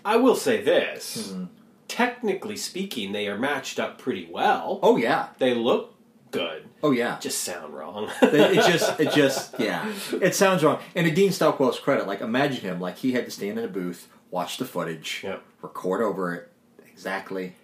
I 0.05 0.17
will 0.17 0.37
say 0.37 0.63
this: 0.63 1.29
mm-hmm. 1.33 1.45
technically 1.89 2.57
speaking, 2.57 3.13
they 3.13 3.29
are 3.29 3.39
matched 3.39 3.79
up 3.79 3.99
pretty 3.99 4.29
well. 4.31 4.81
Oh 4.83 4.97
yeah. 4.97 5.29
They 5.39 5.55
look 5.55 5.95
good. 6.31 6.69
Oh 6.83 6.91
yeah. 6.91 7.19
Just 7.21 7.43
sound 7.43 7.75
wrong. 7.75 8.11
it 8.23 8.35
it 8.35 8.55
just 8.67 9.01
it 9.01 9.13
just 9.13 9.59
yeah 9.59 9.93
it 10.21 10.35
sounds 10.35 10.65
wrong 10.65 10.81
and 10.95 11.07
to 11.07 11.13
dean 11.13 11.33
stockwell's 11.33 11.79
credit 11.79 12.07
like 12.07 12.21
imagine 12.21 12.61
him 12.63 12.81
like 12.81 12.97
he 12.99 13.13
had 13.13 13.25
to 13.25 13.31
stand 13.31 13.59
in 13.59 13.65
a 13.65 13.69
booth 13.69 14.09
watch 14.31 14.57
the 14.57 14.65
footage 14.65 15.23
Yep. 15.25 15.43
record 15.63 16.03
over 16.03 16.35
it 16.35 16.53
exactly 16.87 17.55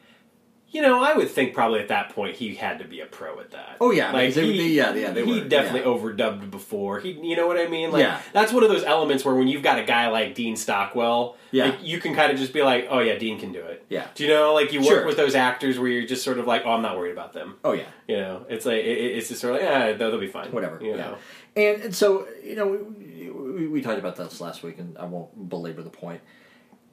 You 0.77 0.83
know, 0.83 1.03
I 1.03 1.15
would 1.15 1.31
think 1.31 1.55
probably 1.55 1.81
at 1.81 1.89
that 1.89 2.11
point 2.11 2.37
he 2.37 2.55
had 2.55 2.81
to 2.81 2.85
be 2.85 3.01
a 3.01 3.07
pro 3.07 3.41
at 3.41 3.51
that. 3.53 3.79
Oh, 3.81 3.93
yeah, 3.93 4.13
like 4.13 4.35
they- 4.35 4.53
he, 4.53 4.59
they- 4.59 4.65
yeah, 4.69 4.93
yeah, 4.95 5.11
they 5.11 5.25
he 5.25 5.41
were, 5.41 5.49
definitely 5.49 5.81
yeah. 5.91 5.97
overdubbed 5.97 6.51
before. 6.51 7.01
He, 7.01 7.13
you 7.13 7.35
know 7.35 7.47
what 7.47 7.57
I 7.57 7.67
mean? 7.67 7.91
Like 7.93 8.03
Yeah. 8.03 8.21
that's 8.35 8.53
one 8.53 8.63
of 8.63 8.69
those 8.69 8.85
elements 8.85 9.25
where 9.25 9.35
when 9.35 9.49
you've 9.49 9.63
got 9.63 9.79
a 9.79 9.85
guy 9.85 10.09
like 10.09 10.35
Dean 10.35 10.55
Stockwell, 10.55 11.37
Yeah. 11.51 11.67
like, 11.71 11.79
you 11.83 11.99
can 11.99 12.15
kind 12.15 12.31
of 12.31 12.39
just 12.39 12.53
be 12.53 12.63
like, 12.63 12.89
oh 12.91 12.99
yeah, 12.99 13.17
Dean 13.17 13.41
can 13.41 13.53
do 13.53 13.61
it. 13.61 13.87
Yeah. 13.89 14.07
Do 14.15 14.25
you 14.25 14.29
know, 14.29 14.53
like 14.53 14.71
you 14.73 14.81
work 14.81 14.89
Sure. 14.89 15.07
with 15.07 15.17
those 15.17 15.35
actors 15.35 15.79
where 15.79 15.89
you're 15.89 16.07
just 16.07 16.23
sort 16.23 16.39
of 16.39 16.47
like, 16.47 16.63
oh, 16.67 16.73
I'm 16.73 16.83
not 16.83 16.99
worried 16.99 17.13
about 17.13 17.33
them. 17.33 17.57
oh 17.65 17.73
yeah 17.73 17.87
You 18.07 18.17
know, 18.19 18.45
it's 18.51 18.67
like 18.67 18.85
it, 18.85 18.99
it's 19.17 19.29
just 19.31 19.41
sort 19.41 19.55
of 19.55 19.63
like, 19.63 19.71
yeah, 19.71 19.93
they'll, 19.95 20.11
they'll 20.11 20.21
be 20.21 20.27
fine. 20.27 20.53
whatever 20.53 20.79
You 20.83 20.91
yeah 20.91 20.97
know. 20.97 21.17
and, 21.57 21.83
and 21.85 21.95
so 21.95 22.29
you 22.45 22.55
know 22.55 22.67
we, 22.67 23.31
we, 23.31 23.67
we 23.69 23.81
talked 23.81 23.99
about 23.99 24.17
this 24.17 24.43
last 24.43 24.63
week 24.63 24.79
and 24.79 24.99
i 24.99 25.07
won't 25.07 25.49
belabor 25.49 25.83
the 25.83 25.89
point 25.91 26.21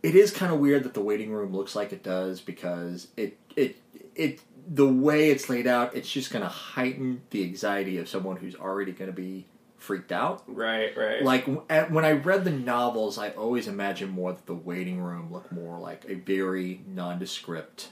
it 0.01 0.15
is 0.15 0.31
kind 0.31 0.51
of 0.53 0.59
weird 0.59 0.83
that 0.83 0.93
the 0.93 1.01
waiting 1.01 1.31
room 1.31 1.53
looks 1.55 1.75
like 1.77 1.93
it 1.93 2.03
does 2.03 2.41
because 2.41 3.07
it 3.17 3.37
it 3.55 3.77
it 4.15 4.39
the 4.67 4.87
way 4.87 5.29
it's 5.29 5.49
laid 5.49 5.67
out 5.67 5.95
it's 5.95 6.09
just 6.09 6.31
going 6.31 6.41
to 6.43 6.47
heighten 6.49 7.21
the 7.31 7.43
anxiety 7.43 7.97
of 7.97 8.07
someone 8.07 8.37
who's 8.37 8.55
already 8.55 8.91
going 8.93 9.09
to 9.11 9.15
be 9.15 9.45
freaked 9.77 10.11
out 10.13 10.41
Right. 10.47 10.95
Right. 10.95 11.21
like 11.23 11.45
when 11.45 12.05
I 12.05 12.11
read 12.13 12.45
the 12.45 12.51
novels, 12.51 13.17
I 13.17 13.29
always 13.31 13.67
imagined 13.67 14.11
more 14.11 14.31
that 14.31 14.45
the 14.45 14.53
waiting 14.55 15.01
room 15.01 15.31
looked 15.33 15.51
more 15.51 15.77
like 15.77 16.05
a 16.07 16.13
very 16.15 16.79
nondescript, 16.87 17.89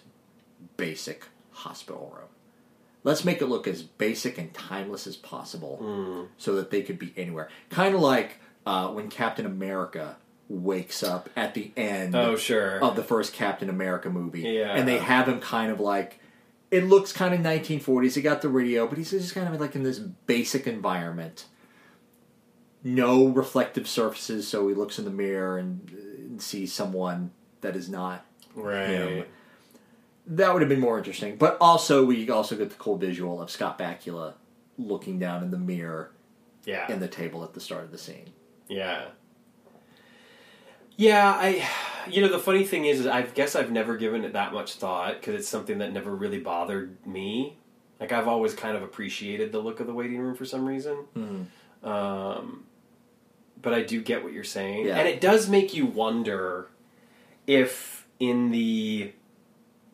basic 0.77 1.25
hospital 1.51 2.13
room. 2.15 2.29
Let's 3.03 3.25
make 3.25 3.41
it 3.41 3.47
look 3.47 3.67
as 3.67 3.81
basic 3.81 4.37
and 4.37 4.53
timeless 4.53 5.05
as 5.07 5.17
possible, 5.17 6.27
so 6.37 6.55
that 6.55 6.69
they 6.71 6.81
could 6.83 6.99
be 6.99 7.13
anywhere. 7.17 7.49
Kind 7.69 7.95
of 7.95 7.99
like 8.01 8.37
uh, 8.65 8.87
when 8.89 9.09
Captain 9.09 9.45
America 9.45 10.17
wakes 10.51 11.01
up 11.03 11.29
at 11.35 11.53
the 11.53 11.71
end 11.77 12.15
oh 12.15 12.35
sure. 12.35 12.79
of 12.83 12.95
the 12.95 13.03
first 13.03 13.33
Captain 13.33 13.69
America 13.69 14.09
movie, 14.09 14.41
Yeah. 14.41 14.73
and 14.75 14.87
they 14.87 14.97
have 14.99 15.27
him 15.27 15.39
kind 15.39 15.71
of 15.71 15.79
like. 15.79 16.19
It 16.69 16.85
looks 16.85 17.11
kind 17.11 17.33
of 17.33 17.41
1940s. 17.41 18.15
He 18.15 18.21
got 18.21 18.41
the 18.41 18.47
radio, 18.49 18.87
but 18.87 18.97
he's 18.97 19.11
just 19.11 19.33
kind 19.33 19.53
of 19.53 19.59
like 19.59 19.75
in 19.75 19.83
this 19.83 19.99
basic 19.99 20.67
environment 20.67 21.45
no 22.83 23.27
reflective 23.27 23.87
surfaces, 23.87 24.47
so 24.47 24.67
he 24.67 24.73
looks 24.73 24.97
in 24.97 25.05
the 25.05 25.11
mirror 25.11 25.57
and, 25.57 25.87
uh, 25.93 26.01
and 26.21 26.41
sees 26.41 26.73
someone 26.73 27.31
that 27.61 27.75
is 27.75 27.89
not 27.89 28.25
right. 28.55 28.87
him. 28.89 29.25
That 30.27 30.53
would 30.53 30.61
have 30.61 30.69
been 30.69 30.79
more 30.79 30.97
interesting. 30.97 31.35
But 31.35 31.57
also, 31.61 32.03
we 32.05 32.27
also 32.29 32.55
get 32.55 32.69
the 32.69 32.75
cool 32.77 32.97
visual 32.97 33.41
of 33.41 33.51
Scott 33.51 33.77
Bakula 33.77 34.33
looking 34.77 35.19
down 35.19 35.43
in 35.43 35.51
the 35.51 35.57
mirror 35.59 36.11
Yeah. 36.65 36.91
in 36.91 36.99
the 36.99 37.07
table 37.07 37.43
at 37.43 37.53
the 37.53 37.59
start 37.59 37.83
of 37.83 37.91
the 37.91 37.97
scene. 37.97 38.31
Yeah. 38.67 39.05
Yeah, 40.97 41.29
I. 41.37 41.67
You 42.09 42.23
know, 42.23 42.29
the 42.29 42.39
funny 42.39 42.63
thing 42.63 42.85
is, 42.85 43.01
is 43.01 43.05
I 43.05 43.21
guess 43.21 43.55
I've 43.55 43.69
never 43.71 43.95
given 43.95 44.23
it 44.25 44.33
that 44.33 44.53
much 44.53 44.73
thought 44.73 45.13
because 45.21 45.35
it's 45.35 45.47
something 45.47 45.77
that 45.77 45.93
never 45.93 46.13
really 46.15 46.39
bothered 46.39 46.97
me. 47.05 47.57
Like 47.99 48.11
I've 48.11 48.27
always 48.27 48.55
kind 48.55 48.75
of 48.75 48.81
appreciated 48.81 49.51
the 49.51 49.59
look 49.59 49.79
of 49.79 49.85
the 49.85 49.93
waiting 49.93 50.17
room 50.19 50.35
for 50.35 50.43
some 50.43 50.65
reason. 50.65 50.97
Mm-hmm. 51.15 51.87
Um, 51.87 52.63
but 53.61 53.71
I 53.75 53.83
do 53.83 54.01
get 54.01 54.23
what 54.23 54.33
you're 54.33 54.43
saying, 54.43 54.87
Yeah. 54.87 54.97
and 54.97 55.07
it 55.07 55.21
does 55.21 55.47
make 55.47 55.75
you 55.75 55.85
wonder 55.85 56.69
if 57.45 58.07
in 58.19 58.49
the 58.49 59.13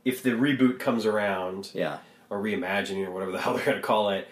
if 0.05 0.23
the 0.23 0.31
reboot 0.31 0.79
comes 0.79 1.05
around 1.05 1.71
Yeah. 1.73 1.97
or 2.29 2.41
reimagining 2.41 3.05
or 3.05 3.11
whatever 3.11 3.33
the 3.33 3.41
hell 3.41 3.53
they're 3.55 3.65
going 3.65 3.77
to 3.77 3.83
call 3.83 4.11
it, 4.11 4.29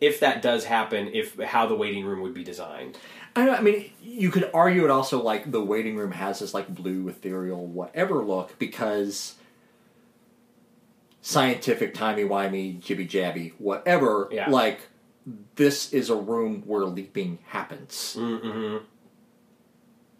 if 0.00 0.20
that 0.20 0.40
does 0.40 0.64
happen, 0.64 1.10
if 1.12 1.38
how 1.38 1.66
the 1.66 1.76
waiting 1.76 2.06
room 2.06 2.22
would 2.22 2.32
be 2.34 2.42
designed. 2.42 2.96
I, 3.38 3.46
don't, 3.46 3.58
I 3.58 3.60
mean, 3.60 3.90
you 4.02 4.30
could 4.30 4.50
argue 4.52 4.84
it 4.84 4.90
also 4.90 5.22
like 5.22 5.50
the 5.50 5.62
waiting 5.62 5.96
room 5.96 6.12
has 6.12 6.40
this 6.40 6.52
like 6.52 6.68
blue, 6.68 7.08
ethereal, 7.08 7.64
whatever 7.64 8.24
look 8.24 8.58
because 8.58 9.36
scientific, 11.20 11.94
timey 11.94 12.24
wimey, 12.24 12.80
jibby 12.80 13.08
jabby, 13.08 13.52
whatever. 13.58 14.28
Yeah. 14.32 14.50
Like 14.50 14.80
this 15.54 15.92
is 15.92 16.10
a 16.10 16.16
room 16.16 16.62
where 16.66 16.84
leaping 16.84 17.38
happens. 17.46 18.16
Mm-hmm. 18.18 18.84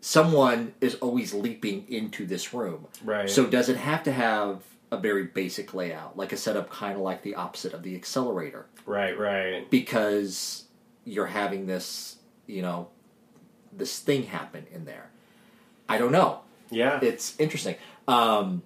Someone 0.00 0.74
is 0.80 0.94
always 0.96 1.34
leaping 1.34 1.84
into 1.88 2.24
this 2.24 2.54
room. 2.54 2.86
Right. 3.02 3.28
So 3.28 3.46
does 3.46 3.68
it 3.68 3.76
have 3.76 4.04
to 4.04 4.12
have 4.12 4.62
a 4.92 4.96
very 4.96 5.24
basic 5.24 5.74
layout, 5.74 6.16
like 6.16 6.32
a 6.32 6.36
setup 6.36 6.70
kind 6.70 6.94
of 6.94 7.00
like 7.00 7.22
the 7.22 7.34
opposite 7.34 7.74
of 7.74 7.82
the 7.82 7.96
accelerator? 7.96 8.66
Right, 8.86 9.18
right. 9.18 9.68
because 9.70 10.64
you're 11.04 11.26
having 11.26 11.66
this, 11.66 12.16
you 12.46 12.62
know, 12.62 12.88
this 13.72 13.98
thing 13.98 14.24
happen 14.24 14.66
in 14.72 14.84
there. 14.84 15.10
I 15.88 15.98
don't 15.98 16.12
know. 16.12 16.40
Yeah. 16.70 17.00
It's 17.02 17.38
interesting. 17.38 17.76
Um, 18.06 18.62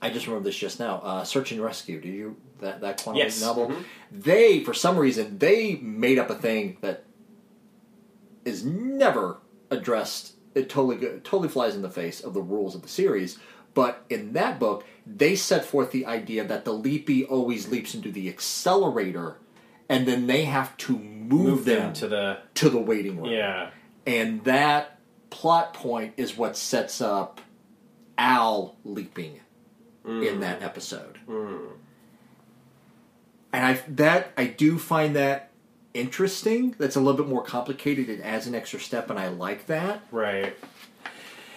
I 0.00 0.10
just 0.10 0.26
remember 0.26 0.44
this 0.48 0.56
just 0.56 0.80
now. 0.80 1.00
Uh, 1.02 1.24
Search 1.24 1.52
and 1.52 1.60
Rescue. 1.62 2.00
Do 2.00 2.08
you 2.08 2.36
that 2.60 2.80
that 2.80 3.02
quantum 3.02 3.18
Yes. 3.22 3.40
novel? 3.40 3.68
Mhm. 3.68 3.84
They, 4.10 4.60
for 4.64 4.74
some 4.74 4.96
reason, 4.98 5.38
they 5.38 5.76
made 5.76 6.18
up 6.18 6.28
a 6.30 6.34
thing 6.34 6.76
that 6.80 7.04
is 8.44 8.64
never 8.64 9.38
addressed. 9.70 10.32
It 10.54 10.68
totally 10.68 10.96
totally 11.20 11.48
flies 11.48 11.74
in 11.74 11.82
the 11.82 11.90
face 11.90 12.20
of 12.20 12.34
the 12.34 12.42
rules 12.42 12.74
of 12.74 12.82
the 12.82 12.88
series. 12.88 13.38
But 13.74 14.04
in 14.10 14.34
that 14.34 14.58
book, 14.60 14.84
they 15.06 15.34
set 15.34 15.64
forth 15.64 15.92
the 15.92 16.04
idea 16.04 16.44
that 16.44 16.64
the 16.66 16.74
leapy 16.74 17.24
always 17.24 17.68
leaps 17.68 17.94
into 17.94 18.12
the 18.12 18.28
accelerator, 18.28 19.36
and 19.88 20.06
then 20.06 20.26
they 20.26 20.44
have 20.44 20.76
to 20.78 20.92
move, 20.98 21.30
Move 21.30 21.64
them 21.64 21.78
them 21.78 21.92
to 21.94 22.08
the 22.08 22.38
to 22.54 22.68
the 22.68 22.78
waiting 22.78 23.16
room 23.16 23.30
yeah. 23.32 23.70
And 24.06 24.44
that 24.44 24.98
plot 25.30 25.74
point 25.74 26.14
is 26.16 26.36
what 26.36 26.56
sets 26.56 27.00
up 27.00 27.40
Al 28.18 28.76
leaping 28.84 29.40
in 30.04 30.40
that 30.40 30.60
mm. 30.60 30.64
episode. 30.64 31.18
Mm. 31.28 31.68
And 33.52 33.66
I 33.66 33.80
that 33.88 34.32
I 34.36 34.46
do 34.46 34.78
find 34.78 35.16
that 35.16 35.50
interesting. 35.94 36.74
That's 36.78 36.96
a 36.96 37.00
little 37.00 37.22
bit 37.22 37.28
more 37.28 37.42
complicated. 37.42 38.08
It 38.08 38.20
adds 38.20 38.46
an 38.46 38.54
extra 38.54 38.80
step, 38.80 39.10
and 39.10 39.18
I 39.18 39.28
like 39.28 39.66
that. 39.66 40.02
Right. 40.10 40.56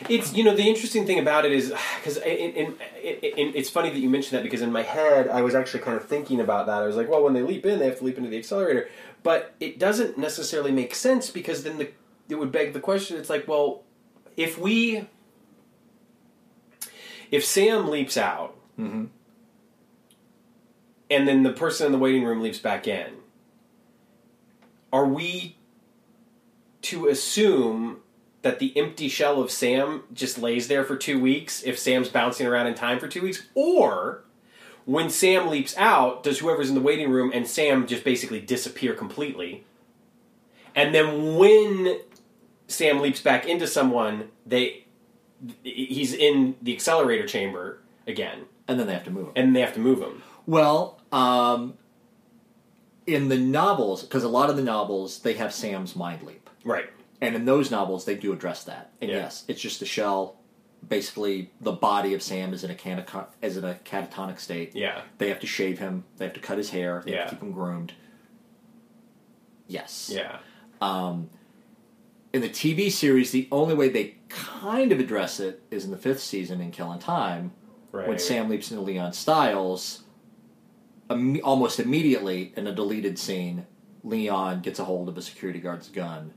It's 0.10 0.34
you 0.34 0.44
know 0.44 0.56
the 0.56 0.68
interesting 0.68 1.06
thing 1.06 1.20
about 1.20 1.46
it 1.46 1.54
is 1.54 1.74
because 1.98 2.20
it's 2.24 3.70
funny 3.70 3.90
that 3.90 4.00
you 4.00 4.10
mentioned 4.10 4.38
that 4.38 4.44
because 4.44 4.62
in 4.62 4.72
my 4.72 4.82
head 4.82 5.30
I 5.30 5.42
was 5.42 5.56
actually 5.56 5.84
kind 5.84 5.96
of 5.96 6.06
thinking 6.06 6.42
about 6.42 6.66
that. 6.68 6.84
I 6.84 6.88
was 6.88 6.98
like, 6.98 7.10
well, 7.10 7.24
when 7.24 7.34
they 7.34 7.42
leap 7.42 7.66
in, 7.66 7.80
they 7.80 7.86
have 7.86 8.00
to 8.00 8.04
leap 8.04 8.18
into 8.18 8.30
the 8.30 8.38
accelerator, 8.38 8.90
but 9.24 9.56
it 9.60 9.80
doesn't 9.80 10.18
necessarily 10.18 10.72
make 10.72 10.94
sense 10.94 11.30
because 11.30 11.64
then 11.64 11.78
the 11.78 11.90
it 12.30 12.36
would 12.36 12.52
beg 12.52 12.74
the 12.74 12.80
question. 12.80 13.18
It's 13.18 13.30
like, 13.30 13.48
well, 13.48 13.84
if 14.38 14.58
we 14.58 15.08
if 17.32 17.46
Sam 17.46 17.90
leaps 17.90 18.18
out 18.18 18.56
Mm-hmm. 18.80 19.06
and 21.10 21.28
then 21.28 21.44
the 21.44 21.54
person 21.54 21.86
in 21.86 21.92
the 21.94 21.98
waiting 21.98 22.26
room 22.26 22.42
leaps 22.42 22.60
back 22.60 22.88
in, 22.90 23.08
are 24.92 25.06
we 25.06 25.56
to 26.82 27.08
assume 27.08 28.02
that 28.42 28.60
the 28.60 28.78
empty 28.78 29.08
shell 29.08 29.42
of 29.42 29.50
Sam 29.50 30.04
just 30.14 30.38
lays 30.38 30.68
there 30.68 30.84
for 30.84 30.98
two 30.98 31.20
weeks 31.20 31.64
if 31.64 31.80
Sam's 31.80 32.10
bouncing 32.10 32.46
around 32.46 32.68
in 32.68 32.74
time 32.76 33.00
for 33.00 33.08
two 33.08 33.22
weeks? 33.22 33.48
Or 33.56 34.24
when 34.84 35.10
Sam 35.10 35.48
leaps 35.48 35.76
out, 35.78 36.22
does 36.22 36.40
whoever's 36.40 36.68
in 36.68 36.76
the 36.76 36.82
waiting 36.82 37.10
room 37.10 37.32
and 37.34 37.48
Sam 37.48 37.88
just 37.88 38.04
basically 38.04 38.42
disappear 38.42 38.94
completely? 38.94 39.64
And 40.76 40.94
then 40.94 41.38
when 41.38 42.00
Sam 42.68 43.00
leaps 43.00 43.22
back 43.22 43.46
into 43.46 43.68
someone, 43.68 44.30
they 44.46 44.86
he's 45.64 46.14
in 46.14 46.56
the 46.62 46.74
accelerator 46.74 47.28
chamber 47.28 47.82
again, 48.08 48.46
and 48.68 48.80
then 48.80 48.88
they 48.88 48.94
have 48.94 49.04
to 49.04 49.12
move 49.12 49.28
him. 49.28 49.34
and 49.36 49.56
they 49.56 49.60
have 49.62 49.74
to 49.74 49.80
move 49.80 50.00
him. 50.02 50.24
Well, 50.48 51.02
um, 51.12 51.76
in 53.06 53.30
the 53.30 53.38
novels, 53.38 54.02
because 54.04 54.24
a 54.24 54.28
lot 54.30 54.50
of 54.50 54.56
the 54.56 54.64
novels 54.64 55.20
they 55.20 55.34
have 55.34 55.54
Sam's 55.54 55.96
mind 55.96 56.24
leap, 56.24 56.50
Right. 56.64 56.90
and 57.22 57.36
in 57.36 57.46
those 57.46 57.70
novels 57.70 58.06
they 58.06 58.16
do 58.16 58.34
address 58.34 58.64
that. 58.64 58.92
And 59.02 59.12
Yeah. 59.12 59.18
yes, 59.18 59.44
it's 59.48 59.62
just 59.62 59.80
the 59.80 59.86
shell. 59.86 60.38
Basically, 60.88 61.52
the 61.62 61.72
body 61.72 62.14
of 62.14 62.22
Sam 62.24 62.54
is 62.54 62.64
in 62.64 62.72
a 62.72 63.28
is 63.42 63.58
in 63.58 63.64
a 63.66 63.74
catatonic 63.86 64.40
state. 64.40 64.76
Yeah. 64.76 65.02
They 65.18 65.30
have 65.30 65.40
to 65.42 65.48
shave 65.48 65.80
him. 65.80 66.04
They 66.18 66.26
have 66.26 66.34
to 66.36 66.40
cut 66.40 66.58
his 66.60 66.70
hair. 66.72 67.02
They 67.06 67.12
have 67.12 67.20
Yeah. 67.20 67.24
to 67.26 67.30
keep 67.32 67.42
him 67.44 67.52
groomed. 67.52 67.94
Yes. 69.68 70.12
Yeah. 70.14 70.38
In 72.36 72.42
the 72.42 72.50
TV 72.50 72.92
series, 72.92 73.32
the 73.32 73.48
only 73.50 73.74
way 73.74 73.88
they 73.88 74.16
kind 74.28 74.92
of 74.92 75.00
address 75.00 75.40
it 75.40 75.62
is 75.72 75.86
in 75.86 75.92
the 75.92 75.98
fifth 75.98 76.20
season 76.20 76.60
in 76.60 76.70
Killing 76.70 77.00
Time, 77.00 77.54
Right. 77.94 78.10
when 78.10 78.20
Sam 78.20 78.50
leaps 78.50 78.72
into 78.72 78.84
Leon 78.84 79.14
Styles. 79.14 80.04
Im- 81.10 81.40
almost 81.46 81.80
immediately, 81.80 82.52
in 82.58 82.68
a 82.68 82.74
deleted 82.76 83.18
scene, 83.18 83.66
Leon 84.04 84.60
gets 84.60 84.80
a 84.80 84.84
hold 84.84 85.08
of 85.08 85.18
a 85.18 85.22
security 85.22 85.60
guard's 85.60 85.88
gun 85.88 86.34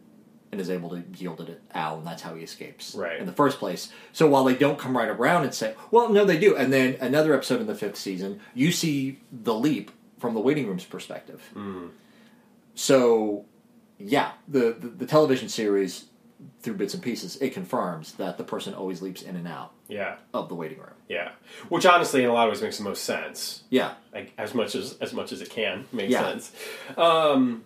and 0.53 0.61
is 0.61 0.71
able 0.71 0.91
to 0.91 1.03
yield 1.17 1.41
it 1.41 1.49
at 1.49 1.61
Al, 1.75 1.99
and 1.99 2.07
that's 2.07 2.23
how 2.23 2.37
he 2.37 2.45
escapes 2.45 2.95
Right. 2.95 3.19
in 3.19 3.27
the 3.27 3.33
first 3.33 3.59
place. 3.59 3.91
So 4.13 4.29
while 4.29 4.45
they 4.45 4.55
don't 4.55 4.79
come 4.79 4.97
right 4.97 5.09
around 5.09 5.43
and 5.43 5.53
say, 5.53 5.75
"Well, 5.91 6.11
no, 6.11 6.25
they 6.25 6.39
do," 6.39 6.55
and 6.55 6.73
then 6.73 6.97
another 7.01 7.35
episode 7.35 7.61
in 7.61 7.67
the 7.67 7.75
fifth 7.75 7.97
season, 7.97 8.39
you 8.55 8.71
see 8.71 9.19
the 9.33 9.53
leap 9.53 9.91
from 10.17 10.35
the 10.35 10.41
waiting 10.41 10.69
room's 10.69 10.85
perspective. 10.85 11.43
Mm. 11.57 11.89
So, 12.77 13.47
yeah, 13.99 14.33
the, 14.47 14.77
the 14.79 14.89
the 14.89 15.07
television 15.07 15.49
series, 15.49 16.07
through 16.61 16.75
bits 16.75 16.95
and 16.95 17.03
pieces, 17.03 17.37
it 17.41 17.51
confirms 17.53 18.13
that 18.15 18.39
the 18.39 18.45
person 18.45 18.73
always 18.75 19.03
leaps 19.03 19.23
in 19.23 19.35
and 19.37 19.49
out 19.49 19.73
Yeah. 19.89 20.17
of 20.33 20.49
the 20.49 20.55
waiting 20.55 20.79
room. 20.79 20.93
Yeah. 21.09 21.33
Which 21.69 21.85
honestly, 21.85 22.23
in 22.23 22.31
a 22.31 22.33
lot 22.33 22.47
of 22.49 22.53
ways, 22.53 22.63
makes 22.63 22.79
the 22.79 22.85
most 22.85 23.03
sense. 23.05 23.65
Yeah, 23.71 23.95
Like, 24.13 24.33
as 24.39 24.55
much 24.55 24.75
as 24.77 24.97
as 25.01 25.13
much 25.13 25.33
as 25.33 25.41
it 25.43 25.51
can 25.51 25.87
make 25.93 26.11
Yeah. 26.11 26.23
sense. 26.23 26.53
Um, 26.97 27.65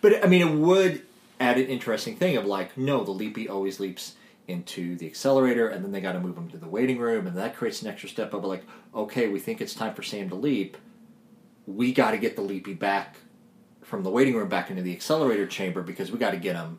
But 0.00 0.24
I 0.24 0.28
mean, 0.28 0.42
it 0.46 0.52
would 0.58 1.02
add 1.38 1.56
an 1.58 1.66
interesting 1.66 2.16
thing 2.16 2.36
of 2.36 2.44
like, 2.44 2.76
no, 2.76 3.04
the 3.04 3.12
leapy 3.12 3.48
always 3.48 3.78
leaps 3.78 4.14
into 4.48 4.96
the 4.96 5.06
accelerator, 5.06 5.68
and 5.68 5.84
then 5.84 5.92
they 5.92 6.00
got 6.00 6.12
to 6.14 6.20
move 6.20 6.36
him 6.36 6.48
to 6.50 6.56
the 6.58 6.66
waiting 6.66 6.98
room, 6.98 7.26
and 7.28 7.36
that 7.36 7.54
creates 7.54 7.82
an 7.82 7.88
extra 7.88 8.08
step 8.08 8.34
of 8.34 8.44
like, 8.44 8.64
okay, 8.94 9.28
we 9.28 9.38
think 9.38 9.60
it's 9.60 9.74
time 9.74 9.94
for 9.94 10.02
Sam 10.02 10.28
to 10.30 10.34
leap. 10.34 10.76
We 11.66 11.92
got 11.92 12.10
to 12.12 12.18
get 12.18 12.34
the 12.34 12.42
leapy 12.42 12.74
back 12.74 13.16
from 13.88 14.02
the 14.02 14.10
waiting 14.10 14.36
room 14.36 14.48
back 14.48 14.70
into 14.70 14.82
the 14.82 14.92
accelerator 14.92 15.46
chamber 15.46 15.82
because 15.82 16.12
we 16.12 16.18
got 16.18 16.32
to 16.32 16.36
get 16.36 16.54
him 16.54 16.78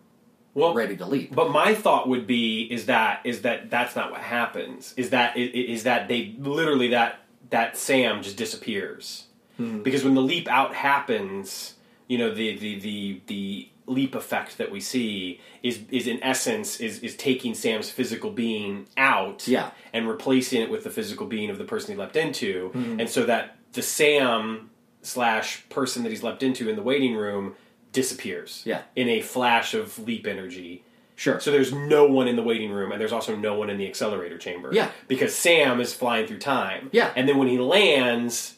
well, 0.54 0.74
ready 0.74 0.98
to 0.98 1.06
leap. 1.06 1.34
But 1.34 1.52
my 1.52 1.74
thought 1.76 2.08
would 2.10 2.28
be 2.28 2.64
is 2.64 2.88
that 2.88 3.22
is 3.24 3.44
that 3.44 3.70
that's 3.70 3.96
not 3.96 4.12
what 4.12 4.22
happens. 4.22 4.94
Is 4.98 5.12
that 5.12 5.38
is 5.38 5.84
that 5.84 6.08
they 6.08 6.36
literally 6.38 6.90
that 6.90 7.20
that 7.50 7.78
Sam 7.78 8.22
just 8.22 8.38
disappears 8.38 9.26
hmm. 9.58 9.82
because 9.82 10.04
when 10.04 10.16
the 10.16 10.22
leap 10.22 10.48
out 10.48 10.74
happens, 10.74 11.76
you 12.08 12.18
know 12.18 12.34
the 12.34 12.58
the 12.58 12.80
the 12.80 13.22
the 13.28 13.70
leap 13.86 14.14
effect 14.14 14.58
that 14.60 14.72
we 14.72 14.80
see 14.80 15.40
is 15.64 15.80
is 15.90 16.08
in 16.08 16.22
essence 16.24 16.80
is 16.80 17.00
is 17.00 17.16
taking 17.16 17.54
Sam's 17.54 17.90
physical 17.90 18.32
being 18.32 18.88
out 18.98 19.48
Yeah. 19.48 19.72
and 19.94 20.08
replacing 20.08 20.62
it 20.62 20.70
with 20.70 20.84
the 20.84 20.92
physical 20.92 21.26
being 21.26 21.50
of 21.50 21.58
the 21.58 21.64
person 21.64 21.94
he 21.94 22.00
leapt 22.00 22.16
into, 22.16 22.70
hmm. 22.70 23.00
and 23.00 23.10
so 23.10 23.26
that 23.26 23.56
the 23.74 23.82
Sam 23.82 24.72
slash 25.02 25.68
person 25.70 26.04
that 26.04 26.10
he's 26.10 26.24
leapt 26.24 26.44
into 26.44 26.70
in 26.70 26.76
the 26.76 26.82
waiting 26.82 27.16
room 27.16 27.56
disappears 27.92 28.62
Yeah. 28.66 28.82
in 28.96 29.08
a 29.10 29.22
flash 29.22 29.74
of 29.74 29.98
leap 30.00 30.28
energy. 30.28 30.84
Sure. 31.16 31.40
So 31.40 31.52
there's 31.52 31.74
no 31.74 32.06
one 32.06 32.28
in 32.28 32.36
the 32.38 32.44
waiting 32.44 32.72
room, 32.72 32.92
and 32.92 33.02
there's 33.02 33.12
also 33.12 33.36
no 33.36 33.56
one 33.58 33.70
in 33.70 33.78
the 33.78 33.88
accelerator 33.88 34.38
chamber. 34.38 34.70
Yeah. 34.72 34.90
because 35.08 35.36
Sam 35.36 35.82
is 35.82 35.94
flying 35.94 36.28
through 36.28 36.40
time. 36.40 36.90
Yeah. 36.94 37.12
and 37.16 37.28
then 37.28 37.38
when 37.38 37.48
he 37.48 37.58
lands, 37.58 38.58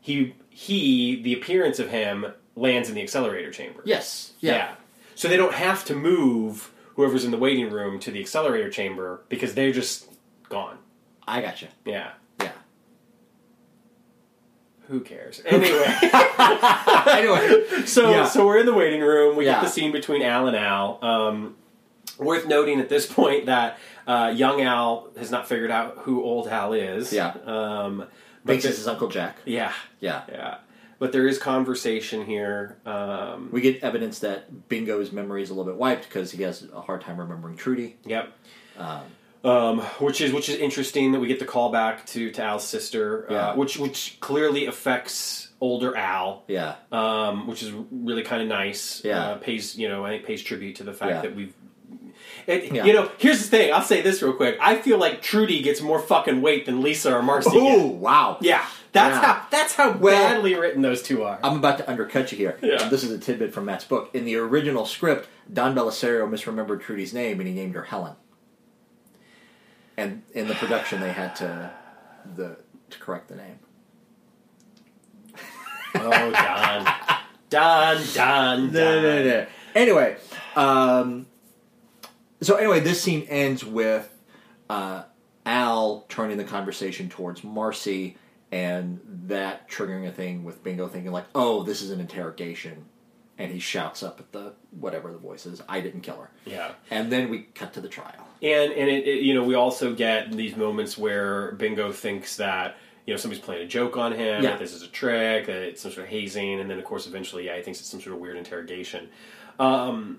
he 0.00 0.34
he 0.50 1.20
the 1.22 1.32
appearance 1.34 1.78
of 1.78 1.88
him 1.90 2.26
lands 2.56 2.88
in 2.88 2.94
the 2.94 3.02
accelerator 3.02 3.50
chamber. 3.50 3.80
yes. 3.84 4.32
yeah. 4.40 4.52
Yeah. 4.52 4.74
So 5.16 5.28
they 5.28 5.36
don't 5.36 5.54
have 5.54 5.84
to 5.86 5.94
move 5.94 6.72
whoever's 6.96 7.24
in 7.24 7.30
the 7.30 7.38
waiting 7.38 7.70
room 7.70 7.98
to 8.00 8.10
the 8.10 8.20
accelerator 8.20 8.68
chamber 8.70 9.22
because 9.28 9.54
they're 9.54 9.72
just 9.72 10.08
gone. 10.48 10.78
I 11.26 11.40
got 11.40 11.62
you. 11.62 11.68
Yeah. 11.84 12.10
Who 14.88 15.00
cares? 15.00 15.40
Anyway, 15.46 15.94
anyway, 17.08 17.64
so 17.86 18.10
Yeah. 18.10 18.24
so 18.26 18.46
we're 18.46 18.58
in 18.58 18.66
the 18.66 18.74
waiting 18.74 19.00
room. 19.00 19.36
We 19.36 19.46
Yeah. 19.46 19.54
get 19.54 19.62
the 19.64 19.68
scene 19.70 19.92
between 19.92 20.22
Al 20.22 20.46
and 20.46 20.56
Al. 20.56 20.98
Um, 21.02 21.56
worth 22.18 22.46
noting 22.46 22.80
at 22.80 22.88
this 22.88 23.06
point 23.06 23.46
that 23.46 23.78
uh, 24.06 24.32
young 24.34 24.60
Al 24.60 25.08
has 25.18 25.30
not 25.30 25.48
figured 25.48 25.70
out 25.70 25.98
who 26.00 26.22
old 26.22 26.46
Al 26.48 26.72
is. 26.74 27.12
Yeah. 27.12 27.34
Um, 27.46 27.98
but 28.44 28.52
thinks 28.52 28.64
this 28.64 28.78
is 28.78 28.86
Uncle 28.86 29.08
Jack. 29.08 29.38
yeah, 29.46 29.72
Yeah. 30.00 30.22
yeah. 30.28 30.56
But 30.98 31.12
there 31.12 31.26
is 31.26 31.38
conversation 31.38 32.24
here. 32.26 32.76
Um, 32.86 33.48
We 33.50 33.60
get 33.62 33.82
evidence 33.82 34.18
that 34.20 34.68
Bingo's 34.68 35.12
memory 35.12 35.42
is 35.42 35.50
a 35.50 35.54
little 35.54 35.70
bit 35.72 35.78
wiped 35.78 36.04
because 36.04 36.30
he 36.32 36.42
has 36.44 36.66
a 36.72 36.80
hard 36.82 37.00
time 37.00 37.18
remembering 37.18 37.56
Trudy. 37.56 37.96
Yep. 38.04 38.32
Um, 38.78 39.00
which 39.98 40.20
is 40.20 40.32
which 40.32 40.48
is 40.48 40.56
interesting 40.56 41.12
that 41.12 41.20
we 41.20 41.26
get 41.28 41.38
the 41.38 41.44
call 41.44 41.70
back 41.70 42.06
to, 42.06 42.30
to 42.30 42.42
Al's 42.42 42.66
sister, 42.66 43.26
Yeah. 43.30 43.48
uh, 43.50 43.56
which 43.56 43.76
which 43.78 44.18
clearly 44.20 44.66
affects 44.66 45.48
older 45.60 45.96
Al, 45.96 46.44
Yeah. 46.48 46.74
um, 46.92 47.46
which 47.46 47.62
is 47.62 47.72
really 47.90 48.22
kind 48.22 48.42
of 48.42 48.48
nice. 48.48 49.02
Yeah. 49.04 49.20
uh, 49.30 49.34
pays 49.38 49.76
you 49.76 49.88
know 49.88 50.04
I 50.04 50.10
think 50.10 50.24
pays 50.26 50.42
tribute 50.42 50.76
to 50.76 50.84
the 50.84 50.92
fact 50.92 51.10
Yeah. 51.12 51.20
that 51.22 51.36
we've. 51.36 51.54
It, 52.46 52.72
Yeah. 52.72 52.84
You 52.84 52.92
know, 52.92 53.10
here's 53.18 53.42
the 53.42 53.48
thing. 53.48 53.72
I'll 53.72 53.82
say 53.82 54.00
this 54.02 54.22
real 54.22 54.32
quick. 54.34 54.56
I 54.60 54.76
feel 54.76 54.98
like 54.98 55.22
Trudy 55.22 55.62
gets 55.62 55.80
more 55.80 55.98
fucking 55.98 56.40
weight 56.42 56.66
than 56.66 56.82
Lisa 56.82 57.14
or 57.14 57.22
Marcy. 57.22 57.50
Oh, 57.52 57.86
wow. 57.86 58.38
yeah. 58.40 58.64
That's 58.92 59.16
Yeah. 59.16 59.20
how 59.34 59.46
that's 59.50 59.74
how 59.74 59.92
Well- 59.96 60.12
badly 60.34 60.54
written 60.54 60.80
those 60.82 61.02
two 61.02 61.22
are. 61.24 61.38
I'm 61.42 61.56
about 61.58 61.78
to 61.78 61.90
undercut 61.90 62.30
you 62.32 62.38
here. 62.38 62.58
Yeah. 62.62 62.88
This 62.88 63.02
is 63.04 63.10
a 63.10 63.18
tidbit 63.18 63.52
from 63.52 63.64
Matt's 63.66 63.84
book. 63.84 64.10
In 64.14 64.24
the 64.24 64.36
original 64.36 64.86
script, 64.86 65.28
Don 65.52 65.74
Bellisario 65.74 66.28
misremembered 66.28 66.80
Trudy's 66.80 67.12
name 67.12 67.40
and 67.40 67.48
he 67.48 67.54
named 67.54 67.74
her 67.74 67.84
Helen. 67.84 68.14
And 69.96 70.22
in 70.32 70.48
the 70.48 70.54
production, 70.54 71.00
they 71.00 71.12
had 71.12 71.36
to 71.36 71.70
the 72.36 72.56
to 72.90 72.98
correct 72.98 73.28
the 73.28 73.36
name. 73.36 73.58
oh, 75.96 76.30
Don, 76.32 76.84
Don, 77.50 78.12
Don, 78.14 78.72
Don. 78.72 79.46
Anyway, 79.74 80.16
um, 80.56 81.26
so 82.40 82.56
anyway, 82.56 82.80
this 82.80 83.00
scene 83.00 83.22
ends 83.28 83.64
with 83.64 84.10
uh, 84.68 85.04
Al 85.46 86.04
turning 86.08 86.36
the 86.36 86.44
conversation 86.44 87.08
towards 87.08 87.44
Marcy, 87.44 88.16
and 88.50 89.00
that 89.26 89.68
triggering 89.68 90.06
a 90.06 90.12
thing 90.12 90.44
with 90.44 90.62
Bingo 90.62 90.88
thinking 90.88 91.12
like, 91.12 91.26
"Oh, 91.34 91.62
this 91.62 91.82
is 91.82 91.90
an 91.90 92.00
interrogation," 92.00 92.84
and 93.38 93.50
he 93.52 93.58
shouts 93.58 94.02
up 94.02 94.20
at 94.20 94.32
the 94.32 94.52
whatever 94.78 95.10
the 95.12 95.18
voice 95.18 95.46
is, 95.46 95.62
"I 95.68 95.80
didn't 95.80 96.02
kill 96.02 96.16
her." 96.16 96.30
Yeah. 96.46 96.72
And 96.90 97.10
then 97.10 97.30
we 97.30 97.40
cut 97.54 97.72
to 97.74 97.80
the 97.80 97.88
trial. 97.88 98.28
And 98.42 98.72
and 98.72 98.88
it, 98.90 99.06
it, 99.06 99.22
you 99.22 99.34
know 99.34 99.44
we 99.44 99.54
also 99.54 99.94
get 99.94 100.30
these 100.32 100.56
moments 100.56 100.96
where 100.98 101.52
Bingo 101.52 101.92
thinks 101.92 102.36
that 102.36 102.76
you 103.06 103.12
know 103.14 103.18
somebody's 103.18 103.44
playing 103.44 103.62
a 103.62 103.66
joke 103.68 103.96
on 103.96 104.12
him, 104.12 104.42
Yeah. 104.42 104.50
that 104.50 104.58
this 104.58 104.72
is 104.72 104.82
a 104.82 104.88
trick, 104.88 105.46
that 105.46 105.56
it's 105.62 105.82
some 105.82 105.92
sort 105.92 106.04
of 106.04 106.10
hazing, 106.10 106.60
and 106.60 106.70
then 106.70 106.78
of 106.78 106.84
course 106.84 107.06
eventually 107.06 107.46
yeah 107.46 107.56
he 107.56 107.62
thinks 107.62 107.80
it's 107.80 107.88
some 107.88 108.00
sort 108.00 108.14
of 108.14 108.20
weird 108.20 108.36
interrogation. 108.36 109.08
Um, 109.58 110.18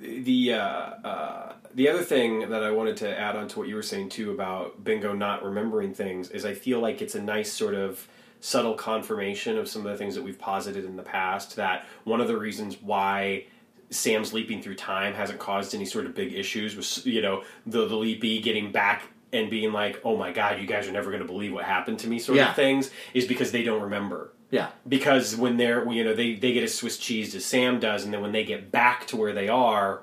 the 0.00 0.54
uh, 0.54 0.58
uh, 0.58 1.52
the 1.74 1.88
other 1.88 2.02
thing 2.02 2.50
that 2.50 2.62
I 2.62 2.70
wanted 2.70 2.96
to 2.98 3.18
add 3.18 3.36
on 3.36 3.48
to 3.48 3.58
what 3.58 3.68
you 3.68 3.74
were 3.74 3.82
saying 3.82 4.08
too 4.10 4.30
about 4.32 4.82
Bingo 4.82 5.12
not 5.12 5.44
remembering 5.44 5.94
things 5.94 6.30
is 6.30 6.44
I 6.44 6.54
feel 6.54 6.80
like 6.80 7.02
it's 7.02 7.14
a 7.14 7.22
nice 7.22 7.52
sort 7.52 7.74
of 7.74 8.06
subtle 8.40 8.74
confirmation 8.74 9.56
of 9.58 9.68
some 9.68 9.84
of 9.86 9.90
the 9.92 9.98
things 9.98 10.14
that 10.14 10.22
we've 10.22 10.38
posited 10.38 10.84
in 10.84 10.96
the 10.96 11.02
past 11.02 11.56
that 11.56 11.86
one 12.04 12.20
of 12.20 12.28
the 12.28 12.36
reasons 12.36 12.76
why 12.82 13.44
Sam's 13.90 14.32
leaping 14.32 14.60
through 14.62 14.74
time 14.76 15.14
hasn't 15.14 15.38
caused 15.38 15.74
any 15.74 15.84
sort 15.84 16.06
of 16.06 16.14
big 16.14 16.32
issues 16.32 16.76
with 16.76 17.06
you 17.06 17.22
know 17.22 17.42
the 17.66 17.86
the 17.86 17.96
leapy 17.96 18.40
getting 18.42 18.72
back 18.72 19.04
and 19.32 19.48
being 19.50 19.72
like 19.72 20.00
oh 20.04 20.16
my 20.16 20.32
god 20.32 20.60
you 20.60 20.66
guys 20.66 20.86
are 20.88 20.92
never 20.92 21.10
going 21.10 21.22
to 21.22 21.26
believe 21.26 21.52
what 21.52 21.64
happened 21.64 21.98
to 22.00 22.08
me 22.08 22.18
sort 22.18 22.36
Yeah. 22.36 22.50
of 22.50 22.56
things 22.56 22.90
is 23.14 23.26
because 23.26 23.52
they 23.52 23.62
don't 23.62 23.82
remember 23.82 24.32
Yeah, 24.50 24.68
because 24.88 25.34
when 25.36 25.56
they're 25.56 25.90
you 25.92 26.04
know 26.04 26.14
they 26.14 26.34
they 26.34 26.52
get 26.52 26.62
as 26.64 26.74
Swiss 26.74 26.98
cheese 26.98 27.34
as 27.34 27.44
Sam 27.44 27.78
does 27.80 28.04
and 28.04 28.12
then 28.12 28.20
when 28.22 28.32
they 28.32 28.44
get 28.44 28.70
back 28.70 29.06
to 29.08 29.16
where 29.16 29.32
they 29.32 29.48
are 29.48 30.02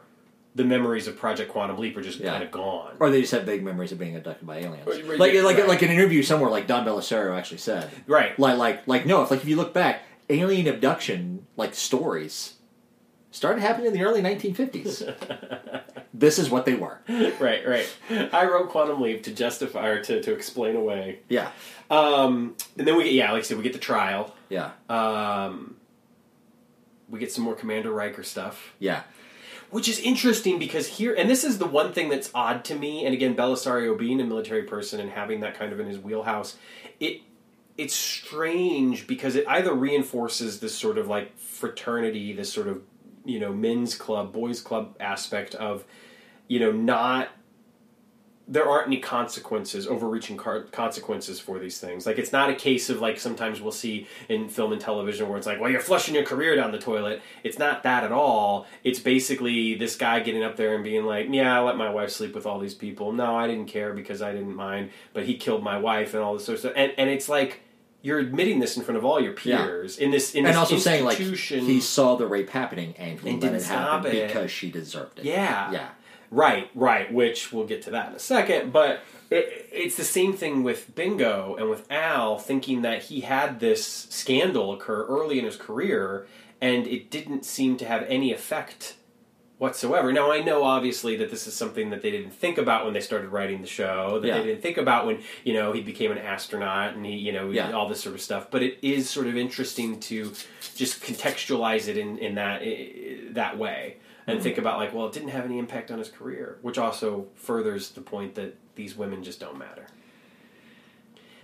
the 0.56 0.64
memories 0.64 1.08
of 1.08 1.18
Project 1.18 1.52
Quantum 1.52 1.78
Leap 1.78 1.98
are 1.98 2.02
just 2.02 2.20
Yeah. 2.20 2.32
kind 2.32 2.44
of 2.44 2.52
gone 2.52 2.96
or 3.00 3.10
they 3.10 3.22
just 3.22 3.32
have 3.34 3.44
vague 3.44 3.64
memories 3.64 3.92
of 3.92 3.98
being 4.00 4.16
abducted 4.16 4.46
by 4.46 4.58
aliens. 4.60 4.86
Right, 4.88 5.08
right, 5.08 5.20
Like 5.20 5.34
yeah, 5.34 5.42
like 5.42 5.58
right. 5.58 5.68
like 5.68 5.82
an 5.82 5.90
interview 5.90 6.22
somewhere, 6.24 6.50
like 6.52 6.68
Don 6.68 6.86
Bellisario 6.86 7.36
actually 7.38 7.58
said. 7.58 7.90
right 8.08 8.38
Like 8.38 8.58
like 8.58 8.88
like 8.88 9.06
no, 9.06 9.24
if 9.24 9.32
like 9.32 9.42
if 9.42 9.48
you 9.48 9.56
look 9.56 9.74
back, 9.74 10.02
alien 10.30 10.68
abduction 10.68 11.46
like 11.58 11.74
stories 11.74 12.54
started 13.32 13.62
happening 13.62 13.88
in 13.88 13.94
the 13.94 14.04
early 14.04 14.22
1950s. 14.22 15.82
this 16.14 16.38
is 16.38 16.52
what 16.52 16.66
they 16.66 16.76
were. 16.76 17.00
right, 17.40 17.68
right. 17.68 17.88
I 18.32 18.46
wrote 18.46 18.70
Quantum 18.70 19.02
Leap 19.02 19.24
to 19.24 19.32
justify 19.34 19.88
or 19.88 20.04
to, 20.04 20.22
to 20.22 20.34
explain 20.34 20.76
away. 20.76 21.20
Yeah, 21.30 21.50
Um, 21.90 22.56
and 22.78 22.88
then 22.88 22.96
we 22.96 23.06
get, 23.06 23.14
yeah, 23.14 23.32
like 23.32 23.40
I 23.40 23.44
said, 23.44 23.58
we 23.58 23.64
get 23.64 23.74
the 23.74 23.80
trial. 23.80 24.36
yeah, 24.50 24.70
Um, 24.88 25.78
we 27.10 27.18
get 27.20 27.32
some 27.32 27.44
more 27.44 27.56
Commander 27.56 27.92
Riker 27.92 28.22
stuff. 28.22 28.74
yeah, 28.80 29.02
Which 29.74 29.90
is 29.90 30.00
interesting 30.00 30.60
because 30.60 30.86
here, 30.86 31.16
and 31.16 31.28
this 31.28 31.44
is 31.44 31.58
the 31.58 31.66
one 31.66 31.94
thing 31.94 32.10
that's 32.10 32.30
odd 32.36 32.64
to 32.66 32.76
me. 32.76 33.06
And 33.06 33.14
again, 33.14 33.36
Bellisario 33.36 33.98
being 33.98 34.22
a 34.22 34.24
military 34.24 34.62
person 34.62 35.00
and 35.00 35.10
having 35.10 35.40
that 35.40 35.58
kind 35.58 35.74
of 35.74 35.80
in 35.80 35.88
his 35.88 35.98
wheelhouse, 35.98 36.58
it 37.00 37.22
it's 37.76 37.96
strange 37.96 39.08
because 39.08 39.36
it 39.36 39.48
either 39.48 39.74
reinforces 39.74 40.60
this 40.60 40.76
sort 40.76 41.00
of 41.00 41.08
like 41.08 41.36
fraternity, 41.40 42.34
this 42.34 42.54
sort 42.54 42.68
of 42.68 42.84
you 43.26 43.40
know 43.40 43.52
men's 43.52 43.96
club, 43.96 44.32
boys 44.32 44.62
club 44.62 44.96
aspect 45.00 45.56
of 45.56 45.84
you 46.48 46.60
know 46.60 46.72
not 46.72 47.30
there 48.46 48.68
aren't 48.68 48.88
any 48.88 48.98
consequences, 49.00 49.88
overreaching 49.88 50.36
car- 50.36 50.64
consequences 50.64 51.40
for 51.40 51.60
these 51.60 51.80
things. 51.80 52.06
Like 52.06 52.18
it's 52.18 52.34
not 52.34 52.50
a 52.50 52.56
case 52.56 52.90
of 52.90 53.00
like 53.00 53.18
sometimes 53.18 53.62
we'll 53.62 53.72
see 53.72 54.06
in 54.28 54.50
film 54.50 54.74
and 54.74 54.82
television 54.82 55.30
where 55.30 55.38
it's 55.38 55.48
like, 55.48 55.62
well, 55.62 55.70
you're 55.72 55.80
flushing 55.80 56.14
your 56.14 56.26
career 56.26 56.56
down 56.56 56.72
the 56.74 56.78
toilet. 56.78 57.22
It's 57.44 57.58
not 57.58 57.84
that 57.84 58.04
at 58.04 58.12
all. 58.12 58.66
It's 58.84 59.00
basically 59.00 59.76
this 59.76 59.96
guy 59.96 60.20
getting 60.20 60.44
up 60.44 60.58
there 60.58 60.76
and 60.76 60.84
being 60.84 61.06
like, 61.06 61.28
yeah, 61.30 61.58
I 61.58 61.62
let 61.64 61.78
my 61.78 61.90
wife 61.90 62.10
sleep 62.10 62.36
with 62.36 62.46
all 62.46 62.60
these 62.60 62.74
people. 62.74 63.14
No, 63.14 63.36
I 63.38 63.48
didn't 63.48 63.68
care 63.68 63.94
because 63.94 64.22
I 64.22 64.34
didn't 64.34 64.56
mind, 64.56 64.90
but 65.14 65.26
he 65.26 65.38
killed 65.38 65.64
my 65.64 65.78
wife 65.78 66.14
and 66.14 66.22
all 66.22 66.34
this 66.34 66.46
sort 66.46 66.56
of 66.56 66.60
stuff. 66.60 66.74
And 66.76 66.92
and 66.98 67.10
it's 67.10 67.30
like 67.30 67.62
you're 68.02 68.20
admitting 68.20 68.60
this 68.60 68.76
in 68.76 68.84
front 68.84 68.98
of 68.98 69.06
all 69.06 69.22
your 69.22 69.34
Yeah. 69.46 69.64
peers 69.66 69.98
in 69.98 70.12
this 70.12 70.36
in 70.36 70.40
and 70.46 70.48
this 70.54 70.58
also 70.58 70.78
saying 70.78 71.06
like 71.06 71.18
he 71.18 71.80
saw 71.80 72.18
the 72.18 72.28
rape 72.28 72.50
happening 72.50 72.94
and 72.98 73.18
he 73.22 73.30
And 73.30 73.42
let 73.42 73.52
didn't 73.54 73.62
it 73.64 73.68
happen 73.68 74.12
stop 74.12 74.14
it. 74.14 74.28
because 74.28 74.52
she 74.52 74.70
deserved 74.70 75.20
it. 75.20 75.26
Yeah. 75.26 75.72
yeah, 75.72 75.90
Right, 76.34 76.68
right, 76.74 77.14
which 77.14 77.54
we'll 77.54 77.68
get 77.68 77.84
to 77.84 77.92
that 77.92 78.10
in 78.10 78.16
a 78.16 78.20
second. 78.20 78.74
But 78.74 79.02
it, 79.30 79.70
it's 79.72 79.96
the 79.96 80.04
same 80.04 80.34
thing 80.34 80.64
with 80.64 80.96
Bingo 80.96 81.56
and 81.60 81.70
with 81.70 81.86
Al, 81.92 82.40
thinking 82.40 82.82
that 82.82 83.04
he 83.04 83.22
had 83.22 83.60
this 83.60 83.86
scandal 84.10 84.74
occur 84.74 85.06
early 85.06 85.38
in 85.38 85.46
his 85.46 85.56
career, 85.58 86.26
and 86.60 86.88
it 86.88 87.12
didn't 87.12 87.46
seem 87.46 87.78
to 87.78 87.86
have 87.86 88.02
any 88.08 88.34
effect 88.34 88.96
whatsoever. 89.60 90.12
Now, 90.12 90.32
I 90.32 90.42
know 90.42 90.64
obviously 90.64 91.16
that 91.18 91.30
this 91.30 91.46
is 91.46 91.54
something 91.54 91.92
that 91.92 92.02
they 92.02 92.10
didn't 92.10 92.34
think 92.34 92.58
about 92.58 92.84
when 92.84 92.96
they 92.96 93.00
started 93.00 93.30
writing 93.30 93.62
the 93.62 93.68
show, 93.68 94.20
that 94.20 94.28
Yeah. 94.28 94.40
they 94.40 94.44
didn't 94.48 94.64
think 94.64 94.78
about 94.78 95.06
when, 95.06 95.22
you 95.44 95.54
know, 95.54 95.72
he 95.72 95.82
became 95.82 96.12
an 96.12 96.18
astronaut 96.18 96.96
and 96.96 97.06
he, 97.06 97.14
you 97.14 97.32
know, 97.32 97.52
Yeah. 97.52 97.72
all 97.74 97.88
this 97.88 98.02
sort 98.02 98.16
of 98.16 98.22
stuff. 98.22 98.48
But 98.50 98.64
it 98.64 98.80
is 98.82 99.08
sort 99.08 99.28
of 99.28 99.38
interesting 99.38 100.00
to 100.02 100.34
just 100.76 101.02
contextualize 101.04 101.88
it 101.88 101.98
in, 101.98 102.18
in 102.18 102.36
that, 102.36 102.64
that 103.36 103.58
way 103.60 103.98
and 104.28 104.38
Mm-hmm. 104.38 104.44
think 104.44 104.58
about 104.58 104.80
like, 104.80 104.94
well, 104.94 105.08
it 105.08 105.14
didn't 105.14 105.30
have 105.30 105.46
any 105.46 105.60
impact 105.60 105.92
on 105.92 106.00
his 106.00 106.10
career, 106.10 106.58
which 106.62 106.78
also 106.78 107.28
furthers 107.36 107.90
the 107.92 108.02
point 108.02 108.36
that 108.36 108.56
these 108.76 108.96
women 108.96 109.24
just 109.24 109.40
don't 109.40 109.58
matter. 109.58 109.86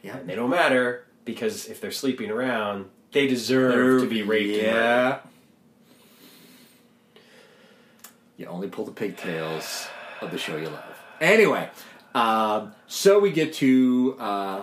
yeah. 0.01 0.17
And 0.17 0.29
they 0.29 0.35
don't 0.35 0.49
matter 0.49 1.05
because 1.25 1.67
if 1.67 1.79
they're 1.81 1.91
sleeping 1.91 2.31
around, 2.31 2.85
they 3.11 3.27
deserve 3.27 4.01
to 4.03 4.09
be 4.09 4.21
raped. 4.23 4.61
Yeah. 4.63 5.19
You 8.37 8.45
only 8.45 8.69
pull 8.69 8.85
the 8.85 8.91
pigtails 8.91 9.87
of 10.21 10.31
the 10.31 10.37
show 10.37 10.55
you 10.57 10.69
love. 10.69 10.97
Anyway, 11.19 11.69
um, 12.15 12.73
so 12.87 13.19
we 13.19 13.31
get 13.31 13.53
to 13.55 14.15
uh, 14.19 14.61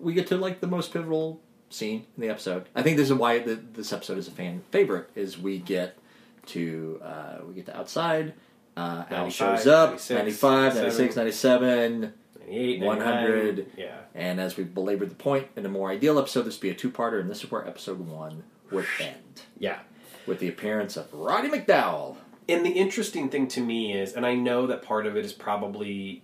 we 0.00 0.14
get 0.14 0.28
to 0.28 0.36
like 0.36 0.60
the 0.60 0.66
most 0.68 0.92
pivotal 0.92 1.40
scene 1.70 2.06
in 2.16 2.20
the 2.22 2.28
episode. 2.28 2.68
I 2.74 2.82
think 2.82 2.96
this 2.96 3.08
is 3.10 3.14
why 3.14 3.40
the, 3.40 3.56
this 3.56 3.92
episode 3.92 4.18
is 4.18 4.28
a 4.28 4.30
fan 4.30 4.62
favorite. 4.70 5.10
Is 5.16 5.36
we 5.36 5.58
get 5.58 5.98
to 6.46 7.00
uh, 7.02 7.38
we 7.46 7.54
get 7.54 7.66
to 7.66 7.76
outside. 7.76 8.34
Uh, 8.76 9.04
Al 9.10 9.24
95, 9.24 9.32
shows 9.32 9.66
up. 9.68 9.90
96, 9.90 10.10
95, 10.10 10.74
96, 10.74 11.16
97. 11.16 12.12
98, 12.40 12.80
100. 12.82 13.66
Yeah. 13.76 13.96
And 14.14 14.40
as 14.40 14.56
we 14.56 14.64
belabored 14.64 15.10
the 15.10 15.14
point, 15.14 15.48
in 15.56 15.64
a 15.64 15.68
more 15.68 15.90
ideal 15.90 16.18
episode, 16.18 16.42
this 16.42 16.56
would 16.56 16.60
be 16.62 16.70
a 16.70 16.74
two-parter, 16.74 17.20
and 17.20 17.30
this 17.30 17.42
is 17.44 17.50
where 17.50 17.66
episode 17.66 18.00
one 18.06 18.42
would 18.70 18.84
end 19.00 19.42
Yeah. 19.58 19.78
with 20.26 20.40
the 20.40 20.48
appearance 20.48 20.96
of 20.96 21.12
Roddy 21.12 21.48
McDowall. 21.48 22.16
And 22.48 22.66
the 22.66 22.70
interesting 22.70 23.30
thing 23.30 23.48
to 23.48 23.60
me 23.60 23.94
is, 23.94 24.12
and 24.12 24.26
I 24.26 24.34
know 24.34 24.66
that 24.66 24.82
part 24.82 25.06
of 25.06 25.16
it 25.16 25.24
is 25.24 25.32
probably 25.32 26.22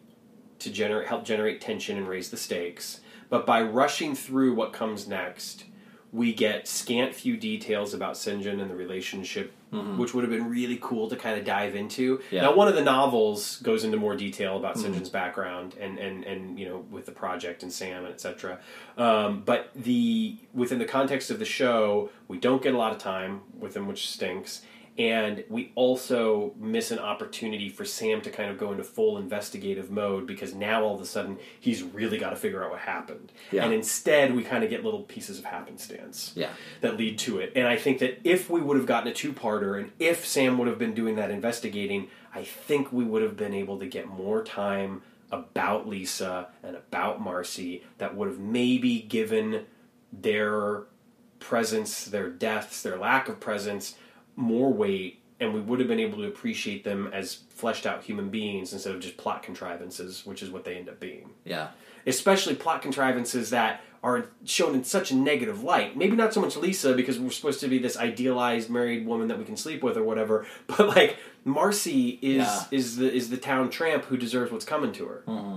to 0.58 0.70
generate 0.70 1.08
help 1.08 1.24
generate 1.24 1.60
tension 1.62 1.96
and 1.96 2.06
raise 2.06 2.30
the 2.30 2.36
stakes, 2.36 3.00
but 3.30 3.46
by 3.46 3.62
rushing 3.62 4.14
through 4.14 4.54
what 4.54 4.74
comes 4.74 5.08
next, 5.08 5.64
we 6.12 6.34
get 6.34 6.68
scant 6.68 7.14
few 7.14 7.38
details 7.38 7.94
about 7.94 8.14
Sinjin 8.14 8.60
and 8.60 8.70
the 8.70 8.74
relationship, 8.74 9.52
which 9.70 10.14
would 10.14 10.24
have 10.24 10.30
been 10.30 10.48
really 10.48 10.78
cool 10.80 11.08
to 11.08 11.16
kind 11.16 11.38
of 11.38 11.44
dive 11.44 11.74
into. 11.76 12.20
Yeah. 12.30 12.42
Now, 12.42 12.54
one 12.54 12.68
of 12.68 12.74
the 12.74 12.82
novels 12.82 13.56
goes 13.58 13.84
into 13.84 13.96
more 13.96 14.16
detail 14.16 14.56
about 14.56 14.76
Sinjin's 14.76 15.08
background 15.08 15.76
and, 15.80 15.98
and, 15.98 16.24
and 16.24 16.58
you 16.58 16.68
know 16.68 16.84
with 16.90 17.06
the 17.06 17.12
project 17.12 17.62
and 17.62 17.72
Sam 17.72 18.04
and 18.04 18.12
etc. 18.12 18.58
Um, 18.96 19.42
but 19.44 19.70
the 19.74 20.36
within 20.52 20.78
the 20.78 20.84
context 20.86 21.30
of 21.30 21.38
the 21.38 21.44
show, 21.44 22.10
we 22.26 22.38
don't 22.38 22.62
get 22.62 22.74
a 22.74 22.78
lot 22.78 22.92
of 22.92 22.98
time 22.98 23.42
with 23.58 23.76
him, 23.76 23.86
which 23.86 24.08
stinks. 24.10 24.62
And 24.98 25.44
we 25.48 25.72
also 25.76 26.52
miss 26.58 26.90
an 26.90 26.98
opportunity 26.98 27.68
for 27.70 27.84
Sam 27.84 28.20
to 28.22 28.30
kind 28.30 28.50
of 28.50 28.58
go 28.58 28.70
into 28.72 28.84
full 28.84 29.16
investigative 29.16 29.90
mode 29.90 30.26
because 30.26 30.54
now 30.54 30.82
all 30.84 30.94
of 30.94 31.00
a 31.00 31.06
sudden 31.06 31.38
he's 31.58 31.82
really 31.82 32.18
got 32.18 32.30
to 32.30 32.36
figure 32.36 32.62
out 32.62 32.70
what 32.70 32.80
happened. 32.80 33.32
Yeah. 33.50 33.64
And 33.64 33.72
instead, 33.72 34.34
we 34.34 34.42
kind 34.42 34.62
of 34.62 34.68
get 34.68 34.84
little 34.84 35.02
pieces 35.04 35.38
of 35.38 35.44
happenstance 35.46 36.32
Yeah. 36.34 36.50
that 36.82 36.96
lead 36.98 37.18
to 37.20 37.38
it. 37.38 37.52
And 37.56 37.66
I 37.66 37.76
think 37.76 38.00
that 38.00 38.20
if 38.24 38.50
we 38.50 38.60
would 38.60 38.76
have 38.76 38.86
gotten 38.86 39.08
a 39.08 39.14
two 39.14 39.32
parter 39.32 39.78
and 39.80 39.90
if 39.98 40.26
Sam 40.26 40.58
would 40.58 40.68
have 40.68 40.78
been 40.78 40.92
doing 40.94 41.16
that 41.16 41.30
investigating, 41.30 42.08
I 42.34 42.42
think 42.44 42.92
we 42.92 43.04
would 43.04 43.22
have 43.22 43.36
been 43.36 43.54
able 43.54 43.78
to 43.78 43.86
get 43.86 44.06
more 44.06 44.44
time 44.44 45.02
about 45.32 45.88
Lisa 45.88 46.48
and 46.62 46.76
about 46.76 47.20
Marcy 47.20 47.84
that 47.98 48.16
would 48.16 48.28
have 48.28 48.38
maybe 48.40 49.00
given 49.00 49.64
their 50.12 50.82
presence, 51.38 52.04
their 52.04 52.28
deaths, 52.28 52.82
their 52.82 52.98
lack 52.98 53.28
of 53.28 53.40
presence 53.40 53.94
more 54.40 54.72
weight. 54.72 55.18
And 55.38 55.54
we 55.54 55.60
would 55.60 55.78
have 55.78 55.88
been 55.88 56.00
able 56.00 56.18
to 56.18 56.24
appreciate 56.26 56.84
them 56.84 57.08
as 57.14 57.34
fleshed 57.48 57.86
out 57.86 58.02
human 58.02 58.28
beings 58.28 58.74
instead 58.74 58.94
of 58.94 59.00
just 59.00 59.16
plot 59.16 59.42
contrivances, 59.42 60.26
which 60.26 60.42
is 60.42 60.50
what 60.50 60.64
they 60.64 60.74
end 60.76 60.88
up 60.90 61.00
being 61.00 61.30
Yeah. 61.46 61.68
especially 62.06 62.54
plot 62.54 62.82
contrivances 62.82 63.48
that 63.50 63.80
are 64.02 64.26
shown 64.44 64.74
in 64.74 64.84
such 64.84 65.10
a 65.10 65.14
negative 65.14 65.62
light. 65.62 65.96
Maybe 65.96 66.14
not 66.16 66.32
so 66.34 66.40
much 66.42 66.56
Lisa 66.56 66.94
because 66.94 67.18
we're 67.18 67.30
supposed 67.30 67.60
to 67.60 67.68
be 67.68 67.78
this 67.78 67.96
idealized 67.96 68.68
married 68.70 69.06
woman 69.06 69.28
that 69.28 69.38
we 69.38 69.44
can 69.46 69.56
sleep 69.56 69.82
with 69.82 69.96
or 69.96 70.02
whatever, 70.02 70.46
but 70.66 70.88
like 70.88 71.16
Marcy 71.44 72.18
is 72.20 72.38
Yeah. 72.46 72.64
is 72.70 72.96
the 72.98 73.10
is 73.10 73.30
the 73.30 73.36
town 73.38 73.70
tramp 73.70 74.04
who 74.06 74.16
deserves 74.18 74.52
what's 74.52 74.64
coming 74.66 74.92
to 74.92 75.06
her. 75.06 75.22
Mm-hmm. 75.26 75.56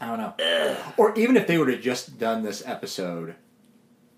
I 0.00 0.06
don't 0.08 0.18
know. 0.18 0.76
Or 0.96 1.16
even 1.16 1.36
if 1.36 1.46
they 1.46 1.56
would 1.58 1.68
have 1.68 1.80
just 1.80 2.18
done 2.18 2.42
this 2.42 2.62
episode 2.66 3.34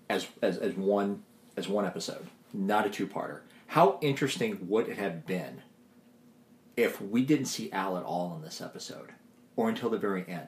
as, 0.09 0.27
as 0.41 0.57
as 0.57 0.73
one 0.75 1.23
as 1.55 1.67
one 1.67 1.85
episode, 1.85 2.25
not 2.53 2.85
a 2.85 2.89
two-parter. 2.89 3.41
How 3.67 3.97
interesting 4.01 4.67
would 4.67 4.87
it 4.89 4.97
have 4.97 5.25
been 5.27 5.61
if 6.75 7.01
we 7.01 7.23
didn't 7.23 7.45
see 7.45 7.71
Al 7.71 7.97
at 7.97 8.03
all 8.03 8.33
in 8.35 8.41
this 8.41 8.61
episode, 8.61 9.09
or 9.55 9.69
until 9.69 9.89
the 9.89 9.97
very 9.97 10.25
end? 10.27 10.47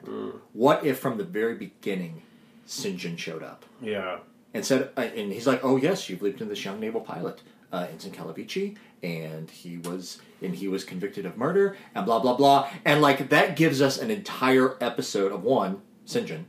What 0.52 0.84
if 0.84 0.98
from 0.98 1.18
the 1.18 1.24
very 1.24 1.54
beginning, 1.54 2.22
Sinjin 2.66 3.18
showed 3.18 3.42
up 3.42 3.64
Yeah. 3.80 4.18
and 4.54 4.64
said, 4.64 4.90
uh, 4.96 5.00
and 5.02 5.32
he's 5.32 5.46
like, 5.46 5.60
"Oh 5.64 5.76
yes, 5.76 6.08
you've 6.08 6.22
leaped 6.22 6.40
into 6.40 6.52
this 6.54 6.64
young 6.64 6.80
naval 6.80 7.00
pilot, 7.00 7.42
uh, 7.72 7.86
Ensign 7.92 8.12
Calavicci, 8.12 8.76
and 9.02 9.50
he 9.50 9.78
was 9.78 10.20
and 10.40 10.54
he 10.56 10.66
was 10.68 10.84
convicted 10.84 11.24
of 11.26 11.36
murder, 11.36 11.76
and 11.94 12.04
blah 12.06 12.18
blah 12.18 12.34
blah." 12.36 12.68
And 12.84 13.00
like 13.02 13.28
that 13.28 13.56
gives 13.56 13.80
us 13.82 13.98
an 13.98 14.10
entire 14.10 14.76
episode 14.82 15.32
of 15.32 15.42
one 15.44 15.82
Sinjin, 16.06 16.44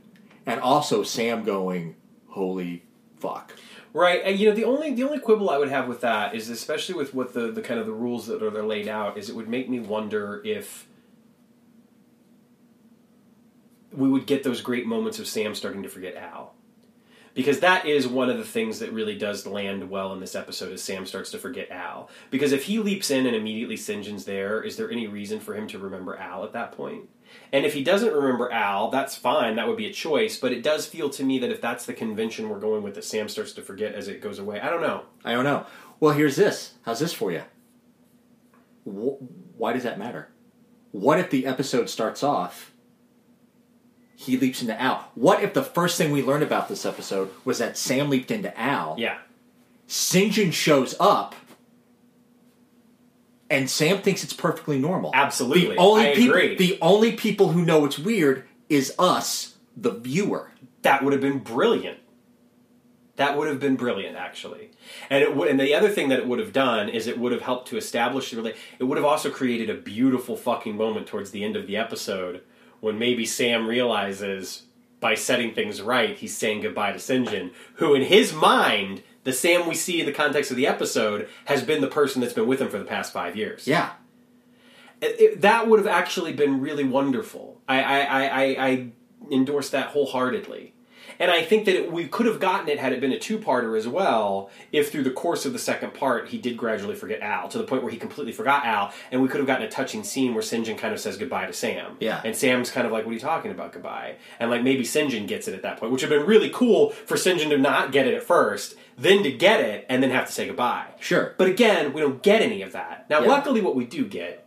and 0.46 0.60
also 0.60 1.02
Sam 1.02 1.44
going, 1.44 1.94
"Holy 2.28 2.82
fuck." 3.18 3.52
Right, 3.94 4.22
and 4.24 4.40
you 4.40 4.48
know 4.48 4.56
the 4.56 4.64
only 4.64 4.92
the 4.92 5.04
only 5.04 5.20
quibble 5.20 5.48
I 5.48 5.56
would 5.56 5.68
have 5.68 5.86
with 5.86 6.00
that 6.00 6.34
is 6.34 6.50
especially 6.50 6.96
with 6.96 7.14
what 7.14 7.32
the, 7.32 7.52
the 7.52 7.62
kind 7.62 7.78
of 7.78 7.86
the 7.86 7.92
rules 7.92 8.26
that 8.26 8.42
are 8.42 8.50
they're 8.50 8.64
laid 8.64 8.88
out 8.88 9.16
is 9.16 9.30
it 9.30 9.36
would 9.36 9.48
make 9.48 9.70
me 9.70 9.78
wonder 9.78 10.42
if 10.44 10.88
we 13.92 14.08
would 14.08 14.26
get 14.26 14.42
those 14.42 14.60
great 14.60 14.84
moments 14.84 15.20
of 15.20 15.28
Sam 15.28 15.54
starting 15.54 15.84
to 15.84 15.88
forget 15.88 16.16
Al. 16.16 16.54
Because 17.34 17.60
that 17.60 17.86
is 17.86 18.08
one 18.08 18.30
of 18.30 18.36
the 18.36 18.44
things 18.44 18.80
that 18.80 18.92
really 18.92 19.16
does 19.16 19.46
land 19.46 19.88
well 19.88 20.12
in 20.12 20.18
this 20.18 20.34
episode 20.34 20.72
is 20.72 20.82
Sam 20.82 21.06
starts 21.06 21.30
to 21.30 21.38
forget 21.38 21.70
Al. 21.70 22.10
Because 22.30 22.50
if 22.50 22.64
he 22.64 22.80
leaps 22.80 23.12
in 23.12 23.26
and 23.26 23.36
immediately 23.36 23.76
Sinjin's 23.76 24.24
there, 24.24 24.60
is 24.60 24.76
there 24.76 24.90
any 24.90 25.06
reason 25.06 25.38
for 25.38 25.54
him 25.54 25.68
to 25.68 25.78
remember 25.78 26.16
Al 26.16 26.42
at 26.44 26.52
that 26.52 26.72
point? 26.72 27.08
And 27.52 27.64
if 27.64 27.74
he 27.74 27.84
doesn't 27.84 28.12
remember 28.12 28.50
Al, 28.50 28.90
that's 28.90 29.14
fine. 29.14 29.56
That 29.56 29.68
would 29.68 29.76
be 29.76 29.86
a 29.86 29.92
choice. 29.92 30.38
But 30.38 30.52
it 30.52 30.62
does 30.62 30.86
feel 30.86 31.08
to 31.10 31.24
me 31.24 31.38
that 31.38 31.50
if 31.50 31.60
that's 31.60 31.86
the 31.86 31.92
convention 31.92 32.48
we're 32.48 32.58
going 32.58 32.82
with, 32.82 32.94
that 32.94 33.04
Sam 33.04 33.28
starts 33.28 33.52
to 33.52 33.62
forget 33.62 33.94
as 33.94 34.08
it 34.08 34.20
goes 34.20 34.38
away. 34.38 34.60
I 34.60 34.70
don't 34.70 34.82
know. 34.82 35.04
I 35.24 35.32
don't 35.32 35.44
know. 35.44 35.66
Well, 36.00 36.14
here's 36.14 36.36
this. 36.36 36.74
How's 36.82 36.98
this 36.98 37.12
for 37.12 37.30
you? 37.30 37.42
Why 38.84 39.72
does 39.72 39.84
that 39.84 39.98
matter? 39.98 40.28
What 40.90 41.18
if 41.18 41.30
the 41.30 41.46
episode 41.46 41.88
starts 41.88 42.22
off? 42.22 42.72
He 44.16 44.36
leaps 44.36 44.62
into 44.62 44.80
Al. 44.80 45.10
What 45.14 45.42
if 45.42 45.54
the 45.54 45.62
first 45.62 45.98
thing 45.98 46.12
we 46.12 46.22
learned 46.22 46.44
about 46.44 46.68
this 46.68 46.86
episode 46.86 47.30
was 47.44 47.58
that 47.58 47.76
Sam 47.76 48.10
leaped 48.10 48.30
into 48.30 48.56
Al? 48.58 48.94
Yeah. 48.98 49.18
Sinjin 49.88 50.52
shows 50.52 50.94
up, 50.98 51.34
and 53.54 53.70
Sam 53.70 53.98
thinks 54.02 54.22
it's 54.24 54.32
perfectly 54.32 54.78
normal. 54.78 55.10
Absolutely. 55.14 55.74
The 55.74 55.76
only 55.76 56.10
I 56.10 56.14
people, 56.14 56.36
agree. 56.36 56.56
the 56.56 56.78
only 56.82 57.12
people 57.12 57.48
who 57.50 57.64
know 57.64 57.84
it's 57.84 57.98
weird 57.98 58.44
is 58.68 58.94
us, 58.98 59.54
the 59.76 59.90
viewer. 59.90 60.50
that 60.82 61.02
would 61.02 61.12
have 61.12 61.22
been 61.22 61.38
brilliant. 61.38 61.98
That 63.16 63.38
would 63.38 63.46
have 63.46 63.60
been 63.60 63.76
brilliant, 63.76 64.16
actually. 64.16 64.72
And 65.08 65.22
it 65.22 65.36
would, 65.36 65.48
and 65.48 65.60
the 65.60 65.72
other 65.74 65.88
thing 65.88 66.08
that 66.08 66.18
it 66.18 66.26
would 66.26 66.40
have 66.40 66.52
done 66.52 66.88
is 66.88 67.06
it 67.06 67.16
would 67.18 67.30
have 67.30 67.42
helped 67.42 67.68
to 67.68 67.76
establish 67.76 68.30
the 68.30 68.36
rela- 68.38 68.56
It 68.80 68.84
would 68.84 68.98
have 68.98 69.04
also 69.04 69.30
created 69.30 69.70
a 69.70 69.74
beautiful 69.74 70.36
fucking 70.36 70.76
moment 70.76 71.06
towards 71.06 71.30
the 71.30 71.44
end 71.44 71.54
of 71.54 71.68
the 71.68 71.76
episode 71.76 72.42
when 72.80 72.98
maybe 72.98 73.24
Sam 73.24 73.68
realizes 73.68 74.64
by 74.98 75.14
setting 75.14 75.54
things 75.54 75.80
right, 75.80 76.16
he's 76.16 76.36
saying 76.36 76.62
goodbye 76.62 76.90
to 76.92 76.98
Sinjin, 76.98 77.52
who 77.74 77.94
in 77.94 78.02
his 78.02 78.32
mind, 78.32 79.02
the 79.24 79.32
Sam 79.32 79.66
we 79.68 79.74
see 79.74 80.00
in 80.00 80.06
the 80.06 80.12
context 80.12 80.50
of 80.50 80.56
the 80.56 80.66
episode 80.66 81.28
has 81.46 81.62
been 81.62 81.80
the 81.80 81.88
person 81.88 82.20
that's 82.20 82.32
been 82.34 82.46
with 82.46 82.60
him 82.60 82.68
for 82.68 82.78
the 82.78 82.84
past 82.84 83.12
five 83.12 83.36
years 83.36 83.66
Yeah. 83.66 83.90
it, 85.00 85.20
it- 85.20 85.40
that 85.40 85.68
would 85.68 85.78
have 85.80 85.88
actually 85.88 86.32
been 86.32 86.60
really 86.60 86.84
wonderful. 86.84 87.60
I, 87.68 87.82
I, 87.82 87.98
I, 88.00 88.24
I, 88.26 88.66
I 88.68 88.88
endorse 89.30 89.70
that 89.70 89.88
wholeheartedly. 89.88 90.73
And 91.18 91.30
I 91.30 91.42
think 91.42 91.64
that 91.66 91.74
it, 91.74 91.92
we 91.92 92.06
could 92.06 92.26
have 92.26 92.40
gotten 92.40 92.68
it 92.68 92.78
had 92.78 92.92
it 92.92 93.00
been 93.00 93.12
a 93.12 93.18
two-parter 93.18 93.76
as 93.78 93.86
well. 93.86 94.50
If 94.72 94.90
through 94.90 95.04
the 95.04 95.10
course 95.10 95.44
of 95.46 95.52
the 95.52 95.58
second 95.58 95.94
part 95.94 96.28
he 96.28 96.38
did 96.38 96.56
gradually 96.56 96.94
forget 96.94 97.20
Al 97.20 97.48
to 97.48 97.58
the 97.58 97.64
point 97.64 97.82
where 97.82 97.92
he 97.92 97.98
completely 97.98 98.32
forgot 98.32 98.64
Al, 98.64 98.92
and 99.10 99.22
we 99.22 99.28
could 99.28 99.38
have 99.38 99.46
gotten 99.46 99.66
a 99.66 99.70
touching 99.70 100.02
scene 100.04 100.34
where 100.34 100.42
Sinjin 100.42 100.76
kind 100.78 100.92
of 100.94 101.00
says 101.00 101.16
goodbye 101.16 101.46
to 101.46 101.52
Sam. 101.52 101.96
Yeah. 102.00 102.20
And 102.24 102.34
Sam's 102.34 102.70
kind 102.70 102.86
of 102.86 102.92
like, 102.92 103.04
"What 103.04 103.10
are 103.10 103.14
you 103.14 103.20
talking 103.20 103.50
about, 103.50 103.72
goodbye?" 103.72 104.16
And 104.40 104.50
like 104.50 104.62
maybe 104.62 104.82
Sinjin 104.84 105.26
gets 105.26 105.48
it 105.48 105.54
at 105.54 105.62
that 105.62 105.78
point, 105.78 105.92
which 105.92 106.02
would 106.02 106.10
have 106.10 106.20
been 106.20 106.28
really 106.28 106.50
cool 106.50 106.90
for 106.90 107.16
Sinjin 107.16 107.48
to 107.50 107.58
not 107.58 107.92
get 107.92 108.06
it 108.06 108.14
at 108.14 108.22
first, 108.22 108.74
then 108.98 109.22
to 109.22 109.30
get 109.32 109.60
it, 109.60 109.86
and 109.88 110.02
then 110.02 110.10
have 110.10 110.26
to 110.26 110.32
say 110.32 110.46
goodbye. 110.46 110.86
Sure. 111.00 111.34
But 111.38 111.48
again, 111.48 111.92
we 111.92 112.00
don't 112.00 112.22
get 112.22 112.42
any 112.42 112.62
of 112.62 112.72
that. 112.72 113.06
Now, 113.10 113.20
Yeah. 113.22 113.28
luckily, 113.28 113.60
what 113.60 113.74
we 113.76 113.84
do 113.84 114.04
get 114.04 114.43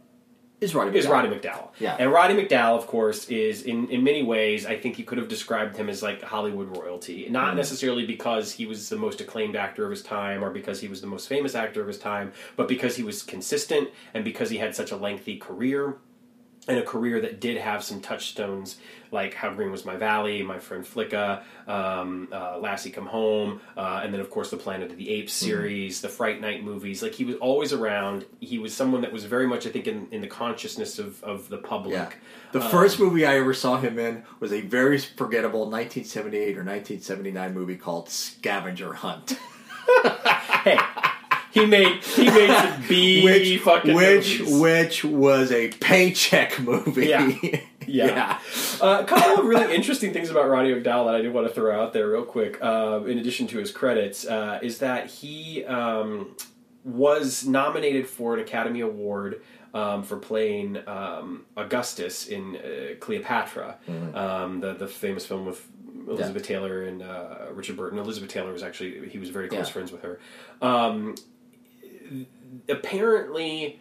Is 0.60 0.74
Roddy 0.74 0.98
is 0.98 1.06
Roddy 1.08 1.28
McDowall. 1.30 1.70
Yeah. 1.80 1.96
And 2.00 2.12
Roddy 2.12 2.34
McDowall, 2.34 2.78
of 2.78 2.88
course, 2.88 3.28
is 3.30 3.62
in, 3.62 3.90
in 3.90 4.04
many 4.04 4.24
ways, 4.24 4.66
I 4.66 4.76
think 4.76 4.98
you 4.98 5.06
could 5.06 5.20
have 5.20 5.28
described 5.28 5.78
him 5.78 5.88
as 5.88 6.02
like 6.02 6.24
Hollywood 6.24 6.76
royalty. 6.76 7.28
Not 7.30 7.50
Mm-hmm. 7.50 7.58
necessarily 7.58 8.06
because 8.08 8.54
he 8.54 8.66
was 8.66 8.90
the 8.90 8.98
most 8.98 9.22
acclaimed 9.22 9.56
actor 9.56 9.86
of 9.86 9.92
his 9.92 10.02
time 10.02 10.44
or 10.44 10.50
because 10.50 10.82
he 10.82 10.88
was 10.88 11.00
the 11.02 11.08
most 11.08 11.28
famous 11.30 11.54
actor 11.54 11.82
of 11.82 11.88
his 11.88 12.00
time, 12.00 12.34
but 12.56 12.68
because 12.68 12.96
he 12.96 13.04
was 13.04 13.22
consistent 13.22 13.90
and 14.16 14.24
because 14.24 14.50
he 14.50 14.58
had 14.58 14.74
such 14.76 14.90
a 14.92 14.96
lengthy 14.98 15.38
career 15.38 15.98
and 16.68 16.78
a 16.78 16.84
career 16.84 17.22
that 17.22 17.40
did 17.40 17.58
have 17.58 17.84
some 17.84 18.02
touchstones 18.02 18.78
like 19.10 19.34
How 19.34 19.54
Green 19.54 19.72
Was 19.72 19.86
My 19.86 19.96
Valley, 19.96 20.44
My 20.44 20.60
Friend 20.60 20.84
Flicka, 20.84 21.42
um, 21.66 22.28
uh, 22.32 22.58
Lassie 22.60 22.90
Come 22.90 23.06
Home, 23.06 23.62
uh, 23.78 24.02
and 24.04 24.14
then 24.14 24.20
of 24.20 24.30
course 24.30 24.50
the 24.50 24.58
Planet 24.58 24.92
of 24.92 24.98
the 24.98 25.10
Apes 25.10 25.32
series, 25.32 26.02
the 26.02 26.10
Fright 26.10 26.42
Night 26.42 26.64
movies. 26.64 27.02
Like 27.02 27.14
he 27.14 27.24
was 27.24 27.38
always 27.38 27.72
around. 27.72 28.26
He 28.42 28.60
was 28.60 28.74
someone 28.76 29.00
that 29.02 29.14
was 29.14 29.24
very 29.24 29.48
much, 29.48 29.66
I 29.66 29.70
think, 29.70 29.88
in, 29.88 30.08
in 30.12 30.20
the 30.20 30.28
consciousness 30.28 31.00
of, 31.00 31.24
of 31.24 31.48
the 31.48 31.58
public. 31.58 31.94
Yeah. 31.94 32.10
The 32.52 32.62
Um, 32.62 32.70
first 32.70 33.00
movie 33.00 33.26
I 33.26 33.38
ever 33.38 33.54
saw 33.54 33.78
him 33.78 33.98
in 33.98 34.24
was 34.42 34.52
a 34.52 34.60
very 34.62 34.98
forgettable 34.98 35.62
1978 35.70 36.58
or 36.58 36.64
1979 36.66 37.54
movie 37.54 37.76
called 37.78 38.10
Scavenger 38.10 38.94
Hunt. 38.94 39.40
Hey, 40.68 40.78
he 41.62 41.66
made 41.66 42.04
he 42.04 42.26
made 42.30 42.50
some 42.56 42.84
B 42.90 43.24
which 43.24 43.60
fucking 43.62 43.96
which 43.96 44.40
movies. 44.40 44.60
which 44.60 45.04
was 45.06 45.52
a 45.52 45.70
paycheck 45.70 46.60
movie. 46.60 47.08
Yeah. 47.08 47.28
Yeah. 47.42 47.60
Yeah. 47.90 48.40
Uh, 48.82 49.00
a 49.02 49.06
couple 49.06 49.40
of 49.40 49.46
really 49.46 49.74
interesting 49.74 50.12
things 50.12 50.30
about 50.30 50.50
Roddy 50.50 50.74
McDowall 50.74 51.06
that 51.06 51.16
I 51.16 51.22
do 51.22 51.32
want 51.32 51.48
to 51.48 51.54
throw 51.54 51.82
out 51.82 51.94
there 51.94 52.10
real 52.10 52.26
quick, 52.26 52.62
uh, 52.62 53.00
in 53.06 53.18
addition 53.18 53.48
to 53.48 53.60
his 53.60 53.72
credits, 53.72 54.28
uh, 54.28 54.60
is 54.62 54.80
that 54.80 55.10
he 55.10 55.64
um, 55.64 56.36
was 56.84 57.46
nominated 57.48 58.06
for 58.06 58.34
an 58.34 58.42
Academy 58.42 58.82
Award 58.82 59.42
um, 59.74 60.04
for 60.04 60.18
playing 60.18 60.78
um, 60.86 61.46
Augustus 61.56 62.28
in 62.28 62.58
uh, 62.58 62.96
Cleopatra, 63.00 63.78
um, 64.14 64.60
the 64.60 64.74
the 64.74 64.88
famous 64.88 65.26
film 65.26 65.46
with 65.46 65.66
Elizabeth 66.10 66.44
Taylor 66.44 66.84
and 66.84 67.02
uh, 67.02 67.46
Richard 67.54 67.78
Burton. 67.78 68.00
Elizabeth 68.00 68.30
Taylor 68.30 68.52
was 68.52 68.64
actually 68.64 69.08
he 69.08 69.18
was 69.18 69.30
very 69.30 69.48
close 69.48 69.68
Yeah. 69.68 69.72
friends 69.72 69.94
with 69.94 70.02
her. 70.02 70.20
Um, 70.62 71.16
apparently 72.70 73.80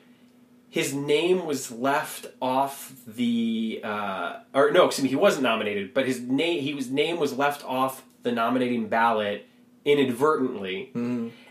his 0.68 0.92
name 0.92 1.46
was 1.46 1.70
left 1.70 2.26
off 2.40 2.92
the 3.06 3.80
uh, 3.82 4.40
or 4.54 4.70
no, 4.70 4.86
excuse 4.86 5.04
me, 5.04 5.08
he 5.08 5.16
wasn't 5.16 5.42
nominated, 5.42 5.94
but 5.94 6.06
his 6.06 6.20
name 6.20 6.60
he 6.60 6.74
was 6.74 6.90
name 6.90 7.18
was 7.18 7.32
left 7.32 7.64
off 7.64 8.04
the 8.22 8.32
nominating 8.32 8.88
ballot 8.88 9.46
inadvertently, 9.84 10.90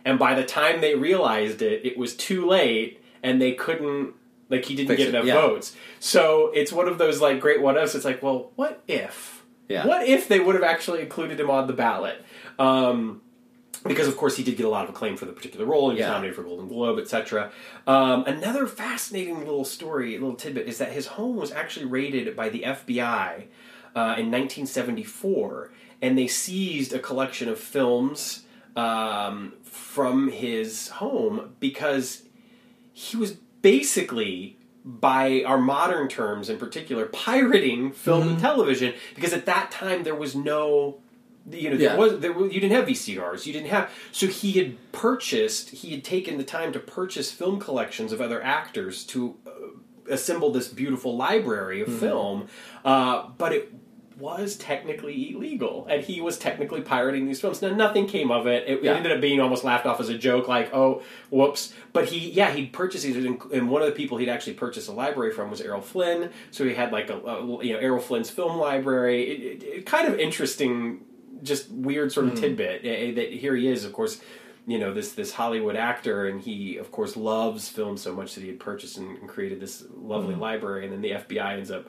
and 0.03 0.19
by 0.19 0.35
the 0.35 0.43
time 0.43 0.81
they 0.81 0.95
realized 0.95 1.61
it, 1.61 1.85
it 1.85 1.97
was 1.97 2.15
too 2.15 2.45
late, 2.45 3.01
and 3.23 3.41
they 3.41 3.53
couldn't 3.53 4.13
like 4.49 4.65
he 4.65 4.75
didn't 4.75 4.89
Fix 4.89 4.97
get 4.99 5.07
it, 5.07 5.15
enough 5.15 5.25
yeah. 5.25 5.35
votes. 5.35 5.75
So 5.99 6.51
it's 6.53 6.71
one 6.71 6.87
of 6.87 6.97
those 6.97 7.21
like 7.21 7.39
great 7.39 7.61
what 7.61 7.77
ifs. 7.77 7.95
It's 7.95 8.05
like, 8.05 8.21
well, 8.21 8.51
what 8.55 8.83
if? 8.87 9.43
Yeah. 9.67 9.87
What 9.87 10.07
if 10.07 10.27
they 10.27 10.39
would 10.39 10.55
have 10.55 10.63
actually 10.63 11.01
included 11.01 11.39
him 11.39 11.49
on 11.49 11.67
the 11.67 11.73
ballot? 11.73 12.23
Um, 12.59 13.21
because 13.87 14.07
of 14.07 14.17
course 14.17 14.35
he 14.37 14.43
did 14.43 14.57
get 14.57 14.65
a 14.65 14.69
lot 14.69 14.83
of 14.83 14.89
acclaim 14.89 15.15
for 15.17 15.25
the 15.25 15.31
particular 15.33 15.65
role. 15.65 15.89
He 15.89 15.95
was 15.95 15.99
Yeah. 16.01 16.09
nominated 16.09 16.35
for 16.35 16.43
Golden 16.43 16.67
Globe, 16.67 16.99
etc. 16.99 17.51
Um, 17.87 18.23
another 18.25 18.65
fascinating 18.67 19.39
little 19.39 19.65
story, 19.65 20.13
little 20.17 20.35
tidbit, 20.35 20.67
is 20.67 20.77
that 20.79 20.91
his 20.91 21.07
home 21.07 21.35
was 21.35 21.51
actually 21.51 21.85
raided 21.85 22.35
by 22.35 22.49
the 22.49 22.63
FBI 22.63 23.45
uh, 23.95 24.15
in 24.17 24.29
1974, 24.31 25.71
and 26.01 26.17
they 26.17 26.27
seized 26.27 26.93
a 26.93 26.99
collection 26.99 27.47
of 27.47 27.59
films 27.59 28.43
um, 28.75 29.53
from 29.63 30.29
his 30.29 30.89
home 30.89 31.55
because 31.59 32.23
he 32.91 33.15
was 33.15 33.33
basically 33.61 34.57
by 34.83 35.41
our 35.45 35.57
modern 35.57 36.07
terms 36.07 36.49
in 36.49 36.57
particular 36.57 37.05
pirating 37.07 37.91
film 37.91 38.21
Mm-hmm. 38.21 38.29
and 38.31 38.39
television 38.39 38.93
because 39.15 39.33
at 39.33 39.45
that 39.47 39.71
time 39.71 40.03
there 40.03 40.13
was 40.13 40.35
no 40.35 40.99
you 41.51 41.69
know 41.69 41.75
Yeah. 41.75 41.89
there 41.89 41.97
was 41.97 42.19
there 42.19 42.31
you 42.39 42.59
didn't 42.59 42.71
have 42.71 42.85
VCRs 42.87 43.45
you 43.45 43.53
didn't 43.53 43.69
have 43.69 43.89
so 44.11 44.27
he 44.27 44.53
had 44.53 44.75
purchased 44.91 45.69
he 45.69 45.91
had 45.91 46.03
taken 46.03 46.37
the 46.37 46.43
time 46.43 46.73
to 46.73 46.79
purchase 46.79 47.31
film 47.31 47.59
collections 47.59 48.11
of 48.11 48.19
other 48.21 48.41
actors 48.43 49.03
to 49.05 49.35
uh, 49.45 49.51
assemble 50.09 50.51
this 50.51 50.67
beautiful 50.67 51.15
library 51.15 51.81
Mm-hmm. 51.81 51.91
of 51.93 51.99
film 51.99 52.47
uh, 52.83 53.27
but 53.37 53.53
it 53.53 53.73
was 54.17 54.55
technically 54.55 55.33
illegal 55.33 55.85
and 55.89 56.01
he 56.01 56.21
was 56.21 56.37
technically 56.37 56.79
pirating 56.79 57.25
these 57.25 57.41
films. 57.41 57.61
Now 57.61 57.75
nothing 57.75 58.07
came 58.07 58.31
of 58.31 58.47
it. 58.47 58.63
It, 58.65 58.81
it 58.81 58.87
ended 58.87 59.11
up 59.11 59.19
being 59.19 59.41
almost 59.41 59.65
laughed 59.65 59.85
off 59.85 59.99
as 59.99 60.07
a 60.07 60.17
joke 60.17 60.47
like 60.47 60.73
oh 60.73 61.01
whoops. 61.29 61.73
But 61.91 62.05
he 62.07 62.29
yeah 62.31 62.49
he'd 62.53 62.71
purchased 62.71 63.03
these 63.03 63.17
and 63.17 63.41
and 63.51 63.69
one 63.69 63.81
of 63.81 63.89
the 63.89 63.93
people 63.93 64.17
he'd 64.17 64.29
actually 64.29 64.53
purchased 64.53 64.87
a 64.87 64.93
library 64.93 65.33
from 65.33 65.51
was 65.51 65.59
errol 65.59 65.81
flynn. 65.81 66.29
So 66.49 66.63
he 66.63 66.73
had 66.73 66.93
like 66.93 67.09
a, 67.09 67.17
a 67.17 67.63
you 67.65 67.73
know 67.73 67.79
errol 67.79 67.99
flynn's 67.99 68.29
film 68.29 68.57
library. 68.57 69.23
It, 69.23 69.63
it 69.63 69.85
kind 69.85 70.07
of 70.07 70.17
interesting 70.17 71.01
just 71.45 71.69
weird 71.71 72.11
sort 72.11 72.27
of 72.27 72.35
tidbit 72.39 72.81
eh, 72.83 72.89
eh, 72.89 73.13
that 73.13 73.31
here 73.33 73.55
he 73.55 73.67
is 73.69 73.85
of 73.85 73.93
course 73.93 74.19
you 74.67 74.79
know 74.79 74.93
this 74.93 75.11
this 75.13 75.31
Hollywood 75.33 75.75
actor, 75.75 76.27
and 76.27 76.41
he 76.41 76.77
of 76.77 76.91
course 76.91 77.15
loves 77.15 77.69
film 77.69 77.97
so 77.97 78.13
much 78.15 78.33
that 78.35 78.41
he 78.41 78.47
had 78.47 78.59
purchased 78.59 78.97
and, 78.97 79.17
and 79.19 79.29
created 79.29 79.59
this 79.59 79.83
lovely 79.95 80.33
library, 80.35 80.85
and 80.85 80.91
then 80.93 81.01
the 81.01 81.11
FBI 81.11 81.53
ends 81.53 81.69
up 81.69 81.85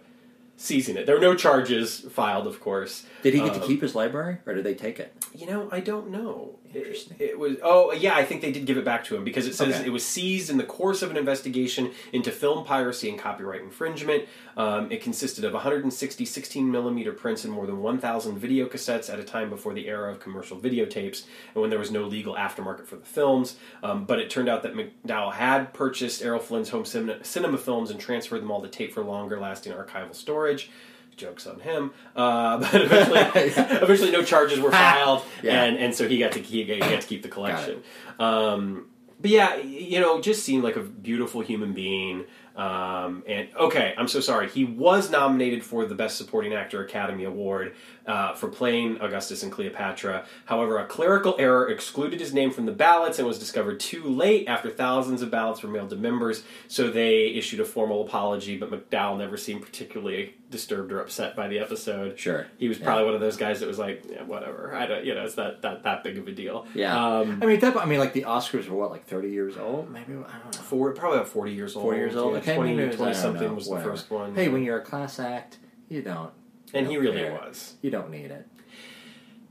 seizing 0.59 0.97
it. 0.97 1.07
There 1.07 1.15
were 1.15 1.21
no 1.21 1.35
charges 1.35 2.01
filed, 2.11 2.47
of 2.47 2.61
course. 2.61 3.07
Did 3.23 3.33
he 3.35 3.41
get 3.41 3.55
to 3.55 3.63
Um, 3.63 3.67
keep 3.67 3.81
his 3.81 3.95
library, 3.95 4.39
or 4.47 4.53
did 4.55 4.65
they 4.65 4.75
take 4.75 5.01
it? 5.01 5.13
You 5.35 5.47
know, 5.47 5.69
I 5.73 5.81
don't 5.81 6.11
know. 6.11 6.59
It, 6.75 7.11
it 7.19 7.39
was 7.39 7.57
oh 7.63 7.93
yeah, 7.93 8.15
I 8.15 8.25
think 8.25 8.43
they 8.43 8.53
did 8.53 8.67
give 8.67 8.77
it 8.77 8.85
back 8.85 9.05
to 9.05 9.17
him 9.17 9.25
because 9.25 9.47
it 9.47 9.55
says 9.55 9.75
Okay. 9.77 9.87
it 9.87 9.91
was 9.91 10.05
seized 10.05 10.51
in 10.51 10.57
the 10.57 10.65
course 10.65 11.03
of 11.03 11.11
an 11.11 11.17
investigation 11.17 11.93
into 12.13 12.31
film 12.31 12.65
piracy 12.65 13.09
and 13.09 13.19
copyright 13.19 13.63
infringement. 13.63 14.25
Um, 14.57 14.91
it 14.91 15.03
consisted 15.03 15.45
of 15.45 15.53
160 15.53 16.25
16 16.25 16.71
millimeter 16.71 17.13
prints 17.13 17.45
and 17.45 17.53
more 17.53 17.67
than 17.67 17.83
1,000 17.83 18.39
video 18.39 18.67
cassettes 18.67 19.13
at 19.13 19.19
a 19.19 19.25
time 19.25 19.51
before 19.51 19.75
the 19.75 19.87
era 19.87 20.11
of 20.11 20.21
commercial 20.21 20.59
videotapes 20.59 21.25
and 21.55 21.61
when 21.61 21.71
there 21.71 21.79
was 21.79 21.91
no 21.91 22.05
legal 22.05 22.35
aftermarket 22.35 22.87
for 22.87 22.97
the 22.97 23.05
films. 23.05 23.57
Um, 23.83 24.05
but 24.05 24.19
it 24.19 24.31
turned 24.31 24.49
out 24.49 24.63
that 24.63 24.75
McDowall 24.75 25.33
had 25.35 25.73
purchased 25.75 26.23
Errol 26.23 26.41
Flynn's 26.41 26.71
home 26.71 26.85
cinema, 26.85 27.23
cinema 27.25 27.59
films 27.59 27.91
and 27.91 28.01
transferred 28.01 28.41
them 28.43 28.51
all 28.51 28.63
to 28.63 28.69
tape 28.69 28.93
for 28.95 29.03
longer 29.03 29.39
lasting 29.39 29.73
archival 29.73 30.15
storage. 30.15 30.71
Jokes 31.17 31.47
on 31.47 31.61
him, 31.61 31.93
uh, 32.15 32.59
but 32.71 32.75
eventually, 32.83 33.21
eventually, 33.83 34.11
no 34.11 34.23
charges 34.23 34.61
were 34.61 34.71
filed, 34.71 35.23
Yeah. 35.43 35.65
and 35.65 35.77
and 35.79 35.95
so 35.95 36.09
he 36.09 36.19
got 36.19 36.33
to 36.33 36.41
keep 36.41 36.69
he 36.69 36.79
got 36.79 37.01
to 37.01 37.07
keep 37.07 37.23
the 37.23 37.29
collection. 37.29 37.83
Um, 38.19 38.87
but 39.21 39.31
yeah, 39.31 39.57
you 39.57 40.01
know, 40.01 40.21
just 40.21 40.45
seemed 40.45 40.63
like 40.63 40.77
a 40.77 40.83
beautiful 40.83 41.41
human 41.41 41.73
being. 41.73 42.25
Um, 42.55 43.23
and 43.27 43.49
okay, 43.59 43.95
I'm 43.99 44.09
so 44.09 44.21
sorry. 44.21 44.49
He 44.49 44.65
was 44.65 45.11
nominated 45.11 45.63
for 45.63 45.85
the 45.85 45.95
Best 45.95 46.17
Supporting 46.17 46.55
Actor 46.55 46.83
Academy 46.83 47.25
Award 47.25 47.75
uh, 48.07 48.35
for 48.35 48.49
playing 48.49 49.01
Augustus 49.01 49.43
and 49.43 49.51
Cleopatra. 49.51 50.27
However, 50.45 50.79
a 50.79 50.87
clerical 50.87 51.35
error 51.39 51.69
excluded 51.69 52.21
his 52.21 52.33
name 52.33 52.51
from 52.51 52.67
the 52.67 52.73
ballots 52.73 53.19
and 53.19 53.27
was 53.27 53.39
discovered 53.39 53.81
too 53.81 54.05
late 54.05 54.49
after 54.49 54.71
thousands 54.71 55.23
of 55.23 55.31
ballots 55.31 55.63
were 55.63 55.69
mailed 55.69 55.91
to 55.91 55.97
members. 55.97 56.43
So 56.69 56.91
they 56.91 57.27
issued 57.29 57.61
a 57.61 57.65
formal 57.65 58.05
apology, 58.07 58.57
but 58.57 58.71
McDowall 58.71 59.19
never 59.19 59.37
seemed 59.37 59.63
particularly 59.63 60.35
disturbed 60.51 60.93
or 60.93 61.01
upset 61.01 61.35
by 61.35 61.49
the 61.49 61.59
episode. 61.59 62.19
Sure. 62.19 62.47
He 62.59 62.69
was 62.69 62.79
probably 62.79 63.05
one 63.05 63.15
of 63.15 63.21
those 63.21 63.37
guys 63.37 63.61
that 63.61 63.67
was 63.67 63.79
like, 63.79 64.05
yeah, 64.09 64.23
whatever. 64.23 64.75
I 64.75 64.87
don't, 64.87 65.05
you 65.05 65.15
know, 65.15 65.25
it's 65.25 65.37
not 65.37 65.63
that, 65.63 65.83
that 65.83 66.05
big 66.05 66.19
of 66.19 66.29
a 66.29 66.33
deal. 66.33 66.67
Yeah. 66.75 67.19
Um, 67.19 67.41
I 67.43 67.47
mean, 67.47 67.61
that, 67.61 67.77
I 67.77 67.85
mean, 67.85 67.99
like 67.99 68.13
the 68.13 68.23
Oscars 68.23 68.69
were 68.69 68.77
what, 68.77 68.91
like 68.91 69.07
thirty 69.07 69.31
years 69.31 69.57
old? 69.57 69.91
Maybe 69.91 70.13
I 70.13 70.15
don't 70.15 70.23
know. 70.23 70.63
Four, 70.63 70.93
probably 70.93 71.19
about 71.19 71.29
40 71.29 71.53
years 71.53 71.75
old. 71.75 71.83
Forty 71.85 71.99
years 71.99 72.17
old. 72.17 72.35
Yeah, 72.35 72.39
okay, 72.39 72.55
20, 72.57 72.75
maybe 72.75 72.93
it 72.93 72.97
20 72.97 73.15
something 73.15 73.49
know, 73.49 73.55
was 73.55 73.67
whatever. 73.67 73.91
the 73.91 73.97
first 73.97 74.11
one. 74.11 74.35
Hey, 74.35 74.49
when 74.49 74.63
you're 74.63 74.79
a 74.79 74.85
class 74.85 75.19
act, 75.19 75.59
you 75.89 76.03
don't. 76.03 76.31
And 76.77 76.87
he 76.89 76.97
really 76.97 77.19
care. 77.19 77.33
was. 77.33 77.75
You 77.83 77.91
don't 77.91 78.11
need 78.11 78.31
it. 78.31 78.47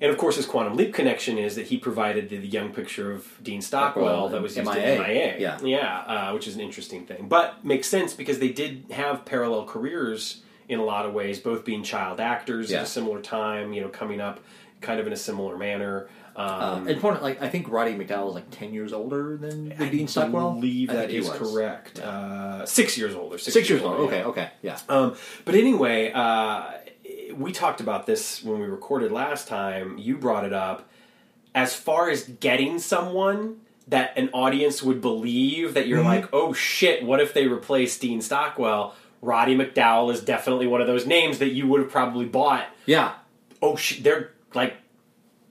And 0.02 0.12
of 0.12 0.18
course, 0.18 0.36
his 0.36 0.46
Quantum 0.46 0.76
Leap 0.76 0.94
connection 0.94 1.38
is 1.38 1.56
that 1.56 1.68
he 1.68 1.78
provided 1.78 2.28
the, 2.30 2.38
the 2.38 2.48
young 2.48 2.74
picture 2.74 3.14
of 3.14 3.26
Dean 3.42 3.62
Stockwell 3.62 4.28
that 4.30 4.42
was 4.42 4.58
used 4.58 4.70
MIA. 4.70 4.96
in 4.96 5.02
MIA. 5.02 5.36
Yeah. 5.40 5.60
yeah, 5.64 5.98
uh, 6.00 6.34
which 6.34 6.48
is 6.48 6.56
an 6.56 6.62
interesting 6.62 7.06
thing, 7.06 7.28
but 7.30 7.64
makes 7.64 7.88
sense 7.88 8.14
because 8.14 8.40
they 8.40 8.50
did 8.50 8.86
have 8.92 9.24
parallel 9.24 9.66
careers 9.66 10.42
in 10.68 10.80
a 10.80 10.84
lot 10.84 11.06
of 11.06 11.14
ways, 11.14 11.40
both 11.40 11.64
being 11.64 11.82
child 11.82 12.20
actors 12.20 12.72
Yeah. 12.72 12.80
at 12.80 12.84
a 12.84 12.88
similar 12.88 13.22
time, 13.22 13.72
you 13.72 13.80
know, 13.82 13.88
coming 13.88 14.20
up 14.20 14.42
kind 14.82 15.00
of 15.00 15.08
in 15.08 15.14
a 15.14 15.18
similar 15.18 15.58
manner. 15.58 16.10
Um, 16.36 16.50
Um, 16.50 16.88
and 16.90 17.00
point, 17.00 17.24
like 17.24 17.42
I 17.42 17.48
think 17.48 17.70
Roddy 17.70 17.94
McDowall 17.96 18.28
is 18.30 18.36
like 18.36 18.52
ten 18.52 18.74
years 18.74 18.92
older 18.92 19.38
than, 19.38 19.70
than 19.70 19.90
Dean 19.90 20.08
Stockwell. 20.10 20.50
I 20.52 20.54
believe 20.56 20.90
I 20.90 20.94
that 20.96 21.10
is 21.10 21.30
correct. 21.30 22.00
Uh, 22.00 22.66
six 22.66 22.98
years 22.98 23.16
older. 23.16 23.38
Six, 23.38 23.54
Six 23.54 23.70
years 23.70 23.82
old. 23.82 23.98
yeah. 24.00 24.06
Okay, 24.08 24.24
okay, 24.24 24.50
yeah. 24.62 24.78
Um, 24.90 25.16
but 25.46 25.56
anyway, 25.56 26.12
uh, 26.14 26.72
we 27.38 27.52
talked 27.52 27.82
about 27.82 28.06
this 28.06 28.44
when 28.44 28.60
we 28.60 28.66
recorded 28.66 29.12
last 29.12 29.48
time. 29.48 29.98
You 29.98 30.18
brought 30.18 30.45
it 30.45 30.53
up. 30.53 30.90
As 31.53 31.74
far 31.76 32.10
as 32.10 32.24
getting 32.24 32.80
someone 32.80 33.62
that 33.88 34.18
an 34.18 34.30
audience 34.34 34.82
would 34.84 34.99
believe 35.02 35.74
that 35.74 35.88
you're 35.88 35.99
Mm-hmm. 35.99 36.07
like, 36.07 36.30
oh 36.34 36.53
shit, 36.53 37.03
what 37.03 37.20
if 37.20 37.34
they 37.34 37.48
replace 37.48 37.98
Dean 37.98 38.22
Stockwell? 38.22 38.94
Roddy 39.22 39.56
McDowall 39.56 40.12
is 40.12 40.22
definitely 40.22 40.68
one 40.68 40.82
of 40.82 40.88
those 40.88 41.06
names 41.07 41.40
that 41.40 41.49
you 41.49 41.68
would 41.68 41.82
have 41.82 41.90
probably 41.91 42.26
bought. 42.26 42.66
Yeah, 42.86 43.14
Oh 43.62 43.76
shit, 43.76 44.03
they're 44.03 44.32
like 44.53 44.76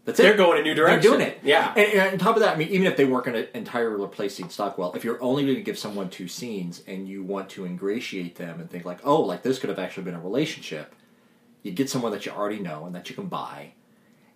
that's 0.04 0.18
they're 0.18 0.34
it. 0.34 0.36
going 0.36 0.60
a 0.60 0.62
new 0.62 0.74
direction. 0.74 1.00
They're 1.00 1.18
doing 1.18 1.26
it. 1.28 1.38
Yeah. 1.42 1.72
And, 1.74 1.92
and 1.94 2.12
on 2.12 2.18
top 2.18 2.36
of 2.36 2.42
that, 2.42 2.54
I 2.54 2.58
mean, 2.58 2.68
even 2.68 2.86
if 2.86 2.96
they 2.98 3.06
weren't 3.06 3.24
going 3.24 3.42
to 3.42 3.56
entirely 3.56 4.00
replace 4.04 4.36
Dean 4.36 4.50
Stockwell, 4.50 4.92
if 4.94 5.02
you're 5.02 5.20
only 5.22 5.44
going 5.44 5.56
to 5.56 5.62
give 5.62 5.78
someone 5.78 6.10
two 6.10 6.28
scenes 6.28 6.82
and 6.86 7.08
you 7.08 7.22
want 7.24 7.48
to 7.50 7.64
ingratiate 7.64 8.36
them 8.36 8.60
and 8.60 8.68
think 8.70 8.84
like, 8.84 8.98
oh, 9.02 9.22
like 9.22 9.42
this 9.42 9.58
could 9.58 9.70
have 9.70 9.78
actually 9.78 10.02
been 10.04 10.14
a 10.14 10.20
relationship, 10.20 10.94
you 11.64 11.72
get 11.72 11.90
someone 11.90 12.12
that 12.12 12.24
you 12.24 12.30
already 12.30 12.60
know 12.60 12.86
and 12.86 12.94
that 12.94 13.08
you 13.10 13.16
can 13.16 13.26
buy, 13.26 13.72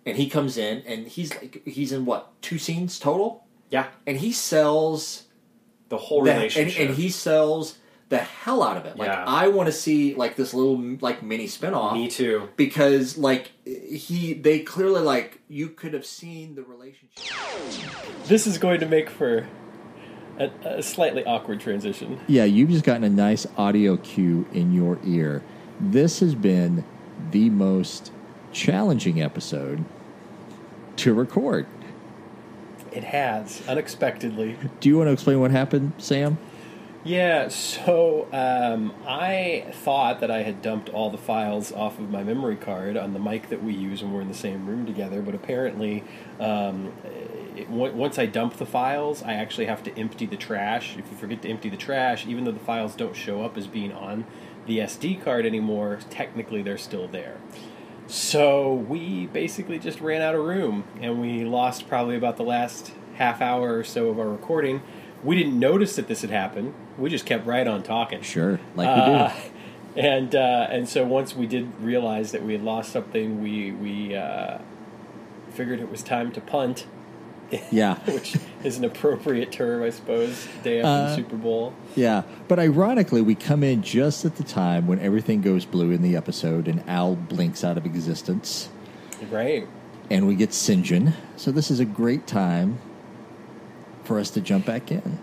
and 0.05 0.17
he 0.17 0.29
comes 0.29 0.57
in 0.57 0.79
and 0.85 1.07
he's 1.07 1.33
like, 1.35 1.61
he's 1.65 1.93
in 1.93 2.03
what 2.05 2.29
two 2.41 2.57
scenes 2.57 2.99
total, 2.99 3.45
yeah. 3.69 3.87
and 4.05 4.17
he 4.17 4.33
sells 4.33 5.23
The 5.87 5.97
whole 5.97 6.23
the, 6.25 6.31
and, 6.31 6.37
relationship. 6.39 6.89
and 6.89 6.95
he 6.97 7.09
sells 7.09 7.77
the 8.09 8.17
hell 8.17 8.63
out 8.63 8.75
of 8.77 8.85
it. 8.85 8.97
Like 8.97 9.07
Yeah. 9.09 9.23
I 9.27 9.49
want 9.49 9.67
to 9.67 9.71
see 9.71 10.15
like 10.15 10.35
this 10.35 10.51
little 10.55 10.75
like 10.99 11.21
mini 11.21 11.45
spinoff 11.45 11.93
Me 11.93 12.07
too. 12.07 12.49
because 12.55 13.17
like 13.19 13.51
he 13.65 14.33
they 14.33 14.59
clearly 14.61 15.01
like 15.01 15.39
you 15.47 15.69
could 15.69 15.93
have 15.93 16.05
seen 16.07 16.55
the 16.55 16.63
relationship. 16.63 17.23
This 18.25 18.47
is 18.47 18.57
going 18.57 18.79
to 18.79 18.87
make 18.87 19.09
for 19.11 19.47
a, 20.39 20.49
a 20.65 20.81
slightly 20.81 21.23
awkward 21.25 21.59
transition. 21.59 22.19
Yeah, 22.27 22.45
you've 22.45 22.69
just 22.71 22.83
gotten 22.83 23.03
a 23.03 23.09
nice 23.09 23.45
audio 23.57 23.97
cue 23.97 24.47
in 24.53 24.73
your 24.73 24.97
ear. 25.05 25.43
This 25.79 26.19
has 26.21 26.33
been 26.33 26.83
the 27.31 27.49
most 27.49 28.11
challenging 28.51 29.21
episode 29.21 29.83
to 30.97 31.13
record. 31.13 31.65
It 32.91 33.03
has, 33.03 33.65
unexpectedly. 33.67 34.57
Do 34.79 34.89
you 34.89 34.97
want 34.97 35.07
to 35.07 35.13
explain 35.13 35.39
what 35.39 35.51
happened, 35.51 35.93
Sam? 35.97 36.37
Yeah, 37.03 37.47
so 37.47 38.27
um, 38.33 38.93
I 39.07 39.65
thought 39.71 40.19
that 40.19 40.29
I 40.29 40.41
had 40.41 40.61
dumped 40.61 40.89
all 40.89 41.09
the 41.09 41.17
files 41.17 41.71
off 41.71 41.97
of 41.97 42.09
my 42.09 42.23
memory 42.23 42.57
card 42.57 42.97
on 42.97 43.13
the 43.13 43.19
mic 43.19 43.47
that 43.49 43.63
we 43.63 43.73
use 43.73 44.03
when 44.03 44.11
we're 44.11 44.21
in 44.21 44.27
the 44.27 44.33
same 44.33 44.67
room 44.67 44.85
together, 44.85 45.21
but 45.21 45.33
apparently, 45.33 46.03
um, 46.41 46.91
it, 47.55 47.69
on- 47.69 47.95
once 47.95 48.19
I 48.19 48.25
dump 48.25 48.57
the 48.57 48.65
files, 48.65 49.23
I 49.23 49.33
actually 49.35 49.67
have 49.67 49.81
to 49.83 49.97
empty 49.97 50.25
the 50.25 50.35
trash. 50.35 50.97
If 50.97 51.09
you 51.09 51.15
forget 51.15 51.41
to 51.43 51.49
empty 51.49 51.69
the 51.69 51.77
trash, 51.77 52.27
even 52.27 52.43
though 52.43 52.51
the 52.51 52.59
files 52.59 52.95
don't 52.95 53.15
show 53.15 53.43
up 53.43 53.57
as 53.57 53.65
being 53.65 53.93
on 53.93 54.25
the 54.69 54.77
SD 54.79 55.21
card 55.21 55.45
anymore, 55.45 55.99
technically 56.09 56.61
they're 56.61 56.77
still 56.77 57.07
there. 57.07 57.37
So 58.07 58.73
we 58.73 59.25
basically 59.27 59.79
just 59.79 59.99
ran 59.99 60.21
out 60.21 60.35
of 60.35 60.45
room, 60.45 60.83
and 61.01 61.19
we 61.19 61.43
lost 61.43 61.89
probably 61.89 62.15
about 62.15 62.37
the 62.37 62.43
last 62.43 62.93
half 63.15 63.41
hour 63.41 63.77
or 63.77 63.83
so 63.83 64.09
of 64.09 64.19
our 64.19 64.29
recording. 64.29 64.81
We 65.23 65.35
didn't 65.35 65.59
notice 65.59 65.95
that 65.97 66.07
this 66.07 66.21
had 66.21 66.29
happened. 66.29 66.73
We 66.97 67.09
just 67.09 67.25
kept 67.25 67.45
right 67.45 67.67
on 67.67 67.83
talking. 67.83 68.21
Sure, 68.21 68.59
like 68.75 68.87
Uh, 68.87 69.33
and 69.95 70.33
uh, 70.33 70.67
and 70.69 70.87
so 70.87 71.03
once 71.05 71.35
we 71.35 71.45
did 71.45 71.67
realize 71.81 72.31
that 72.31 72.43
we 72.43 72.53
had 72.53 72.63
lost 72.63 72.91
something, 72.91 73.41
we 73.41 73.71
we 73.71 74.15
uh, 74.15 74.59
figured 75.51 75.79
it 75.79 75.91
was 75.91 76.03
time 76.03 76.31
to 76.31 76.41
punt, 76.41 76.85
Yeah, 77.71 77.95
which 78.11 78.35
is 78.63 78.77
an 78.77 78.85
appropriate 78.85 79.51
term, 79.51 79.81
I 79.83 79.89
suppose. 79.89 80.47
Day 80.63 80.79
after 80.79 80.87
Uh, 80.89 81.07
the 81.09 81.15
Super 81.15 81.35
Bowl. 81.35 81.73
yeah. 81.95 82.23
But 82.47 82.59
ironically, 82.59 83.21
we 83.21 83.35
come 83.35 83.63
in 83.63 83.81
just 83.81 84.23
at 84.25 84.35
the 84.35 84.43
time 84.43 84.85
when 84.87 84.99
everything 84.99 85.41
goes 85.41 85.65
blue 85.65 85.91
in 85.91 86.01
the 86.01 86.15
episode 86.15 86.67
and 86.67 86.83
Al 86.87 87.15
blinks 87.15 87.63
out 87.63 87.77
of 87.77 87.85
existence. 87.85 88.69
Right. 89.31 89.67
and 90.11 90.27
we 90.27 90.35
get 90.35 90.51
Sinjin. 90.51 91.13
So 91.35 91.51
this 91.51 91.69
is 91.69 91.79
a 91.79 91.85
great 91.85 92.25
time 92.25 92.79
for 94.03 94.17
us 94.19 94.29
to 94.31 94.41
jump 94.41 94.65
back 94.65 94.91
in. 94.91 95.19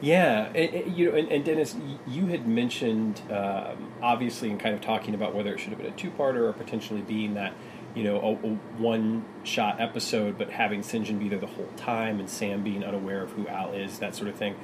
Yeah, 0.00 0.46
and, 0.54 0.72
and, 0.74 0.96
you 0.96 1.10
know, 1.10 1.18
and, 1.18 1.28
and 1.30 1.44
Dennis, 1.44 1.76
you 2.06 2.26
had 2.28 2.46
mentioned 2.48 3.20
um, 3.30 3.92
obviously 4.00 4.48
in 4.48 4.56
kind 4.56 4.74
of 4.74 4.80
talking 4.80 5.14
about 5.14 5.34
whether 5.34 5.52
it 5.52 5.58
should 5.60 5.70
have 5.70 5.78
been 5.78 5.92
a 5.92 5.96
two-parter 5.96 6.48
or 6.48 6.52
potentially 6.54 7.02
being 7.02 7.34
that 7.34 7.52
you 7.94 8.04
know 8.04 8.20
a, 8.20 8.32
a 8.46 8.50
one-shot 8.80 9.80
episode, 9.80 10.38
but 10.38 10.50
having 10.50 10.82
Sinjin 10.82 11.18
be 11.18 11.28
there 11.28 11.38
the 11.38 11.46
whole 11.46 11.68
time 11.76 12.20
and 12.20 12.28
Sam 12.30 12.62
being 12.62 12.84
unaware 12.84 13.22
of 13.22 13.32
who 13.32 13.48
Al 13.48 13.72
is, 13.72 13.98
that 13.98 14.14
sort 14.14 14.28
of 14.28 14.36
thing. 14.36 14.54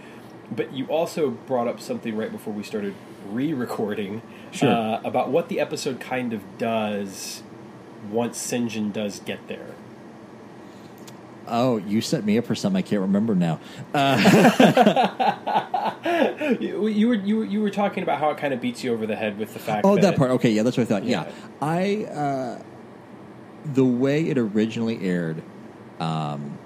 But 0.51 0.73
you 0.73 0.87
also 0.87 1.31
brought 1.31 1.67
up 1.67 1.81
something 1.81 2.17
right 2.17 2.31
before 2.31 2.53
we 2.53 2.63
started 2.63 2.95
re-recording 3.29 4.23
Sure. 4.53 4.71
uh, 4.71 5.01
about 5.03 5.31
what 5.31 5.49
the 5.49 5.59
episode 5.59 5.99
kind 5.99 6.33
of 6.33 6.43
does 6.59 7.43
once 8.11 8.39
Sinjin 8.39 8.93
does 8.93 9.19
get 9.21 9.49
there. 9.49 9.67
Oh, 11.49 11.79
you 11.79 12.01
set 12.01 12.25
me 12.25 12.39
up 12.39 12.45
for 12.45 12.55
something 12.55 12.79
I 12.79 12.83
can't 12.83 13.01
remember 13.03 13.35
now. 13.35 13.59
You, 16.61 16.87
you 16.87 17.09
were 17.09 17.15
you 17.15 17.37
were 17.39 17.45
you 17.45 17.61
were 17.61 17.71
talking 17.71 18.03
about 18.03 18.21
how 18.21 18.31
it 18.31 18.39
kind 18.39 18.55
of 18.55 18.61
beats 18.61 18.85
you 18.85 18.93
over 18.93 19.07
the 19.07 19.17
head 19.17 19.39
with 19.39 19.53
the 19.53 19.59
fact. 19.59 19.85
Oh, 19.85 19.97
that, 19.97 20.03
that 20.03 20.17
part. 20.17 20.31
Okay, 20.33 20.51
yeah, 20.51 20.63
that's 20.63 20.77
what 20.77 20.85
I 20.85 20.87
thought. 20.87 21.05
Yeah, 21.05 21.25
Yeah. 21.25 21.33
I 21.61 22.05
uh, 22.05 22.63
the 23.75 23.85
way 23.85 24.29
it 24.29 24.39
originally 24.39 25.03
aired. 25.03 25.43
Um, 26.01 26.59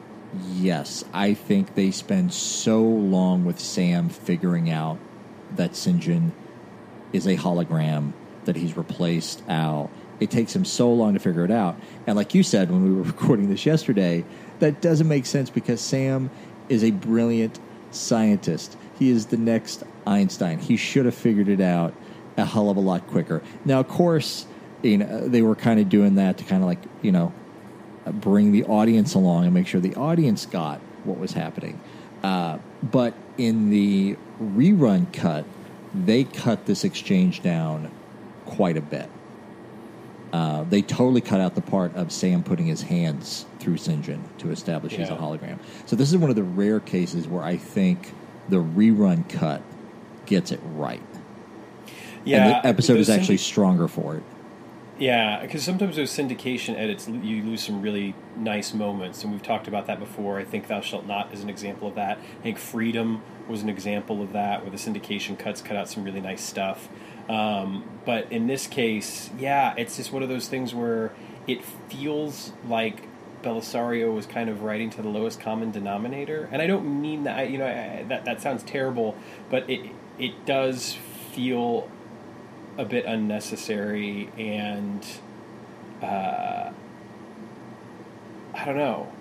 yes, 0.53 1.05
I 1.13 1.35
think 1.35 1.75
they 1.75 1.91
spend 1.91 2.33
so 2.33 2.83
long 2.83 3.45
with 3.45 3.59
Sam 3.59 4.09
figuring 4.09 4.71
out 4.71 4.99
that 5.57 5.73
Sinjin 5.73 6.33
is 7.13 7.27
a 7.27 7.37
hologram 7.37 8.13
that 8.45 8.57
he's 8.57 8.77
replaced 8.77 9.43
Al. 9.49 9.91
It 10.21 10.31
takes 10.31 10.55
him 10.55 10.65
so 10.65 10.93
long 10.93 11.15
to 11.15 11.21
figure 11.21 11.45
it 11.45 11.51
out. 11.51 11.77
And 12.07 12.17
like 12.17 12.35
you 12.35 12.43
said 12.43 12.71
when 12.71 12.85
we 12.85 12.95
were 12.95 13.03
recording 13.15 13.49
this 13.49 13.67
yesterday, 13.67 14.25
that 14.59 14.81
doesn't 14.81 15.09
make 15.09 15.27
sense 15.27 15.51
because 15.51 15.81
Sam 15.81 16.31
is 16.69 16.85
a 16.85 16.91
brilliant 16.91 17.59
scientist. 17.91 18.77
He 18.99 19.11
is 19.11 19.27
the 19.27 19.37
next 19.37 19.83
Einstein. 20.07 20.59
He 20.59 20.77
should 20.77 21.07
have 21.07 21.15
figured 21.15 21.49
it 21.49 21.61
out 21.61 21.95
a 22.37 22.45
hell 22.45 22.71
of 22.71 22.77
a 22.77 22.81
lot 22.81 23.07
quicker. 23.07 23.43
Now, 23.65 23.81
of 23.81 23.89
course, 23.89 24.47
you 24.83 24.99
know, 24.99 25.29
they 25.29 25.43
were 25.43 25.55
kind 25.55 25.81
of 25.81 25.89
doing 25.89 26.17
that 26.17 26.39
to 26.39 26.45
kind 26.45 26.63
of 26.63 26.69
like, 26.69 26.81
you 27.03 27.13
know, 27.13 27.33
bring 28.07 28.53
the 28.53 28.65
audience 28.65 29.15
along 29.15 29.45
and 29.45 29.55
make 29.55 29.67
sure 29.67 29.81
the 29.81 29.95
audience 29.95 30.47
got 30.47 30.81
what 31.05 31.19
was 31.19 31.33
happening. 31.33 31.81
Uh, 32.23 32.59
but 32.83 33.15
in 33.39 33.71
the 33.71 34.17
rerun 34.41 35.13
cut, 35.13 35.45
they 35.95 36.25
cut 36.25 36.67
this 36.67 36.85
exchange 36.85 37.43
down 37.43 37.91
quite 38.47 38.77
a 38.77 38.81
bit. 38.81 39.09
Uh, 40.33 40.63
they 40.65 40.81
totally 40.81 41.21
cut 41.21 41.41
out 41.41 41.55
the 41.57 41.61
part 41.61 41.95
of 41.97 42.13
Sam 42.13 42.43
putting 42.45 42.67
his 42.67 42.83
hands 42.83 43.47
through 43.59 43.77
Sinjin 43.77 44.21
to 44.39 44.51
establish 44.51 44.93
he's 44.93 45.09
a 45.09 45.17
hologram. 45.17 45.59
So 45.87 45.97
this 45.97 46.11
is 46.11 46.17
one 46.19 46.31
of 46.31 46.37
the 46.37 46.45
rare 46.45 46.79
cases 46.79 47.27
where 47.27 47.43
I 47.43 47.57
think 47.57 48.13
the 48.49 48.59
rerun 48.59 49.29
cut 49.29 49.63
gets 50.27 50.53
it 50.53 50.61
right. 50.65 51.03
Yeah, 52.25 52.45
and 52.45 52.65
the 52.65 52.69
episode 52.69 52.99
is 52.99 53.11
actually 53.11 53.39
stronger 53.39 53.89
for 53.89 54.17
it. 54.17 54.23
Yeah, 55.01 55.41
because 55.41 55.63
sometimes 55.63 55.97
those 55.97 56.11
syndication 56.11 56.79
edits, 56.79 57.09
you 57.09 57.43
lose 57.43 57.63
some 57.63 57.81
really 57.81 58.15
nice 58.37 58.75
moments, 58.75 59.23
and 59.25 59.33
we've 59.33 59.43
talked 59.43 59.67
about 59.67 59.87
that 59.87 59.99
before. 59.99 60.39
I 60.39 60.45
think 60.45 60.69
"Thou 60.69 60.83
Shalt 60.83 61.07
Not" 61.07 61.33
is 61.33 61.43
an 61.43 61.49
example 61.49 61.89
of 61.89 61.95
that. 61.95 62.19
I 62.19 62.43
think 62.43 62.59
"Freedom" 62.59 63.23
was 63.49 63.63
an 63.63 63.71
example 63.71 64.23
of 64.23 64.35
that, 64.35 64.61
where 64.61 64.71
the 64.71 64.77
syndication 64.77 65.39
cuts 65.39 65.63
cut 65.63 65.75
out 65.75 65.89
some 65.89 66.05
really 66.05 66.21
nice 66.21 66.43
stuff. 66.43 66.91
Um, 67.31 67.83
but 68.05 68.31
in 68.31 68.47
this 68.47 68.67
case, 68.67 69.31
yeah, 69.39 69.73
it's 69.79 69.97
just 69.97 70.13
one 70.13 70.23
of 70.23 70.29
those 70.29 70.49
things 70.49 70.75
where 70.75 71.13
it 71.47 71.65
feels 71.65 72.53
like 72.69 73.05
Bellisario 73.43 74.15
was 74.15 74.27
kind 74.27 74.51
of 74.51 74.63
writing 74.63 74.91
to 74.91 75.01
the 75.03 75.09
lowest 75.09 75.41
common 75.41 75.71
denominator, 75.71 76.47
and 76.53 76.61
I 76.61 76.67
don't 76.67 77.01
mean 77.01 77.25
that. 77.25 77.49
You 77.49 77.57
know, 77.57 77.67
I, 77.67 78.05
that 78.09 78.27
that 78.27 78.43
sounds 78.43 78.63
terrible, 78.65 79.17
but 79.49 79.69
it 79.71 79.81
it 80.19 80.45
does 80.45 80.99
feel 81.33 81.89
a 82.81 82.85
bit 82.85 83.05
unnecessary 83.05 84.31
and 84.39 85.07
uh, 86.03 86.73
I 88.55 88.65
don't 88.65 88.77
know. 88.77 89.13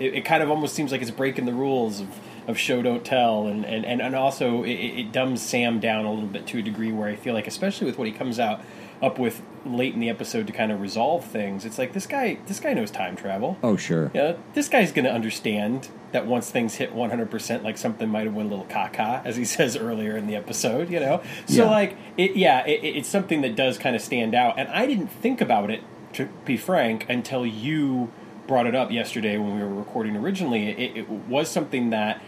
It, 0.00 0.14
it, 0.14 0.24
kind 0.24 0.42
of 0.42 0.50
almost 0.50 0.74
seems 0.74 0.90
like 0.90 1.00
it's 1.00 1.12
breaking 1.12 1.44
the 1.44 1.52
rules 1.52 2.00
of, 2.00 2.08
of 2.48 2.58
show 2.58 2.82
don't 2.82 3.04
tell, 3.04 3.46
and 3.46 3.64
and, 3.64 3.86
and, 3.86 4.02
and 4.02 4.16
also 4.16 4.64
it, 4.64 4.72
it 4.72 5.12
dumbs 5.12 5.40
Sam 5.40 5.78
down 5.78 6.04
a 6.04 6.12
little 6.12 6.28
bit 6.28 6.48
to 6.48 6.58
a 6.58 6.62
degree 6.62 6.90
where 6.90 7.08
I 7.08 7.14
feel 7.14 7.34
like, 7.34 7.46
especially 7.46 7.86
with 7.86 7.96
what 7.96 8.08
he 8.08 8.12
comes 8.12 8.40
out 8.40 8.60
up 9.04 9.18
with 9.18 9.42
late 9.66 9.94
in 9.94 10.00
the 10.00 10.08
episode 10.10 10.46
to 10.46 10.52
kind 10.52 10.70
of 10.72 10.80
resolve 10.80 11.24
things. 11.24 11.64
It's 11.64 11.78
like 11.78 11.92
this 11.92 12.06
guy 12.06 12.38
this 12.46 12.60
guy 12.60 12.74
knows 12.74 12.90
time 12.90 13.16
travel. 13.16 13.56
Oh 13.62 13.76
sure. 13.76 14.10
Yeah, 14.14 14.36
this 14.54 14.68
guy's 14.68 14.92
going 14.92 15.04
to 15.04 15.12
understand 15.12 15.88
that 16.12 16.26
once 16.26 16.50
things 16.50 16.76
hit 16.76 16.94
100%, 16.94 17.62
like 17.64 17.76
something 17.76 18.08
might 18.08 18.24
have 18.26 18.34
went 18.34 18.48
a 18.48 18.54
little 18.54 18.66
caca, 18.72 19.24
as 19.24 19.36
he 19.36 19.44
says 19.56 19.76
earlier 19.76 20.16
in 20.16 20.26
the 20.28 20.36
episode, 20.36 20.88
you 20.90 21.00
know? 21.00 21.20
So, 21.46 21.64
Yeah. 21.64 21.70
like, 21.70 21.96
it, 22.16 22.36
yeah, 22.36 22.64
it, 22.66 22.84
it's 22.84 23.08
something 23.08 23.40
that 23.42 23.56
does 23.56 23.78
kind 23.78 23.96
of 23.96 24.02
stand 24.02 24.32
out. 24.34 24.56
And 24.58 24.68
I 24.68 24.86
didn't 24.86 25.08
think 25.08 25.40
about 25.40 25.70
it, 25.70 25.82
to 26.12 26.26
be 26.44 26.56
frank, 26.56 27.04
until 27.08 27.44
you 27.44 28.12
brought 28.46 28.66
it 28.68 28.76
up 28.76 28.92
yesterday 28.92 29.38
when 29.38 29.56
we 29.56 29.60
were 29.62 29.74
recording 29.74 30.14
originally. 30.16 30.68
It, 30.68 30.96
it 30.98 31.10
was 31.10 31.50
something 31.50 31.90
that 31.90 32.22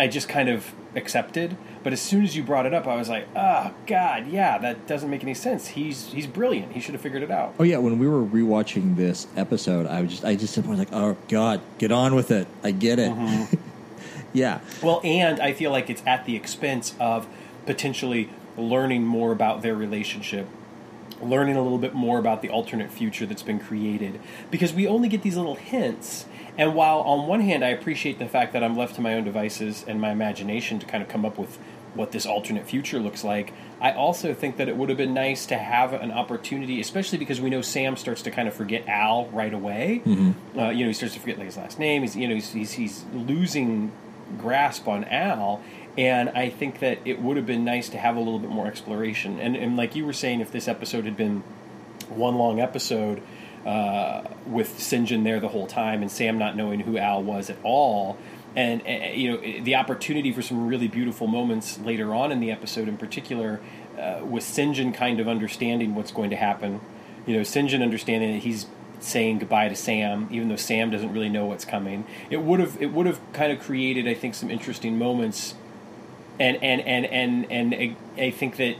I 0.00 0.08
just 0.08 0.28
kind 0.28 0.48
of 0.48 0.72
accepted. 0.94 1.56
But 1.82 1.92
as 1.92 2.00
soon 2.00 2.24
as 2.24 2.36
you 2.36 2.42
brought 2.42 2.66
it 2.66 2.74
up, 2.74 2.86
I 2.86 2.96
was 2.96 3.08
like, 3.08 3.26
oh, 3.34 3.74
God, 3.86 4.28
yeah, 4.28 4.58
that 4.58 4.86
doesn't 4.86 5.10
make 5.10 5.22
any 5.22 5.34
sense. 5.34 5.68
He's, 5.68 6.12
he's 6.12 6.26
brilliant. 6.26 6.72
He 6.72 6.80
should 6.80 6.94
have 6.94 7.00
figured 7.00 7.22
it 7.22 7.30
out. 7.30 7.54
Oh 7.58 7.64
yeah, 7.64 7.78
when 7.78 7.98
we 7.98 8.06
were 8.06 8.22
rewatching 8.22 8.96
this 8.96 9.26
episode, 9.36 9.86
I 9.86 10.02
was 10.02 10.10
just 10.10 10.24
I 10.24 10.36
just 10.36 10.56
I 10.56 10.60
was 10.62 10.78
like, 10.78 10.92
oh 10.92 11.16
god, 11.28 11.60
get 11.78 11.92
on 11.92 12.14
with 12.14 12.30
it. 12.30 12.46
I 12.62 12.70
get 12.70 12.98
it. 12.98 13.10
Mm-hmm. 13.10 13.56
yeah. 14.32 14.60
Well, 14.82 15.00
and 15.04 15.40
I 15.40 15.52
feel 15.52 15.70
like 15.70 15.90
it's 15.90 16.02
at 16.06 16.24
the 16.24 16.36
expense 16.36 16.94
of 17.00 17.26
potentially 17.66 18.30
learning 18.56 19.04
more 19.04 19.32
about 19.32 19.62
their 19.62 19.74
relationship, 19.74 20.46
learning 21.20 21.56
a 21.56 21.62
little 21.62 21.78
bit 21.78 21.94
more 21.94 22.18
about 22.18 22.42
the 22.42 22.48
alternate 22.48 22.90
future 22.90 23.26
that's 23.26 23.42
been 23.42 23.58
created, 23.58 24.20
because 24.50 24.72
we 24.72 24.86
only 24.86 25.08
get 25.08 25.22
these 25.22 25.36
little 25.36 25.54
hints. 25.56 26.26
And 26.58 26.74
while 26.74 27.00
on 27.00 27.26
one 27.26 27.40
hand 27.40 27.64
I 27.64 27.68
appreciate 27.68 28.18
the 28.18 28.26
fact 28.26 28.52
that 28.52 28.62
I'm 28.62 28.76
left 28.76 28.96
to 28.96 29.00
my 29.00 29.14
own 29.14 29.24
devices 29.24 29.84
and 29.86 30.00
my 30.00 30.10
imagination 30.10 30.78
to 30.80 30.86
kind 30.86 31.02
of 31.02 31.08
come 31.08 31.24
up 31.24 31.38
with 31.38 31.58
what 31.94 32.12
this 32.12 32.24
alternate 32.24 32.66
future 32.66 32.98
looks 32.98 33.22
like, 33.22 33.52
I 33.80 33.92
also 33.92 34.32
think 34.32 34.56
that 34.56 34.68
it 34.68 34.76
would 34.76 34.88
have 34.88 34.98
been 34.98 35.14
nice 35.14 35.44
to 35.46 35.58
have 35.58 35.92
an 35.92 36.10
opportunity, 36.10 36.80
especially 36.80 37.18
because 37.18 37.40
we 37.40 37.50
know 37.50 37.60
Sam 37.62 37.96
starts 37.96 38.22
to 38.22 38.30
kind 38.30 38.48
of 38.48 38.54
forget 38.54 38.86
Al 38.88 39.26
right 39.26 39.52
away. 39.52 40.02
Uh, 40.58 40.70
you 40.70 40.84
know, 40.84 40.88
he 40.88 40.92
starts 40.94 41.14
to 41.14 41.20
forget 41.20 41.36
like 41.36 41.46
his 41.46 41.56
last 41.56 41.78
name. 41.78 42.02
He's 42.02 42.16
you 42.16 42.28
know 42.28 42.34
he's, 42.34 42.52
he's, 42.52 42.72
he's 42.72 43.04
losing 43.12 43.92
grasp 44.38 44.88
on 44.88 45.04
Al. 45.04 45.62
And 45.98 46.30
I 46.30 46.48
think 46.48 46.78
that 46.78 46.98
it 47.04 47.20
would 47.20 47.36
have 47.36 47.44
been 47.44 47.64
nice 47.64 47.90
to 47.90 47.98
have 47.98 48.16
a 48.16 48.18
little 48.18 48.38
bit 48.38 48.50
more 48.50 48.66
exploration. 48.66 49.38
And, 49.38 49.56
and 49.56 49.76
like 49.76 49.94
you 49.94 50.06
were 50.06 50.14
saying, 50.14 50.40
if 50.40 50.50
this 50.50 50.66
episode 50.66 51.04
had 51.04 51.16
been 51.16 51.42
one 52.08 52.36
long 52.36 52.60
episode 52.60 53.22
uh, 53.66 54.22
with 54.46 54.78
Sinjin 54.78 55.24
there 55.24 55.40
the 55.40 55.48
whole 55.48 55.66
time 55.66 56.02
and 56.02 56.10
Sam 56.10 56.38
not 56.38 56.56
knowing 56.56 56.80
who 56.80 56.98
Al 56.98 57.22
was 57.22 57.50
at 57.50 57.56
all, 57.62 58.18
and 58.56 58.82
uh, 58.82 59.10
you 59.14 59.30
know 59.30 59.62
the 59.62 59.74
opportunity 59.74 60.32
for 60.32 60.42
some 60.42 60.66
really 60.66 60.88
beautiful 60.88 61.26
moments 61.26 61.78
later 61.78 62.14
on 62.14 62.32
in 62.32 62.40
the 62.40 62.50
episode, 62.50 62.88
in 62.88 62.96
particular, 62.96 63.60
uh, 63.98 64.20
with 64.24 64.44
Sinjin 64.44 64.94
kind 64.94 65.20
of 65.20 65.28
understanding 65.28 65.94
what's 65.94 66.12
going 66.12 66.30
to 66.30 66.36
happen. 66.36 66.80
You 67.26 67.36
know, 67.36 67.42
Sinjin 67.42 67.82
understanding 67.82 68.32
that 68.32 68.42
he's 68.42 68.66
saying 69.00 69.38
goodbye 69.38 69.68
to 69.68 69.76
Sam, 69.76 70.28
even 70.30 70.48
though 70.48 70.56
Sam 70.56 70.90
doesn't 70.90 71.12
really 71.12 71.28
know 71.28 71.46
what's 71.46 71.64
coming. 71.64 72.04
It 72.30 72.42
would 72.42 72.60
have 72.60 72.80
it 72.80 72.92
would 72.92 73.06
have 73.06 73.20
kind 73.32 73.52
of 73.52 73.60
created, 73.60 74.08
I 74.08 74.14
think, 74.14 74.34
some 74.34 74.50
interesting 74.50 74.98
moments 74.98 75.54
and 76.38 76.62
and 76.62 76.80
and 76.82 77.06
and 77.06 77.50
and 77.50 77.74
I, 77.74 77.96
I 78.20 78.30
think 78.30 78.56
that 78.56 78.76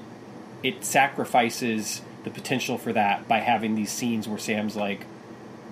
it 0.63 0.85
sacrifices 0.85 2.03
the 2.25 2.31
potential 2.31 2.79
for 2.79 2.93
that 2.93 3.27
by 3.29 3.39
having 3.39 3.75
these 3.75 3.91
scenes 3.91 4.29
where 4.29 4.39
Sam's 4.39 4.77
like, 4.77 5.07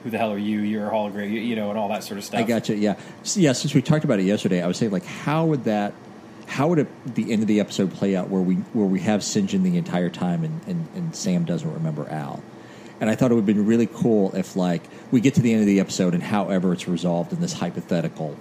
"Who 0.05 0.11
the 0.11 0.19
hell 0.19 0.33
are 0.33 0.39
you? 0.39 0.61
You're 0.61 0.89
a 0.89 0.91
hologram," 0.91 1.31
you, 1.31 1.41
you 1.41 1.57
know, 1.57 1.71
and 1.71 1.79
all 1.79 1.89
that 1.89 2.05
sort 2.05 2.19
of 2.19 2.25
stuff. 2.25 2.41
I 2.41 2.43
got 2.45 2.69
you. 2.69 2.77
Yeah, 2.77 2.97
S- 3.23 3.37
yeah. 3.37 3.53
Since 3.53 3.75
we 3.75 3.83
talked 3.83 4.05
about 4.05 4.19
it 4.21 4.25
yesterday, 4.25 4.63
I 4.63 4.67
was 4.67 4.77
saying 4.77 4.93
like, 4.93 5.05
how 5.05 5.47
would 5.47 5.65
that, 5.65 5.95
how 6.47 6.69
would 6.69 6.81
it, 6.81 7.15
the 7.15 7.33
end 7.33 7.43
of 7.43 7.49
the 7.49 7.61
episode 7.61 7.93
play 7.93 8.17
out 8.17 8.29
where 8.29 8.43
we 8.43 8.55
where 8.73 8.87
we 8.87 9.01
have 9.01 9.21
Sinjin 9.21 9.63
the 9.63 9.77
entire 9.77 10.11
time 10.11 10.45
and, 10.45 10.61
and, 10.67 10.89
and 10.95 11.15
Sam 11.17 11.45
doesn't 11.45 11.73
remember 11.73 12.09
Al, 12.11 12.43
and 13.01 13.09
I 13.09 13.15
thought 13.15 13.31
it 13.31 13.35
would 13.35 13.47
have 13.47 13.57
been 13.57 13.67
really 13.67 13.87
cool 13.87 14.35
if 14.35 14.57
like 14.57 14.83
we 15.11 15.21
get 15.21 15.35
to 15.35 15.43
the 15.43 15.53
end 15.53 15.61
of 15.61 15.67
the 15.67 15.81
episode 15.81 16.15
and 16.15 16.23
however 16.23 16.73
it's 16.73 16.89
resolved 16.89 17.33
in 17.33 17.41
this 17.41 17.53
hypothetical 17.55 18.37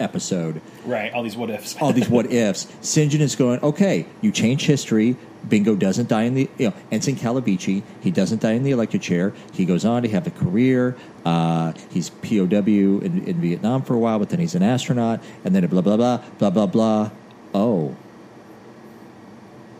episode, 0.00 0.60
right? 0.84 1.12
All 1.12 1.22
these 1.22 1.36
what 1.36 1.50
ifs. 1.50 1.76
all 1.80 1.92
these 1.92 2.08
what 2.08 2.26
ifs. 2.32 2.66
Sinjin 2.82 3.20
is 3.20 3.36
going, 3.36 3.60
okay, 3.62 4.06
you 4.20 4.32
change 4.32 4.66
history. 4.66 5.16
Bingo 5.48 5.76
doesn't 5.76 6.08
die 6.08 6.22
in 6.22 6.34
the, 6.34 6.48
you 6.56 6.68
know, 6.68 6.74
Ensign 6.90 7.16
Calavicci, 7.16 7.82
he 8.00 8.10
doesn't 8.10 8.40
die 8.40 8.52
in 8.52 8.62
the 8.62 8.70
electric 8.70 9.02
chair. 9.02 9.34
He 9.52 9.66
goes 9.66 9.84
on 9.84 10.02
to 10.02 10.08
have 10.08 10.26
a 10.26 10.30
career. 10.30 10.96
Uh, 11.24 11.74
he's 11.90 12.08
POW 12.08 13.00
in, 13.02 13.24
in 13.26 13.40
Vietnam 13.42 13.82
for 13.82 13.92
a 13.94 13.98
while, 13.98 14.18
but 14.18 14.30
then 14.30 14.40
he's 14.40 14.54
an 14.54 14.62
astronaut. 14.62 15.22
And 15.44 15.54
then 15.54 15.66
blah, 15.66 15.82
blah, 15.82 15.98
blah, 15.98 16.24
blah, 16.38 16.50
blah, 16.50 16.66
blah. 16.66 17.10
Oh. 17.52 17.94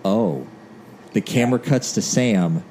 Oh. 0.05 0.47
The 1.15 1.21
camera 1.23 1.59
cuts 1.59 1.93
to 1.93 2.03
Sam, 2.03 2.63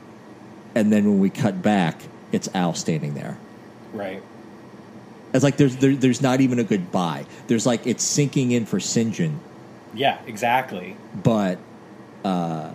and 0.76 0.92
then 0.92 1.06
when 1.06 1.20
we 1.20 1.30
cut 1.32 1.62
back, 1.64 2.02
it's 2.32 2.48
Al 2.54 2.74
standing 2.74 3.14
there. 3.16 3.38
right. 3.94 4.22
It's 5.34 5.44
like 5.44 5.58
there's 5.58 5.76
there, 5.78 5.96
there's 5.96 6.22
not 6.22 6.42
even 6.42 6.60
a 6.60 6.64
goodbye. 6.64 7.26
There's 7.48 7.66
like 7.66 7.88
it's 7.88 8.04
sinking 8.04 8.52
in 8.52 8.66
for 8.66 8.78
Sinjin, 8.80 9.38
Yeah, 9.94 10.20
exactly. 10.28 10.96
but 11.24 11.58
uh, 12.24 12.74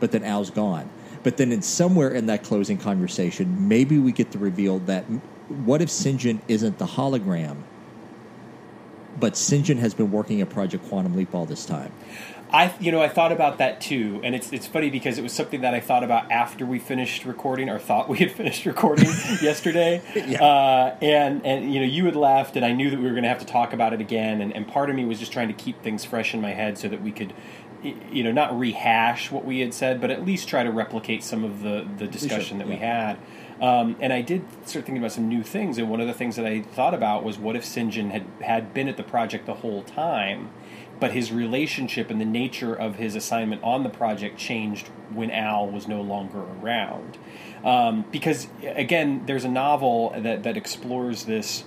but 0.00 0.10
then 0.12 0.24
Al's 0.24 0.50
gone. 0.50 0.88
But 1.22 1.36
then 1.36 1.52
in 1.52 1.60
somewhere 1.62 2.10
in 2.10 2.26
that 2.26 2.42
closing 2.44 2.78
conversation, 2.78 3.68
maybe 3.68 3.98
we 3.98 4.12
get 4.12 4.30
the 4.32 4.38
reveal 4.38 4.78
that 4.80 5.04
m- 5.04 5.20
what 5.64 5.82
if 5.82 5.88
Sinjin 5.88 6.40
isn't 6.48 6.78
the 6.78 6.86
hologram, 6.86 7.56
but 9.20 9.34
Sinjin 9.34 9.78
has 9.78 9.92
been 9.92 10.10
working 10.10 10.40
at 10.40 10.48
Project 10.50 10.88
Quantum 10.88 11.14
Leap 11.16 11.34
all 11.34 11.44
this 11.46 11.66
time. 11.66 11.92
I 12.52 12.72
you 12.78 12.92
know 12.92 13.02
I 13.02 13.08
thought 13.08 13.32
about 13.32 13.58
that 13.58 13.80
too, 13.80 14.20
and 14.22 14.34
it's 14.34 14.52
it's 14.52 14.66
funny 14.66 14.90
because 14.90 15.18
it 15.18 15.22
was 15.22 15.32
something 15.32 15.62
that 15.62 15.74
I 15.74 15.80
thought 15.80 16.04
about 16.04 16.30
after 16.30 16.64
we 16.64 16.78
finished 16.78 17.24
recording, 17.24 17.68
or 17.68 17.78
thought 17.78 18.08
we 18.10 18.18
had 18.18 18.32
finished 18.32 18.66
recording 18.66 19.06
yesterday. 19.42 20.02
Yeah. 20.14 20.42
Uh, 20.42 20.96
and 21.02 21.44
and 21.44 21.72
you 21.72 21.80
know 21.80 21.86
you 21.86 22.04
had 22.06 22.16
left, 22.16 22.56
and 22.56 22.64
I 22.64 22.72
knew 22.72 22.90
that 22.90 22.98
we 22.98 23.04
were 23.04 23.10
going 23.10 23.24
to 23.24 23.28
have 23.28 23.40
to 23.40 23.46
talk 23.46 23.72
about 23.72 23.92
it 23.92 24.00
again, 24.00 24.40
and, 24.40 24.54
and 24.54 24.66
part 24.66 24.90
of 24.90 24.96
me 24.96 25.04
was 25.04 25.18
just 25.18 25.32
trying 25.32 25.48
to 25.48 25.54
keep 25.54 25.82
things 25.82 26.04
fresh 26.04 26.34
in 26.34 26.40
my 26.40 26.52
head 26.52 26.78
so 26.78 26.88
that 26.88 27.02
we 27.02 27.12
could. 27.12 27.32
You 28.10 28.24
know, 28.24 28.32
not 28.32 28.58
rehash 28.58 29.30
what 29.30 29.44
we 29.44 29.60
had 29.60 29.72
said, 29.72 30.00
but 30.00 30.10
at 30.10 30.24
least 30.24 30.48
try 30.48 30.64
to 30.64 30.72
replicate 30.72 31.22
some 31.22 31.44
of 31.44 31.62
the, 31.62 31.86
the 31.98 32.08
discussion 32.08 32.58
that 32.58 32.66
we 32.66 32.76
had. 32.76 33.16
Um, 33.60 33.96
and 34.00 34.12
I 34.12 34.22
did 34.22 34.42
start 34.66 34.84
thinking 34.86 34.98
about 34.98 35.12
some 35.12 35.28
new 35.28 35.42
things, 35.42 35.78
and 35.78 35.88
one 35.88 36.00
of 36.00 36.06
the 36.06 36.12
things 36.12 36.36
that 36.36 36.46
I 36.46 36.62
thought 36.62 36.94
about 36.94 37.22
was 37.22 37.38
what 37.38 37.54
if 37.54 37.64
Sinjin 37.64 38.10
had 38.10 38.24
had 38.40 38.74
been 38.74 38.88
at 38.88 38.96
the 38.96 39.02
project 39.02 39.46
the 39.46 39.54
whole 39.54 39.82
time, 39.82 40.50
but 40.98 41.12
his 41.12 41.30
relationship 41.30 42.10
and 42.10 42.20
the 42.20 42.26
nature 42.26 42.74
of 42.74 42.96
his 42.96 43.14
assignment 43.14 43.62
on 43.62 43.82
the 43.82 43.88
project 43.88 44.38
changed 44.38 44.88
when 45.12 45.30
Al 45.30 45.68
was 45.68 45.86
no 45.86 46.00
longer 46.00 46.40
around. 46.40 47.18
Um, 47.64 48.04
because 48.10 48.48
again, 48.62 49.24
there's 49.26 49.44
a 49.44 49.48
novel 49.48 50.14
that 50.16 50.42
that 50.42 50.56
explores 50.56 51.24
this 51.24 51.64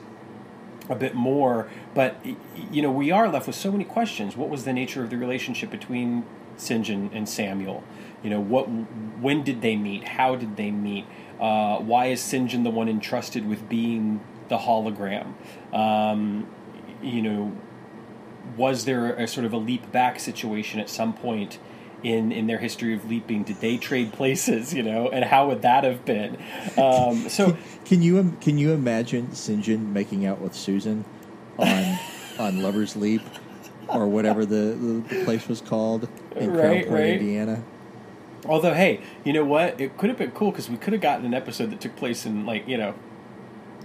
a 0.89 0.95
bit 0.95 1.14
more, 1.14 1.69
but 1.93 2.26
you 2.72 2.81
know 2.81 2.91
we 2.91 3.11
are 3.11 3.30
left 3.30 3.47
with 3.47 3.56
so 3.56 3.72
many 3.72 3.84
questions. 3.84 4.35
What 4.35 4.49
was 4.49 4.64
the 4.64 4.73
nature 4.73 5.03
of 5.03 5.10
the 5.10 5.18
relationship 5.18 5.69
between 5.69 6.26
Sinjin 6.57 7.10
and 7.14 7.30
Samuel? 7.30 7.84
You 8.23 8.31
know, 8.31 8.39
what 8.39 8.64
when 8.65 9.43
did 9.43 9.61
they 9.61 9.76
meet? 9.76 10.07
How 10.07 10.35
did 10.35 10.57
they 10.57 10.72
meet? 10.72 11.06
Uh, 11.39 11.77
why 11.77 12.07
is 12.07 12.22
Sinjin 12.22 12.64
the 12.64 12.69
one 12.69 12.89
entrusted 12.89 13.47
with 13.47 13.69
being 13.69 14.22
the 14.49 14.57
hologram? 14.57 15.34
Um, 15.73 16.47
you 17.01 17.22
know, 17.22 17.56
was 18.57 18.86
there 18.86 19.14
a 19.14 19.28
sort 19.28 19.45
of 19.45 19.53
a 19.53 19.57
leap 19.57 19.91
back 19.91 20.20
situation 20.20 20.80
at 20.80 20.90
some 20.90 21.14
point 21.14 21.60
in 22.03 22.32
in 22.32 22.48
their 22.48 22.60
history 22.60 22.94
of 22.94 23.10
leaping? 23.10 23.44
Did 23.44 23.61
they 23.61 23.78
trade 23.78 24.14
places? 24.14 24.74
You 24.74 24.84
know, 24.84 25.10
and 25.10 25.26
how 25.26 25.48
would 25.48 25.61
that 25.61 25.84
have 25.84 26.06
been? 26.06 26.38
Um, 26.78 27.30
so 27.30 27.57
Can 27.86 28.02
you 28.03 28.38
can 28.40 28.57
you 28.57 28.72
imagine 28.72 29.30
Sinjin 29.30 29.91
making 29.91 30.26
out 30.26 30.40
with 30.40 30.53
Susan 30.53 31.06
on 31.57 31.99
on 32.38 32.61
Lovers 32.61 32.95
Leap 32.95 33.22
or 33.88 34.07
whatever 34.07 34.45
the, 34.45 35.02
the, 35.10 35.24
place 35.26 35.48
was 35.48 35.61
called 35.61 36.07
in 36.36 36.53
Crown 36.53 36.76
Point, 36.76 36.90
right. 36.90 37.10
Indiana? 37.14 37.64
Although, 38.45 38.76
hey, 38.76 39.02
you 39.24 39.34
know 39.34 39.44
what? 39.44 39.82
It 39.82 39.98
could 39.98 40.10
have 40.10 40.20
been 40.20 40.32
cool 40.32 40.52
because 40.52 40.70
we 40.70 40.78
could 40.78 40.94
have 40.94 41.02
gotten 41.02 41.26
an 41.26 41.34
episode 41.34 41.72
that 41.72 41.82
took 41.82 41.95
place 41.95 42.26
in 42.28 42.45
like 42.45 42.68
you 42.68 42.78
know 42.78 42.94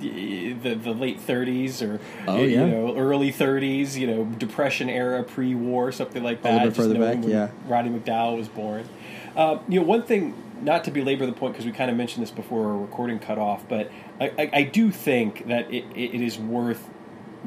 the 0.09 0.75
the 0.75 0.93
late 0.93 1.19
30s 1.21 1.83
or 1.83 2.01
Oh, 2.29 2.39
you 2.43 2.49
yeah. 2.49 2.67
know 2.67 2.97
early 2.97 3.33
30s, 3.33 3.97
you 3.97 4.07
know 4.07 4.25
Depression 4.25 4.89
era, 4.89 5.23
pre-war, 5.23 5.93
something 5.93 6.23
like 6.23 6.41
A 6.41 6.43
that. 6.45 6.53
little 6.53 6.69
bit 6.69 6.75
just 6.75 6.89
further 6.89 7.01
back, 7.01 7.23
when 7.23 7.31
yeah. 7.31 7.51
Roddy 7.67 7.91
McDowall 7.91 8.37
was 8.37 8.49
born. 8.49 8.89
Um, 9.37 9.61
you 9.69 9.81
know, 9.81 9.87
one 9.87 10.05
thing, 10.05 10.35
not 10.63 10.85
to 10.85 10.91
belabor 10.93 11.27
the 11.27 11.33
point 11.33 11.55
because 11.55 11.67
we 11.67 11.73
kind 11.73 11.91
of 11.91 11.97
mentioned 11.97 12.23
this 12.23 12.31
before 12.31 12.67
our 12.71 12.77
recording 12.77 13.19
cut 13.19 13.37
off, 13.39 13.69
but 13.69 13.91
I, 14.21 14.27
I, 14.39 14.51
I 14.53 14.63
do 14.63 14.91
think 14.93 15.49
that 15.49 15.73
it, 15.73 15.85
it 15.97 16.21
is 16.21 16.39
worth 16.39 16.89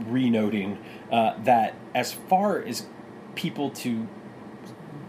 renoting 0.06 0.78
uh, 1.12 1.36
that 1.44 1.74
as 1.96 2.12
far 2.14 2.62
as 2.62 2.86
people 3.36 3.70
to 3.72 4.08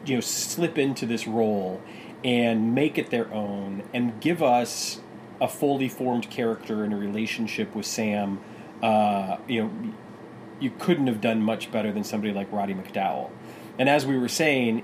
you 0.06 0.14
know 0.14 0.20
slip 0.20 0.78
into 0.78 1.04
this 1.06 1.26
role 1.26 1.80
and 2.24 2.74
make 2.74 2.96
it 2.98 3.10
their 3.10 3.32
own 3.32 3.82
and 3.92 4.20
give 4.20 4.42
us 4.42 5.00
a 5.40 5.48
fully 5.48 5.88
formed 5.88 6.30
character 6.30 6.84
in 6.84 6.92
a 6.92 6.96
relationship 6.96 7.74
with 7.74 7.86
Sam. 7.86 8.40
Uh, 8.82 9.38
you 9.46 9.62
know, 9.62 9.94
you 10.60 10.70
couldn't 10.78 11.06
have 11.06 11.20
done 11.20 11.42
much 11.42 11.70
better 11.70 11.92
than 11.92 12.04
somebody 12.04 12.32
like 12.32 12.50
Roddy 12.52 12.74
McDowall. 12.74 13.30
And 13.78 13.88
as 13.88 14.04
we 14.04 14.18
were 14.18 14.28
saying, 14.28 14.82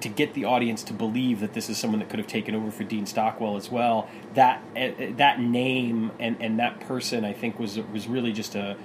to 0.00 0.08
get 0.08 0.34
the 0.34 0.44
audience 0.44 0.82
to 0.82 0.92
believe 0.92 1.40
that 1.40 1.54
this 1.54 1.70
is 1.70 1.78
someone 1.78 2.00
that 2.00 2.10
could 2.10 2.18
have 2.18 2.28
taken 2.28 2.54
over 2.54 2.70
for 2.70 2.82
Dean 2.84 3.06
Stockwell 3.06 3.56
as 3.56 3.70
well, 3.70 4.08
that 4.34 4.62
uh, 4.76 4.90
that 5.16 5.40
name 5.40 6.10
and, 6.18 6.36
and 6.40 6.58
that 6.58 6.80
person, 6.80 7.24
I 7.24 7.32
think, 7.32 7.58
was 7.58 7.78
was 7.78 8.08
really 8.08 8.32
just 8.32 8.54
a 8.54 8.76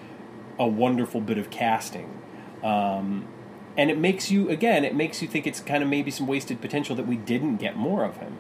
a 0.60 0.68
wonderful 0.68 1.22
bit 1.22 1.38
of 1.38 1.50
casting. 1.50 2.22
Um, 2.64 3.28
and 3.76 3.92
it 3.92 3.98
makes 3.98 4.32
you 4.32 4.50
again, 4.50 4.86
it 4.86 4.96
makes 4.96 5.22
you 5.22 5.28
think 5.28 5.48
it's 5.48 5.60
kind 5.60 5.84
of 5.84 5.90
maybe 5.90 6.12
some 6.12 6.28
wasted 6.28 6.62
potential 6.62 6.96
that 6.96 7.08
we 7.08 7.18
didn't 7.18 7.58
get 7.58 7.76
more 7.76 8.04
of 8.04 8.18
him. 8.18 8.38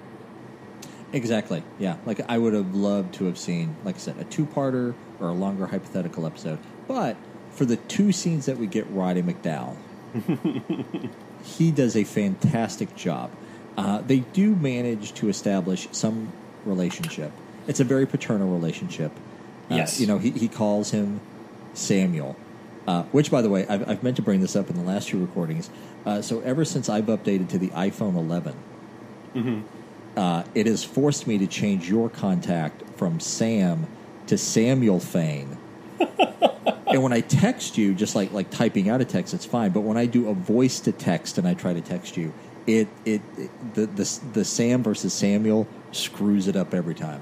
Exactly. 1.14 1.64
Yeah. 1.80 1.98
Like 2.06 2.22
I 2.30 2.38
would 2.38 2.54
have 2.54 2.76
loved 2.76 3.14
to 3.16 3.26
have 3.26 3.38
seen, 3.38 3.76
like 3.84 3.96
I 3.96 4.00
said, 4.00 4.18
a 4.20 4.24
two-parter 4.26 4.94
or 5.20 5.30
a 5.30 5.34
longer 5.34 5.68
hypothetical 5.68 6.26
episode. 6.26 6.60
But 6.88 7.16
for 7.52 7.66
the 7.66 7.78
two 7.78 8.12
scenes 8.12 8.46
that 8.46 8.58
we 8.58 8.68
get 8.68 8.86
Roddy 8.90 9.22
McDowall, 9.22 9.76
he 11.44 11.72
does 11.72 11.96
a 11.96 12.04
fantastic 12.04 12.96
job. 12.96 13.32
Uh, 13.78 14.02
they 14.02 14.20
do 14.20 14.56
manage 14.56 15.14
to 15.14 15.30
establish 15.30 15.88
some 15.92 16.32
relationship. 16.66 17.32
It's 17.68 17.80
a 17.80 17.84
very 17.84 18.06
paternal 18.06 18.50
relationship. 18.50 19.12
Uh, 19.70 19.76
Yes. 19.76 20.00
you 20.00 20.08
know, 20.08 20.18
he, 20.18 20.32
he 20.32 20.48
calls 20.48 20.92
him 20.92 21.20
Samuel, 21.74 22.36
uh, 22.88 23.04
which, 23.12 23.30
by 23.30 23.42
the 23.42 23.50
way, 23.50 23.68
I've, 23.68 23.88
I've 23.88 24.04
meant 24.04 24.16
to 24.16 24.22
bring 24.22 24.40
this 24.42 24.56
up 24.56 24.70
in 24.70 24.78
the 24.78 24.84
last 24.84 25.10
two 25.10 25.20
recordings. 25.20 25.70
Uh, 26.06 26.22
so 26.22 26.40
ever 26.42 26.64
since 26.66 26.90
I've 26.90 27.06
updated 27.06 27.50
to 27.50 27.58
the 27.58 27.68
iPhone 27.70 28.16
11, 28.16 28.56
uh, 30.18 30.44
it 30.56 30.66
has 30.66 30.84
forced 30.84 31.28
me 31.28 31.38
to 31.38 31.48
change 31.48 31.88
your 31.88 32.10
contact 32.10 32.84
from 32.98 33.20
Sam 33.20 33.86
to 34.26 34.38
Samuel 34.38 35.00
Fain. 35.00 35.58
and 36.88 37.04
when 37.04 37.14
I 37.14 37.22
text 37.22 37.78
you, 37.78 37.94
just 37.94 38.16
like 38.16 38.34
like 38.34 38.50
typing 38.50 38.90
out 38.90 39.00
a 39.00 39.06
text, 39.06 39.34
it's 39.34 39.46
fine. 39.46 39.72
But 39.72 39.82
when 39.82 39.96
I 39.96 40.08
do 40.08 40.28
a 40.30 40.34
voice 40.34 40.80
to 40.82 40.92
text 40.92 41.38
and 41.38 41.48
I 41.48 41.54
try 41.54 41.74
to 41.74 41.82
text 41.82 42.18
you, 42.18 42.34
it 42.66 42.88
it, 43.06 43.22
it 43.38 43.74
the, 43.76 43.86
the 43.86 44.20
the 44.34 44.44
Sam 44.44 44.84
versus 44.84 45.14
Samuel 45.14 45.68
screws 45.92 46.48
it 46.48 46.56
up 46.56 46.74
every 46.74 46.96
time. 46.96 47.22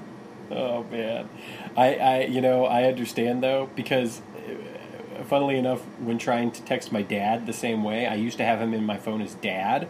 Oh 0.50 0.84
man, 0.86 1.28
I, 1.76 1.96
I 1.96 2.22
you 2.26 2.40
know 2.40 2.66
I 2.66 2.86
understand 2.86 3.44
though 3.44 3.70
because 3.76 4.22
uh, 4.38 5.24
funnily 5.26 5.58
enough, 5.58 5.82
when 6.00 6.18
trying 6.18 6.52
to 6.52 6.62
text 6.64 6.94
my 6.94 7.02
dad 7.02 7.46
the 7.46 7.54
same 7.54 7.84
way, 7.84 8.08
I 8.08 8.16
used 8.16 8.38
to 8.38 8.46
have 8.46 8.62
him 8.62 8.74
in 8.74 8.86
my 8.86 8.98
phone 8.98 9.22
as 9.22 9.36
dad, 9.36 9.90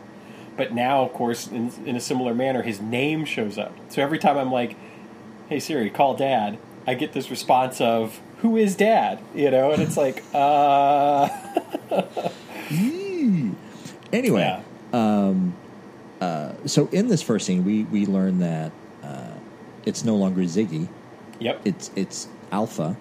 but 0.57 0.73
now 0.73 1.03
of 1.03 1.13
course 1.13 1.47
in, 1.47 1.71
in 1.85 1.95
a 1.95 1.99
similar 1.99 2.33
manner, 2.33 2.61
his 2.61 2.81
name 2.81 3.25
shows 3.25 3.57
up. 3.57 3.73
So 3.89 4.01
every 4.01 4.19
time 4.19 4.37
I'm 4.37 4.51
like, 4.51 4.75
"Hey 5.49 5.59
Siri, 5.59 5.89
call 5.89 6.15
dad," 6.15 6.57
I 6.87 6.93
get 6.93 7.13
this 7.13 7.29
response 7.29 7.81
of 7.81 8.19
"Who 8.39 8.57
is 8.57 8.75
dad?" 8.75 9.19
You 9.33 9.51
know, 9.51 9.71
and 9.71 9.81
it's 9.81 9.97
like, 9.97 10.23
uh, 10.33 11.29
Anyway, 14.13 14.41
yeah, 14.41 14.61
um, 14.93 15.53
uh, 16.21 16.53
so 16.65 16.87
in 16.91 17.07
this 17.07 17.21
first 17.21 17.45
scene, 17.45 17.65
we 17.65 17.83
we 17.85 18.05
learn 18.05 18.39
that 18.39 18.71
uh, 19.03 19.31
it's 19.85 20.05
no 20.05 20.15
longer 20.15 20.41
Ziggy. 20.43 20.87
yep, 21.39 21.61
it's 21.65 21.91
it's 21.95 22.27
alpha 22.51 22.95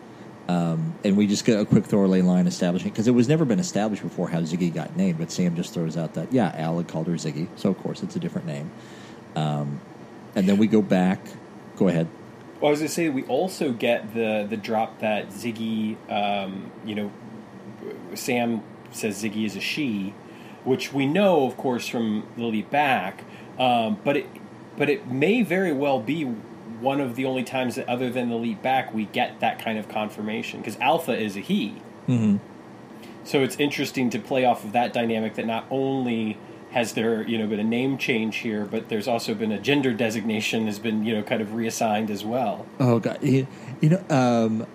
um, 0.49 0.95
and 1.05 1.16
we 1.16 1.27
just 1.27 1.45
get 1.45 1.59
a 1.59 1.65
quick 1.65 1.87
throwaway 1.87 2.21
line 2.21 2.47
establishing 2.47 2.91
because 2.91 3.09
it 3.09 3.12
was 3.12 3.29
never 3.29 3.45
been 3.45 3.59
established 3.59 4.03
before 4.03 4.29
how 4.29 4.41
Ziggy 4.41 4.73
got 4.73 4.97
named, 4.97 5.19
but 5.19 5.31
Sam 5.31 5.57
just 5.57 5.73
throws 5.73 5.97
out 5.97 6.15
that 6.15 6.33
yeah, 6.33 6.55
Al 6.57 6.77
had 6.77 6.89
called 6.89 7.07
her 7.07 7.15
Ziggy, 7.15 7.49
so 7.57 7.71
of 7.71 7.79
course 7.79 8.03
it's 8.03 8.16
a 8.16 8.19
different 8.19 8.47
name. 8.47 8.71
Um, 9.37 9.81
and 10.35 10.49
then 10.49 10.59
we 10.59 10.66
go 10.66 10.83
back. 10.83 11.21
Go 11.77 11.89
ahead. 11.89 12.09
Well, 12.61 12.69
I 12.69 12.71
was 12.71 12.81
going 12.81 12.89
to 12.89 12.95
say 12.95 13.09
we 13.09 13.25
also 13.25 13.73
get 13.73 14.15
the 14.15 14.47
the 14.49 14.57
drop 14.57 15.01
that 15.01 15.31
Ziggy, 15.31 15.97
um, 16.11 16.71
you 16.85 16.95
know, 16.95 17.12
Sam 18.15 18.62
says 18.93 19.23
Ziggy 19.23 19.47
is 19.47 19.57
a 19.57 19.61
she, 19.61 20.15
which 20.65 20.93
we 20.93 21.07
know, 21.07 21.47
of 21.47 21.57
course, 21.57 21.89
from 21.89 22.27
Leap 22.37 22.71
Back. 22.71 23.25
Um, 23.59 23.99
but 24.05 24.16
it 24.19 24.27
but 24.77 24.91
it 24.91 25.07
may 25.09 25.43
very 25.43 25.73
well 25.73 26.01
be 26.01 26.25
one 26.85 27.01
of 27.01 27.16
the 27.16 27.24
only 27.24 27.43
times 27.43 27.74
that, 27.74 27.89
other 27.89 28.11
than 28.11 28.28
the 28.28 28.36
leap 28.36 28.62
back, 28.62 28.94
we 28.94 29.06
get 29.06 29.40
that 29.40 29.59
kind 29.59 29.78
of 29.78 29.89
confirmation 29.89 30.61
because 30.61 30.78
Alpha 30.78 31.16
is 31.16 31.36
a 31.36 31.40
he. 31.40 31.82
Mm-hmm. 32.06 32.36
So 33.24 33.43
it's 33.43 33.56
interesting 33.56 34.11
to 34.11 34.19
play 34.19 34.44
off 34.44 34.65
of 34.65 34.73
that 34.73 34.93
dynamic 34.93 35.35
that 35.35 35.47
not 35.47 35.66
only 35.70 36.36
has 36.73 36.93
there 36.94 37.23
you 37.23 37.39
know 37.39 37.47
been 37.47 37.61
a 37.61 37.65
name 37.65 37.97
change 37.97 38.39
here, 38.39 38.65
but 38.65 38.89
there's 38.89 39.09
also 39.09 39.35
been 39.35 39.52
a 39.52 39.61
gender 39.61 39.93
designation 39.93 40.66
has 40.66 40.78
been 40.78 41.05
you 41.05 41.15
know 41.15 41.23
kind 41.23 41.40
of 41.40 41.55
reassigned 41.55 42.11
as 42.11 42.24
well. 42.24 42.66
Oh 42.78 42.98
God, 42.98 43.23
you, 43.23 43.47
you 43.81 43.90
know, 43.90 44.05
um, 44.11 44.66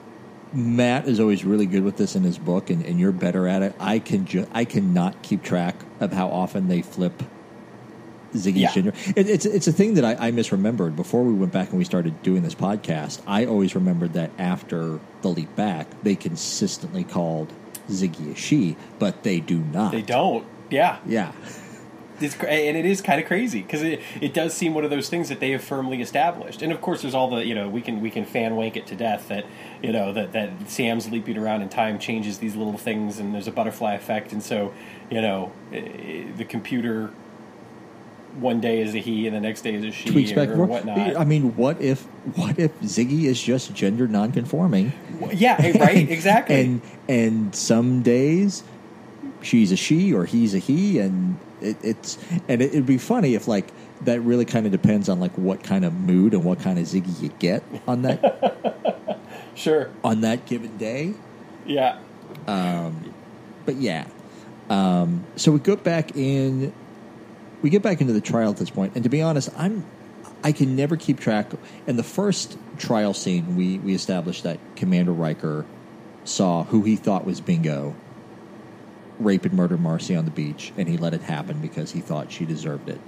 Matt 0.52 1.08
is 1.08 1.20
always 1.20 1.46
really 1.46 1.68
good 1.68 1.84
with 1.84 1.98
this 1.98 2.16
in 2.16 2.24
his 2.24 2.38
book, 2.38 2.70
and, 2.70 2.84
and 2.86 3.00
you're 3.00 3.12
better 3.12 3.48
at 3.48 3.62
it. 3.62 3.76
I 3.80 4.00
can 4.00 4.26
ju- 4.26 4.48
I 4.52 4.66
cannot 4.66 5.22
keep 5.22 5.44
track 5.44 5.76
of 6.00 6.14
how 6.14 6.30
often 6.30 6.70
they 6.70 6.82
flip 6.82 7.22
Ziggy's 8.34 8.56
Yeah. 8.58 8.72
gender. 8.72 8.94
It, 9.16 9.30
it's 9.30 9.46
it's 9.46 9.68
a 9.68 9.72
thing 9.72 9.96
that 9.96 10.06
I, 10.06 10.28
I 10.28 10.32
misremembered 10.32 10.96
before 10.96 11.24
we 11.24 11.34
went 11.34 11.52
back 11.52 11.70
and 11.70 11.78
we 11.78 11.84
started 11.86 12.22
doing 12.24 12.44
this 12.44 12.56
podcast. 12.56 13.22
I 13.28 13.46
always 13.46 13.76
remembered 13.76 14.14
that 14.14 14.32
after 14.38 15.00
the 15.22 15.30
leap 15.30 15.56
back, 15.56 15.88
they 16.04 16.16
consistently 16.16 17.04
called 17.04 17.52
Ziggy 17.90 18.32
a 18.34 18.36
she, 18.36 18.76
but 19.00 19.24
they 19.24 19.40
do 19.40 19.60
not. 19.60 19.92
They 19.92 20.02
don't. 20.04 20.46
Yeah, 20.70 21.00
Yeah. 21.08 21.32
it's 22.22 22.36
and 22.36 22.78
it 22.78 22.86
is 22.86 23.02
kind 23.02 23.20
of 23.20 23.26
crazy 23.28 23.62
because 23.64 23.82
it, 23.82 24.02
it 24.22 24.34
does 24.34 24.54
seem 24.54 24.74
one 24.76 24.84
of 24.84 24.90
those 24.92 25.10
things 25.10 25.30
that 25.30 25.40
they 25.40 25.52
have 25.52 25.64
firmly 25.64 26.02
established. 26.02 26.62
And 26.62 26.72
of 26.72 26.82
course, 26.82 27.02
there's 27.02 27.16
all 27.16 27.30
the 27.30 27.44
you 27.46 27.56
know 27.56 27.68
we 27.68 27.82
can 27.82 28.02
we 28.02 28.12
can 28.12 28.26
fan 28.26 28.56
wank 28.56 28.78
it 28.78 28.86
to 28.88 28.96
death 28.96 29.30
that 29.30 29.46
you 29.82 29.92
know 29.92 30.14
that 30.14 30.34
that 30.34 30.70
Sam's 30.70 31.10
leaping 31.10 31.38
around 31.38 31.62
and 31.64 31.72
time 31.72 31.98
changes 31.98 32.38
these 32.38 32.56
little 32.56 32.78
things 32.78 33.18
and 33.18 33.34
there's 33.34 33.48
a 33.48 33.52
butterfly 33.52 33.94
effect 33.96 34.32
and 34.34 34.44
so 34.44 34.72
you 35.10 35.22
know 35.22 35.52
the 35.72 36.46
computer 36.48 37.12
one 38.40 38.60
day 38.60 38.82
is 38.82 38.96
a 38.96 39.00
he 39.00 39.28
and 39.28 39.36
the 39.36 39.40
next 39.40 39.62
day 39.62 39.74
is 39.74 39.84
a 39.84 39.92
she 39.92 40.10
Tweaks 40.10 40.32
back 40.32 40.50
or 40.50 40.66
whatnot. 40.66 41.18
I 41.18 41.24
mean, 41.24 41.56
what 41.56 41.82
if 41.82 42.04
what 42.36 42.58
if 42.60 42.78
Ziggy 42.82 43.24
is 43.24 43.42
just 43.42 43.74
gender 43.74 44.08
nonconforming? 44.08 44.94
yeah, 45.34 45.56
right, 45.78 46.10
exactly. 46.10 46.60
and 46.60 46.82
and 47.08 47.56
some 47.56 48.02
days 48.02 48.64
she's 49.42 49.72
a 49.72 49.76
she 49.76 50.14
or 50.14 50.26
he's 50.26 50.54
a 50.54 50.60
he, 50.60 51.00
and 51.00 51.38
it, 51.62 51.78
it's 51.84 52.18
and 52.48 52.62
it, 52.62 52.72
it'd 52.72 52.86
be 52.86 52.98
funny 52.98 53.36
if 53.36 53.48
like 53.48 53.68
that 54.02 54.22
really 54.22 54.46
kind 54.46 54.66
of 54.66 54.72
depends 54.72 55.10
on 55.10 55.20
like 55.20 55.38
what 55.38 55.64
kind 55.64 55.84
of 55.84 55.94
mood 55.94 56.34
and 56.34 56.44
what 56.44 56.60
kind 56.60 56.80
of 56.80 56.86
Ziggy 56.86 57.22
you 57.22 57.30
get 57.40 57.64
on 57.88 58.04
that 58.04 59.20
sure, 59.56 59.92
on 60.04 60.22
that 60.22 60.46
given 60.46 60.78
day. 60.78 61.14
yeah, 61.66 62.00
But 63.66 63.76
yeah, 63.76 64.08
um, 64.70 65.26
so 65.36 65.52
we 65.52 65.60
go 65.60 65.76
back 65.76 66.16
in. 66.16 66.74
We 67.62 67.70
get 67.70 67.82
back 67.82 68.02
into 68.02 68.14
the 68.14 68.22
trial 68.22 68.50
at 68.50 68.58
this 68.58 68.70
point, 68.70 68.94
and 68.96 69.04
to 69.04 69.10
be 69.10 69.22
honest, 69.22 69.50
I'm 69.58 69.86
I 70.44 70.52
can 70.52 70.76
never 70.76 70.96
keep 70.96 71.20
track. 71.20 71.48
In 71.86 71.98
the 71.98 72.04
first 72.04 72.58
trial 72.78 73.14
scene, 73.14 73.56
we 73.56 73.80
we 73.80 73.94
established 73.94 74.44
that 74.44 74.60
Commander 74.76 75.12
Riker 75.12 75.66
saw 76.24 76.64
who 76.64 76.84
he 76.84 76.96
thought 76.96 77.26
was 77.26 77.42
Bingo 77.42 77.96
rape 79.20 79.46
and 79.46 79.54
murder 79.54 79.78
Marcy 79.78 80.16
on 80.16 80.26
the 80.26 80.32
beach, 80.32 80.72
and 80.78 80.88
he 80.88 80.98
let 80.98 81.14
it 81.14 81.22
happen 81.22 81.60
because 81.60 81.92
he 81.92 82.00
thought 82.00 82.32
she 82.32 82.46
deserved 82.46 82.90
it. 82.90 83.00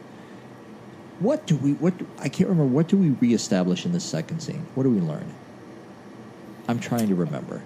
What 1.20 1.46
do 1.46 1.56
we? 1.56 1.74
What 1.74 1.98
do, 1.98 2.08
I 2.20 2.30
can't 2.30 2.50
remember. 2.50 2.74
What 2.74 2.88
do 2.88 2.98
we 2.98 3.10
reestablish 3.10 3.86
in 3.86 3.92
the 3.92 4.00
second 4.00 4.42
scene? 4.42 4.66
What 4.76 4.84
do 4.84 4.90
we 4.90 5.00
learn? 5.00 5.34
I'm 6.68 6.80
trying 6.80 7.08
to 7.08 7.16
remember. 7.16 7.62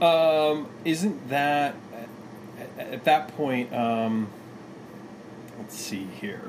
Um, 0.00 0.68
isn't 0.84 1.28
that 1.28 1.76
at, 2.78 2.86
at 2.86 3.04
that 3.04 3.36
point? 3.36 3.72
Um, 3.72 4.28
let's 5.58 5.76
see 5.76 6.06
here. 6.20 6.42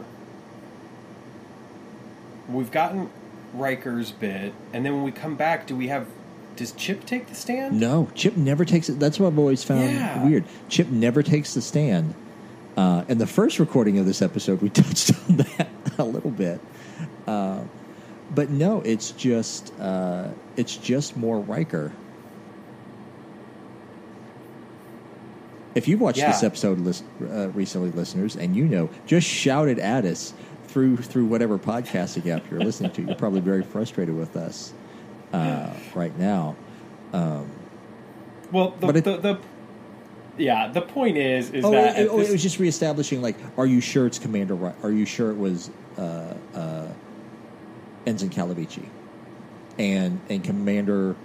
We've 2.50 2.72
gotten 2.72 3.10
Riker's 3.54 4.12
bit, 4.12 4.54
and 4.74 4.86
then 4.86 4.94
when 4.94 5.04
we 5.04 5.12
come 5.12 5.36
back, 5.36 5.66
do 5.68 5.76
we 5.76 5.88
have? 5.88 6.08
Does 6.56 6.72
Chip 6.74 7.06
take 7.06 7.28
the 7.28 7.36
stand? 7.36 7.80
No, 7.80 8.10
Chip 8.16 8.38
never 8.38 8.64
takes 8.64 8.88
it. 8.88 9.00
That's 9.00 9.20
what 9.20 9.28
I've 9.28 9.40
always 9.40 9.64
found 9.64 9.92
Yeah. 9.92 10.24
weird. 10.24 10.46
Chip 10.70 10.88
never 10.90 11.22
takes 11.22 11.54
the 11.54 11.62
stand. 11.62 12.14
Uh, 12.78 13.04
in 13.10 13.18
the 13.18 13.28
first 13.28 13.60
recording 13.60 13.98
of 14.00 14.06
this 14.06 14.22
episode, 14.22 14.62
we 14.62 14.70
touched 14.82 15.12
on 15.30 15.38
that 15.38 15.68
a 15.98 16.04
little 16.04 16.32
bit. 16.32 16.62
Uh, 17.28 17.62
but 18.34 18.50
no, 18.52 18.82
it's 18.82 19.12
just 19.12 19.74
uh, 19.80 20.30
it's 20.56 20.78
just 20.78 21.18
more 21.18 21.40
Riker. 21.40 21.92
If 25.76 25.88
you've 25.90 26.00
watched 26.02 26.20
this 26.32 26.42
episode 26.44 26.80
lis- 26.80 27.04
uh, 27.22 27.50
recently, 27.50 27.92
listeners, 27.92 28.36
and 28.36 28.56
you 28.56 28.66
know, 28.66 28.90
just 29.06 29.28
shout 29.28 29.68
it 29.68 29.78
at 29.78 30.06
us 30.06 30.34
through 30.68 30.98
through 30.98 31.26
whatever 31.26 31.58
podcasting 31.60 32.26
app 32.28 32.50
you're 32.50 32.62
listening 32.62 32.92
to. 32.94 33.02
You're 33.04 33.16
probably 33.16 33.42
very 33.42 33.62
frustrated 33.64 34.16
with 34.16 34.36
us 34.38 34.74
uh, 35.34 35.70
right 35.94 36.18
now. 36.18 36.56
Well, 37.14 38.72
the, 38.80 38.86
But 38.88 38.96
it- 38.98 39.04
the, 39.04 39.18
the 39.18 39.40
yeah, 40.38 40.68
the 40.70 40.82
point 40.82 41.18
is 41.18 41.50
is 41.52 41.64
Oh, 41.64 41.72
that 41.72 41.98
it, 41.98 42.10
oh, 42.10 42.18
this- 42.20 42.30
it 42.30 42.32
was 42.34 42.44
just 42.44 42.60
reestablishing. 42.60 43.22
Like, 43.22 43.36
are 43.58 43.66
you 43.66 43.82
sure 43.82 44.06
it's 44.06 44.20
Commander? 44.20 44.74
Are 44.84 44.92
you 44.92 45.06
sure 45.06 45.32
it 45.32 45.38
was 45.38 45.70
uh, 45.98 46.34
uh, 46.54 46.88
Ensign 48.06 48.30
Calavicci? 48.30 48.86
And 49.78 50.20
and 50.30 50.44
Commander 50.44 51.16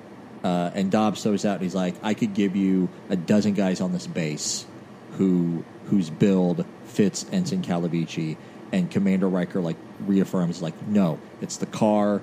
uh, 0.45 0.71
and 0.75 0.91
Dobbs 0.91 1.23
throws 1.23 1.45
out. 1.45 1.55
and 1.55 1.63
He's 1.63 1.75
like, 1.75 1.95
I 2.03 2.15
could 2.15 2.35
give 2.35 2.57
you 2.57 2.89
a 3.09 3.17
dozen 3.17 3.55
guys 3.55 3.81
on 3.81 3.93
this 3.93 4.07
base 4.07 4.67
who 5.13 5.65
whose 5.87 6.09
build 6.11 6.65
fits 6.85 7.27
Ensign 7.33 7.63
Calavicci. 7.63 8.37
And 8.73 8.89
Commander 8.91 9.29
Riker 9.29 9.61
like 9.61 9.77
reaffirms, 10.07 10.63
like, 10.63 10.81
no, 10.87 11.19
it's 11.41 11.57
the 11.57 11.67
car. 11.67 12.23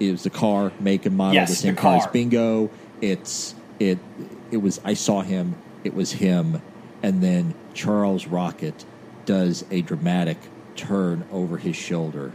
It 0.00 0.10
was 0.12 0.22
the 0.22 0.30
car, 0.30 0.72
make 0.80 1.04
and 1.06 1.16
model, 1.16 1.34
Yes, 1.34 1.50
the 1.50 1.54
same 1.56 1.74
the 1.74 1.80
car 1.80 1.96
as 1.96 2.04
car. 2.04 2.12
Bingo. 2.12 2.70
It's 3.02 3.54
it. 3.78 3.98
It 4.50 4.58
was. 4.58 4.80
I 4.84 4.94
saw 4.94 5.20
him. 5.20 5.56
It 5.84 5.92
was 5.94 6.12
him. 6.12 6.62
And 7.02 7.22
then 7.22 7.54
Charles 7.74 8.26
Rocket 8.26 8.84
does 9.26 9.64
a 9.70 9.82
dramatic 9.82 10.38
turn 10.74 11.24
over 11.30 11.58
his 11.58 11.76
shoulder 11.76 12.32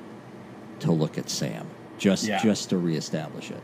to 0.81 0.91
look 0.91 1.17
at 1.17 1.29
Sam, 1.29 1.67
just 1.97 2.25
Yeah. 2.25 2.41
just 2.43 2.69
to 2.69 2.77
reestablish 2.77 3.49
it. 3.49 3.61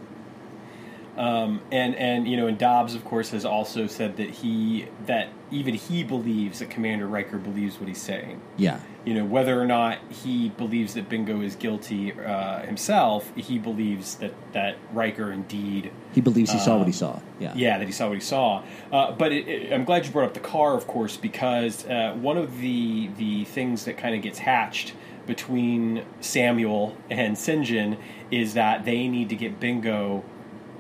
Um, 1.20 1.60
and 1.70 1.96
and 1.96 2.28
you 2.30 2.38
know, 2.38 2.48
and 2.48 2.58
Dobbs, 2.58 2.96
of 2.96 3.04
course, 3.04 3.32
has 3.32 3.44
also 3.44 3.88
said 3.88 4.16
that 4.18 4.30
he 4.30 4.88
that 5.06 5.28
even 5.52 5.74
he 5.74 6.04
believes 6.04 6.60
that 6.60 6.70
Commander 6.70 7.08
Riker 7.08 7.38
believes 7.38 7.78
what 7.78 7.90
he's 7.90 8.02
saying. 8.02 8.40
Yeah, 8.56 8.80
You 9.04 9.16
know, 9.16 9.26
whether 9.26 9.60
or 9.60 9.66
not 9.66 9.98
he 10.24 10.48
believes 10.50 10.94
that 10.94 11.10
Bingo 11.10 11.42
is 11.42 11.56
guilty 11.56 12.14
uh, 12.14 12.60
himself, 12.62 13.34
he 13.36 13.60
believes 13.60 14.16
that 14.16 14.34
that 14.54 14.78
Riker 14.94 15.30
indeed 15.30 15.92
he 16.14 16.22
believes 16.22 16.52
he 16.54 16.60
saw 16.60 16.78
what 16.78 16.88
he 16.88 16.92
Um, 16.92 16.94
saw. 16.94 17.20
Yeah, 17.38 17.54
yeah, 17.54 17.78
that 17.80 17.86
he 17.88 17.92
saw 17.92 18.08
what 18.08 18.16
he 18.16 18.22
saw. 18.22 18.64
Uh, 18.90 19.12
but 19.12 19.34
it, 19.34 19.46
it, 19.48 19.74
I'm 19.74 19.84
glad 19.84 20.06
you 20.06 20.14
brought 20.14 20.26
up 20.28 20.34
the 20.34 20.40
car, 20.40 20.74
of 20.78 20.88
course, 20.88 21.18
because 21.18 21.86
uh, 21.88 22.16
one 22.22 22.38
of 22.38 22.60
the 22.62 23.10
the 23.18 23.44
things 23.44 23.84
that 23.84 23.98
kind 23.98 24.16
of 24.16 24.22
gets 24.22 24.40
hatched 24.40 24.94
between 25.28 26.06
Samuel 26.22 26.96
and 27.10 27.36
Sinjin 27.36 27.98
is 28.32 28.54
that 28.54 28.86
they 28.86 29.08
need 29.10 29.28
to 29.30 29.36
get 29.36 29.60
Bingo 29.60 30.24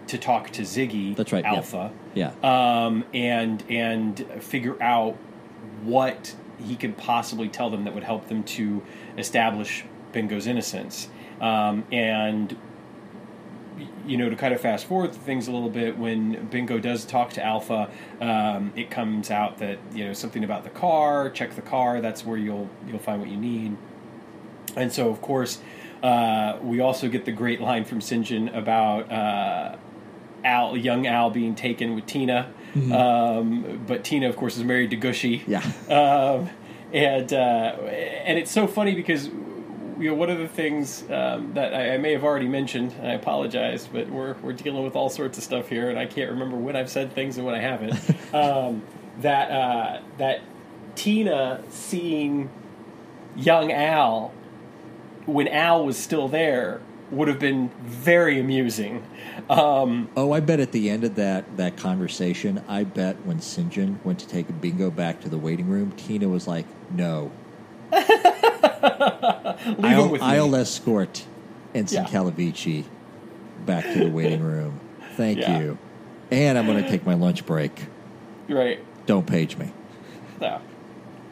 to 0.10 0.18
talk 0.18 0.49
to 0.52 0.64
Ziggy, 0.64 1.15
That's 1.15 1.31
right, 1.31 1.44
yeah. 1.44 1.53
Alpha, 1.53 1.91
yeah. 2.14 2.31
um, 2.44 3.06
and 3.14 3.64
and 3.69 4.19
figure 4.40 4.81
out 4.81 5.15
what 5.84 6.36
he 6.60 6.76
could 6.76 6.98
possibly 6.98 7.48
tell 7.48 7.69
them 7.69 7.86
that 7.86 7.94
would 7.94 8.03
help 8.03 8.27
them 8.27 8.44
to 8.44 8.84
establish 9.18 9.86
Bingo's 10.11 10.48
innocence. 10.48 11.10
Um, 11.40 11.86
and 11.91 12.57
you 14.06 14.18
know, 14.18 14.30
to 14.30 14.36
kind 14.36 14.53
of 14.53 14.60
fast 14.60 14.86
forward 14.86 15.14
things 15.14 15.48
a 15.48 15.52
little 15.52 15.69
bit, 15.69 15.98
when 15.98 16.48
Bingo 16.48 16.80
does 16.80 17.06
talk 17.06 17.31
to 17.34 17.45
Alpha, 17.45 17.90
um, 18.19 18.73
it 18.76 18.90
comes 18.90 19.30
out 19.30 19.60
that 19.60 19.77
you 19.94 20.03
know 20.03 20.14
something 20.14 20.44
about 20.44 20.64
the 20.64 20.69
car. 20.72 21.30
Check 21.30 21.56
the 21.56 21.61
car. 21.61 22.02
That's 22.02 22.26
where 22.26 22.38
you'll 22.38 22.69
you'll 22.88 22.99
find 22.99 23.22
what 23.22 23.30
you 23.30 23.38
need. 23.38 23.77
And 24.76 24.91
so, 24.91 25.10
of 25.10 25.22
course, 25.22 25.60
uh, 26.03 26.57
we 26.61 26.80
also 26.80 27.07
get 27.07 27.26
the 27.26 27.31
great 27.31 27.61
line 27.61 27.86
from 27.86 27.99
Sinjin 27.99 28.56
about 28.56 29.11
uh, 29.11 29.77
Al, 30.44 30.78
young 30.78 31.07
Al, 31.07 31.30
being 31.30 31.56
taken 31.56 31.95
with 31.95 32.06
Tina. 32.06 32.52
Um, 32.94 33.84
but 33.88 34.03
Tina, 34.03 34.30
of 34.30 34.36
course, 34.36 34.57
is 34.57 34.64
married 34.64 34.91
to 34.91 34.98
Gooshie. 34.98 35.41
Yeah. 35.48 35.64
Um, 35.90 36.49
and 36.94 37.32
uh, 37.34 37.38
and 37.38 38.38
it's 38.38 38.52
so 38.52 38.68
funny 38.68 38.95
because 38.95 39.28
you 39.28 40.10
know 40.10 40.14
one 40.14 40.30
of 40.30 40.40
the 40.40 40.48
things 40.48 41.03
um, 41.10 41.53
that 41.53 41.74
I, 41.74 41.95
I 41.95 41.98
may 41.98 42.14
have 42.14 42.24
already 42.24 42.48
mentioned, 42.48 42.94
and 42.99 43.07
I 43.07 43.14
apologize, 43.14 43.88
but 43.91 44.10
we're 44.10 44.34
we're 44.41 44.53
dealing 44.53 44.84
with 44.84 44.95
all 44.95 45.10
sorts 45.10 45.38
of 45.38 45.44
stuff 45.44 45.68
here, 45.68 45.90
and 45.90 45.99
I 45.99 46.06
can't 46.06 46.32
remember 46.32 46.57
when 46.57 46.76
I've 46.76 46.90
said 46.90 47.14
things 47.14 47.38
and 47.38 47.45
when 47.45 47.56
I 47.56 47.60
haven't. 47.60 47.94
um, 48.34 48.84
that 49.22 49.52
uh, 49.52 50.02
that 50.18 50.41
Tina 50.95 51.61
seeing 51.70 52.49
young 53.36 53.72
Al 53.72 54.34
when 55.26 55.48
Al 55.48 55.86
was 55.86 55.98
still 55.98 56.28
there 56.28 56.82
would 57.11 57.28
have 57.28 57.40
been 57.40 57.70
very 57.84 58.40
amusing. 58.40 59.06
Um, 59.50 60.10
Oh, 60.16 60.32
I 60.32 60.40
bet 60.42 60.60
at 60.60 60.72
the 60.72 60.90
end 60.90 61.04
of 61.04 61.16
that 61.16 61.58
that 61.58 61.76
conversation, 61.78 62.64
I 62.68 62.84
bet 62.84 63.16
when 63.26 63.40
Sinjin 63.40 63.98
went 64.04 64.20
to 64.20 64.28
take 64.28 64.62
Bingo 64.62 64.92
back 64.92 65.22
to 65.22 65.30
the 65.30 65.38
waiting 65.40 65.68
room, 65.68 65.92
Tina 65.94 66.28
was 66.30 66.48
like, 66.48 66.66
"No, 66.92 67.32
I'll, 69.84 70.22
I'll 70.24 70.56
escort 70.56 71.26
Ensign 71.74 72.04
Yeah. 72.04 72.10
Calavicci 72.10 72.86
back 73.66 73.84
to 73.94 74.00
the 74.00 74.10
waiting 74.10 74.42
room. 74.42 74.80
Thank 75.16 75.40
Yeah. 75.40 75.60
you, 75.60 75.78
and 76.32 76.58
I'm 76.58 76.66
going 76.66 76.84
to 76.84 76.90
take 76.90 77.06
my 77.06 77.14
lunch 77.16 77.46
break. 77.46 77.86
Right. 78.48 78.80
Don't 79.06 79.26
page 79.28 79.58
me." 79.58 79.72
No. 80.40 80.62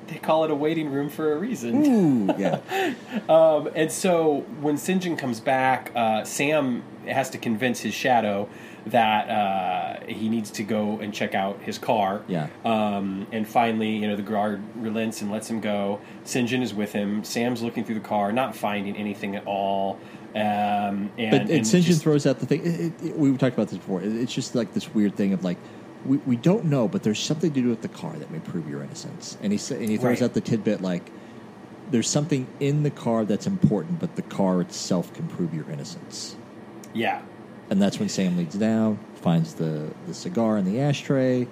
They 0.08 0.16
call 0.20 0.46
it 0.46 0.52
a 0.52 0.56
waiting 0.56 0.90
room 0.90 1.10
for 1.10 1.34
a 1.34 1.38
reason. 1.38 1.86
Ooh, 1.86 2.34
yeah, 2.38 2.62
Um, 3.30 3.70
and 3.76 3.92
so 3.92 4.46
when 4.62 4.76
Sinjin 4.76 5.18
comes 5.20 5.42
back, 5.42 5.92
uh, 5.96 6.24
Sam 6.24 6.82
has 7.10 7.30
to 7.32 7.38
convince 7.38 7.80
his 7.80 7.94
shadow 7.94 8.48
that 8.88 9.30
uh, 9.30 10.06
he 10.08 10.30
needs 10.30 10.50
to 10.52 10.64
go 10.64 11.00
and 11.00 11.14
check 11.14 11.36
out 11.36 11.62
his 11.62 11.78
car. 11.78 12.22
Yeah. 12.28 12.48
Um, 12.64 13.28
and 13.32 13.48
finally, 13.48 13.98
you 13.98 14.08
know, 14.08 14.16
the 14.16 14.22
guard 14.22 14.62
relents 14.78 15.22
and 15.22 15.30
lets 15.32 15.50
him 15.50 15.60
go. 15.60 16.00
Sinjin 16.24 16.62
is 16.62 16.74
with 16.74 16.94
him. 16.94 17.24
Sam's 17.24 17.62
looking 17.62 17.84
through 17.84 17.96
the 17.96 18.08
car, 18.08 18.32
not 18.32 18.56
finding 18.56 18.96
anything 18.96 19.36
at 19.36 19.46
all. 19.46 20.00
Um, 20.36 21.10
and, 21.18 21.32
but 21.32 21.42
and 21.50 21.66
Sinjin 21.66 21.82
just- 21.84 22.02
throws 22.04 22.26
out 22.26 22.40
the 22.40 22.46
thing. 22.46 22.62
It, 22.66 22.80
it, 22.80 22.94
it- 23.08 23.18
we 23.18 23.36
talked 23.38 23.56
about 23.56 23.68
this 23.70 23.78
before. 23.80 24.02
It- 24.02 24.16
it's 24.16 24.34
just 24.34 24.56
like 24.56 24.74
this 24.74 24.94
weird 24.94 25.16
thing 25.16 25.34
of 25.34 25.44
like. 25.44 25.58
We, 26.06 26.18
we 26.18 26.36
don't 26.38 26.66
know, 26.66 26.88
but 26.88 27.04
there's 27.04 27.20
something 27.20 27.52
to 27.52 27.62
do 27.62 27.70
with 27.70 27.82
the 27.82 27.88
car 27.90 28.14
that 28.14 28.30
may 28.32 28.40
prove 28.40 28.70
your 28.70 28.82
innocence. 28.84 29.36
And 29.42 29.52
he 29.52 29.60
and 29.76 29.90
he 29.90 29.98
throws 29.98 30.22
Right. 30.22 30.26
out 30.30 30.34
the 30.36 30.42
tidbit 30.42 30.80
like, 30.80 31.10
"There's 31.92 32.08
something 32.08 32.48
in 32.62 32.84
the 32.84 32.92
car 32.92 33.26
that's 33.26 33.48
important, 33.48 34.00
but 34.00 34.16
the 34.16 34.22
car 34.22 34.62
itself 34.62 35.12
can 35.14 35.28
prove 35.28 35.54
your 35.54 35.70
innocence." 35.70 36.38
Yeah. 36.98 37.22
And 37.70 37.82
that's 37.82 38.00
when 38.00 38.10
Sam 38.10 38.38
leads 38.38 38.56
down, 38.56 39.00
finds 39.16 39.56
the, 39.56 39.92
the 40.08 40.14
cigar 40.14 40.58
in 40.58 40.66
the 40.66 40.80
ashtray. 40.80 41.48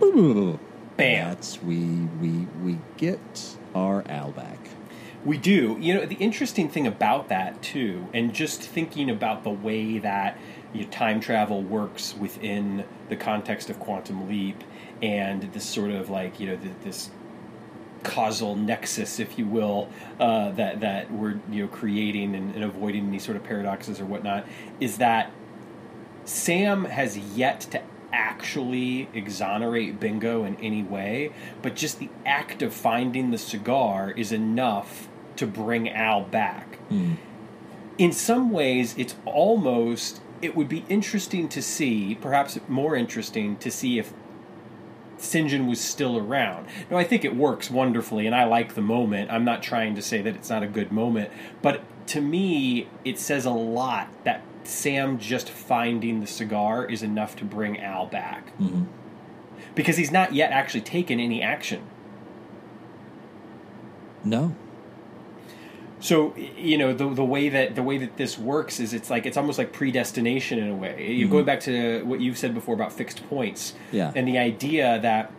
Bam! 0.00 0.58
Bam. 0.96 1.28
That's 1.28 1.62
we 1.62 1.78
we 2.20 2.46
we 2.62 2.78
get 2.96 3.56
our 3.74 4.04
Al 4.08 4.32
back. 4.32 4.58
We 5.24 5.38
do. 5.38 5.76
You 5.80 5.94
know, 5.94 6.06
the 6.06 6.16
interesting 6.16 6.68
thing 6.68 6.86
about 6.86 7.28
that 7.28 7.62
too, 7.62 8.08
and 8.12 8.34
just 8.34 8.60
thinking 8.60 9.08
about 9.08 9.44
the 9.44 9.50
way 9.50 9.98
that 9.98 10.36
you 10.74 10.82
know, 10.82 10.90
time 10.90 11.20
travel 11.20 11.62
works 11.62 12.14
within 12.18 12.84
the 13.08 13.16
context 13.16 13.70
of 13.70 13.78
quantum 13.78 14.28
leap, 14.28 14.62
and 15.00 15.42
this 15.52 15.64
sort 15.64 15.92
of 15.92 16.10
like 16.10 16.38
you 16.40 16.48
know 16.48 16.56
th- 16.56 16.74
this 16.82 17.10
causal 18.02 18.56
nexus, 18.56 19.20
if 19.20 19.38
you 19.38 19.46
will, 19.46 19.88
uh, 20.20 20.50
that 20.52 20.80
that 20.80 21.10
we're 21.12 21.40
you 21.50 21.62
know 21.62 21.68
creating 21.68 22.34
and, 22.34 22.54
and 22.54 22.64
avoiding 22.64 23.08
any 23.08 23.18
sort 23.18 23.36
of 23.36 23.44
paradoxes 23.44 24.00
or 24.00 24.04
whatnot, 24.04 24.46
is 24.80 24.98
that 24.98 25.30
Sam 26.24 26.84
has 26.84 27.18
yet 27.18 27.60
to 27.72 27.82
actually 28.12 29.08
exonerate 29.14 29.98
Bingo 29.98 30.44
in 30.44 30.56
any 30.56 30.82
way, 30.82 31.32
but 31.62 31.74
just 31.74 31.98
the 31.98 32.10
act 32.26 32.62
of 32.62 32.74
finding 32.74 33.30
the 33.30 33.38
cigar 33.38 34.10
is 34.10 34.32
enough 34.32 35.08
to 35.36 35.46
bring 35.46 35.88
Al 35.88 36.22
back. 36.22 36.78
In 37.98 38.12
some 38.12 38.50
ways, 38.50 38.94
it's 38.98 39.16
almost, 39.24 40.20
it 40.42 40.54
would 40.54 40.68
be 40.68 40.84
interesting 40.88 41.48
to 41.48 41.62
see, 41.62 42.14
perhaps 42.14 42.58
more 42.68 42.94
interesting 42.94 43.56
to 43.56 43.70
see 43.70 43.98
if 43.98 44.12
Sinjin 45.22 45.68
was 45.68 45.80
still 45.80 46.18
around. 46.18 46.66
Now, 46.90 46.98
I 46.98 47.04
think 47.04 47.24
it 47.24 47.36
works 47.36 47.70
wonderfully, 47.70 48.26
and 48.26 48.34
I 48.34 48.44
like 48.44 48.74
the 48.74 48.82
moment. 48.82 49.30
I'm 49.30 49.44
not 49.44 49.62
trying 49.62 49.94
to 49.94 50.02
say 50.02 50.20
that 50.20 50.34
it's 50.34 50.50
not 50.50 50.62
a 50.62 50.66
good 50.66 50.90
moment, 50.90 51.30
but 51.62 51.82
to 52.08 52.20
me, 52.20 52.88
it 53.04 53.18
says 53.18 53.44
a 53.44 53.50
lot 53.50 54.08
that 54.24 54.42
Sam 54.64 55.18
just 55.18 55.48
finding 55.48 56.20
the 56.20 56.26
cigar 56.26 56.84
is 56.84 57.02
enough 57.02 57.36
to 57.36 57.44
bring 57.44 57.80
Al 57.80 58.06
back. 58.06 58.48
Mm-hmm. 58.58 58.84
Because 59.74 59.96
he's 59.96 60.10
not 60.10 60.34
yet 60.34 60.50
actually 60.50 60.82
taken 60.82 61.20
any 61.20 61.40
action. 61.40 61.82
No, 64.24 64.54
So 66.02 66.34
you 66.36 66.76
know 66.76 66.92
the 66.92 67.08
the 67.08 67.24
way 67.24 67.48
that 67.48 67.76
the 67.76 67.82
way 67.82 67.96
that 67.98 68.16
this 68.16 68.36
works 68.36 68.80
is 68.80 68.92
it's 68.92 69.08
like 69.08 69.24
it's 69.24 69.36
almost 69.36 69.56
like 69.56 69.72
predestination 69.72 70.58
in 70.58 70.68
a 70.68 70.74
way. 70.74 71.12
You're 71.12 71.28
going 71.28 71.44
back 71.44 71.60
to 71.60 72.02
what 72.04 72.20
you've 72.20 72.36
said 72.36 72.54
before 72.54 72.74
about 72.74 72.92
fixed 72.92 73.26
points, 73.28 73.74
Yeah. 73.92 74.10
and 74.16 74.26
the 74.26 74.36
idea 74.36 74.98
that 75.00 75.32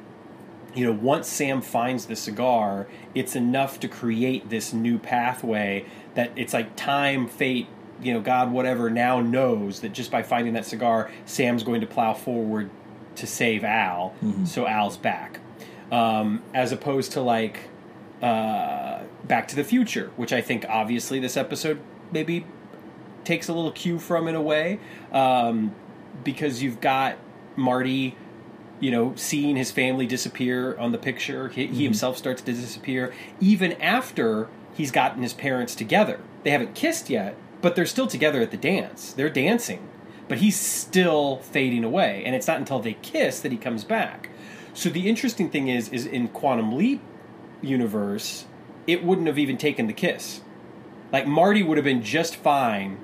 you 0.73 0.85
know, 0.85 0.91
once 0.93 1.27
Sam 1.27 1.61
finds 1.61 2.05
the 2.07 2.15
cigar, 2.15 2.87
it's 3.13 3.35
enough 3.35 3.79
to 3.81 3.87
create 3.87 4.49
this 4.49 4.73
new 4.73 4.97
pathway 4.97 5.85
that 6.15 6.31
it's 6.35 6.51
like 6.53 6.75
time, 6.75 7.27
fate, 7.27 7.67
you 8.01 8.11
know, 8.11 8.19
God, 8.21 8.51
whatever, 8.51 8.89
now 8.89 9.19
knows 9.19 9.81
that 9.81 9.93
just 9.93 10.09
by 10.09 10.23
finding 10.23 10.53
that 10.55 10.65
cigar, 10.65 11.11
Sam's 11.25 11.61
going 11.61 11.81
to 11.81 11.85
plow 11.87 12.13
forward 12.15 12.71
to 13.17 13.27
save 13.27 13.63
Al, 13.63 14.15
so 14.45 14.65
Al's 14.65 14.97
back. 14.97 15.39
Um, 15.91 16.41
as 16.55 16.71
opposed 16.71 17.11
to 17.11 17.21
like 17.21 17.59
uh, 18.23 19.01
Back 19.23 19.47
to 19.49 19.55
the 19.55 19.63
Future, 19.63 20.11
which 20.15 20.33
I 20.33 20.41
think 20.41 20.65
obviously 20.67 21.19
this 21.19 21.37
episode 21.37 21.79
maybe 22.11 22.45
takes 23.23 23.47
a 23.47 23.53
little 23.53 23.71
cue 23.71 23.99
from 23.99 24.27
in 24.27 24.35
a 24.35 24.41
way, 24.41 24.79
um, 25.11 25.73
because 26.23 26.61
you've 26.61 26.81
got 26.81 27.17
Marty, 27.55 28.17
you 28.79 28.91
know, 28.91 29.13
seeing 29.15 29.55
his 29.55 29.71
family 29.71 30.05
disappear 30.05 30.77
on 30.77 30.91
the 30.91 30.97
picture. 30.97 31.47
He, 31.49 31.67
he 31.67 31.83
himself 31.83 32.17
starts 32.17 32.41
to 32.41 32.51
disappear, 32.51 33.13
even 33.39 33.73
after 33.81 34.49
he's 34.73 34.91
gotten 34.91 35.23
his 35.23 35.33
parents 35.33 35.73
together. 35.73 36.19
They 36.43 36.49
haven't 36.49 36.75
kissed 36.75 37.09
yet, 37.09 37.37
but 37.61 37.75
they're 37.75 37.85
still 37.85 38.07
together 38.07 38.41
at 38.41 38.51
the 38.51 38.57
dance. 38.57 39.13
They're 39.13 39.29
dancing, 39.29 39.87
but 40.27 40.39
he's 40.39 40.59
still 40.59 41.37
fading 41.37 41.85
away, 41.85 42.23
and 42.25 42.35
it's 42.35 42.47
not 42.47 42.57
until 42.57 42.79
they 42.79 42.95
kiss 42.95 43.39
that 43.39 43.53
he 43.53 43.57
comes 43.57 43.85
back. 43.85 44.29
So 44.73 44.89
the 44.89 45.07
interesting 45.07 45.49
thing 45.49 45.69
is, 45.69 45.87
is 45.89 46.05
in 46.05 46.27
Quantum 46.27 46.75
Leap 46.75 47.01
universe, 47.61 48.45
it 48.87 49.03
wouldn't 49.03 49.27
have 49.27 49.39
even 49.39 49.57
taken 49.57 49.87
the 49.87 49.93
kiss. 49.93 50.41
Like 51.11 51.27
Marty 51.27 51.63
would 51.63 51.77
have 51.77 51.85
been 51.85 52.03
just 52.03 52.35
fine 52.35 52.97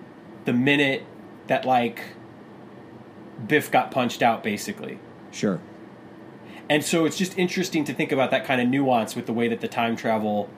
the 0.45 0.53
minute 0.53 1.03
that 1.47 1.65
like 1.65 2.01
Biff 3.47 3.71
got 3.71 3.91
punched 3.91 4.21
out, 4.21 4.43
basically. 4.43 4.99
Sure. 5.31 5.59
And 6.69 6.83
so 6.83 7.05
it's 7.05 7.17
just 7.17 7.37
interesting 7.37 7.83
to 7.85 7.93
think 7.93 8.11
about 8.11 8.31
that 8.31 8.45
kind 8.45 8.61
of 8.61 8.67
nuance 8.67 9.15
with 9.15 9.25
the 9.25 9.33
way 9.33 9.47
that 9.47 9.61
the 9.61 9.67
time 9.67 9.95
travel 9.95 10.49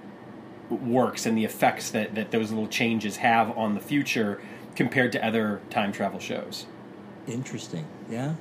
works 0.69 1.25
and 1.25 1.37
the 1.37 1.45
effects 1.45 1.91
that, 1.91 2.15
that 2.15 2.31
those 2.31 2.51
little 2.51 2.67
changes 2.67 3.17
have 3.17 3.57
on 3.57 3.75
the 3.75 3.79
future 3.79 4.41
compared 4.75 5.11
to 5.13 5.25
other 5.25 5.61
time 5.69 5.91
travel 5.91 6.19
shows. 6.19 6.65
Interesting. 7.27 7.85
Yeah. 8.09 8.35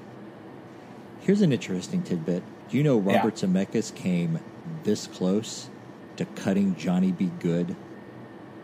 Here's 1.20 1.42
an 1.42 1.52
interesting 1.52 2.02
tidbit. 2.02 2.42
Do 2.68 2.76
you 2.76 2.82
know 2.82 2.98
Robert 2.98 3.34
Zemeckis 3.34 3.94
came 3.94 4.40
this 4.84 5.06
close 5.06 5.68
to 6.16 6.24
cutting 6.24 6.74
Johnny 6.76 7.12
B. 7.12 7.30
Goode 7.40 7.74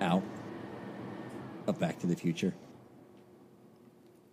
out 0.00 0.22
of 1.66 1.78
Back 1.80 1.98
to 2.00 2.06
the 2.06 2.16
Future? 2.16 2.54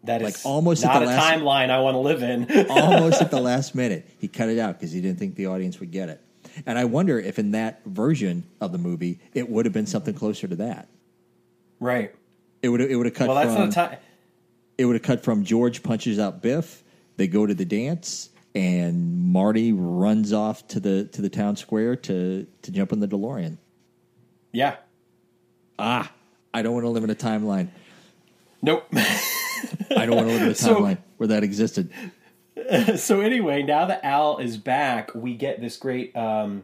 That 0.03 0.21
is 0.21 0.25
Like, 0.25 0.45
almost 0.45 0.83
at 0.83 0.99
the 0.99 1.05
a 1.05 1.07
last- 1.07 1.33
timeline 1.39 1.69
I 1.69 1.79
want 1.79 1.95
to 1.95 1.99
live 1.99 2.23
in. 2.23 2.45
Almost 2.69 3.21
at 3.21 3.31
the 3.31 3.39
last 3.39 3.73
minute, 3.73 4.05
he 4.19 4.27
cut 4.27 4.49
it 4.49 4.59
out 4.59 4.77
because 4.77 4.91
he 4.91 4.99
didn't 4.99 5.17
think 5.17 5.35
the 5.35 5.45
audience 5.47 5.79
would 5.79 5.91
get 5.91 6.09
it. 6.09 6.19
And 6.65 6.77
I 6.77 6.83
wonder 6.83 7.17
if 7.17 7.39
in 7.39 7.51
that 7.51 7.79
version 7.85 8.43
of 8.59 8.73
the 8.73 8.77
movie, 8.77 9.19
it 9.33 9.49
would 9.49 9.65
have 9.65 9.71
been 9.73 9.85
something 9.87 10.13
closer 10.13 10.47
to 10.47 10.55
that. 10.57 10.87
right. 11.79 12.13
It 12.61 12.69
would 12.69 12.79
it 12.79 12.95
would 12.95 13.05
have 13.07 13.15
cut 13.15 13.27
Well, 13.27 13.35
that's 13.35 13.53
from 13.53 13.63
not 13.63 13.69
a 13.69 13.71
time. 13.73 13.97
it 14.77 14.85
would 14.85 14.93
have 14.95 15.01
cut 15.03 15.21
from 15.21 15.43
George 15.43 15.83
punches 15.83 16.17
out 16.17 16.41
Biff. 16.41 16.81
They 17.17 17.27
go 17.27 17.45
to 17.45 17.53
the 17.53 17.65
dance, 17.65 18.29
and 18.55 19.17
Marty 19.31 19.71
runs 19.73 20.31
off 20.33 20.67
to 20.69 20.79
the 20.79 21.05
to 21.05 21.21
the 21.21 21.29
town 21.29 21.55
square 21.55 21.95
to 21.95 22.45
to 22.61 22.71
jump 22.71 22.91
in 22.91 22.99
the 22.99 23.07
DeLorean. 23.07 23.57
Yeah. 24.51 24.75
Ah, 25.79 26.11
I 26.53 26.61
don't 26.61 26.73
want 26.73 26.85
to 26.85 26.89
live 26.89 27.03
in 27.03 27.09
a 27.09 27.15
timeline. 27.15 27.69
Nope. 28.61 28.87
I 28.93 30.05
don't 30.05 30.15
want 30.15 30.27
to 30.27 30.33
live 30.33 30.41
in 30.43 30.47
a 30.49 30.55
So- 30.55 30.75
timeline 30.81 30.97
where 31.17 31.27
that 31.27 31.43
existed. 31.43 31.91
so 32.97 33.21
anyway, 33.21 33.63
now 33.63 33.85
that 33.85 34.05
Al 34.05 34.37
is 34.37 34.57
back, 34.57 35.13
we 35.15 35.35
get 35.35 35.59
this 35.59 35.75
great 35.77 36.15
um, 36.15 36.63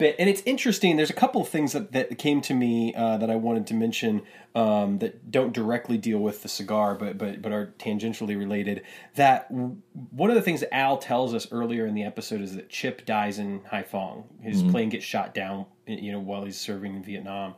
bit, 0.00 0.16
and 0.18 0.28
it's 0.28 0.42
interesting. 0.44 0.96
There's 0.96 1.10
a 1.10 1.14
couple 1.14 1.40
of 1.40 1.48
things 1.48 1.72
that, 1.72 1.92
that 1.92 2.18
came 2.18 2.40
to 2.42 2.54
me 2.54 2.92
uh, 2.94 3.18
that 3.18 3.30
I 3.30 3.36
wanted 3.36 3.68
to 3.68 3.74
mention 3.74 4.22
um, 4.54 4.98
that 4.98 5.30
don't 5.30 5.52
directly 5.52 5.96
deal 5.96 6.18
with 6.18 6.42
the 6.42 6.48
cigar, 6.48 6.96
but 6.96 7.16
but 7.16 7.40
but 7.40 7.52
are 7.52 7.72
tangentially 7.78 8.36
related. 8.36 8.82
That 9.14 9.48
w- 9.50 9.76
one 10.10 10.30
of 10.30 10.36
the 10.36 10.42
things 10.42 10.60
that 10.60 10.74
Al 10.74 10.98
tells 10.98 11.32
us 11.34 11.46
earlier 11.52 11.86
in 11.86 11.94
the 11.94 12.02
episode 12.02 12.40
is 12.40 12.56
that 12.56 12.68
Chip 12.68 13.06
dies 13.06 13.38
in 13.38 13.60
Haiphong. 13.60 14.24
His 14.42 14.62
plane 14.64 14.88
gets 14.88 15.04
shot 15.04 15.34
down, 15.34 15.66
you 15.86 16.10
know, 16.10 16.18
while 16.18 16.44
he's 16.44 16.58
serving 16.58 16.96
in 16.96 17.04
Vietnam, 17.04 17.54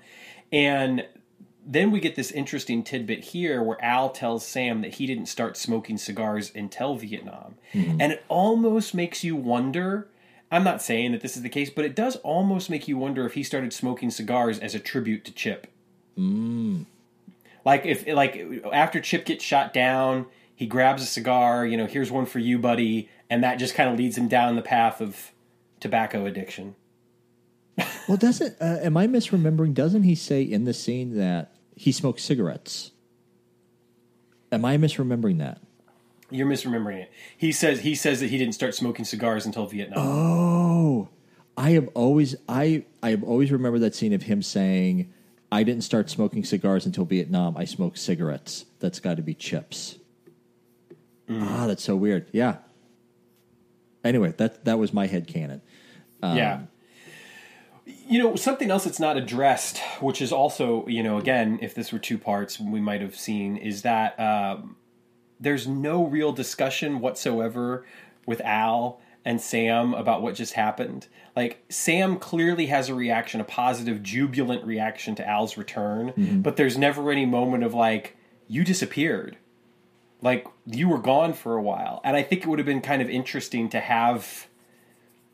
and 0.52 1.06
then 1.64 1.92
we 1.92 2.00
get 2.00 2.16
this 2.16 2.32
interesting 2.32 2.82
tidbit 2.82 3.20
here 3.22 3.62
where 3.62 3.82
Al 3.84 4.10
tells 4.10 4.44
Sam 4.44 4.82
that 4.82 4.94
he 4.94 5.06
didn't 5.06 5.26
start 5.26 5.56
smoking 5.56 5.96
cigars 5.96 6.50
until 6.54 6.96
Vietnam. 6.96 7.54
And 8.00 8.12
it 8.12 8.24
almost 8.28 8.94
makes 8.94 9.22
you 9.22 9.36
wonder. 9.36 10.08
I'm 10.52 10.64
not 10.64 10.82
saying 10.82 11.12
that 11.12 11.22
this 11.22 11.34
is 11.34 11.42
the 11.42 11.48
case, 11.48 11.70
but 11.70 11.86
it 11.86 11.96
does 11.96 12.16
almost 12.16 12.68
make 12.68 12.86
you 12.86 12.98
wonder 12.98 13.24
if 13.24 13.32
he 13.32 13.42
started 13.42 13.72
smoking 13.72 14.10
cigars 14.10 14.58
as 14.58 14.74
a 14.74 14.78
tribute 14.78 15.24
to 15.24 15.32
Chip. 15.32 15.66
Like 17.64 17.86
if 17.86 18.06
like 18.06 18.62
after 18.70 19.00
Chip 19.00 19.24
gets 19.24 19.42
shot 19.42 19.72
down, 19.72 20.26
he 20.54 20.66
grabs 20.66 21.02
a 21.02 21.06
cigar, 21.06 21.64
you 21.64 21.78
know, 21.78 21.86
here's 21.86 22.10
one 22.10 22.26
for 22.26 22.38
you, 22.38 22.58
buddy, 22.58 23.08
and 23.30 23.42
that 23.42 23.56
just 23.56 23.74
kind 23.74 23.88
of 23.88 23.96
leads 23.96 24.18
him 24.18 24.28
down 24.28 24.54
the 24.54 24.62
path 24.62 25.00
of 25.00 25.32
tobacco 25.80 26.26
addiction. 26.26 26.76
Well, 28.08 28.16
doesn't 28.16 28.56
uh, 28.60 28.80
am 28.82 28.96
I 28.96 29.06
misremembering? 29.06 29.74
Doesn't 29.74 30.02
he 30.02 30.16
say 30.16 30.42
in 30.42 30.64
the 30.64 30.74
scene 30.74 31.16
that 31.16 31.54
he 31.76 31.92
smokes 31.92 32.24
cigarettes? 32.24 32.90
Am 34.50 34.64
I 34.64 34.76
misremembering 34.76 35.38
that? 35.38 35.60
You're 36.32 36.46
misremembering 36.46 37.02
it. 37.02 37.12
He 37.36 37.52
says 37.52 37.80
he 37.80 37.94
says 37.94 38.20
that 38.20 38.30
he 38.30 38.38
didn't 38.38 38.54
start 38.54 38.74
smoking 38.74 39.04
cigars 39.04 39.46
until 39.46 39.66
Vietnam. 39.66 39.98
Oh, 39.98 41.08
I 41.56 41.70
have 41.70 41.88
always 41.94 42.34
I 42.48 42.84
I 43.02 43.10
have 43.10 43.22
always 43.22 43.52
remembered 43.52 43.80
that 43.80 43.94
scene 43.94 44.12
of 44.12 44.22
him 44.22 44.42
saying, 44.42 45.12
"I 45.50 45.62
didn't 45.62 45.84
start 45.84 46.10
smoking 46.10 46.44
cigars 46.44 46.86
until 46.86 47.04
Vietnam. 47.04 47.56
I 47.56 47.66
smoked 47.66 47.98
cigarettes. 47.98 48.64
That's 48.80 48.98
got 49.00 49.16
to 49.18 49.22
be 49.22 49.34
chips." 49.34 49.98
Ah, 51.30 51.66
that's 51.66 51.82
so 51.82 51.96
weird. 51.96 52.26
Yeah. 52.32 52.56
Anyway, 54.04 54.34
that 54.38 54.64
that 54.64 54.78
was 54.78 54.92
my 54.92 55.06
head 55.06 55.26
canon. 55.26 55.62
yeah. 56.22 56.62
You 57.84 58.22
know, 58.22 58.36
something 58.36 58.70
else 58.70 58.84
that's 58.84 59.00
not 59.00 59.16
addressed, 59.16 59.78
which 60.00 60.20
is 60.22 60.32
also, 60.32 60.86
you 60.86 61.02
know, 61.02 61.18
again, 61.18 61.58
if 61.62 61.74
this 61.74 61.92
were 61.92 61.98
two 61.98 62.18
parts, 62.18 62.60
we 62.60 62.80
might 62.80 63.00
have 63.00 63.16
seen, 63.16 63.56
is 63.56 63.82
that 63.82 64.18
um, 64.20 64.76
there's 65.42 65.66
no 65.66 66.04
real 66.04 66.32
discussion 66.32 67.00
whatsoever 67.00 67.84
with 68.26 68.40
Al 68.42 69.00
and 69.24 69.40
Sam 69.40 69.94
about 69.94 70.22
what 70.22 70.34
just 70.34 70.54
happened. 70.54 71.08
Like, 71.36 71.64
Sam 71.68 72.18
clearly 72.18 72.66
has 72.66 72.88
a 72.88 72.94
reaction, 72.94 73.40
a 73.40 73.44
positive, 73.44 74.02
jubilant 74.02 74.64
reaction 74.64 75.14
to 75.16 75.28
Al's 75.28 75.56
return, 75.56 76.08
mm-hmm. 76.08 76.40
but 76.40 76.56
there's 76.56 76.78
never 76.78 77.10
any 77.10 77.26
moment 77.26 77.64
of, 77.64 77.74
like, 77.74 78.16
you 78.48 78.64
disappeared. 78.64 79.36
Like, 80.20 80.46
you 80.66 80.88
were 80.88 80.98
gone 80.98 81.32
for 81.32 81.56
a 81.56 81.62
while. 81.62 82.00
And 82.04 82.16
I 82.16 82.22
think 82.22 82.42
it 82.42 82.48
would 82.48 82.58
have 82.58 82.66
been 82.66 82.80
kind 82.80 83.02
of 83.02 83.10
interesting 83.10 83.68
to 83.70 83.80
have 83.80 84.48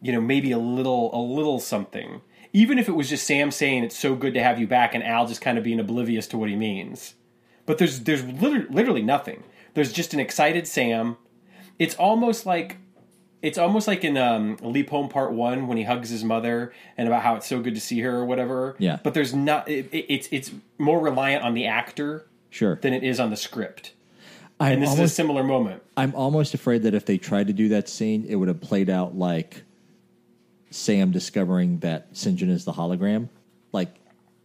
you 0.01 0.13
know 0.13 0.21
maybe 0.21 0.53
a 0.53 0.59
little 0.59 1.11
a 1.15 1.21
little 1.21 1.59
something 1.59 2.21
even 2.53 2.79
if 2.79 2.89
it 2.89 2.93
was 2.93 3.09
just 3.09 3.27
sam 3.27 3.51
saying 3.51 3.85
it's 3.85 3.99
so 3.99 4.15
good 4.15 4.35
to 4.35 4.43
have 4.43 4.59
you 4.59 4.67
back 4.67 4.95
and 4.95 5.03
al 5.05 5.27
just 5.27 5.41
kind 5.41 5.59
of 5.59 5.65
being 5.65 5.81
oblivious 5.81 6.27
to 6.27 6.39
what 6.39 6.49
he 6.49 6.57
means 6.57 7.15
but 7.67 7.79
there's 7.79 8.01
there's 8.01 8.25
literally, 8.25 8.67
literally 8.71 9.03
nothing 9.03 9.43
there's 9.79 9.93
just 9.93 10.13
an 10.15 10.21
excited 10.21 10.67
sam 10.67 11.17
it's 11.79 11.95
almost 11.95 12.45
like 12.47 12.77
it's 13.41 13.57
almost 13.57 13.87
like 13.87 14.03
in 14.03 14.17
um, 14.17 14.57
leap 14.63 14.91
home 14.91 15.09
part 15.09 15.33
one 15.33 15.69
when 15.69 15.77
he 15.79 15.85
hugs 15.85 16.11
his 16.11 16.25
mother 16.25 16.73
and 16.97 17.07
about 17.07 17.23
how 17.23 17.37
it's 17.37 17.47
so 17.47 17.61
good 17.61 17.75
to 17.77 17.81
see 17.81 18.01
her 18.01 18.17
or 18.17 18.25
whatever 18.25 18.75
Yeah. 18.79 18.99
but 19.05 19.15
there's 19.15 19.33
not 19.35 19.69
it, 19.69 19.89
it- 19.93 20.07
it's 20.13 20.29
it's 20.33 20.51
more 20.79 21.01
reliant 21.01 21.45
on 21.45 21.55
the 21.55 21.67
actor 21.67 22.27
Sure. 22.51 22.77
than 22.83 22.93
it 22.93 23.05
is 23.05 23.21
on 23.21 23.31
the 23.31 23.37
script 23.37 23.93
I'm 24.61 24.73
and 24.75 24.83
this 24.83 24.93
is 24.95 24.99
a 24.99 25.09
similar 25.09 25.45
moment 25.45 25.83
I'm 25.97 26.15
almost 26.17 26.53
afraid 26.55 26.83
that 26.83 26.95
if 26.95 27.07
they 27.07 27.17
tried 27.17 27.47
to 27.47 27.53
do 27.53 27.69
that 27.71 27.89
scene, 27.89 28.25
it 28.29 28.35
would 28.37 28.49
have 28.49 28.61
played 28.61 28.91
out 28.91 29.17
like 29.17 29.63
Sam 30.71 31.13
discovering 31.13 31.79
that 31.79 32.13
Sinjin 32.13 32.51
is 32.51 32.65
the 32.65 32.73
hologram. 32.73 33.29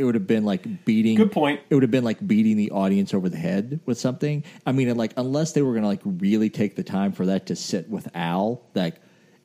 It 0.03 0.05
would 0.05 0.15
have 0.15 0.27
been 0.27 0.43
like 0.43 0.83
beating. 0.83 1.15
Good 1.15 1.31
point. 1.31 1.61
It 1.69 1.73
would 1.75 1.81
have 1.83 1.91
been 1.91 2.03
like 2.03 2.25
beating 2.27 2.57
the 2.57 2.71
audience 2.71 3.13
over 3.13 3.29
the 3.29 3.37
head 3.37 3.79
with 3.85 3.97
something. 3.97 4.43
I 4.65 4.73
mean, 4.73 4.93
like 4.97 5.13
unless 5.15 5.53
they 5.53 5.61
were 5.61 5.71
going 5.71 5.83
to 5.83 5.87
like 5.87 6.01
really 6.03 6.49
take 6.49 6.75
the 6.75 6.83
time 6.83 7.13
for 7.13 7.25
that 7.27 7.45
to 7.45 7.55
sit 7.55 7.89
with 7.89 8.09
Al, 8.13 8.61
like 8.75 8.95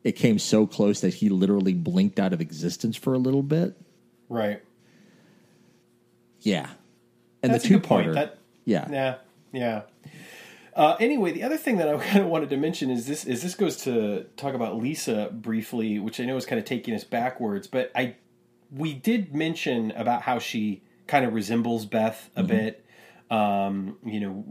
it 0.02 0.12
came 0.16 0.40
so 0.40 0.66
close 0.66 1.00
that 1.02 1.14
he 1.14 1.28
literally 1.28 1.74
blinked 1.74 2.18
out 2.18 2.32
of 2.32 2.40
existence 2.40 2.96
for 2.96 3.14
a 3.14 3.18
little 3.18 3.44
bit. 3.44 3.76
right 4.28 4.60
Yeah, 6.40 6.70
and 7.42 7.52
That's 7.54 7.62
the 7.62 7.68
two 7.68 7.78
point. 7.80 8.08
parter. 8.08 8.14
That- 8.14 8.38
yeah, 8.64 8.88
Yeah, 8.90 9.14
yeah. 9.52 9.82
Uh, 10.74 10.96
anyway, 11.00 11.32
the 11.32 11.42
other 11.42 11.56
thing 11.56 11.76
that 11.78 11.88
I 11.88 11.96
kind 12.04 12.24
of 12.24 12.26
wanted 12.26 12.50
to 12.50 12.56
mention 12.56 12.90
is 12.90 13.06
this: 13.06 13.24
is 13.24 13.42
this 13.42 13.54
goes 13.54 13.76
to 13.84 14.24
talk 14.36 14.54
about 14.54 14.76
Lisa 14.76 15.30
briefly, 15.32 15.98
which 16.00 16.18
I 16.20 16.24
know 16.24 16.36
is 16.36 16.46
kind 16.46 16.58
of 16.58 16.64
taking 16.64 16.94
us 16.94 17.04
backwards, 17.04 17.66
but 17.68 17.92
I 17.94 18.16
we 18.70 18.94
did 18.94 19.34
mention 19.34 19.92
about 19.92 20.22
how 20.22 20.38
she 20.38 20.82
kind 21.06 21.24
of 21.24 21.32
resembles 21.32 21.86
Beth 21.86 22.30
a 22.36 22.42
bit. 22.42 22.84
Um, 23.30 23.98
you 24.04 24.20
know, 24.20 24.44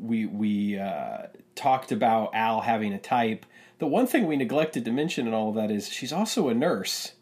we 0.00 0.26
we 0.26 0.78
uh, 0.78 1.26
talked 1.54 1.92
about 1.92 2.30
Al 2.34 2.60
having 2.60 2.92
a 2.92 2.98
type, 2.98 3.46
the 3.78 3.86
one 3.86 4.06
thing 4.06 4.26
we 4.26 4.36
neglected 4.36 4.84
to 4.84 4.92
mention 4.92 5.26
in 5.26 5.34
all 5.34 5.50
of 5.50 5.54
that 5.56 5.70
is 5.70 5.88
she's 5.88 6.12
also 6.12 6.48
a 6.48 6.54
nurse. 6.54 7.12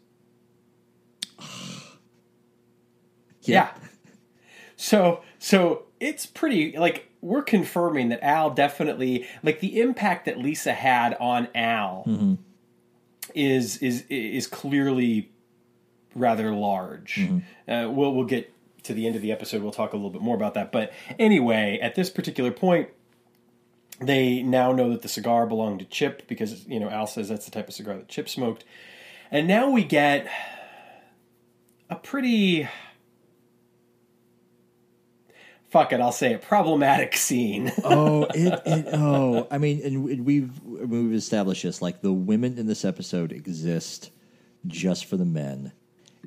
yeah. 3.41 3.71
So 4.75 5.21
so 5.39 5.83
it's 5.99 6.25
pretty 6.25 6.77
like 6.77 7.09
we're 7.21 7.43
confirming 7.43 8.09
that 8.09 8.23
Al 8.23 8.51
definitely 8.51 9.25
like 9.43 9.59
the 9.59 9.81
impact 9.81 10.25
that 10.25 10.37
Lisa 10.37 10.73
had 10.73 11.15
on 11.19 11.47
Al 11.55 12.37
is 13.33 13.77
is 13.77 14.05
is 14.09 14.47
clearly 14.47 15.31
rather 16.15 16.51
large. 16.51 17.29
Uh, 17.67 17.89
we'll 17.91 18.13
we'll 18.13 18.25
get 18.25 18.51
to 18.83 18.93
the 18.93 19.05
end 19.05 19.15
of 19.15 19.21
the 19.21 19.31
episode. 19.31 19.61
We'll 19.61 19.71
talk 19.71 19.93
a 19.93 19.95
little 19.95 20.09
bit 20.09 20.21
more 20.21 20.35
about 20.35 20.55
that. 20.55 20.71
But 20.71 20.93
anyway, 21.19 21.79
at 21.81 21.95
this 21.95 22.09
particular 22.09 22.51
point, 22.51 22.89
they 23.99 24.41
now 24.41 24.71
know 24.71 24.89
that 24.89 25.01
the 25.01 25.07
cigar 25.07 25.45
belonged 25.45 25.79
to 25.79 25.85
Chip 25.85 26.27
because 26.27 26.65
you 26.67 26.79
know 26.79 26.89
Al 26.89 27.07
says 27.07 27.29
that's 27.29 27.45
the 27.45 27.51
type 27.51 27.67
of 27.67 27.73
cigar 27.73 27.95
that 27.97 28.07
Chip 28.07 28.29
smoked, 28.29 28.63
and 29.29 29.47
now 29.47 29.69
we 29.69 29.83
get 29.83 30.27
a 31.89 31.95
pretty 31.95 32.67
fuck 35.75 35.91
it, 35.91 35.99
I'll 35.99 36.13
say 36.13 36.31
it 36.31 36.41
problematic 36.41 37.17
scene. 37.17 37.69
oh, 37.83 38.27
it, 38.33 38.61
it, 38.65 38.85
oh, 38.93 39.45
I 39.51 39.57
mean, 39.57 39.81
and 39.83 40.25
we've 40.25 40.61
we've 40.63 41.13
established 41.13 41.63
this. 41.63 41.81
Like 41.81 42.01
the 42.01 42.13
women 42.13 42.57
in 42.57 42.65
this 42.65 42.85
episode 42.85 43.33
exist 43.33 44.11
just 44.67 45.05
for 45.05 45.17
the 45.17 45.25
men, 45.25 45.73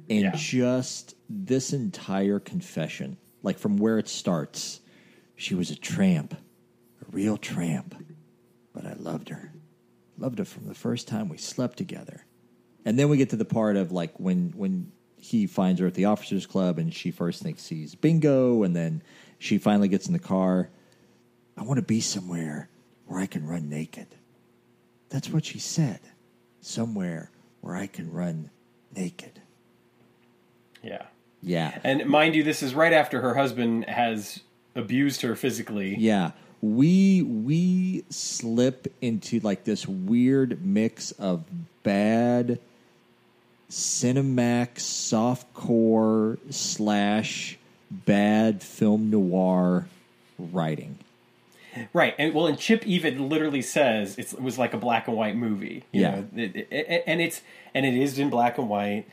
and 0.08 0.22
Yeah. 0.22 0.32
just 0.34 1.14
this 1.28 1.72
entire 1.72 2.38
confession, 2.38 3.16
like 3.42 3.58
from 3.58 3.76
where 3.76 3.98
it 3.98 4.08
starts, 4.08 4.80
she 5.36 5.54
was 5.54 5.70
a 5.70 5.76
tramp, 5.76 6.34
a 6.34 7.10
real 7.10 7.36
tramp, 7.36 7.94
but 8.72 8.84
I 8.86 8.94
loved 8.94 9.28
her, 9.28 9.52
loved 10.16 10.38
her 10.38 10.44
from 10.44 10.66
the 10.66 10.74
first 10.74 11.08
time 11.08 11.28
we 11.28 11.36
slept 11.38 11.76
together, 11.78 12.24
and 12.84 12.98
then 12.98 13.08
we 13.08 13.16
get 13.16 13.30
to 13.30 13.36
the 13.36 13.44
part 13.44 13.76
of 13.76 13.92
like 13.92 14.18
when 14.18 14.52
when 14.56 14.92
he 15.16 15.46
finds 15.46 15.80
her 15.80 15.86
at 15.86 15.94
the 15.94 16.04
officers 16.04 16.46
club 16.46 16.78
and 16.78 16.94
she 16.94 17.10
first 17.10 17.42
thinks 17.42 17.66
he's 17.66 17.96
bingo 17.96 18.62
and 18.62 18.76
then 18.76 19.02
she 19.40 19.58
finally 19.58 19.88
gets 19.88 20.06
in 20.06 20.12
the 20.12 20.18
car 20.18 20.70
I 21.56 21.62
want 21.64 21.78
to 21.78 21.82
be 21.82 22.00
somewhere 22.00 22.68
where 23.06 23.18
I 23.18 23.26
can 23.26 23.44
run 23.44 23.68
naked. 23.68 24.06
That's 25.08 25.28
what 25.28 25.44
she 25.44 25.58
said. 25.58 25.98
Somewhere 26.60 27.32
where 27.62 27.74
I 27.74 27.88
can 27.88 28.12
run 28.12 28.50
naked. 28.94 29.42
Yeah. 30.82 31.02
Yeah. 31.42 31.78
And 31.84 32.06
mind 32.06 32.34
you, 32.34 32.42
this 32.42 32.62
is 32.62 32.74
right 32.74 32.92
after 32.92 33.20
her 33.20 33.34
husband 33.34 33.84
has 33.86 34.40
abused 34.74 35.22
her 35.22 35.36
physically. 35.36 35.96
Yeah. 35.98 36.32
We 36.60 37.22
we 37.22 38.04
slip 38.10 38.92
into 39.00 39.38
like 39.40 39.62
this 39.64 39.86
weird 39.86 40.64
mix 40.64 41.12
of 41.12 41.44
bad 41.84 42.58
Cinemax 43.70 44.78
softcore 44.78 46.38
slash 46.52 47.58
bad 47.90 48.62
film 48.62 49.10
noir 49.10 49.86
writing. 50.38 50.98
Right, 51.92 52.14
and 52.18 52.34
well, 52.34 52.46
and 52.48 52.58
Chip 52.58 52.84
even 52.86 53.28
literally 53.28 53.62
says 53.62 54.18
it's, 54.18 54.32
it 54.32 54.40
was 54.42 54.58
like 54.58 54.74
a 54.74 54.78
black 54.78 55.06
and 55.06 55.16
white 55.16 55.36
movie. 55.36 55.84
you 55.92 56.00
Yeah. 56.02 56.10
know, 56.16 56.26
and 57.06 57.20
it's 57.20 57.42
and 57.74 57.86
it 57.86 57.94
is 57.94 58.18
in 58.18 58.30
black 58.30 58.58
and 58.58 58.68
white. 58.68 59.04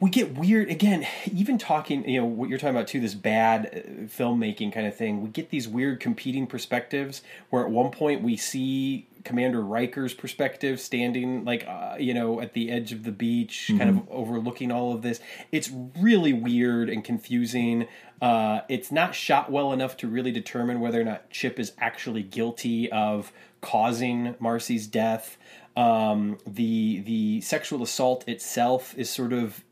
We 0.00 0.08
get 0.08 0.38
weird 0.38 0.70
again. 0.70 1.06
Even 1.30 1.58
talking, 1.58 2.08
you 2.08 2.22
know, 2.22 2.26
what 2.26 2.48
you're 2.48 2.58
talking 2.58 2.74
about 2.74 2.88
too, 2.88 3.00
this 3.00 3.14
bad 3.14 3.66
uh, 3.66 4.02
filmmaking 4.04 4.72
kind 4.72 4.86
of 4.86 4.96
thing. 4.96 5.22
We 5.22 5.28
get 5.28 5.50
these 5.50 5.68
weird 5.68 6.00
competing 6.00 6.46
perspectives. 6.46 7.20
Where 7.50 7.62
at 7.64 7.70
one 7.70 7.90
point 7.90 8.22
we 8.22 8.38
see 8.38 9.06
Commander 9.24 9.60
Riker's 9.60 10.14
perspective, 10.14 10.80
standing 10.80 11.44
like 11.44 11.66
uh, 11.66 11.96
you 11.98 12.14
know 12.14 12.40
at 12.40 12.54
the 12.54 12.70
edge 12.70 12.92
of 12.92 13.04
the 13.04 13.12
beach, 13.12 13.70
kind 13.76 13.90
of 13.90 14.08
overlooking 14.10 14.72
all 14.72 14.94
of 14.94 15.02
this. 15.02 15.20
It's 15.52 15.70
really 15.98 16.32
weird 16.32 16.88
and 16.88 17.04
confusing. 17.04 17.86
Uh, 18.22 18.60
it's 18.68 18.90
not 18.90 19.14
shot 19.14 19.50
well 19.50 19.72
enough 19.72 19.96
to 19.98 20.08
really 20.08 20.32
determine 20.32 20.80
whether 20.80 21.00
or 21.00 21.04
not 21.04 21.30
Chip 21.30 21.58
is 21.58 21.72
actually 21.78 22.22
guilty 22.22 22.90
of 22.90 23.32
causing 23.60 24.34
Marcy's 24.38 24.86
death. 24.86 25.36
Um, 25.76 26.38
the 26.46 27.00
the 27.00 27.40
sexual 27.42 27.82
assault 27.82 28.26
itself 28.28 28.94
is 28.96 29.08
sort 29.10 29.32
of 29.32 29.62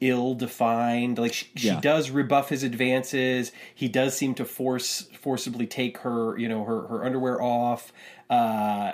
ill 0.00 0.34
defined. 0.34 1.18
Like 1.18 1.32
she, 1.34 1.46
Yeah. 1.56 1.74
she 1.76 1.80
does 1.80 2.10
rebuff 2.10 2.48
his 2.48 2.62
advances. 2.62 3.52
He 3.74 3.88
does 3.88 4.16
seem 4.16 4.34
to 4.34 4.44
force 4.44 5.08
forcibly 5.20 5.66
take 5.66 5.98
her 5.98 6.38
you 6.38 6.48
know 6.48 6.64
her 6.64 6.86
her 6.88 7.04
underwear 7.04 7.40
off. 7.42 7.92
Uh, 8.28 8.92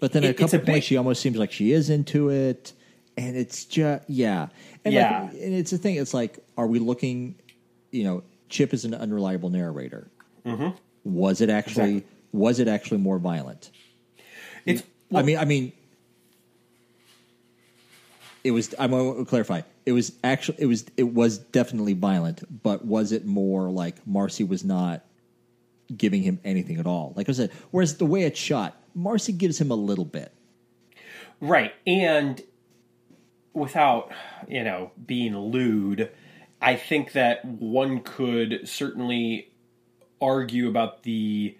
But 0.00 0.12
then 0.12 0.24
it- 0.24 0.28
at 0.28 0.30
a 0.30 0.34
couple 0.34 0.58
big- 0.58 0.66
points, 0.66 0.86
she 0.86 0.96
almost 0.96 1.22
seems 1.22 1.36
like 1.36 1.52
she 1.52 1.70
is 1.72 1.88
into 1.90 2.28
it, 2.30 2.72
and 3.16 3.36
it's 3.36 3.64
just 3.64 4.04
yeah, 4.08 4.48
and 4.84 4.92
Yeah. 4.94 5.22
Like, 5.24 5.32
and 5.42 5.54
it's 5.54 5.72
a 5.72 5.78
thing. 5.78 5.96
It's 5.96 6.12
like, 6.14 6.38
are 6.56 6.66
we 6.66 6.78
looking? 6.80 7.36
You 7.92 8.04
know, 8.04 8.22
Chip 8.48 8.74
is 8.74 8.84
an 8.84 8.94
unreliable 8.94 9.50
narrator. 9.50 10.10
Mm-hmm. 10.44 10.70
Was 11.04 11.40
it 11.40 11.50
actually? 11.50 11.98
Exactly. 11.98 12.10
Was 12.32 12.58
it 12.58 12.66
actually 12.66 12.98
more 12.98 13.18
violent? 13.20 13.70
it's 14.66 14.82
I 15.14 15.22
mean, 15.22 15.38
I 15.38 15.44
mean, 15.44 15.72
it 18.44 18.50
was. 18.50 18.74
I 18.78 18.86
want 18.86 19.18
to 19.18 19.24
clarify. 19.24 19.62
It 19.86 19.92
was 19.92 20.12
actually. 20.22 20.58
It 20.60 20.66
was. 20.66 20.84
It 20.96 21.14
was 21.14 21.38
definitely 21.38 21.94
violent, 21.94 22.62
but 22.62 22.84
was 22.84 23.10
it 23.10 23.24
more 23.24 23.70
like 23.70 24.06
Marcy 24.06 24.44
was 24.44 24.62
not 24.62 25.04
giving 25.94 26.22
him 26.22 26.38
anything 26.44 26.78
at 26.78 26.86
all? 26.86 27.14
Like 27.16 27.28
I 27.28 27.32
said, 27.32 27.50
whereas 27.70 27.96
the 27.96 28.06
way 28.06 28.22
it's 28.22 28.38
shot, 28.38 28.76
Marcy 28.94 29.32
gives 29.32 29.60
him 29.60 29.70
a 29.70 29.74
little 29.74 30.04
bit. 30.04 30.32
Right. 31.40 31.72
And 31.86 32.42
without, 33.54 34.12
you 34.46 34.62
know, 34.62 34.92
being 35.04 35.36
lewd, 35.36 36.10
I 36.60 36.76
think 36.76 37.12
that 37.12 37.44
one 37.44 38.00
could 38.00 38.68
certainly 38.68 39.52
argue 40.20 40.68
about 40.68 41.02
the 41.02 41.56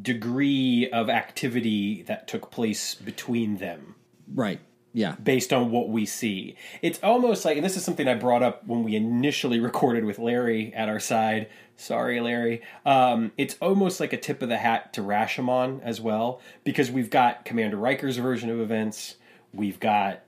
degree 0.00 0.90
of 0.92 1.08
activity 1.08 2.02
that 2.02 2.28
took 2.28 2.50
place 2.50 2.94
between 2.94 3.56
them 3.56 3.94
Right. 4.32 4.60
Yeah. 4.96 5.14
based 5.22 5.52
on 5.52 5.70
what 5.70 5.90
we 5.90 6.06
see. 6.06 6.56
It's 6.80 6.98
almost 7.02 7.44
like, 7.44 7.58
and 7.58 7.66
this 7.66 7.76
is 7.76 7.84
something 7.84 8.08
I 8.08 8.14
brought 8.14 8.42
up 8.42 8.66
when 8.66 8.82
we 8.82 8.96
initially 8.96 9.60
recorded 9.70 10.06
with 10.06 10.18
Larry 10.18 10.72
at 10.72 10.88
our 10.88 10.98
side. 10.98 11.50
Sorry, 11.76 12.18
Larry. 12.18 12.62
Um, 12.86 13.32
it's 13.36 13.58
almost 13.60 14.00
like 14.00 14.14
a 14.14 14.16
tip 14.16 14.40
of 14.40 14.48
the 14.48 14.56
hat 14.56 14.94
to 14.94 15.02
Rashomon 15.02 15.82
as 15.82 16.00
well, 16.00 16.40
because 16.64 16.90
we've 16.90 17.10
got 17.10 17.44
Commander 17.44 17.76
Riker's 17.76 18.16
version 18.16 18.48
of 18.48 18.58
events, 18.58 19.16
we've 19.52 19.78
got 19.78 20.22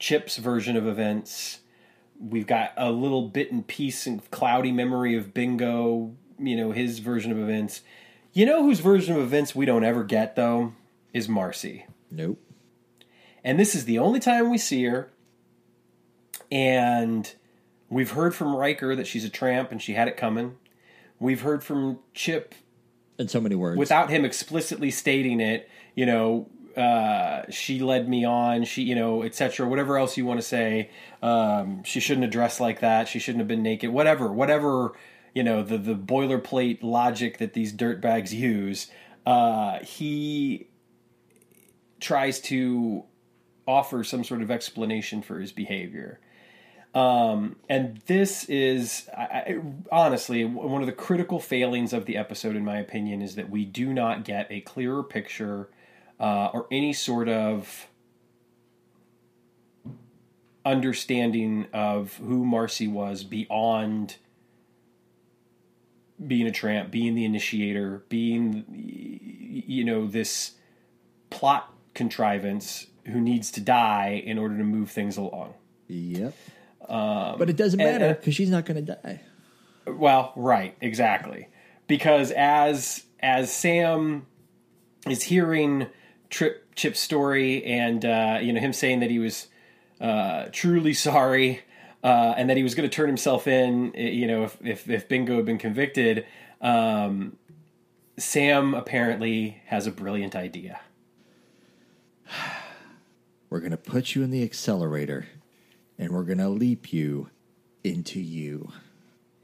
Chip's 0.00 0.38
version 0.38 0.76
of 0.76 0.88
events, 0.88 1.60
we've 2.18 2.48
got 2.48 2.72
a 2.76 2.90
little 2.90 3.28
bit 3.28 3.52
and 3.52 3.64
piece 3.64 4.08
and 4.08 4.28
cloudy 4.32 4.72
memory 4.72 5.14
of 5.14 5.32
Bingo, 5.32 6.16
you 6.36 6.56
know, 6.56 6.72
his 6.72 6.98
version 6.98 7.30
of 7.30 7.38
events. 7.38 7.82
You 8.32 8.44
know 8.44 8.64
whose 8.64 8.80
version 8.80 9.14
of 9.14 9.22
events 9.22 9.54
we 9.54 9.66
don't 9.66 9.84
ever 9.84 10.02
get, 10.02 10.34
though? 10.34 10.72
Is 11.12 11.28
Marcy. 11.28 11.86
Nope. 12.10 12.40
And 13.44 13.58
this 13.58 13.74
is 13.74 13.84
the 13.84 13.98
only 13.98 14.20
time 14.20 14.50
we 14.50 14.58
see 14.58 14.84
her. 14.84 15.10
And 16.50 17.32
we've 17.88 18.10
heard 18.12 18.34
from 18.34 18.54
Riker 18.54 18.94
that 18.96 19.06
she's 19.06 19.24
a 19.24 19.30
tramp 19.30 19.70
and 19.72 19.80
she 19.80 19.94
had 19.94 20.08
it 20.08 20.16
coming. 20.16 20.56
We've 21.18 21.42
heard 21.42 21.62
from 21.62 21.98
Chip 22.14 22.54
In 23.18 23.28
so 23.28 23.40
many 23.40 23.54
words. 23.54 23.78
without 23.78 24.10
him 24.10 24.24
explicitly 24.24 24.90
stating 24.90 25.40
it, 25.40 25.68
you 25.94 26.06
know, 26.06 26.48
uh, 26.76 27.42
she 27.50 27.80
led 27.80 28.08
me 28.08 28.24
on, 28.24 28.64
she, 28.64 28.82
you 28.82 28.94
know, 28.94 29.22
etc. 29.22 29.68
Whatever 29.68 29.98
else 29.98 30.16
you 30.16 30.24
want 30.24 30.40
to 30.40 30.46
say, 30.46 30.90
um, 31.22 31.82
she 31.84 32.00
shouldn't 32.00 32.22
have 32.24 32.32
dressed 32.32 32.60
like 32.60 32.80
that. 32.80 33.08
She 33.08 33.18
shouldn't 33.18 33.40
have 33.40 33.48
been 33.48 33.62
naked. 33.62 33.90
Whatever, 33.90 34.32
whatever, 34.32 34.92
you 35.34 35.42
know, 35.42 35.62
the 35.62 35.78
the 35.78 35.94
boilerplate 35.94 36.78
logic 36.82 37.38
that 37.38 37.52
these 37.54 37.72
dirtbags 37.72 38.32
use. 38.32 38.90
Uh, 39.26 39.80
he 39.80 40.68
tries 41.98 42.40
to 42.40 43.04
offer 43.66 44.04
some 44.04 44.24
sort 44.24 44.42
of 44.42 44.50
explanation 44.50 45.22
for 45.22 45.40
his 45.40 45.52
behavior. 45.52 46.20
Um, 46.94 47.56
and 47.68 47.98
this 48.06 48.44
is, 48.44 49.08
I, 49.16 49.22
I, 49.22 49.60
honestly, 49.92 50.44
one 50.44 50.80
of 50.80 50.86
the 50.86 50.92
critical 50.92 51.38
failings 51.38 51.92
of 51.92 52.04
the 52.06 52.16
episode, 52.16 52.56
in 52.56 52.64
my 52.64 52.78
opinion, 52.78 53.22
is 53.22 53.36
that 53.36 53.48
we 53.48 53.64
do 53.64 53.94
not 53.94 54.24
get 54.24 54.48
a 54.50 54.60
clearer 54.62 55.04
picture 55.04 55.68
uh, 56.18 56.50
or 56.52 56.66
any 56.70 56.92
sort 56.92 57.28
of 57.28 57.86
understanding 60.64 61.66
of 61.72 62.14
who 62.16 62.44
Marcy 62.44 62.88
was 62.88 63.22
beyond 63.22 64.16
being 66.26 66.46
a 66.46 66.52
tramp, 66.52 66.90
being 66.90 67.14
the 67.14 67.24
initiator, 67.24 68.02
being, 68.08 68.64
you 68.68 69.84
know, 69.84 70.06
this 70.06 70.52
plot 71.30 71.72
contrivance 71.94 72.86
who 73.10 73.20
needs 73.20 73.50
to 73.52 73.60
die 73.60 74.22
in 74.24 74.38
order 74.38 74.56
to 74.58 74.64
move 74.64 74.90
things 74.90 75.16
along. 75.16 75.54
Yep. 75.88 76.34
but 76.88 77.50
it 77.50 77.56
doesn't 77.56 77.80
Um, 77.80 77.86
matter 77.86 78.14
because 78.14 78.34
she's 78.34 78.50
not 78.50 78.64
going 78.64 78.84
to 78.84 78.94
die. 78.94 79.20
Well, 79.86 80.32
right, 80.36 80.76
exactly. 80.80 81.48
Because 81.86 82.30
as 82.32 83.04
as 83.20 83.52
Sam 83.52 84.26
is 85.08 85.22
hearing 85.24 85.86
Trip 86.30 86.74
Chip's 86.76 87.00
story 87.00 87.64
and 87.64 88.04
uh, 88.04 88.38
you 88.40 88.52
know 88.52 88.60
him 88.60 88.72
saying 88.72 89.00
that 89.00 89.10
he 89.10 89.18
was 89.18 89.48
uh, 90.00 90.46
truly 90.52 90.94
sorry 90.94 91.60
uh, 92.04 92.34
and 92.36 92.48
that 92.48 92.56
he 92.56 92.62
was 92.62 92.74
going 92.74 92.88
to 92.88 92.94
turn 92.94 93.08
himself 93.08 93.46
in. 93.48 93.94
eh, 93.96 94.08
You 94.10 94.26
know, 94.26 94.44
if 94.44 94.56
if, 94.64 94.88
if 94.88 95.08
Bingo 95.08 95.36
had 95.36 95.44
been 95.46 95.58
convicted, 95.58 96.24
um, 96.60 97.36
Sam 98.16 98.74
apparently 98.74 99.60
has 99.66 99.86
a 99.86 99.90
brilliant 99.90 100.36
idea. 100.36 100.80
We're 103.50 103.60
going 103.60 103.72
to 103.72 103.76
put 103.76 104.14
you 104.14 104.22
in 104.22 104.30
the 104.30 104.42
accelerator 104.44 105.26
and 105.98 106.12
we're 106.12 106.22
going 106.22 106.38
to 106.38 106.48
leap 106.48 106.92
you 106.92 107.28
into 107.84 108.20
you. 108.20 108.72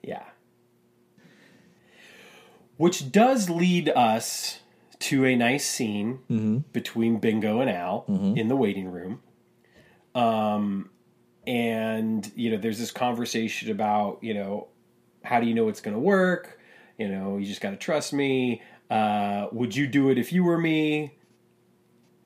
Yeah. 0.02 0.22
Which 2.76 3.10
does 3.10 3.50
lead 3.50 3.88
us 3.90 4.60
to 4.98 5.26
a 5.26 5.34
nice 5.36 5.66
scene 5.66 6.64
between 6.72 7.18
Bingo 7.18 7.60
and 7.60 7.68
Al 7.68 8.04
in 8.36 8.48
the 8.48 8.56
waiting 8.56 8.90
room. 8.90 9.20
Um, 10.14 10.90
and, 11.46 12.30
you 12.34 12.50
know, 12.50 12.56
there's 12.56 12.78
this 12.78 12.90
conversation 12.90 13.70
about, 13.70 14.18
you 14.22 14.34
know, 14.34 14.68
how 15.22 15.40
do 15.40 15.46
you 15.46 15.54
know 15.54 15.68
it's 15.68 15.80
going 15.80 15.94
to 15.94 16.00
work? 16.00 16.58
You 16.98 17.08
know, 17.08 17.36
you 17.36 17.46
just 17.46 17.60
got 17.60 17.70
to 17.70 17.76
trust 17.76 18.12
me. 18.12 18.62
Uh, 18.88 19.48
would 19.52 19.74
you 19.74 19.86
do 19.86 20.10
it 20.10 20.16
if 20.16 20.32
you 20.32 20.44
were 20.44 20.58
me? 20.58 21.14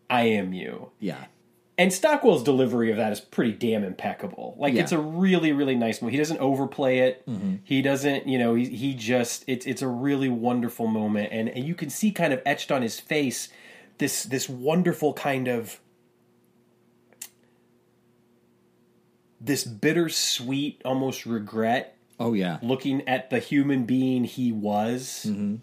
I 0.08 0.22
am 0.22 0.52
you. 0.52 0.90
Yeah. 1.00 1.24
And 1.80 1.90
Stockwell's 1.90 2.42
delivery 2.42 2.90
of 2.90 2.98
that 2.98 3.10
is 3.10 3.20
pretty 3.20 3.52
damn 3.52 3.84
impeccable. 3.84 4.54
Like 4.58 4.74
Yeah. 4.74 4.82
it's 4.82 4.92
a 4.92 4.98
really, 4.98 5.52
really 5.52 5.74
nice 5.74 6.02
movie. 6.02 6.12
He 6.12 6.18
doesn't 6.18 6.38
overplay 6.38 6.98
it. 6.98 7.26
Mm-hmm. 7.26 7.54
He 7.64 7.80
doesn't, 7.80 8.26
you 8.28 8.38
know, 8.38 8.54
he 8.54 8.66
he 8.68 8.92
just 8.94 9.44
it's 9.46 9.64
it's 9.64 9.80
a 9.80 9.88
really 9.88 10.28
wonderful 10.28 10.86
moment, 10.86 11.30
and, 11.32 11.48
and 11.48 11.64
you 11.64 11.74
can 11.74 11.88
see 11.88 12.12
kind 12.12 12.34
of 12.34 12.42
etched 12.44 12.70
on 12.70 12.82
his 12.82 13.00
face 13.00 13.48
this 13.96 14.24
this 14.24 14.46
wonderful 14.46 15.14
kind 15.14 15.48
of 15.48 15.80
this 19.40 19.64
bittersweet, 19.64 20.82
almost 20.84 21.24
regret 21.24 21.96
Oh, 22.18 22.34
yeah. 22.34 22.58
looking 22.62 23.08
at 23.08 23.30
the 23.30 23.38
human 23.38 23.84
being 23.84 24.24
he 24.24 24.52
was, 24.52 25.24
mm-hmm. 25.26 25.56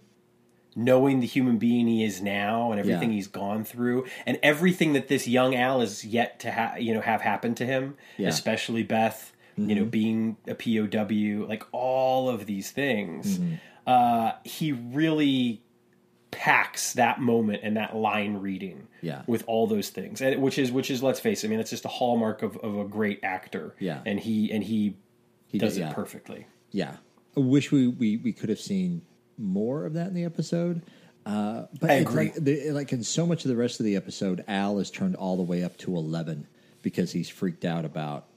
Knowing 0.78 1.20
the 1.20 1.26
human 1.28 1.58
being 1.58 1.88
he 1.88 2.04
is 2.06 2.22
now, 2.22 2.72
and 2.72 2.80
everything 2.80 3.10
Yeah. 3.10 3.16
he's 3.16 3.28
gone 3.28 3.64
through, 3.66 4.06
and 4.26 4.38
everything 4.44 4.94
that 4.94 5.08
this 5.08 5.28
young 5.28 5.56
Al 5.56 5.82
is 5.82 6.06
yet 6.06 6.40
to 6.42 6.52
have, 6.52 6.80
you 6.80 6.94
know, 6.94 7.02
have 7.02 7.22
happened 7.22 7.58
to 7.58 7.66
him, 7.66 7.96
Yeah. 8.18 8.28
especially 8.30 8.84
Beth, 8.84 9.34
you 9.58 9.74
know, 9.76 9.86
being 9.86 10.38
a 10.48 10.54
POW, 10.54 11.46
like 11.48 11.64
all 11.72 12.30
of 12.30 12.46
these 12.46 12.70
things. 12.72 13.40
Uh, 13.88 14.34
he 14.44 14.72
really 14.72 15.62
packs 16.30 16.94
that 16.94 17.20
moment 17.20 17.62
and 17.64 17.78
that 17.78 17.96
line 17.96 18.36
reading 18.38 18.88
Yeah. 19.02 19.24
with 19.28 19.44
all 19.48 19.66
those 19.66 19.90
things 19.90 20.22
and 20.22 20.42
which 20.42 20.60
is 20.60 20.72
which 20.74 20.92
is 20.92 21.02
let's 21.02 21.22
face 21.22 21.44
it 21.44 21.48
i 21.48 21.50
mean 21.50 21.60
it's 21.62 21.70
just 21.70 21.86
a 21.86 21.88
hallmark 21.88 22.44
of, 22.44 22.58
of 22.58 22.78
a 22.78 22.84
great 22.84 23.22
actor 23.24 23.76
Yeah. 23.80 24.02
and 24.06 24.20
he 24.20 24.52
and 24.52 24.62
he 24.64 24.98
He 25.48 25.58
does 25.58 25.76
did, 25.76 25.84
it 25.84 25.86
yeah. 25.86 25.94
perfectly 25.94 26.46
Yeah. 26.72 26.98
I 27.36 27.40
wish 27.40 27.72
we, 27.72 27.88
we, 27.88 28.18
we 28.18 28.34
could 28.34 28.50
have 28.50 28.60
seen 28.60 29.04
more 29.38 29.86
of 29.86 29.94
that 29.94 30.08
in 30.08 30.14
the 30.14 30.26
episode. 30.26 30.82
Uh, 31.26 31.66
but 31.80 31.90
I 31.90 31.94
agree. 31.96 32.26
Like, 32.26 32.36
the, 32.36 32.72
like 32.72 32.94
in 32.94 33.04
so 33.04 33.26
much 33.26 33.44
of 33.44 33.50
the 33.50 33.58
rest 33.58 33.80
of 33.80 33.86
the 33.86 33.96
episode, 33.96 34.44
Al 34.48 34.80
is 34.80 34.90
turned 34.90 35.16
all 35.16 35.36
the 35.36 35.44
way 35.44 35.64
up 35.64 35.78
to 35.80 35.96
11 35.96 36.48
because 36.82 37.12
he's 37.12 37.30
freaked 37.30 37.66
out 37.66 37.86
about 37.86 38.28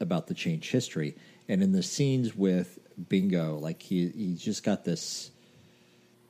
about 0.00 0.26
the 0.26 0.34
changed 0.34 0.70
history. 0.70 1.16
And 1.48 1.62
in 1.62 1.72
the 1.72 1.82
scenes 1.82 2.34
with 2.34 2.78
Bingo, 3.08 3.58
like 3.58 3.82
he 3.82 4.08
he's 4.08 4.40
just 4.40 4.64
got 4.64 4.84
this 4.84 5.30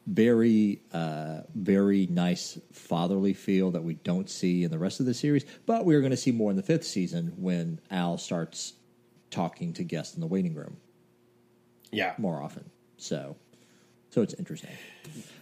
very 0.07 0.81
uh, 0.93 1.43
very 1.55 2.07
nice 2.07 2.59
fatherly 2.73 3.35
feel 3.35 3.71
that 3.73 3.85
we 3.85 3.95
don't 3.95 4.29
see 4.29 4.65
in 4.65 4.71
the 4.71 4.79
rest 4.79 5.01
of 5.01 5.07
the 5.07 5.15
series, 5.15 5.45
but 5.67 5.85
we're 5.85 6.01
going 6.01 6.11
to 6.11 6.17
see 6.17 6.33
more 6.33 6.51
in 6.51 6.57
the 6.57 6.63
fifth 6.63 6.85
season 6.85 7.35
when 7.37 7.81
Al 7.91 8.19
starts 8.19 8.73
talking 9.31 9.75
to 9.75 9.85
guests 9.85 10.15
in 10.15 10.23
the 10.23 10.27
waiting 10.27 10.55
room 10.55 10.79
yeah 11.93 12.15
more 12.19 12.43
often. 12.43 12.71
So, 12.97 13.37
so 14.19 14.23
it's 14.23 14.35
interesting. 14.35 14.71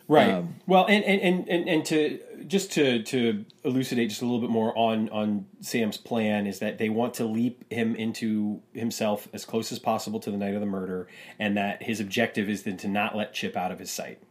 Right. 0.06 0.30
Um, 0.30 0.56
well, 0.66 0.84
and, 0.84 1.02
and, 1.02 1.20
and, 1.22 1.48
and, 1.48 1.68
and 1.68 1.84
to 1.86 2.20
just 2.46 2.72
to, 2.72 3.02
to 3.04 3.44
elucidate 3.64 4.10
just 4.10 4.20
a 4.20 4.24
little 4.26 4.40
bit 4.40 4.50
more 4.50 4.76
on, 4.76 5.08
on 5.08 5.46
Sam's 5.60 5.96
plan 5.96 6.46
is 6.46 6.58
that 6.58 6.76
they 6.76 6.90
want 6.90 7.14
to 7.14 7.24
leap 7.24 7.64
him 7.72 7.96
into 7.96 8.60
himself 8.74 9.28
as 9.32 9.46
close 9.46 9.72
as 9.72 9.78
possible 9.78 10.20
to 10.20 10.30
the 10.30 10.36
night 10.36 10.54
of 10.54 10.60
the 10.60 10.66
murder, 10.66 11.08
and 11.38 11.56
that 11.56 11.82
his 11.82 11.98
objective 12.00 12.50
is 12.50 12.64
then 12.64 12.76
to 12.76 12.88
not 12.88 13.16
let 13.16 13.32
Chip 13.32 13.56
out 13.56 13.72
of 13.72 13.78
his 13.78 13.90
sight. 13.90 14.22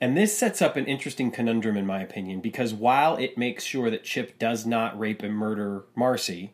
And 0.00 0.16
this 0.16 0.36
sets 0.36 0.60
up 0.62 0.76
an 0.76 0.86
interesting 0.86 1.30
conundrum, 1.30 1.76
in 1.76 1.86
my 1.86 2.02
opinion, 2.02 2.40
because 2.40 2.72
while 2.72 3.16
it 3.16 3.36
makes 3.36 3.62
sure 3.62 3.90
that 3.90 4.04
Chip 4.04 4.38
does 4.38 4.64
not 4.66 4.98
rape 4.98 5.22
and 5.22 5.34
murder 5.34 5.84
Marcy, 5.94 6.52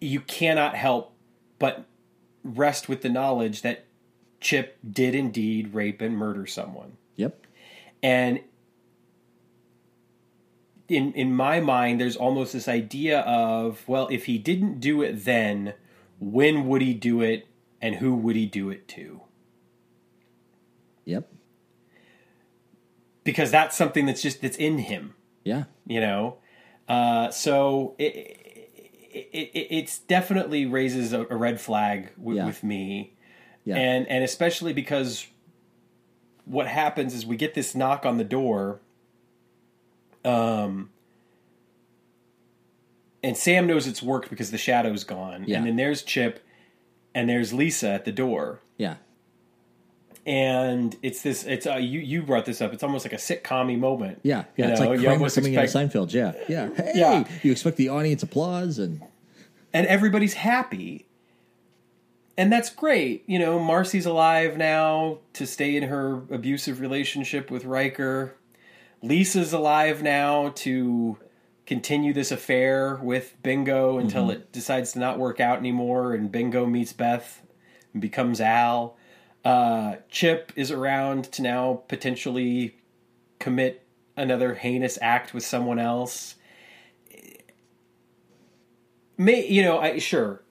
you 0.00 0.20
cannot 0.20 0.76
help 0.76 1.14
but 1.58 1.86
rest 2.44 2.88
with 2.88 3.02
the 3.02 3.08
knowledge 3.08 3.62
that 3.62 3.86
Chip 4.40 4.78
did 4.88 5.14
indeed 5.14 5.74
rape 5.74 6.00
and 6.00 6.16
murder 6.16 6.46
someone. 6.46 6.96
Yep. 7.16 7.46
And 8.02 8.40
in 10.88 11.12
in 11.12 11.32
my 11.34 11.60
mind 11.60 12.00
there's 12.00 12.16
almost 12.16 12.52
this 12.52 12.66
idea 12.66 13.20
of 13.20 13.86
well 13.88 14.08
if 14.10 14.24
he 14.26 14.38
didn't 14.38 14.80
do 14.80 15.02
it 15.02 15.24
then 15.24 15.74
when 16.18 16.66
would 16.66 16.82
he 16.82 16.92
do 16.94 17.20
it 17.20 17.46
and 17.80 17.96
who 17.96 18.14
would 18.14 18.34
he 18.36 18.46
do 18.46 18.70
it 18.70 18.88
to? 18.88 19.20
Yep. 21.04 21.32
Because 23.24 23.50
that's 23.50 23.76
something 23.76 24.06
that's 24.06 24.22
just 24.22 24.40
that's 24.42 24.56
in 24.56 24.78
him. 24.78 25.14
Yeah. 25.44 25.64
you 25.86 26.00
know 26.00 26.36
uh, 26.88 27.30
so 27.30 27.94
it, 27.98 28.14
it, 29.12 29.28
it 29.32 29.66
it's 29.70 29.98
definitely 30.00 30.66
raises 30.66 31.12
a, 31.12 31.20
a 31.30 31.36
red 31.36 31.60
flag 31.60 32.14
w- 32.16 32.36
Yeah. 32.38 32.46
with 32.46 32.62
me 32.64 33.14
Yeah. 33.64 33.76
and 33.76 34.06
and 34.08 34.24
especially 34.24 34.72
because 34.72 35.26
what 36.44 36.66
happens 36.66 37.14
is 37.14 37.24
we 37.26 37.36
get 37.36 37.54
this 37.54 37.74
knock 37.74 38.04
on 38.06 38.16
the 38.16 38.24
door 38.24 38.80
um 40.24 40.90
and 43.22 43.36
Sam 43.36 43.66
knows 43.66 43.86
it's 43.86 44.02
worked 44.02 44.30
because 44.30 44.50
the 44.50 44.58
shadow's 44.58 45.04
gone 45.04 45.44
Yeah. 45.46 45.58
and 45.58 45.66
then 45.66 45.76
there's 45.76 46.02
Chip 46.02 46.40
and 47.14 47.28
there's 47.28 47.52
Lisa 47.52 47.88
at 47.90 48.04
the 48.04 48.12
door 48.12 48.60
yeah. 48.78 48.96
and 50.26 50.96
it's 51.02 51.22
this 51.22 51.44
it's 51.44 51.66
uh, 51.66 51.74
you 51.76 52.00
you 52.00 52.22
brought 52.22 52.46
this 52.46 52.60
up 52.60 52.72
it's 52.72 52.82
almost 52.82 53.04
like 53.04 53.12
a 53.12 53.16
sitcom 53.16 53.78
moment 53.78 54.20
Yeah. 54.22 54.44
Yeah. 54.56 54.66
You 54.66 54.72
it's 54.72 54.80
know, 54.80 54.88
like 54.88 54.98
you 54.98 55.04
Kramer 55.04 55.14
almost 55.18 55.34
coming 55.36 55.54
expect- 55.54 55.94
into 55.94 55.98
Seinfeld. 55.98 56.12
Yeah. 56.12 56.32
Yeah. 56.48 56.74
Hey, 56.74 56.92
Yeah. 56.94 57.24
you 57.42 57.52
expect 57.52 57.76
the 57.76 57.88
audience 57.90 58.22
applause 58.22 58.78
and 58.78 59.02
and 59.72 59.86
everybody's 59.86 60.34
happy. 60.34 61.06
And 62.40 62.50
that's 62.50 62.70
great. 62.70 63.22
You 63.26 63.38
know, 63.38 63.58
Marcy's 63.58 64.06
alive 64.06 64.56
now 64.56 65.18
to 65.34 65.46
stay 65.46 65.76
in 65.76 65.82
her 65.82 66.22
abusive 66.30 66.80
relationship 66.80 67.50
with 67.50 67.66
Riker. 67.66 68.34
Lisa's 69.02 69.52
alive 69.52 70.02
now 70.02 70.48
to 70.56 71.18
continue 71.66 72.14
this 72.14 72.32
affair 72.32 72.98
with 73.02 73.36
Bingo 73.42 73.98
until 73.98 74.30
it 74.30 74.52
decides 74.52 74.92
to 74.92 74.98
not 74.98 75.18
work 75.18 75.38
out 75.38 75.58
anymore 75.58 76.14
and 76.14 76.32
Bingo 76.32 76.64
meets 76.64 76.94
Beth 76.94 77.42
and 77.92 78.00
becomes 78.00 78.40
Al. 78.40 78.96
Uh, 79.44 79.96
Chip 80.08 80.50
is 80.56 80.70
around 80.70 81.30
to 81.32 81.42
now 81.42 81.82
potentially 81.88 82.74
commit 83.38 83.86
another 84.16 84.54
heinous 84.54 84.98
act 85.02 85.34
with 85.34 85.44
someone 85.44 85.78
else 85.78 86.36
may 89.20 89.46
you 89.46 89.62
know 89.62 89.78
I 89.78 89.98
sure 89.98 90.42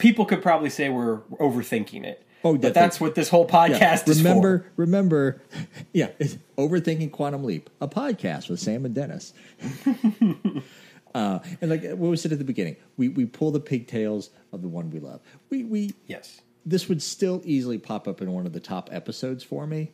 people 0.00 0.24
could 0.24 0.42
probably 0.42 0.70
say 0.70 0.88
we're 0.88 1.20
overthinking 1.38 2.04
it. 2.04 2.26
Oh, 2.42 2.56
but 2.56 2.72
that's 2.72 2.98
what 3.00 3.14
this 3.14 3.28
whole 3.28 3.46
yeah. 3.48 3.68
podcast 3.68 4.08
is 4.08 4.22
remember, 4.22 4.60
for. 4.60 4.72
remember, 4.76 5.42
yeah, 5.92 6.08
it's 6.18 6.38
overthinking 6.56 7.12
quantum 7.12 7.44
leap, 7.44 7.68
a 7.80 7.86
podcast 7.88 8.48
with 8.48 8.58
Sam 8.60 8.86
and 8.86 8.94
Dennis. 8.94 9.34
uh, 11.14 11.40
and 11.60 11.70
like 11.70 11.82
what 11.82 12.10
we 12.10 12.16
said 12.16 12.32
at 12.32 12.38
the 12.38 12.44
beginning, 12.44 12.76
we 12.96 13.08
we 13.08 13.26
pull 13.26 13.50
the 13.50 13.60
pigtails 13.60 14.30
of 14.52 14.62
the 14.62 14.68
one 14.68 14.90
we 14.90 15.00
love. 15.00 15.20
We 15.50 15.64
we 15.64 15.94
Yes. 16.06 16.40
this 16.64 16.88
would 16.88 17.02
still 17.02 17.42
easily 17.44 17.78
pop 17.78 18.08
up 18.08 18.22
in 18.22 18.32
one 18.32 18.46
of 18.46 18.54
the 18.54 18.60
top 18.60 18.88
episodes 18.90 19.44
for 19.44 19.66
me. 19.66 19.92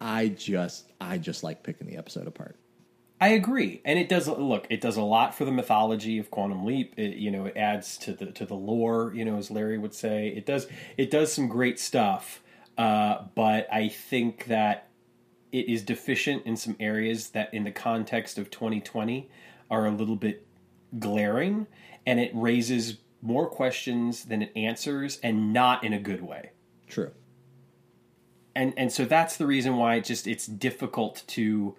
I 0.00 0.28
just 0.28 0.90
I 1.00 1.18
just 1.18 1.44
like 1.44 1.62
picking 1.62 1.86
the 1.86 1.96
episode 1.96 2.26
apart. 2.26 2.56
I 3.20 3.28
agree, 3.28 3.82
and 3.84 3.98
it 3.98 4.08
does 4.08 4.28
look. 4.28 4.66
It 4.70 4.80
does 4.80 4.96
a 4.96 5.02
lot 5.02 5.34
for 5.34 5.44
the 5.44 5.52
mythology 5.52 6.18
of 6.18 6.30
Quantum 6.30 6.64
Leap. 6.64 6.94
It, 6.96 7.16
you 7.16 7.30
know, 7.30 7.46
it 7.46 7.56
adds 7.56 7.98
to 7.98 8.14
the 8.14 8.26
to 8.32 8.46
the 8.46 8.54
lore. 8.54 9.12
You 9.14 9.24
know, 9.26 9.36
as 9.36 9.50
Larry 9.50 9.78
would 9.78 9.94
say, 9.94 10.28
it 10.28 10.46
does 10.46 10.66
it 10.96 11.10
does 11.10 11.32
some 11.32 11.48
great 11.48 11.78
stuff. 11.78 12.42
Uh, 12.78 13.24
but 13.34 13.68
I 13.72 13.88
think 13.88 14.46
that 14.46 14.88
it 15.52 15.68
is 15.68 15.82
deficient 15.82 16.46
in 16.46 16.56
some 16.56 16.76
areas 16.80 17.30
that, 17.30 17.52
in 17.52 17.64
the 17.64 17.72
context 17.72 18.38
of 18.38 18.50
2020, 18.50 19.28
are 19.70 19.86
a 19.86 19.90
little 19.90 20.16
bit 20.16 20.46
glaring, 20.98 21.66
and 22.06 22.18
it 22.20 22.30
raises 22.34 22.98
more 23.20 23.48
questions 23.50 24.24
than 24.24 24.40
it 24.42 24.52
answers, 24.56 25.18
and 25.22 25.52
not 25.52 25.84
in 25.84 25.92
a 25.92 25.98
good 26.00 26.22
way. 26.22 26.52
True. 26.88 27.12
and 28.54 28.74
and 28.76 28.92
so 28.92 29.04
that's 29.04 29.36
the 29.36 29.46
reason 29.46 29.76
why 29.76 29.96
it 29.96 30.04
just 30.04 30.26
it's 30.26 30.46
difficult 30.46 31.22
to 31.28 31.76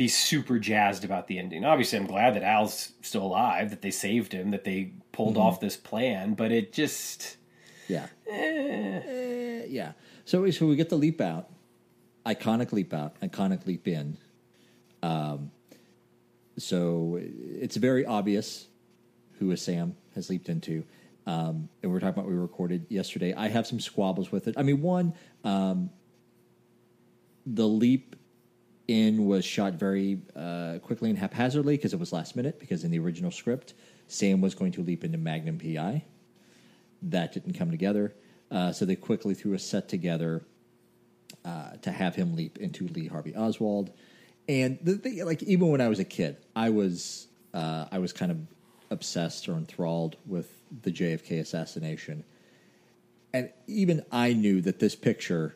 be 0.00 0.08
super 0.08 0.58
jazzed 0.58 1.04
about 1.04 1.26
the 1.26 1.38
ending. 1.38 1.62
Obviously, 1.62 1.98
I'm 1.98 2.06
glad 2.06 2.32
that 2.34 2.42
Al's 2.42 2.92
still 3.02 3.22
alive, 3.22 3.68
that 3.68 3.82
they 3.82 3.90
saved 3.90 4.32
him, 4.32 4.50
that 4.50 4.64
they 4.64 4.94
pulled 5.12 5.34
Mm-hmm. 5.34 5.42
off 5.42 5.60
this 5.60 5.76
plan. 5.76 6.32
But 6.32 6.52
it 6.52 6.72
just, 6.72 7.36
Yeah. 7.86 8.06
eh, 8.26 9.00
Eh, 9.06 9.64
yeah. 9.68 9.92
So, 10.24 10.50
so 10.52 10.64
we 10.66 10.74
get 10.76 10.88
the 10.88 10.96
leap 10.96 11.20
out, 11.20 11.50
iconic 12.24 12.72
leap 12.72 12.94
out, 12.94 13.20
iconic 13.20 13.66
leap 13.66 13.86
in. 13.86 14.16
Um, 15.02 15.50
so 16.56 17.18
it's 17.20 17.76
very 17.76 18.06
obvious 18.06 18.68
who 19.38 19.50
a 19.50 19.56
Sam 19.58 19.96
has 20.14 20.30
leaped 20.30 20.48
into. 20.48 20.82
Um, 21.26 21.68
and 21.82 21.84
we 21.84 21.88
we're 21.90 22.00
talking 22.00 22.14
about 22.14 22.24
what 22.24 22.32
we 22.32 22.38
recorded 22.40 22.86
yesterday. 22.88 23.34
I 23.34 23.48
have 23.48 23.66
some 23.66 23.80
squabbles 23.80 24.32
with 24.32 24.48
it. 24.48 24.54
I 24.56 24.62
mean, 24.62 24.80
one, 24.80 25.12
um, 25.44 25.90
the 27.44 27.68
leap 27.68 28.16
in 28.90 29.26
was 29.26 29.44
shot 29.44 29.74
very 29.74 30.18
uh, 30.34 30.78
quickly 30.82 31.10
and 31.10 31.18
haphazardly 31.18 31.76
because 31.76 31.92
it 31.92 32.00
was 32.00 32.12
last 32.12 32.34
minute. 32.34 32.58
Because 32.58 32.82
in 32.82 32.90
the 32.90 32.98
original 32.98 33.30
script, 33.30 33.74
Sam 34.08 34.40
was 34.40 34.56
going 34.56 34.72
to 34.72 34.82
leap 34.82 35.04
into 35.04 35.16
Magnum 35.16 35.58
PI. 35.58 36.04
That 37.02 37.32
didn't 37.32 37.54
come 37.54 37.70
together, 37.70 38.14
uh, 38.50 38.72
so 38.72 38.84
they 38.84 38.96
quickly 38.96 39.32
threw 39.34 39.54
a 39.54 39.58
set 39.58 39.88
together 39.88 40.42
uh, 41.44 41.76
to 41.82 41.92
have 41.92 42.16
him 42.16 42.34
leap 42.34 42.58
into 42.58 42.88
Lee 42.88 43.06
Harvey 43.06 43.34
Oswald. 43.34 43.90
And 44.48 44.78
the 44.82 44.96
thing, 44.96 45.24
like 45.24 45.42
even 45.44 45.68
when 45.68 45.80
I 45.80 45.88
was 45.88 46.00
a 46.00 46.04
kid, 46.04 46.36
I 46.56 46.70
was 46.70 47.28
uh, 47.54 47.86
I 47.92 48.00
was 48.00 48.12
kind 48.12 48.32
of 48.32 48.38
obsessed 48.90 49.48
or 49.48 49.52
enthralled 49.52 50.16
with 50.26 50.50
the 50.82 50.90
JFK 50.90 51.40
assassination, 51.40 52.24
and 53.32 53.50
even 53.68 54.04
I 54.10 54.32
knew 54.32 54.60
that 54.62 54.80
this 54.80 54.96
picture, 54.96 55.54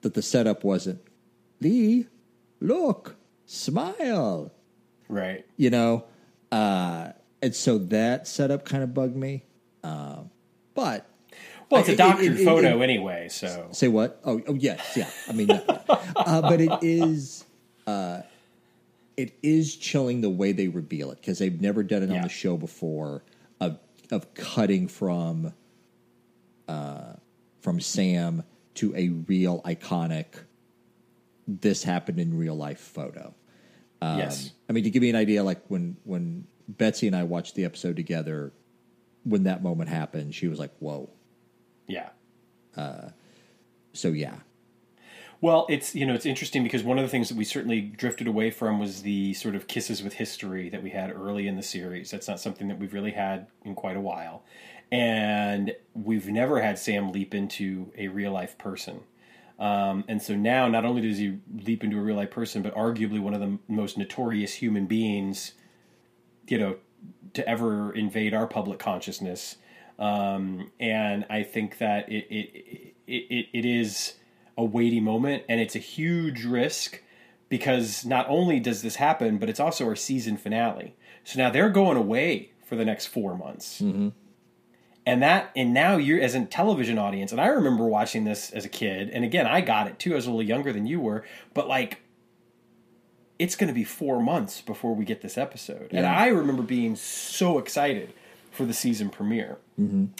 that 0.00 0.14
the 0.14 0.22
setup 0.22 0.64
wasn't 0.64 1.00
Lee, 1.60 2.08
look, 2.62 3.16
smile, 3.46 4.52
right. 5.08 5.44
you 5.56 5.70
know, 5.70 6.04
uh, 6.50 7.12
and 7.40 7.54
so 7.54 7.78
that 7.78 8.26
setup 8.26 8.64
kind 8.64 8.82
of 8.82 8.94
bugged 8.94 9.16
me. 9.16 9.44
Um, 9.82 10.30
but 10.74 11.06
Well, 11.70 11.80
it's 11.80 11.88
a 11.88 11.96
doctored 11.96 12.38
photo 12.38 12.80
it- 12.80 12.82
anyway, 12.84 13.28
so 13.28 13.68
Say 13.72 13.88
what? 13.88 14.20
Oh, 14.24 14.40
oh 14.46 14.54
yes, 14.54 14.96
yeah. 14.96 15.10
I 15.28 15.32
mean, 15.32 15.50
uh, 15.88 16.42
but 16.42 16.60
it 16.60 16.72
is, 16.82 17.44
uh, 17.86 18.22
it 19.16 19.34
is 19.42 19.76
chilling 19.76 20.20
the 20.20 20.30
way 20.30 20.52
they 20.52 20.68
reveal 20.68 21.10
it 21.10 21.20
because 21.20 21.38
they've 21.38 21.60
never 21.60 21.82
done 21.82 22.02
it 22.02 22.10
on 22.10 22.22
the 22.22 22.28
show 22.28 22.56
before 22.56 23.22
of 23.60 23.78
of 24.10 24.34
cutting 24.34 24.88
from, 24.88 25.54
uh, 26.68 27.14
from 27.60 27.80
Sam 27.80 28.44
to 28.74 28.94
a 28.94 29.08
real 29.08 29.62
iconic. 29.62 30.26
This 31.60 31.82
happened 31.84 32.18
in 32.18 32.36
real 32.36 32.54
life 32.56 32.80
photo. 32.80 33.34
Um, 34.00 34.18
yes. 34.18 34.50
I 34.68 34.72
mean, 34.72 34.84
to 34.84 34.90
give 34.90 35.02
you 35.02 35.10
an 35.10 35.16
idea, 35.16 35.42
like 35.44 35.62
when 35.68 35.96
when 36.04 36.46
Betsy 36.68 37.06
and 37.06 37.16
I 37.16 37.24
watched 37.24 37.54
the 37.54 37.64
episode 37.64 37.96
together, 37.96 38.52
when 39.24 39.44
that 39.44 39.62
moment 39.62 39.90
happened, 39.90 40.34
she 40.34 40.48
was 40.48 40.58
like, 40.58 40.72
"Whoa!" 40.78 41.10
Yeah. 41.86 42.10
So 43.92 44.08
yeah, 44.08 44.36
Well, 45.42 45.66
it's 45.68 45.94
you 45.94 46.06
know 46.06 46.14
it's 46.14 46.24
interesting 46.26 46.62
because 46.62 46.82
one 46.84 46.98
of 46.98 47.04
the 47.04 47.08
things 47.08 47.28
that 47.28 47.36
we 47.36 47.44
certainly 47.44 47.80
drifted 47.80 48.28
away 48.28 48.50
from 48.50 48.78
was 48.78 49.02
the 49.02 49.34
sort 49.34 49.56
of 49.56 49.66
kisses 49.66 50.02
with 50.02 50.14
history 50.14 50.68
that 50.70 50.82
we 50.82 50.90
had 50.90 51.10
early 51.10 51.48
in 51.48 51.56
the 51.56 51.62
series. 51.62 52.10
That's 52.12 52.28
not 52.28 52.40
something 52.40 52.68
that 52.68 52.78
we've 52.78 52.94
really 52.94 53.10
had 53.10 53.48
in 53.64 53.74
quite 53.74 53.96
a 53.96 54.00
while, 54.00 54.44
and 54.92 55.74
we've 55.94 56.28
never 56.28 56.62
had 56.62 56.78
Sam 56.78 57.12
leap 57.12 57.34
into 57.34 57.92
a 57.98 58.08
real 58.08 58.32
life 58.32 58.56
person. 58.56 59.00
Um, 59.58 60.04
and 60.08 60.20
so 60.20 60.34
now, 60.34 60.68
not 60.68 60.84
only 60.84 61.02
does 61.02 61.18
he 61.18 61.38
leap 61.64 61.84
into 61.84 61.98
a 61.98 62.00
real 62.00 62.16
life 62.16 62.30
person, 62.30 62.62
but 62.62 62.74
arguably 62.74 63.20
one 63.20 63.34
of 63.34 63.40
the 63.40 63.58
most 63.68 63.96
notorious 63.96 64.54
human 64.54 64.86
beings, 64.86 65.52
you 66.48 66.58
know, 66.58 66.76
to 67.34 67.48
ever 67.48 67.92
invade 67.94 68.34
our 68.34 68.46
public 68.46 68.78
consciousness. 68.78 69.56
Um, 69.98 70.70
and 70.80 71.26
I 71.30 71.42
think 71.42 71.78
that 71.78 72.10
it 72.10 72.26
it, 72.30 72.94
it 73.06 73.26
it 73.28 73.46
it 73.52 73.64
is 73.64 74.14
a 74.56 74.64
weighty 74.64 75.00
moment, 75.00 75.44
and 75.48 75.60
it's 75.60 75.76
a 75.76 75.80
huge 75.80 76.44
risk 76.44 77.00
because 77.48 78.04
not 78.04 78.26
only 78.28 78.58
does 78.58 78.82
this 78.82 78.96
happen, 78.96 79.38
but 79.38 79.48
it's 79.48 79.60
also 79.60 79.86
our 79.86 79.96
season 79.96 80.36
finale. 80.36 80.94
So 81.24 81.38
now 81.38 81.50
they're 81.50 81.70
going 81.70 81.96
away 81.96 82.50
for 82.64 82.76
the 82.76 82.84
next 82.84 83.06
four 83.06 83.36
months. 83.36 83.80
And 85.04 85.22
that, 85.22 85.50
and 85.56 85.74
now 85.74 85.96
you're 85.96 86.20
as 86.20 86.34
a 86.36 86.44
television 86.44 86.96
audience, 86.96 87.32
and 87.32 87.40
I 87.40 87.48
remember 87.48 87.84
watching 87.84 88.24
this 88.24 88.50
as 88.52 88.64
a 88.64 88.68
kid, 88.68 89.10
and 89.10 89.24
again, 89.24 89.46
I 89.46 89.60
got 89.60 89.88
it 89.88 89.98
too. 89.98 90.12
I 90.12 90.14
was 90.14 90.26
a 90.26 90.30
little 90.30 90.46
younger 90.46 90.72
than 90.72 90.86
you 90.86 91.00
were, 91.00 91.24
but 91.54 91.66
like, 91.66 91.98
it's 93.38 93.56
going 93.56 93.66
to 93.66 93.74
be 93.74 93.82
four 93.82 94.22
months 94.22 94.60
before 94.60 94.94
we 94.94 95.04
get 95.04 95.20
this 95.20 95.36
episode, 95.36 95.88
and 95.90 96.06
I 96.06 96.28
remember 96.28 96.62
being 96.62 96.94
so 96.94 97.58
excited 97.58 98.12
for 98.52 98.64
the 98.64 98.74
season 98.74 99.08
premiere. 99.08 99.56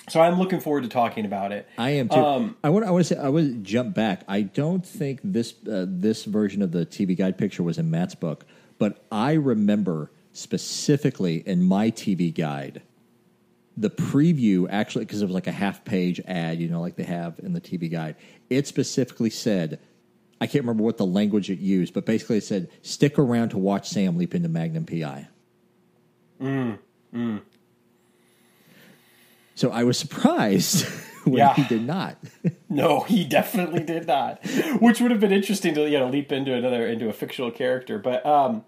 So 0.08 0.20
I'm 0.20 0.38
looking 0.38 0.58
forward 0.58 0.82
to 0.82 0.88
talking 0.88 1.24
about 1.24 1.52
it. 1.52 1.68
I 1.78 1.90
am 1.90 2.08
too. 2.08 2.16
Um, 2.16 2.56
I 2.64 2.70
want. 2.70 2.84
I 2.84 2.90
want 2.90 3.06
to 3.06 3.14
say. 3.14 3.20
I 3.20 3.28
want 3.28 3.52
to 3.52 3.58
jump 3.58 3.94
back. 3.94 4.24
I 4.26 4.42
don't 4.42 4.84
think 4.84 5.20
this 5.22 5.54
uh, 5.70 5.84
this 5.86 6.24
version 6.24 6.62
of 6.62 6.72
the 6.72 6.84
TV 6.84 7.16
guide 7.16 7.38
picture 7.38 7.62
was 7.62 7.78
in 7.78 7.88
Matt's 7.88 8.16
book, 8.16 8.44
but 8.78 9.04
I 9.12 9.34
remember 9.34 10.10
specifically 10.32 11.46
in 11.46 11.62
my 11.62 11.92
TV 11.92 12.34
guide 12.34 12.82
the 13.76 13.90
preview 13.90 14.66
actually 14.70 15.04
because 15.04 15.22
it 15.22 15.24
was 15.26 15.34
like 15.34 15.46
a 15.46 15.52
half 15.52 15.84
page 15.84 16.20
ad, 16.26 16.60
you 16.60 16.68
know, 16.68 16.80
like 16.80 16.96
they 16.96 17.04
have 17.04 17.38
in 17.38 17.52
the 17.52 17.60
TV 17.60 17.90
guide. 17.90 18.16
It 18.50 18.66
specifically 18.66 19.30
said. 19.30 19.78
I 20.40 20.46
can't 20.46 20.64
remember 20.64 20.82
what 20.82 20.96
the 20.96 21.06
language 21.06 21.50
it 21.50 21.60
used, 21.60 21.94
but 21.94 22.04
basically 22.04 22.38
it 22.38 22.42
said, 22.42 22.68
"Stick 22.82 23.16
around 23.16 23.50
to 23.50 23.58
watch 23.58 23.88
Sam 23.88 24.16
leap 24.18 24.34
into 24.34 24.48
Magnum 24.48 24.84
PI." 24.84 25.28
Mm. 26.40 26.78
mm. 27.14 27.40
So 29.54 29.70
I 29.70 29.84
was 29.84 29.98
surprised 29.98 30.84
when 31.24 31.34
Yeah. 31.36 31.54
he 31.54 31.62
did 31.64 31.86
not. 31.86 32.16
No, 32.68 33.00
he 33.00 33.24
definitely 33.24 33.82
did 33.84 34.06
not. 34.06 34.40
Which 34.80 34.98
would 35.02 35.10
have 35.10 35.20
been 35.20 35.30
interesting 35.30 35.74
to 35.74 35.88
you 35.88 35.98
know 35.98 36.08
leap 36.08 36.32
into 36.32 36.54
another 36.54 36.86
into 36.86 37.08
a 37.08 37.12
fictional 37.12 37.50
character. 37.50 37.98
But 37.98 38.24
um, 38.24 38.64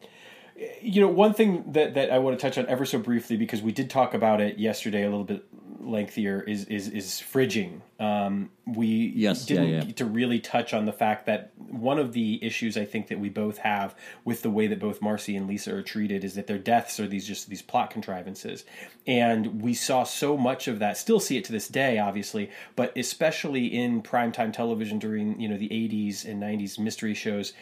you 0.81 1.01
know, 1.01 1.09
one 1.09 1.35
thing 1.35 1.73
that 1.73 1.95
that 1.95 2.11
I 2.13 2.19
want 2.19 2.39
to 2.39 2.43
touch 2.43 2.59
on 2.59 2.67
ever 2.67 2.85
so 2.85 2.99
briefly 2.99 3.37
because 3.37 3.63
we 3.63 3.73
did 3.73 3.91
talk 3.91 4.15
about 4.15 4.41
it 4.41 4.59
yesterday 4.59 5.03
a 5.03 5.11
little 5.11 5.25
bit 5.25 5.45
lengthier 5.81 6.41
is 6.41 6.65
is 6.67 6.89
is 6.89 7.07
fridging. 7.21 7.81
Um, 8.01 8.51
we 8.67 9.13
Yes, 9.15 9.45
didn't 9.45 9.69
yeah. 9.69 9.81
get 9.85 9.97
to 9.97 10.05
really 10.05 10.41
touch 10.41 10.73
on 10.73 10.85
the 10.85 10.93
fact 10.93 11.27
that 11.27 11.53
one 11.57 11.99
of 11.99 12.13
the 12.13 12.43
issues 12.45 12.77
I 12.77 12.85
think 12.85 13.09
that 13.09 13.19
we 13.21 13.29
both 13.29 13.59
have 13.59 13.95
with 14.25 14.43
the 14.43 14.51
way 14.51 14.67
that 14.67 14.79
both 14.79 15.03
Marcy 15.03 15.37
and 15.37 15.47
Lisa 15.47 15.75
are 15.75 15.83
treated 15.83 16.25
is 16.25 16.35
that 16.35 16.47
their 16.47 16.59
deaths 16.59 16.99
are 17.01 17.07
these 17.07 17.27
just 17.27 17.49
these 17.49 17.63
plot 17.63 17.91
contrivances, 17.91 18.65
and 19.07 19.61
we 19.61 19.75
saw 19.75 20.05
so 20.05 20.37
much 20.37 20.69
of 20.69 20.79
that. 20.79 20.97
Still 20.97 21.21
see 21.21 21.37
it 21.37 21.45
to 21.47 21.53
this 21.53 21.69
day, 21.69 21.99
obviously, 21.99 22.51
but 22.77 22.97
especially 22.97 23.67
in 23.67 24.03
primetime 24.03 24.53
television 24.53 24.99
during 24.99 25.41
you 25.41 25.49
know 25.49 25.57
the 25.59 25.69
'80s 25.69 26.25
and 26.25 26.43
'90s 26.43 26.79
mystery 26.79 27.15
shows. 27.15 27.53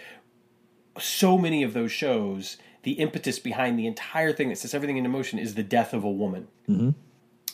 So 1.00 1.38
many 1.38 1.62
of 1.62 1.72
those 1.72 1.90
shows, 1.90 2.58
the 2.82 2.92
impetus 2.92 3.38
behind 3.38 3.78
the 3.78 3.86
entire 3.86 4.32
thing 4.32 4.48
that 4.48 4.58
sets 4.58 4.74
everything 4.74 4.96
into 4.96 5.08
motion 5.10 5.38
is 5.38 5.54
the 5.54 5.62
death 5.62 5.92
of 5.94 6.04
a 6.04 6.10
woman. 6.10 6.48
Mm-hmm. 6.68 6.90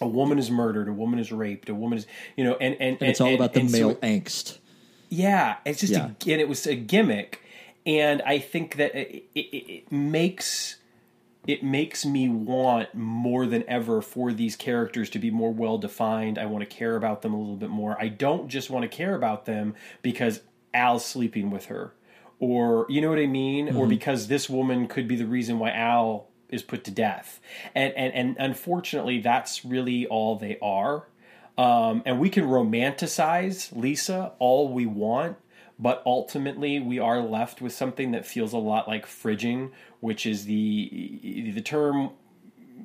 A 0.00 0.06
woman 0.08 0.38
is 0.38 0.50
murdered. 0.50 0.88
A 0.88 0.92
woman 0.92 1.18
is 1.18 1.32
raped. 1.32 1.68
A 1.68 1.74
woman 1.74 1.98
is, 1.98 2.06
you 2.36 2.44
know, 2.44 2.54
and 2.54 2.74
and, 2.80 2.98
And 3.00 3.10
it's 3.10 3.20
all 3.20 3.28
and- 3.28 3.36
about 3.36 3.52
the 3.52 3.60
and 3.60 3.70
so 3.70 3.78
male 3.88 3.94
angst. 3.96 4.58
yeah, 5.08 5.56
it's 5.64 5.80
just 5.80 5.92
Yeah. 5.92 6.06
a, 6.26 6.30
and 6.32 6.40
it 6.40 6.48
was 6.48 6.66
a 6.66 6.74
gimmick, 6.74 7.42
and 7.84 8.22
I 8.22 8.38
think 8.38 8.76
that 8.76 8.94
it, 8.94 9.24
it, 9.34 9.40
it 9.40 9.92
makes 9.92 10.76
it 11.46 11.62
makes 11.62 12.04
me 12.04 12.28
want 12.28 12.94
more 12.94 13.46
than 13.46 13.64
ever 13.68 14.02
for 14.02 14.32
these 14.34 14.54
characters 14.54 15.08
to 15.10 15.18
be 15.18 15.30
more 15.30 15.50
well 15.52 15.78
defined. 15.78 16.38
I 16.38 16.44
want 16.46 16.68
to 16.68 16.76
care 16.76 16.94
about 16.94 17.22
them 17.22 17.32
a 17.34 17.38
little 17.38 17.56
bit 17.56 17.70
more. 17.70 17.96
I 17.98 18.08
don't 18.08 18.48
just 18.48 18.68
want 18.70 18.82
to 18.82 18.88
care 18.88 19.14
about 19.14 19.46
them 19.46 19.74
because 20.02 20.42
Al's 20.74 21.04
sleeping 21.06 21.50
with 21.50 21.66
her, 21.66 21.94
or 22.40 22.86
you 22.88 23.00
know 23.00 23.10
what 23.10 23.18
I 23.18 23.26
mean, 23.26 23.74
or 23.74 23.86
because 23.86 24.28
this 24.28 24.48
woman 24.48 24.86
could 24.86 25.08
be 25.08 25.16
the 25.16 25.26
reason 25.26 25.58
why 25.58 25.70
Al 25.70 26.28
is 26.48 26.62
put 26.62 26.84
to 26.84 26.90
death. 26.90 27.40
And 27.74 27.92
and 27.94 28.14
and 28.14 28.36
unfortunately, 28.38 29.20
that's 29.20 29.64
really 29.64 30.06
all 30.06 30.36
they 30.36 30.58
are. 30.62 31.08
Um, 31.56 32.02
and 32.06 32.20
we 32.20 32.30
can 32.30 32.44
romanticize 32.44 33.76
Lisa 33.76 34.32
all 34.38 34.72
we 34.72 34.86
want, 34.86 35.36
but 35.78 36.02
ultimately 36.06 36.78
we 36.78 37.00
are 37.00 37.20
left 37.20 37.60
with 37.60 37.72
something 37.72 38.12
that 38.12 38.24
feels 38.24 38.52
a 38.52 38.58
lot 38.58 38.86
like 38.86 39.06
fridging, 39.06 39.72
which 40.00 40.24
is 40.24 40.44
the 40.44 41.50
the 41.54 41.60
term 41.60 42.10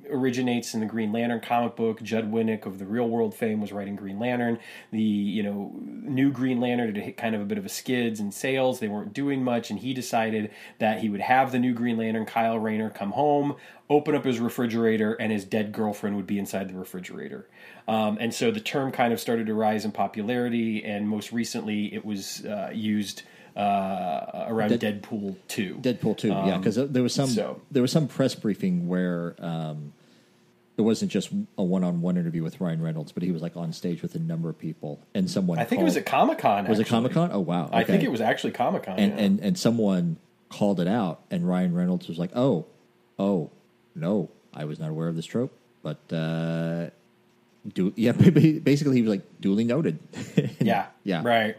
originates 0.10 0.74
in 0.74 0.80
the 0.80 0.86
Green 0.86 1.11
Lantern 1.11 1.40
comic 1.40 1.76
book. 1.76 2.02
Judd 2.02 2.32
Winick 2.32 2.65
of 2.65 2.80
the 2.80 2.86
Real 2.86 3.07
World 3.07 3.34
fame 3.34 3.61
was 3.61 3.72
writing 3.72 3.95
Green 3.95 4.20
Lantern. 4.20 4.60
The 4.91 5.02
you 5.02 5.44
know 5.44 5.72
new 5.76 6.32
Green 6.32 6.60
Lantern 6.60 6.94
had 6.94 7.03
hit 7.03 7.18
kind 7.18 7.36
of 7.36 7.41
a 7.41 7.45
bit 7.45 7.57
of 7.57 7.65
a 7.65 7.70
skids 7.70 8.20
and 8.20 8.34
sales. 8.34 8.80
They 8.80 8.88
weren't 8.88 9.14
doing 9.14 9.44
much, 9.44 9.70
and 9.70 9.80
he 9.80 9.94
decided 9.94 10.52
that 10.80 10.99
he 10.99 11.10
would 11.10 11.22
have 11.22 11.52
the 11.52 11.60
new 11.60 11.74
Green 11.74 11.98
Lantern, 11.98 12.26
Kyle 12.26 12.60
Rayner, 12.60 12.90
come 12.90 13.11
home, 13.11 13.56
open 13.90 14.15
up 14.15 14.26
his 14.26 14.40
refrigerator, 14.40 15.14
and 15.14 15.32
his 15.32 15.45
dead 15.45 15.72
girlfriend 15.72 16.15
would 16.15 16.28
be 16.28 16.40
inside 16.40 16.70
the 16.70 16.76
refrigerator. 16.76 17.48
Um, 17.88 18.18
and 18.20 18.34
so 18.34 18.52
the 18.52 18.60
term 18.60 18.91
kind 18.91 19.14
of 19.14 19.20
started 19.20 19.48
to 19.48 19.53
rise 19.53 19.86
in 19.86 19.91
popularity, 19.91 20.84
and 20.84 21.07
most 21.07 21.32
recently 21.32 21.94
it 21.94 22.06
was 22.06 22.45
uh, 22.45 22.72
used 22.74 23.24
uh, 23.56 24.46
around 24.48 24.78
Dead- 24.80 25.02
Deadpool 25.04 25.36
two. 25.48 25.76
Deadpool 25.82 26.18
too, 26.18 26.30
yeah, 26.30 26.58
because 26.58 26.76
there 26.76 27.04
was 27.04 27.14
some 27.14 27.30
so- 27.30 27.62
there 27.72 27.82
was 27.82 27.92
some 27.92 28.08
press 28.08 28.36
briefing 28.36 28.88
where 28.88 29.36
um, 29.40 29.94
it 30.78 30.82
wasn't 30.82 31.12
just 31.12 31.30
a 31.58 31.64
one 31.64 31.84
on 31.84 32.02
one 32.02 32.18
interview 32.18 32.42
with 32.44 32.60
Ryan 32.60 32.82
Reynolds, 32.82 33.12
but 33.12 33.24
he 33.24 33.32
was 33.32 33.42
like 33.42 33.56
on 33.56 33.74
stage 33.74 34.02
with 34.02 34.16
a 34.16 34.20
number 34.20 34.50
of 34.50 34.58
people, 34.58 35.00
and 35.14 35.30
someone 35.30 35.60
I 35.60 35.66
think 35.66 35.82
it 35.82 35.86
was 35.86 35.98
at 35.98 36.06
Comic 36.06 36.40
Con. 36.40 36.68
was 36.68 36.80
it 36.80 36.88
Comic 36.88 37.12
Con? 37.12 37.30
Oh 37.32 37.40
wow, 37.40 37.70
I 37.72 37.84
think 37.84 38.04
it 38.04 38.12
was 38.12 38.22
actually 38.22 38.54
Comic 38.54 38.84
Con. 38.84 38.98
and, 38.98 39.20
and 39.20 39.40
and 39.40 39.58
someone 39.58 40.18
called 40.50 40.80
it 40.80 40.88
out, 40.88 41.22
and 41.32 41.48
Ryan 41.48 41.74
Reynolds 41.74 42.08
was 42.08 42.18
like, 42.18 42.32
"Oh, 42.36 42.66
oh, 43.20 43.52
no, 43.96 44.30
I 44.54 44.66
was 44.66 44.80
not 44.80 44.90
aware 44.90 45.08
of 45.08 45.16
this 45.16 45.26
trope." 45.26 45.56
But 45.84 45.98
uh, 46.12 46.90
do 47.72 47.94
yeah, 47.98 48.12
basically 48.64 48.96
he 48.96 49.02
was 49.02 49.10
like 49.10 49.22
duly 49.40 49.64
noted. 49.64 50.00
yeah, 50.60 50.88
yeah, 51.04 51.22
right. 51.24 51.58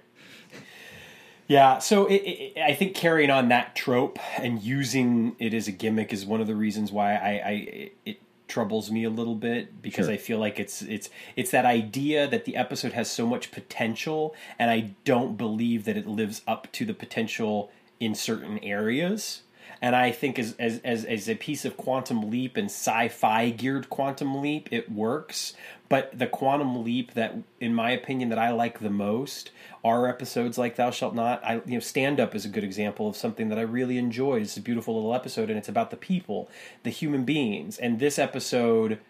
Yeah, 1.46 1.78
so 1.78 2.06
it, 2.06 2.14
it, 2.16 2.58
I 2.58 2.74
think 2.74 2.94
carrying 2.94 3.30
on 3.30 3.48
that 3.48 3.76
trope 3.76 4.18
and 4.38 4.62
using 4.62 5.36
it 5.38 5.52
as 5.52 5.68
a 5.68 5.72
gimmick 5.72 6.12
is 6.12 6.24
one 6.24 6.40
of 6.40 6.46
the 6.46 6.54
reasons 6.56 6.90
why 6.90 7.14
I, 7.14 7.30
I 7.30 7.90
it 8.06 8.20
troubles 8.48 8.90
me 8.90 9.04
a 9.04 9.10
little 9.10 9.34
bit 9.34 9.80
because 9.82 10.06
Sure. 10.06 10.14
I 10.14 10.16
feel 10.16 10.38
like 10.38 10.58
it's 10.60 10.80
it's 10.82 11.10
it's 11.36 11.50
that 11.50 11.64
idea 11.66 12.26
that 12.28 12.44
the 12.44 12.56
episode 12.56 12.92
has 12.92 13.10
so 13.10 13.26
much 13.26 13.50
potential 13.50 14.34
and 14.58 14.70
I 14.70 14.94
don't 15.04 15.36
believe 15.36 15.84
that 15.84 15.96
it 15.96 16.06
lives 16.06 16.42
up 16.46 16.70
to 16.72 16.84
the 16.84 16.94
potential 16.94 17.70
in 18.00 18.14
certain 18.14 18.58
areas. 18.58 19.42
And 19.84 19.94
I 19.94 20.12
think 20.12 20.38
as 20.38 20.56
as 20.58 20.80
as, 20.82 21.04
as 21.04 21.28
a 21.28 21.34
piece 21.34 21.66
of 21.66 21.76
quantum 21.76 22.30
leap 22.30 22.56
and 22.56 22.70
sci-fi 22.70 23.50
geared 23.50 23.90
quantum 23.90 24.40
leap, 24.40 24.70
it 24.72 24.90
works. 24.90 25.52
But 25.90 26.18
the 26.18 26.26
quantum 26.26 26.82
leap 26.82 27.12
that, 27.12 27.36
in 27.60 27.74
my 27.74 27.90
opinion, 27.90 28.30
that 28.30 28.38
I 28.38 28.50
like 28.50 28.78
the 28.78 28.88
most 28.88 29.50
are 29.84 30.08
episodes 30.08 30.56
like 30.56 30.76
Thou 30.76 30.90
Shalt 30.90 31.14
Not. 31.14 31.44
I 31.44 31.56
you 31.66 31.74
know, 31.74 31.80
Stand 31.80 32.18
Up 32.18 32.34
is 32.34 32.46
a 32.46 32.48
good 32.48 32.64
example 32.64 33.06
of 33.06 33.14
something 33.14 33.50
that 33.50 33.58
I 33.58 33.60
really 33.60 33.98
enjoy. 33.98 34.40
It's 34.40 34.56
a 34.56 34.62
beautiful 34.62 34.94
little 34.94 35.14
episode, 35.14 35.50
and 35.50 35.58
it's 35.58 35.68
about 35.68 35.90
the 35.90 35.98
people, 35.98 36.48
the 36.82 36.88
human 36.88 37.24
beings. 37.26 37.76
And 37.76 37.98
this 37.98 38.18
episode, 38.18 39.00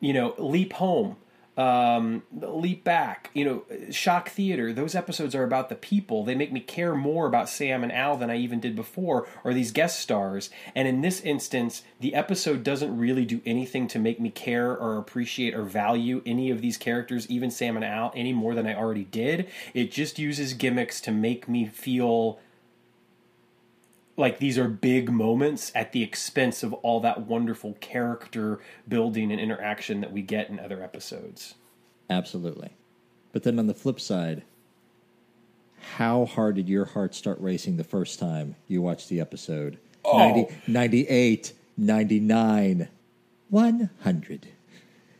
you 0.00 0.14
know, 0.14 0.34
Leap 0.38 0.72
Home, 0.72 1.16
um, 1.58 2.22
Leap 2.32 2.84
Back, 2.84 3.30
you 3.34 3.44
know, 3.44 3.64
Shock 3.90 4.30
Theater. 4.30 4.72
Those 4.72 4.94
episodes 4.94 5.34
are 5.34 5.42
about 5.42 5.68
the 5.68 5.74
people. 5.74 6.24
They 6.24 6.36
make 6.36 6.52
me 6.52 6.60
care 6.60 6.94
more 6.94 7.26
about 7.26 7.48
Sam 7.48 7.82
and 7.82 7.92
Al 7.92 8.16
than 8.16 8.30
I 8.30 8.36
even 8.36 8.60
did 8.60 8.76
before, 8.76 9.26
or 9.42 9.52
these 9.52 9.72
guest 9.72 9.98
stars. 9.98 10.50
And 10.76 10.86
in 10.86 11.00
this 11.00 11.20
instance, 11.20 11.82
the 11.98 12.14
episode 12.14 12.62
doesn't 12.62 12.96
really 12.96 13.24
do 13.24 13.42
anything 13.44 13.88
to 13.88 13.98
make 13.98 14.20
me 14.20 14.30
care 14.30 14.70
or 14.70 14.98
appreciate 14.98 15.52
or 15.52 15.64
value 15.64 16.22
any 16.24 16.50
of 16.50 16.60
these 16.60 16.76
characters, 16.76 17.28
even 17.28 17.50
Sam 17.50 17.74
and 17.74 17.84
Al, 17.84 18.12
any 18.14 18.32
more 18.32 18.54
than 18.54 18.66
I 18.68 18.76
already 18.76 19.04
did. 19.04 19.50
It 19.74 19.90
just 19.90 20.18
uses 20.18 20.54
gimmicks 20.54 21.00
to 21.02 21.10
make 21.10 21.48
me 21.48 21.66
feel 21.66 22.38
like 24.18 24.38
these 24.38 24.58
are 24.58 24.68
big 24.68 25.10
moments 25.10 25.72
at 25.74 25.92
the 25.92 26.02
expense 26.02 26.62
of 26.62 26.72
all 26.74 27.00
that 27.00 27.26
wonderful 27.26 27.74
character 27.80 28.58
building 28.86 29.30
and 29.30 29.40
interaction 29.40 30.00
that 30.00 30.12
we 30.12 30.20
get 30.22 30.50
in 30.50 30.58
other 30.58 30.82
episodes. 30.82 31.54
absolutely. 32.10 32.70
But 33.32 33.42
then 33.42 33.58
on 33.58 33.66
the 33.66 33.74
flip 33.74 34.00
side, 34.00 34.42
how 35.96 36.24
hard 36.24 36.56
did 36.56 36.68
your 36.68 36.86
heart 36.86 37.14
start 37.14 37.38
racing 37.40 37.76
the 37.76 37.84
first 37.84 38.18
time 38.18 38.56
you 38.66 38.82
watched 38.82 39.08
the 39.08 39.20
episode? 39.20 39.78
Oh. 40.04 40.18
90, 40.18 40.54
98, 40.66 41.52
99, 41.76 42.88
100. 43.50 44.48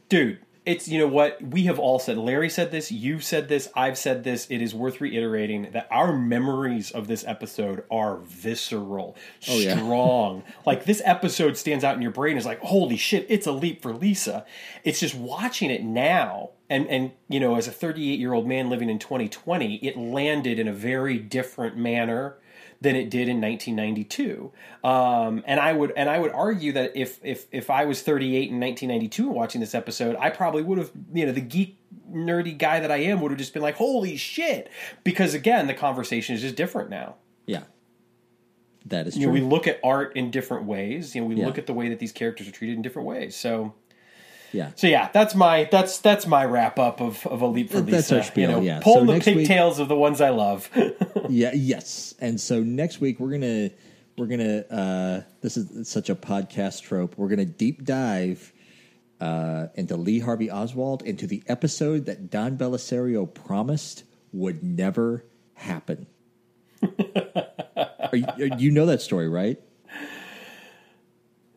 Dude, 0.09 0.39
it's 0.69 0.87
you 0.87 0.99
know 0.99 1.07
what 1.09 1.41
we 1.43 1.65
have 1.65 1.79
all 1.79 1.99
said. 1.99 2.19
Larry 2.19 2.51
said 2.51 2.71
this, 2.71 2.93
you've 2.93 3.25
said 3.25 3.49
this, 3.49 3.69
I've 3.75 3.97
said 3.97 4.23
this. 4.23 4.47
It 4.51 4.61
is 4.61 4.75
worth 4.75 5.01
reiterating 5.01 5.71
that 5.73 5.89
our 5.91 6.13
memories 6.13 6.91
of 6.91 7.07
this 7.07 7.25
episode 7.27 7.85
are 7.91 8.19
visceral, 8.19 9.17
Oh, 9.49 9.59
yeah. 9.59 9.77
strong. 9.77 10.45
like 10.67 10.85
this 10.85 11.01
episode 11.05 11.57
stands 11.57 11.85
out 11.85 11.97
in 11.97 12.03
your 12.03 12.11
brain 12.11 12.37
as 12.37 12.45
like, 12.45 12.61
holy 12.61 12.99
shit, 12.99 13.27
it's 13.31 13.47
a 13.47 13.53
leap 13.53 13.81
for 13.81 13.93
Lisa. 13.95 14.45
It's 14.85 15.01
just 15.01 15.15
watching 15.15 15.71
it 15.71 15.83
now, 15.83 16.51
and 16.69 16.87
and 16.89 17.13
you 17.29 17.41
know, 17.41 17.57
as 17.57 17.67
a 17.67 17.73
38 17.73 18.19
year 18.21 18.35
old 18.35 18.47
man 18.47 18.69
living 18.69 18.91
in 18.91 18.99
2020, 18.99 19.77
it 19.77 19.97
landed 19.97 20.59
in 20.59 20.69
a 20.69 20.73
very 20.73 21.19
different 21.19 21.77
manner 21.79 22.37
than 22.81 22.95
it 22.95 23.11
did 23.11 23.29
in 23.29 23.41
1992. 23.41 24.53
Um, 24.85 25.43
and 25.47 25.59
I 25.59 25.73
would 25.73 25.93
and 25.97 26.09
I 26.09 26.19
would 26.19 26.31
argue 26.33 26.73
that 26.73 26.93
if 26.97 27.19
if 27.25 27.47
if 27.51 27.71
I 27.71 27.85
was 27.85 28.03
38 28.03 28.51
in 28.51 28.61
1992 28.61 29.29
watching 29.29 29.61
this 29.61 29.75
episode, 29.75 30.17
I 30.21 30.31
probably 30.31 30.63
would 30.63 30.79
have 30.79 30.91
you 31.13 31.27
know 31.27 31.33
the 31.33 31.41
geek 31.41 31.77
nerdy 32.13 32.57
guy 32.57 32.81
that 32.81 32.91
I 32.91 32.99
am 32.99 33.21
would 33.21 33.33
have 33.33 33.39
just 33.39 33.53
been 33.53 33.63
like, 33.63 33.77
"Holy 33.77 34.17
shit!" 34.17 34.71
Because 35.05 35.35
again, 35.35 35.67
the 35.67 35.75
conversation 35.75 36.35
is 36.37 36.43
just 36.43 36.55
different 36.55 36.89
now. 36.91 37.17
Yeah. 37.47 37.65
That 38.87 39.07
is 39.07 39.17
You 39.17 39.25
true. 39.27 39.35
know, 39.39 39.41
we 39.45 39.47
look 39.49 39.67
at 39.67 39.81
art 39.83 40.17
in 40.17 40.31
different 40.31 40.65
ways. 40.65 41.15
You 41.15 41.21
know, 41.23 41.27
we 41.27 41.35
Yeah. 41.35 41.47
look 41.47 41.59
at 41.59 41.67
the 41.67 41.75
way 41.75 41.89
that 41.89 41.99
these 41.99 42.13
characters 42.13 42.49
are 42.49 42.53
treated 42.53 42.77
in 42.77 42.83
different 42.83 43.09
ways. 43.09 43.35
So. 43.37 43.75
Yeah. 44.53 44.71
So 44.77 44.87
yeah, 44.87 45.11
that's 45.13 45.35
my 45.35 45.69
that's 45.71 45.99
that's 45.99 46.27
my 46.27 46.45
wrap 46.45 46.79
up 46.79 47.01
of, 47.01 47.27
of 47.27 47.43
a 47.43 47.47
leap 47.47 47.71
for 47.71 47.81
That's 47.81 48.11
Lisa. 48.11 48.17
our 48.17 48.23
spiel, 48.23 48.49
you 48.49 48.57
know, 48.57 48.63
yeah. 48.63 48.81
pull 48.83 49.07
So 49.07 49.13
the 49.13 49.21
pigtails 49.21 49.79
of 49.79 49.89
the 49.89 49.97
ones 49.97 50.21
I 50.21 50.31
love. 50.31 50.71
yeah 51.29 51.53
yes 51.55 52.15
and 52.21 52.41
so 52.41 52.63
next 52.63 53.01
week 53.01 53.21
we're 53.21 53.31
gonna 53.31 53.71
we're 54.17 54.27
gonna 54.27 54.61
uh 54.71 55.23
this 55.43 55.59
is 55.59 55.87
such 55.89 56.09
a 56.09 56.15
podcast 56.15 56.83
trope 56.83 57.19
we're 57.19 57.29
gonna 57.29 57.45
deep 57.45 57.85
dive 57.85 58.53
uh 59.21 59.67
into 59.75 59.95
lee 59.97 60.21
harvey 60.21 60.51
oswald 60.51 61.03
into 61.03 61.27
the 61.27 61.43
episode 61.47 62.07
that 62.07 62.31
don 62.31 62.57
bellisario 62.57 63.33
promised 63.33 64.05
would 64.33 64.63
never 64.63 65.23
happen 65.55 66.07
Are 66.83 68.17
you, 68.17 68.53
you 68.57 68.71
know 68.71 68.87
that 68.87 69.03
story 69.03 69.29
right 69.29 69.61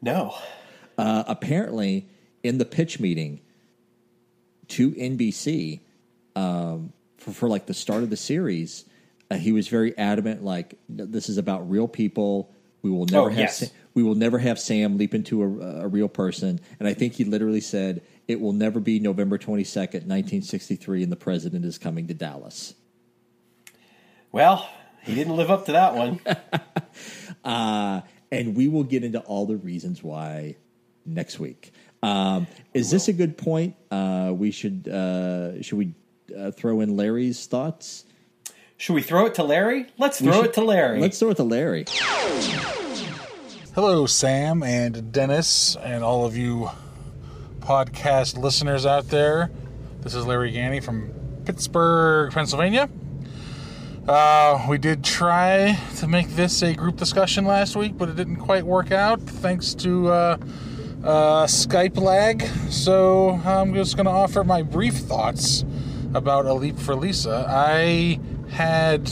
no, 0.02 0.36
uh, 0.98 1.24
apparently 1.28 2.10
in 2.44 2.58
the 2.58 2.66
pitch 2.66 3.00
meeting 3.00 3.42
to 4.70 4.92
NBC 4.92 5.82
um, 6.36 6.94
for, 7.18 7.32
for 7.32 7.50
like 7.50 7.66
the 7.66 7.74
start 7.74 8.04
of 8.04 8.10
the 8.10 8.18
series, 8.18 8.86
uh, 9.30 9.36
he 9.36 9.52
was 9.52 9.68
very 9.68 9.98
adamant. 9.98 10.44
Like 10.44 10.76
this 10.90 11.30
is 11.30 11.38
about 11.38 11.70
real 11.70 11.88
people. 11.88 12.52
We 12.82 12.90
will 12.90 13.06
never 13.06 13.26
Oh, 13.28 13.30
have 13.30 13.38
yes. 13.40 13.58
Sa- 13.60 13.66
we 13.94 14.04
will 14.04 14.16
never 14.16 14.40
have 14.40 14.58
Sam 14.60 14.98
leap 14.98 15.14
into 15.14 15.44
a, 15.44 15.84
a 15.84 15.88
real 15.88 16.08
person. 16.08 16.60
And 16.80 16.88
I 16.88 16.94
think 16.94 17.14
he 17.14 17.26
literally 17.26 17.60
said 17.62 18.02
it 18.28 18.40
will 18.40 18.54
never 18.54 18.80
be 18.80 19.00
November 19.00 19.38
twenty 19.38 19.64
second, 19.66 20.08
nineteen 20.08 20.42
sixty 20.42 20.76
three, 20.76 21.04
and 21.04 21.12
the 21.12 21.18
president 21.18 21.66
is 21.66 21.78
coming 21.78 22.08
to 22.08 22.14
Dallas. 22.14 22.74
well, 24.32 24.68
he 25.04 25.14
didn't 25.16 25.36
live 25.36 25.52
up 25.52 25.66
to 25.66 25.74
that 25.74 25.96
one. 25.96 26.20
Uh, 27.44 28.02
and 28.32 28.56
we 28.56 28.68
will 28.68 28.84
get 28.84 29.04
into 29.04 29.20
all 29.22 29.48
the 29.48 29.56
reasons 29.58 30.04
why 30.04 30.56
next 31.08 31.40
week. 31.40 31.74
Um, 32.04 32.48
is 32.74 32.90
this 32.90 33.08
a 33.08 33.14
good 33.14 33.38
point? 33.38 33.76
Uh, 33.92 34.34
we 34.36 34.52
should 34.52 34.88
uh, 34.88 35.62
should 35.62 35.78
we 35.78 35.94
uh, 36.38 36.52
throw 36.52 36.82
in 36.82 36.96
Larry's 36.98 37.46
thoughts? 37.46 38.06
Should 38.78 38.94
we 38.94 39.02
throw 39.04 39.26
it 39.28 39.36
to 39.36 39.44
Larry? 39.44 39.88
Let's 40.00 40.20
throw 40.20 40.34
should- 40.34 40.46
it 40.46 40.54
to 40.54 40.64
Larry. 40.64 41.00
Let's 41.00 41.20
throw 41.20 41.30
it 41.30 41.38
to 41.38 41.44
Larry. 41.44 41.86
Hello, 43.76 44.06
Sam 44.06 44.64
and 44.64 45.12
Dennis, 45.14 45.76
and 45.78 46.04
all 46.04 46.26
of 46.26 46.36
you 46.36 46.70
podcast 47.60 48.38
listeners 48.38 48.86
out 48.86 49.08
there. 49.10 49.52
This 50.02 50.16
is 50.16 50.26
Larry 50.26 50.52
Ganny 50.52 50.84
from 50.84 51.12
Pittsburgh, 51.46 52.32
Pennsylvania. 52.34 52.90
Uh, 54.08 54.66
we 54.68 54.78
did 54.80 55.04
try 55.04 55.78
to 55.98 56.08
make 56.08 56.28
this 56.30 56.64
a 56.64 56.74
group 56.74 56.98
discussion 56.98 57.46
last 57.46 57.76
week, 57.76 57.98
but 57.98 58.10
it 58.10 58.16
didn't 58.16 58.38
quite 58.38 58.66
work 58.66 58.92
out 58.92 59.22
thanks 59.22 59.76
to 59.76 60.08
uh, 60.10 60.38
uh, 61.04 61.46
Skype 61.46 61.98
lag. 61.98 62.44
So 62.72 63.42
I'm 63.46 63.74
just 63.74 63.96
going 63.96 64.06
to 64.06 64.12
offer 64.12 64.44
my 64.44 64.62
brief 64.62 64.96
thoughts 64.96 65.66
about 66.14 66.46
A 66.46 66.54
Leap 66.54 66.78
for 66.78 66.96
Lisa. 66.96 67.46
I 67.48 68.20
had 68.50 69.06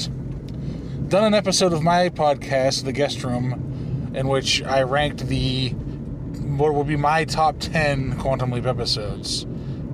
done 1.09 1.23
an 1.23 1.33
episode 1.33 1.73
of 1.73 1.81
my 1.81 2.09
podcast, 2.09 2.83
The 2.83 2.91
Guest 2.91 3.23
Room, 3.23 4.11
in 4.13 4.27
which 4.27 4.61
I 4.63 4.83
ranked 4.83 5.27
the 5.27 5.69
what 5.69 6.73
will 6.73 6.83
be 6.83 6.97
my 6.97 7.25
top 7.25 7.55
10 7.59 8.17
Quantum 8.17 8.51
Leap 8.51 8.65
episodes. 8.65 9.45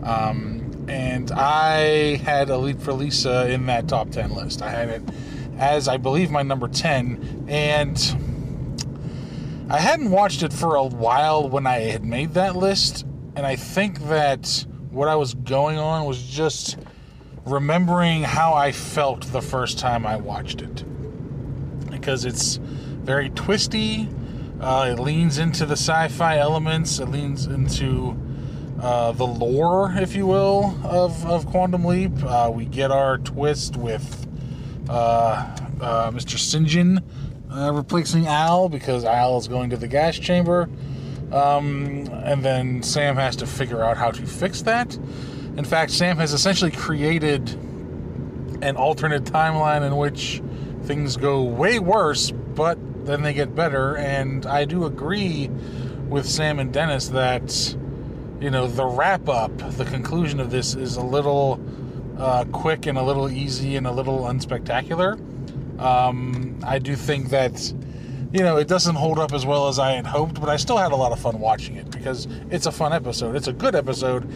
Um, 0.04 0.86
and 0.88 1.32
I 1.32 2.18
had 2.18 2.50
A 2.50 2.58
Leap 2.58 2.82
for 2.82 2.94
Lisa 2.94 3.50
in 3.50 3.66
that 3.68 3.88
top 3.88 4.10
10 4.10 4.34
list. 4.34 4.62
I 4.62 4.70
had 4.70 4.90
it 4.90 5.04
as, 5.58 5.88
I 5.88 5.98
believe, 5.98 6.32
my 6.32 6.42
number 6.42 6.68
10. 6.68 7.46
And 7.48 7.98
I 9.68 9.80
hadn't 9.80 10.12
watched 10.12 10.44
it 10.44 10.54
for 10.54 10.76
a 10.76 10.84
while 10.84 11.50
when 11.50 11.66
I 11.66 11.80
had 11.80 12.04
made 12.04 12.36
that 12.36 12.56
list. 12.56 13.04
And 13.36 13.46
I 13.46 13.56
think 13.56 14.00
that 14.08 14.66
what 14.92 15.08
I 15.08 15.16
was 15.16 15.34
going 15.34 15.80
on 15.80 16.06
was 16.06 16.22
just 16.22 16.78
remembering 17.46 18.24
how 18.24 18.54
I 18.54 18.72
felt 18.72 19.24
the 19.32 19.42
first 19.42 19.80
time 19.80 20.06
I 20.06 20.18
watched 20.18 20.62
it 20.62 20.84
because 21.90 22.26
it's 22.26 22.58
very 22.58 23.32
twisty. 23.32 24.08
Uh, 24.60 24.94
it 24.94 25.00
leans 25.00 25.40
into 25.40 25.66
the 25.66 25.74
sci-fi 25.76 26.38
elements. 26.38 27.00
It 27.00 27.10
leans 27.10 27.48
into 27.48 28.18
uh, 28.80 29.14
the 29.14 29.26
lore, 29.26 29.92
if 29.98 30.16
you 30.16 30.28
will, 30.28 30.78
of, 30.84 31.26
of 31.26 31.48
Quantum 31.48 31.86
Leap. 31.86 32.12
Uh, 32.24 32.52
we 32.54 32.66
get 32.66 32.92
our 32.92 33.18
twist 33.18 33.76
with 33.76 34.28
uh, 34.90 35.58
uh, 35.82 36.12
Mr. 36.12 36.38
Sinjin 36.38 37.04
uh, 37.52 37.72
replacing 37.74 38.28
Al 38.28 38.70
because 38.70 39.04
Al 39.04 39.38
is 39.38 39.48
going 39.48 39.70
to 39.70 39.78
the 39.78 39.88
gas 39.88 40.18
chamber. 40.18 40.70
Um, 41.32 42.08
and 42.24 42.44
then 42.44 42.84
Sam 42.84 43.16
has 43.16 43.36
to 43.38 43.48
figure 43.48 43.84
out 43.84 43.98
how 43.98 44.12
to 44.12 44.26
fix 44.26 44.62
that. 44.64 44.96
In 45.58 45.66
fact, 45.66 45.92
Sam 45.92 46.18
has 46.18 46.34
essentially 46.34 46.72
created 46.72 47.50
an 48.62 48.76
alternate 48.76 49.24
timeline 49.24 49.86
in 49.86 49.96
which 49.96 50.42
things 50.84 51.18
go 51.18 51.44
way 51.44 51.80
worse, 51.80 52.32
but 52.32 52.78
then 53.06 53.22
they 53.22 53.34
get 53.34 53.56
better. 53.56 53.98
And 53.98 54.46
I 54.46 54.66
do 54.66 54.86
agree 54.86 55.50
with 56.10 56.28
Sam 56.28 56.60
and 56.60 56.72
Dennis 56.72 57.10
that, 57.10 57.76
you 58.40 58.52
know, 58.52 58.68
the 58.68 58.86
wrap 58.86 59.28
up, 59.28 59.58
the 59.72 59.86
conclusion 59.86 60.40
of 60.40 60.52
this 60.52 60.76
is 60.76 60.96
a 60.96 61.04
little 61.04 61.60
uh, 62.18 62.46
quick 62.52 62.86
and 62.86 62.98
a 62.98 63.04
little 63.04 63.30
easy 63.30 63.76
and 63.76 63.88
a 63.88 63.92
little 63.92 64.22
unspectacular. 64.22 65.20
Um, 65.80 66.60
I 66.66 66.80
do 66.80 66.96
think 66.96 67.30
that, 67.30 67.74
you 68.32 68.42
know, 68.42 68.58
it 68.58 68.68
doesn't 68.68 68.96
hold 68.96 69.20
up 69.20 69.34
as 69.34 69.46
well 69.46 69.68
as 69.68 69.80
I 69.80 69.94
had 69.94 70.06
hoped, 70.06 70.40
but 70.40 70.50
I 70.50 70.58
still 70.58 70.78
had 70.78 70.92
a 70.92 70.96
lot 70.96 71.12
of 71.12 71.20
fun 71.20 71.40
watching 71.40 71.76
it 71.76 71.90
because 71.92 72.28
it's 72.50 72.66
a 72.66 72.72
fun 72.72 72.94
episode. 72.94 73.36
It's 73.36 73.48
a 73.48 73.54
good 73.54 73.76
episode 73.76 74.30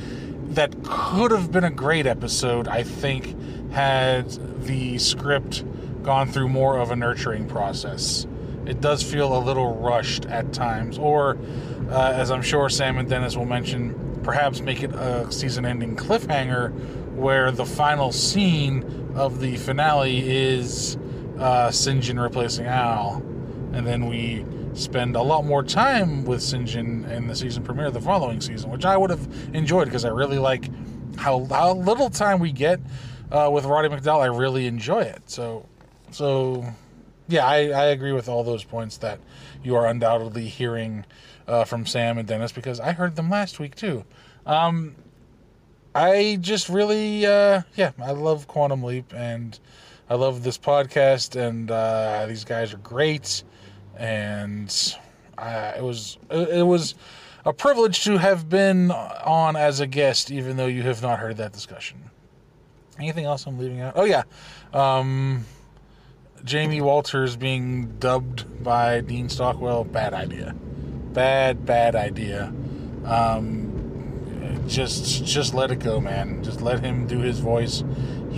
that 0.55 0.75
could 0.83 1.31
have 1.31 1.51
been 1.51 1.63
a 1.63 1.69
great 1.69 2.07
episode, 2.07 2.67
I 2.67 2.83
think, 2.83 3.35
had 3.71 4.29
the 4.63 4.97
script 4.97 5.63
gone 6.03 6.31
through 6.31 6.49
more 6.49 6.79
of 6.79 6.91
a 6.91 6.95
nurturing 6.95 7.47
process. 7.47 8.25
It 8.65 8.81
does 8.81 9.03
feel 9.03 9.37
a 9.37 9.39
little 9.39 9.75
rushed 9.75 10.25
at 10.25 10.53
times, 10.53 10.97
or 10.97 11.37
uh, 11.89 12.13
as 12.15 12.31
I'm 12.31 12.41
sure 12.41 12.69
Sam 12.69 12.97
and 12.97 13.09
Dennis 13.09 13.35
will 13.35 13.45
mention, 13.45 14.19
perhaps 14.23 14.61
make 14.61 14.83
it 14.83 14.93
a 14.93 15.31
season 15.31 15.65
ending 15.65 15.95
cliffhanger 15.95 16.71
where 17.15 17.51
the 17.51 17.65
final 17.65 18.11
scene 18.11 19.11
of 19.15 19.39
the 19.39 19.57
finale 19.57 20.29
is 20.29 20.97
uh, 21.39 21.69
Sinjin 21.69 22.21
replacing 22.21 22.65
Al, 22.65 23.23
and 23.73 23.85
then 23.87 24.07
we 24.07 24.45
spend 24.73 25.15
a 25.15 25.21
lot 25.21 25.45
more 25.45 25.63
time 25.63 26.25
with 26.25 26.41
Sinjin 26.41 27.09
in 27.09 27.27
the 27.27 27.35
season 27.35 27.63
premiere 27.63 27.91
the 27.91 28.01
following 28.01 28.41
season, 28.41 28.69
which 28.69 28.85
I 28.85 28.97
would 28.97 29.09
have 29.09 29.27
enjoyed 29.53 29.85
because 29.85 30.05
I 30.05 30.09
really 30.09 30.39
like 30.39 30.69
how 31.17 31.45
how 31.45 31.73
little 31.73 32.09
time 32.09 32.39
we 32.39 32.51
get 32.51 32.79
uh, 33.31 33.49
with 33.51 33.65
Roddy 33.65 33.89
McDowall. 33.89 34.21
I 34.21 34.27
really 34.27 34.67
enjoy 34.67 35.01
it. 35.01 35.23
So, 35.27 35.65
so 36.11 36.65
yeah, 37.27 37.45
I, 37.45 37.69
I 37.69 37.85
agree 37.85 38.11
with 38.11 38.27
all 38.29 38.43
those 38.43 38.63
points 38.63 38.97
that 38.97 39.19
you 39.63 39.75
are 39.75 39.85
undoubtedly 39.87 40.47
hearing 40.47 41.05
uh, 41.47 41.63
from 41.63 41.85
Sam 41.85 42.17
and 42.17 42.27
Dennis 42.27 42.51
because 42.51 42.79
I 42.79 42.91
heard 42.93 43.15
them 43.15 43.29
last 43.29 43.59
week 43.59 43.75
too. 43.75 44.03
Um, 44.45 44.95
I 45.93 46.37
just 46.39 46.69
really, 46.69 47.25
uh, 47.25 47.63
yeah, 47.75 47.91
I 48.01 48.11
love 48.11 48.47
Quantum 48.47 48.83
Leap 48.83 49.13
and 49.13 49.59
I 50.09 50.15
love 50.15 50.43
this 50.43 50.57
podcast, 50.57 51.35
and 51.35 51.69
uh, 51.69 52.25
these 52.27 52.43
guys 52.43 52.73
are 52.73 52.77
great. 52.77 53.43
And 53.95 54.73
uh, 55.37 55.73
it 55.77 55.83
was 55.83 56.17
it 56.31 56.65
was 56.65 56.95
a 57.45 57.53
privilege 57.53 58.03
to 58.05 58.17
have 58.17 58.49
been 58.49 58.89
on 58.91 59.55
as 59.55 59.79
a 59.79 59.87
guest, 59.87 60.31
even 60.31 60.57
though 60.57 60.65
you 60.65 60.81
have 60.83 61.01
not 61.03 61.19
heard 61.19 61.37
that 61.37 61.53
discussion. 61.53 62.09
Anything 62.97 63.25
else 63.25 63.45
I'm 63.45 63.59
leaving 63.59 63.81
out? 63.81 63.93
Oh 63.95 64.05
yeah, 64.05 64.23
um, 64.73 65.45
Jamie 66.43 66.81
Walters 66.81 67.35
being 67.35 67.99
dubbed 67.99 68.63
by 68.63 69.01
Dean 69.01 69.29
Stockwell. 69.29 69.83
Bad 69.83 70.13
idea. 70.15 70.55
Bad 71.13 71.65
bad 71.65 71.95
idea. 71.95 72.51
Um, 73.05 74.63
just 74.67 75.23
just 75.25 75.53
let 75.53 75.71
it 75.71 75.79
go, 75.79 75.99
man. 75.99 76.43
Just 76.43 76.61
let 76.61 76.83
him 76.83 77.05
do 77.05 77.19
his 77.19 77.39
voice. 77.39 77.83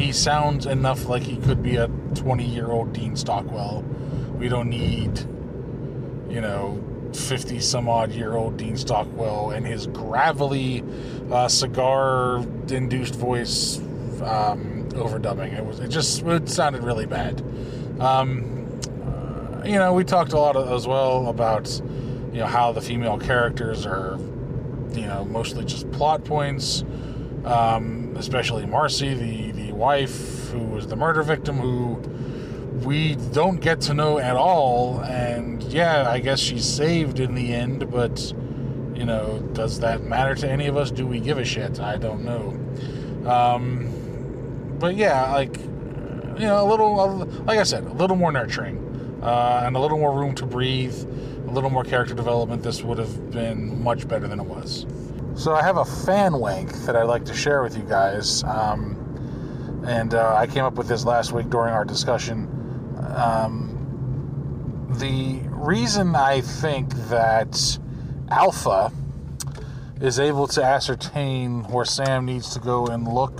He 0.01 0.11
sounds 0.11 0.65
enough 0.65 1.07
like 1.07 1.21
he 1.21 1.37
could 1.37 1.61
be 1.61 1.75
a 1.75 1.87
20 2.15 2.43
year 2.43 2.71
old 2.71 2.91
Dean 2.91 3.15
Stockwell. 3.15 3.83
We 4.33 4.49
don't 4.49 4.67
need, 4.67 5.19
you 6.27 6.41
know, 6.41 6.83
50 7.13 7.59
some 7.59 7.87
odd 7.87 8.11
year 8.11 8.33
old 8.33 8.57
Dean 8.57 8.75
Stockwell 8.75 9.51
and 9.51 9.63
his 9.63 9.85
gravelly 9.85 10.83
uh, 11.31 11.47
cigar 11.47 12.37
induced 12.71 13.13
voice 13.13 13.77
um, 14.23 14.89
overdubbing. 14.93 15.55
It 15.55 15.63
was 15.63 15.79
it 15.79 15.89
just 15.89 16.23
it 16.23 16.49
sounded 16.49 16.83
really 16.83 17.05
bad. 17.05 17.39
Um, 17.99 18.79
uh, 19.05 19.63
you 19.65 19.75
know, 19.75 19.93
we 19.93 20.03
talked 20.03 20.33
a 20.33 20.39
lot 20.39 20.55
of, 20.55 20.71
as 20.71 20.87
well 20.87 21.27
about 21.27 21.69
you 22.33 22.39
know 22.39 22.47
how 22.47 22.71
the 22.71 22.81
female 22.81 23.19
characters 23.19 23.85
are 23.85 24.17
you 24.93 25.05
know 25.05 25.25
mostly 25.25 25.63
just 25.63 25.91
plot 25.91 26.23
points. 26.23 26.83
Um, 27.45 28.15
especially 28.17 28.65
Marcy, 28.65 29.13
the 29.13 29.51
the 29.51 29.70
wife 29.81 30.51
who 30.51 30.59
was 30.59 30.85
the 30.85 30.95
murder 30.95 31.23
victim, 31.23 31.57
who 31.57 31.95
we 32.85 33.15
don't 33.33 33.59
get 33.59 33.81
to 33.81 33.95
know 33.95 34.19
at 34.19 34.35
all. 34.35 35.01
And 35.01 35.63
yeah, 35.63 36.07
I 36.07 36.19
guess 36.19 36.39
she's 36.39 36.65
saved 36.65 37.19
in 37.19 37.33
the 37.33 37.51
end, 37.51 37.89
but 37.89 38.31
you 38.95 39.05
know, 39.05 39.39
does 39.53 39.79
that 39.79 40.03
matter 40.03 40.35
to 40.35 40.49
any 40.49 40.67
of 40.67 40.77
us? 40.77 40.91
Do 40.91 41.07
we 41.07 41.19
give 41.19 41.39
a 41.39 41.43
shit? 41.43 41.79
I 41.79 41.97
don't 41.97 42.23
know. 42.23 42.45
Um, 43.27 44.77
but 44.77 44.95
yeah, 44.95 45.33
like 45.33 45.57
you 45.57 46.47
know, 46.47 46.63
a 46.63 46.67
little, 46.69 47.25
like 47.45 47.57
I 47.57 47.63
said, 47.63 47.83
a 47.83 47.93
little 47.93 48.15
more 48.15 48.31
nurturing 48.31 48.77
uh, 49.23 49.63
and 49.65 49.75
a 49.75 49.79
little 49.79 49.97
more 49.97 50.13
room 50.13 50.35
to 50.35 50.45
breathe, 50.45 50.95
a 51.47 51.51
little 51.51 51.71
more 51.71 51.83
character 51.83 52.13
development. 52.13 52.61
This 52.61 52.83
would 52.83 52.99
have 52.99 53.31
been 53.31 53.83
much 53.83 54.07
better 54.07 54.27
than 54.27 54.39
it 54.39 54.45
was. 54.45 54.85
So 55.35 55.55
I 55.55 55.63
have 55.63 55.77
a 55.77 55.85
fan 55.85 56.33
wank 56.33 56.71
that 56.85 56.95
I'd 56.95 57.03
like 57.03 57.25
to 57.25 57.33
share 57.33 57.63
with 57.63 57.75
you 57.75 57.83
guys. 57.83 58.43
Um, 58.43 59.00
and 59.85 60.13
uh, 60.13 60.35
I 60.35 60.47
came 60.47 60.63
up 60.63 60.75
with 60.75 60.87
this 60.87 61.05
last 61.05 61.31
week 61.31 61.49
during 61.49 61.73
our 61.73 61.85
discussion. 61.85 62.47
Um, 63.15 63.77
the 64.99 65.39
reason 65.49 66.15
I 66.15 66.41
think 66.41 66.93
that 67.09 67.79
Alpha 68.29 68.91
is 69.99 70.19
able 70.19 70.47
to 70.47 70.63
ascertain 70.63 71.63
where 71.63 71.85
Sam 71.85 72.25
needs 72.25 72.53
to 72.53 72.59
go 72.59 72.87
and 72.87 73.07
look, 73.07 73.39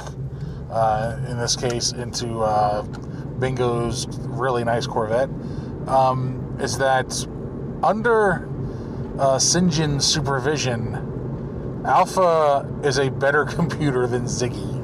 uh, 0.69 1.18
in 1.27 1.38
this 1.38 1.55
case, 1.55 1.91
into 1.91 2.39
uh, 2.39 2.84
Bingo's 3.39 4.07
really 4.19 4.63
nice 4.63 4.85
Corvette, 4.85 5.30
um, 5.88 6.57
is 6.59 6.77
that 6.77 7.27
under 7.84 8.47
uh, 9.19 9.39
supervision, 9.39 11.07
Alpha 11.85 12.69
is 12.84 12.99
a 12.99 13.09
better 13.09 13.45
computer 13.57 14.07
than 14.07 14.26
Ziggy. 14.26 14.81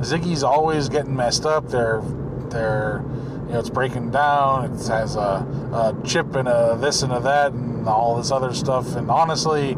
Ziggy's 0.00 0.42
always 0.42 0.88
getting 0.88 1.14
messed 1.14 1.44
up. 1.44 1.68
They're 1.68 2.02
they're 2.48 3.02
you 3.46 3.52
know 3.52 3.60
it's 3.60 3.70
breaking 3.70 4.10
down. 4.10 4.64
It 4.64 4.86
has 4.88 5.16
a, 5.16 5.44
a 5.72 5.96
chip 6.06 6.34
and 6.34 6.48
a 6.48 6.76
this 6.80 7.02
and 7.02 7.12
a 7.12 7.20
that 7.20 7.52
and 7.52 7.86
all 7.86 8.16
this 8.16 8.30
other 8.30 8.54
stuff. 8.54 8.96
And 8.96 9.10
honestly, 9.10 9.76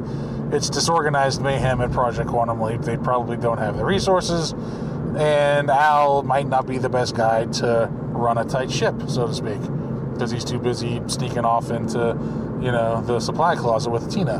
it's 0.52 0.70
disorganized 0.70 1.42
mayhem 1.42 1.80
at 1.80 1.90
Project 1.92 2.28
Quantum 2.28 2.60
Leap. 2.60 2.82
They 2.82 2.96
probably 2.96 3.36
don't 3.36 3.58
have 3.58 3.76
the 3.76 3.84
resources, 3.84 4.52
and 5.16 5.70
Al 5.70 6.22
might 6.22 6.46
not 6.46 6.66
be 6.66 6.78
the 6.78 6.88
best 6.88 7.16
guy 7.16 7.46
to 7.46 7.88
run 7.90 8.38
a 8.38 8.44
tight 8.44 8.70
ship, 8.70 8.94
so 9.08 9.26
to 9.26 9.34
speak, 9.34 9.60
because 10.12 10.30
he's 10.30 10.44
too 10.44 10.58
busy 10.58 11.00
sneaking 11.08 11.44
off 11.44 11.70
into 11.70 11.98
you 12.60 12.70
know 12.70 13.02
the 13.02 13.18
supply 13.18 13.56
closet 13.56 13.90
with 13.90 14.12
Tina. 14.12 14.36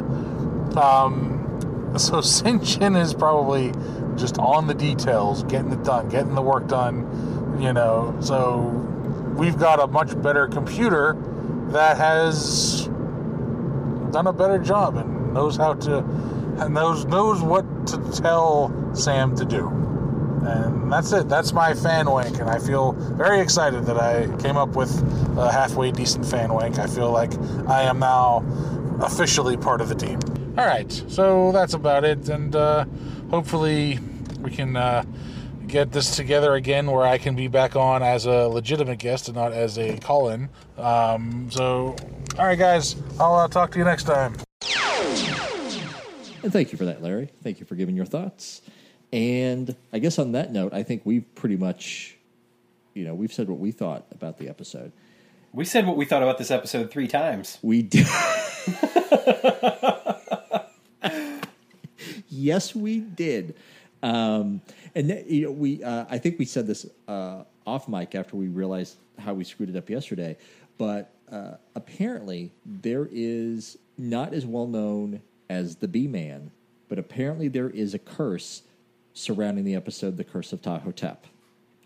Um, 0.78 1.92
so 1.98 2.18
Sinjin 2.18 2.98
is 3.00 3.12
probably 3.12 3.72
just 4.16 4.38
on 4.38 4.66
the 4.66 4.74
details, 4.74 5.42
getting 5.44 5.72
it 5.72 5.82
done, 5.84 6.08
getting 6.08 6.34
the 6.34 6.42
work 6.42 6.68
done, 6.68 7.58
you 7.60 7.72
know. 7.72 8.16
So 8.20 8.58
we've 9.36 9.58
got 9.58 9.80
a 9.80 9.86
much 9.86 10.20
better 10.22 10.46
computer 10.48 11.16
that 11.68 11.96
has 11.96 12.86
done 14.10 14.26
a 14.26 14.32
better 14.32 14.58
job 14.58 14.96
and 14.96 15.32
knows 15.32 15.56
how 15.56 15.74
to 15.74 15.98
and 16.58 16.74
knows 16.74 17.06
knows 17.06 17.40
what 17.42 17.64
to 17.86 17.98
tell 18.20 18.94
Sam 18.94 19.34
to 19.36 19.44
do. 19.44 19.68
And 20.44 20.92
that's 20.92 21.12
it. 21.12 21.28
That's 21.28 21.52
my 21.52 21.72
fan 21.72 22.10
wank, 22.10 22.40
and 22.40 22.50
I 22.50 22.58
feel 22.58 22.92
very 22.92 23.40
excited 23.40 23.86
that 23.86 23.96
I 23.96 24.26
came 24.42 24.56
up 24.56 24.70
with 24.70 24.92
a 25.38 25.52
halfway 25.52 25.92
decent 25.92 26.26
fan 26.26 26.52
wank. 26.52 26.78
I 26.78 26.88
feel 26.88 27.10
like 27.10 27.32
I 27.68 27.82
am 27.82 28.00
now 28.00 28.44
officially 29.00 29.56
part 29.56 29.80
of 29.80 29.88
the 29.88 29.94
team. 29.94 30.18
All 30.58 30.66
right, 30.66 30.92
so 31.08 31.50
that's 31.52 31.72
about 31.72 32.04
it, 32.04 32.28
and 32.28 32.54
uh, 32.54 32.84
hopefully 33.30 33.98
we 34.42 34.50
can 34.50 34.76
uh, 34.76 35.02
get 35.66 35.92
this 35.92 36.14
together 36.14 36.56
again 36.56 36.90
where 36.90 37.06
I 37.06 37.16
can 37.16 37.34
be 37.34 37.48
back 37.48 37.74
on 37.74 38.02
as 38.02 38.26
a 38.26 38.48
legitimate 38.48 38.98
guest 38.98 39.28
and 39.28 39.36
not 39.36 39.54
as 39.54 39.78
a 39.78 39.96
call-in. 39.96 40.50
Um, 40.76 41.48
so, 41.50 41.96
all 42.38 42.44
right, 42.44 42.58
guys, 42.58 42.96
I'll 43.18 43.36
uh, 43.36 43.48
talk 43.48 43.72
to 43.72 43.78
you 43.78 43.84
next 43.86 44.04
time. 44.04 44.36
And 46.42 46.52
thank 46.52 46.70
you 46.70 46.76
for 46.76 46.84
that, 46.84 47.02
Larry. 47.02 47.30
Thank 47.42 47.58
you 47.58 47.64
for 47.64 47.74
giving 47.74 47.96
your 47.96 48.04
thoughts. 48.04 48.60
And 49.10 49.74
I 49.90 50.00
guess 50.00 50.18
on 50.18 50.32
that 50.32 50.52
note, 50.52 50.74
I 50.74 50.82
think 50.82 51.00
we've 51.06 51.34
pretty 51.34 51.56
much, 51.56 52.18
you 52.92 53.04
know, 53.04 53.14
we've 53.14 53.32
said 53.32 53.48
what 53.48 53.58
we 53.58 53.70
thought 53.70 54.04
about 54.10 54.36
the 54.36 54.50
episode. 54.50 54.92
We 55.54 55.64
said 55.64 55.86
what 55.86 55.96
we 55.96 56.04
thought 56.04 56.22
about 56.22 56.36
this 56.36 56.50
episode 56.50 56.90
three 56.90 57.08
times. 57.08 57.56
We 57.62 57.80
did. 57.80 58.06
yes, 62.32 62.74
we 62.74 63.00
did. 63.00 63.54
Um, 64.02 64.62
and 64.94 65.08
th- 65.08 65.26
you 65.26 65.44
know, 65.44 65.52
we, 65.52 65.82
uh, 65.84 66.06
I 66.10 66.18
think 66.18 66.38
we 66.38 66.44
said 66.44 66.66
this 66.66 66.86
uh, 67.06 67.44
off 67.66 67.88
mic 67.88 68.14
after 68.14 68.36
we 68.36 68.48
realized 68.48 68.96
how 69.18 69.34
we 69.34 69.44
screwed 69.44 69.68
it 69.68 69.76
up 69.76 69.88
yesterday, 69.88 70.36
but 70.78 71.12
uh, 71.30 71.52
apparently 71.74 72.50
there 72.66 73.08
is 73.12 73.78
not 73.96 74.32
as 74.34 74.44
well 74.44 74.66
known 74.66 75.20
as 75.48 75.76
the 75.76 75.88
Bee 75.88 76.08
Man, 76.08 76.50
but 76.88 76.98
apparently 76.98 77.48
there 77.48 77.70
is 77.70 77.94
a 77.94 77.98
curse 77.98 78.62
surrounding 79.14 79.64
the 79.64 79.74
episode 79.74 80.16
"The 80.16 80.24
Curse 80.24 80.52
of 80.52 80.62
Ptah-Hotep." 80.62 81.26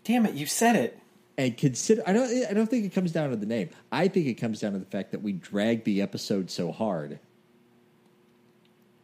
Damn 0.03 0.25
it, 0.25 0.33
you 0.33 0.45
said 0.45 0.75
it. 0.75 0.99
And 1.37 1.55
consider, 1.55 2.01
I 2.07 2.13
don't, 2.13 2.47
I 2.47 2.53
don't 2.53 2.67
think 2.67 2.85
it 2.85 2.93
comes 2.93 3.11
down 3.11 3.29
to 3.29 3.35
the 3.35 3.45
name. 3.45 3.69
I 3.91 4.07
think 4.07 4.25
it 4.25 4.35
comes 4.35 4.59
down 4.59 4.73
to 4.73 4.79
the 4.79 4.85
fact 4.85 5.11
that 5.11 5.21
we 5.21 5.33
dragged 5.33 5.85
the 5.85 6.01
episode 6.01 6.49
so 6.49 6.71
hard, 6.71 7.19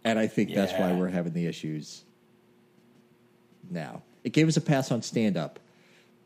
and 0.04 0.18
I 0.20 0.28
think 0.28 0.54
that's 0.54 0.72
why 0.74 0.92
Yeah. 0.92 0.98
we're 0.98 1.10
having 1.10 1.34
the 1.34 1.46
issues 1.48 2.04
now. 3.70 4.02
It 4.24 4.32
gave 4.34 4.48
us 4.48 4.58
a 4.58 4.62
pass 4.62 4.92
on 4.92 5.02
stand 5.02 5.38
up, 5.38 5.60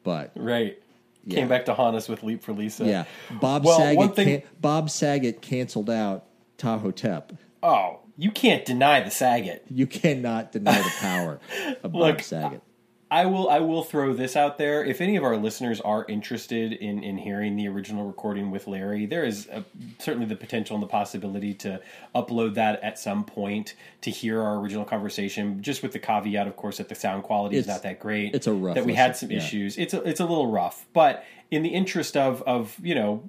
but 0.03 0.31
Right. 0.35 0.77
Yeah. 1.25 1.39
Came 1.39 1.47
back 1.49 1.65
to 1.65 1.73
haunt 1.73 1.95
us 1.95 2.07
with 2.07 2.23
Leap 2.23 2.41
for 2.41 2.53
Lisa. 2.53 2.85
yeah, 2.85 3.03
Bob 3.41 3.65
Well, 3.65 3.77
Saget. 3.79 3.97
one 3.97 4.11
thing- 4.13 4.41
can, 4.41 4.49
Bob 4.61 4.89
Saget 4.89 5.41
canceled 5.41 5.89
out 5.89 6.23
Ptah-Hotep. 6.57 7.33
Oh, 7.61 7.99
you 8.17 8.31
can't 8.31 8.63
deny 8.63 9.01
the 9.01 9.11
Saget. 9.11 9.65
You 9.69 9.87
cannot 9.87 10.51
deny 10.53 10.77
the 10.81 10.93
power 11.01 11.39
of 11.83 11.91
Bob 11.91 11.95
Look, 11.95 12.21
Saget. 12.21 12.61
I 13.09 13.25
will. 13.25 13.49
I 13.49 13.59
will 13.59 13.83
throw 13.83 14.13
this 14.13 14.35
out 14.35 14.57
there. 14.57 14.83
If 14.83 14.99
any 14.99 15.15
of 15.15 15.23
our 15.23 15.37
listeners 15.37 15.79
are 15.79 16.05
interested 16.09 16.73
in 16.73 17.03
in 17.03 17.17
hearing 17.17 17.55
the 17.55 17.67
original 17.69 18.05
recording 18.05 18.51
with 18.51 18.67
Larry, 18.67 19.05
there 19.05 19.23
is 19.23 19.47
a, 19.47 19.63
certainly 19.99 20.27
the 20.27 20.35
potential 20.35 20.75
and 20.75 20.83
the 20.83 20.87
possibility 20.87 21.53
to 21.55 21.79
upload 22.13 22.55
that 22.55 22.83
at 22.83 22.99
some 22.99 23.23
point 23.23 23.75
to 24.01 24.11
hear 24.11 24.41
our 24.41 24.59
original 24.59 24.83
conversation. 24.83 25.61
Just 25.61 25.83
with 25.83 25.93
the 25.93 25.99
caveat, 25.99 26.47
of 26.47 26.57
course, 26.57 26.77
that 26.77 26.89
the 26.89 26.95
sound 26.95 27.23
quality 27.23 27.55
is 27.55 27.67
not 27.67 27.83
that 27.83 27.99
great. 27.99 28.35
it's 28.35 28.47
a 28.47 28.53
rough 28.53 28.75
That 28.75 28.85
we 28.85 28.93
had 28.93 29.15
some 29.15 29.31
yeah. 29.31 29.37
issues. 29.37 29.77
It's 29.77 29.93
a, 29.93 30.01
it's 30.03 30.19
a 30.19 30.25
little 30.25 30.51
rough, 30.51 30.85
but 30.91 31.23
in 31.49 31.63
the 31.63 31.69
interest 31.69 32.17
of 32.17 32.41
of 32.43 32.77
you 32.83 32.95
know 32.95 33.23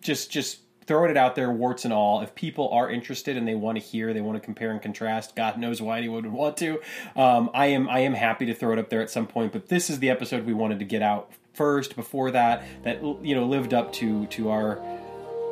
just 0.00 0.30
just 0.30 0.60
throwing 0.86 1.10
it 1.10 1.16
out 1.16 1.34
there, 1.34 1.50
warts 1.50 1.84
and 1.84 1.92
all. 1.92 2.20
If 2.22 2.34
people 2.34 2.68
are 2.70 2.90
interested 2.90 3.36
and 3.36 3.46
they 3.46 3.54
want 3.54 3.78
to 3.78 3.84
hear, 3.84 4.12
they 4.12 4.20
want 4.20 4.36
to 4.36 4.44
compare 4.44 4.70
and 4.70 4.80
contrast. 4.80 5.34
God 5.34 5.58
knows 5.58 5.82
why 5.82 5.98
anyone 5.98 6.22
would 6.22 6.32
want 6.32 6.56
to. 6.58 6.80
Um, 7.14 7.50
I 7.54 7.66
am 7.66 7.88
I 7.88 8.00
am 8.00 8.14
happy 8.14 8.46
to 8.46 8.54
throw 8.54 8.72
it 8.72 8.78
up 8.78 8.88
there 8.88 9.02
at 9.02 9.10
some 9.10 9.26
point. 9.26 9.52
But 9.52 9.68
this 9.68 9.90
is 9.90 9.98
the 9.98 10.10
episode 10.10 10.46
we 10.46 10.54
wanted 10.54 10.78
to 10.78 10.84
get 10.84 11.02
out 11.02 11.30
first. 11.54 11.96
Before 11.96 12.30
that, 12.30 12.64
that 12.84 13.02
you 13.22 13.34
know 13.34 13.46
lived 13.46 13.74
up 13.74 13.92
to 13.94 14.26
to 14.26 14.50
our 14.50 14.80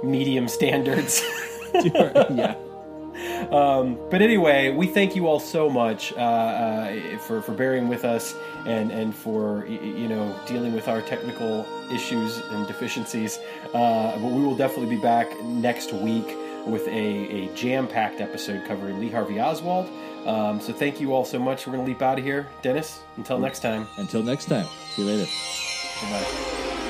medium 0.03 0.49
standards. 0.49 1.23
yeah. 1.75 2.55
but 4.11 4.23
anyway, 4.23 4.71
we 4.71 4.87
thank 4.87 5.15
you 5.15 5.27
all 5.27 5.41
so 5.41 5.71
much 5.71 6.13
uh, 6.13 6.17
uh, 6.17 7.19
for 7.19 7.41
for 7.41 7.53
bearing 7.53 7.89
with 7.89 8.05
us 8.05 8.35
and 8.67 8.91
and 8.91 9.15
for 9.15 9.67
you 9.67 10.09
know 10.09 10.35
dealing 10.47 10.73
with 10.73 10.89
our 10.89 11.01
technical 11.03 11.67
issues 11.93 12.39
and 12.39 12.67
deficiencies. 12.67 13.39
Uh, 13.73 14.19
but 14.19 14.31
we 14.31 14.43
will 14.43 14.57
definitely 14.57 14.95
be 14.95 15.01
back 15.01 15.41
next 15.43 15.93
week 15.93 16.37
with 16.67 16.87
a, 16.89 16.91
a 16.91 17.55
jam 17.55 17.87
packed 17.87 18.21
episode 18.21 18.65
covering 18.67 18.99
Lee 18.99 19.11
Harvey 19.11 19.41
Oswald. 19.41 19.89
Um, 20.27 20.61
so 20.61 20.73
thank 20.73 21.01
you 21.01 21.13
all 21.13 21.25
so 21.25 21.39
much. 21.39 21.67
We're 21.67 21.75
gonna 21.75 21.85
leap 21.85 22.03
out 22.03 22.19
of 22.19 22.25
here, 22.25 22.47
Dennis. 22.63 23.03
Until 23.17 23.39
next 23.39 23.61
time. 23.61 23.87
Until 23.99 24.23
next 24.23 24.47
time. 24.47 24.67
See 24.91 25.03
you 25.03 25.09
later. 25.09 25.31
Bye. 26.11 26.81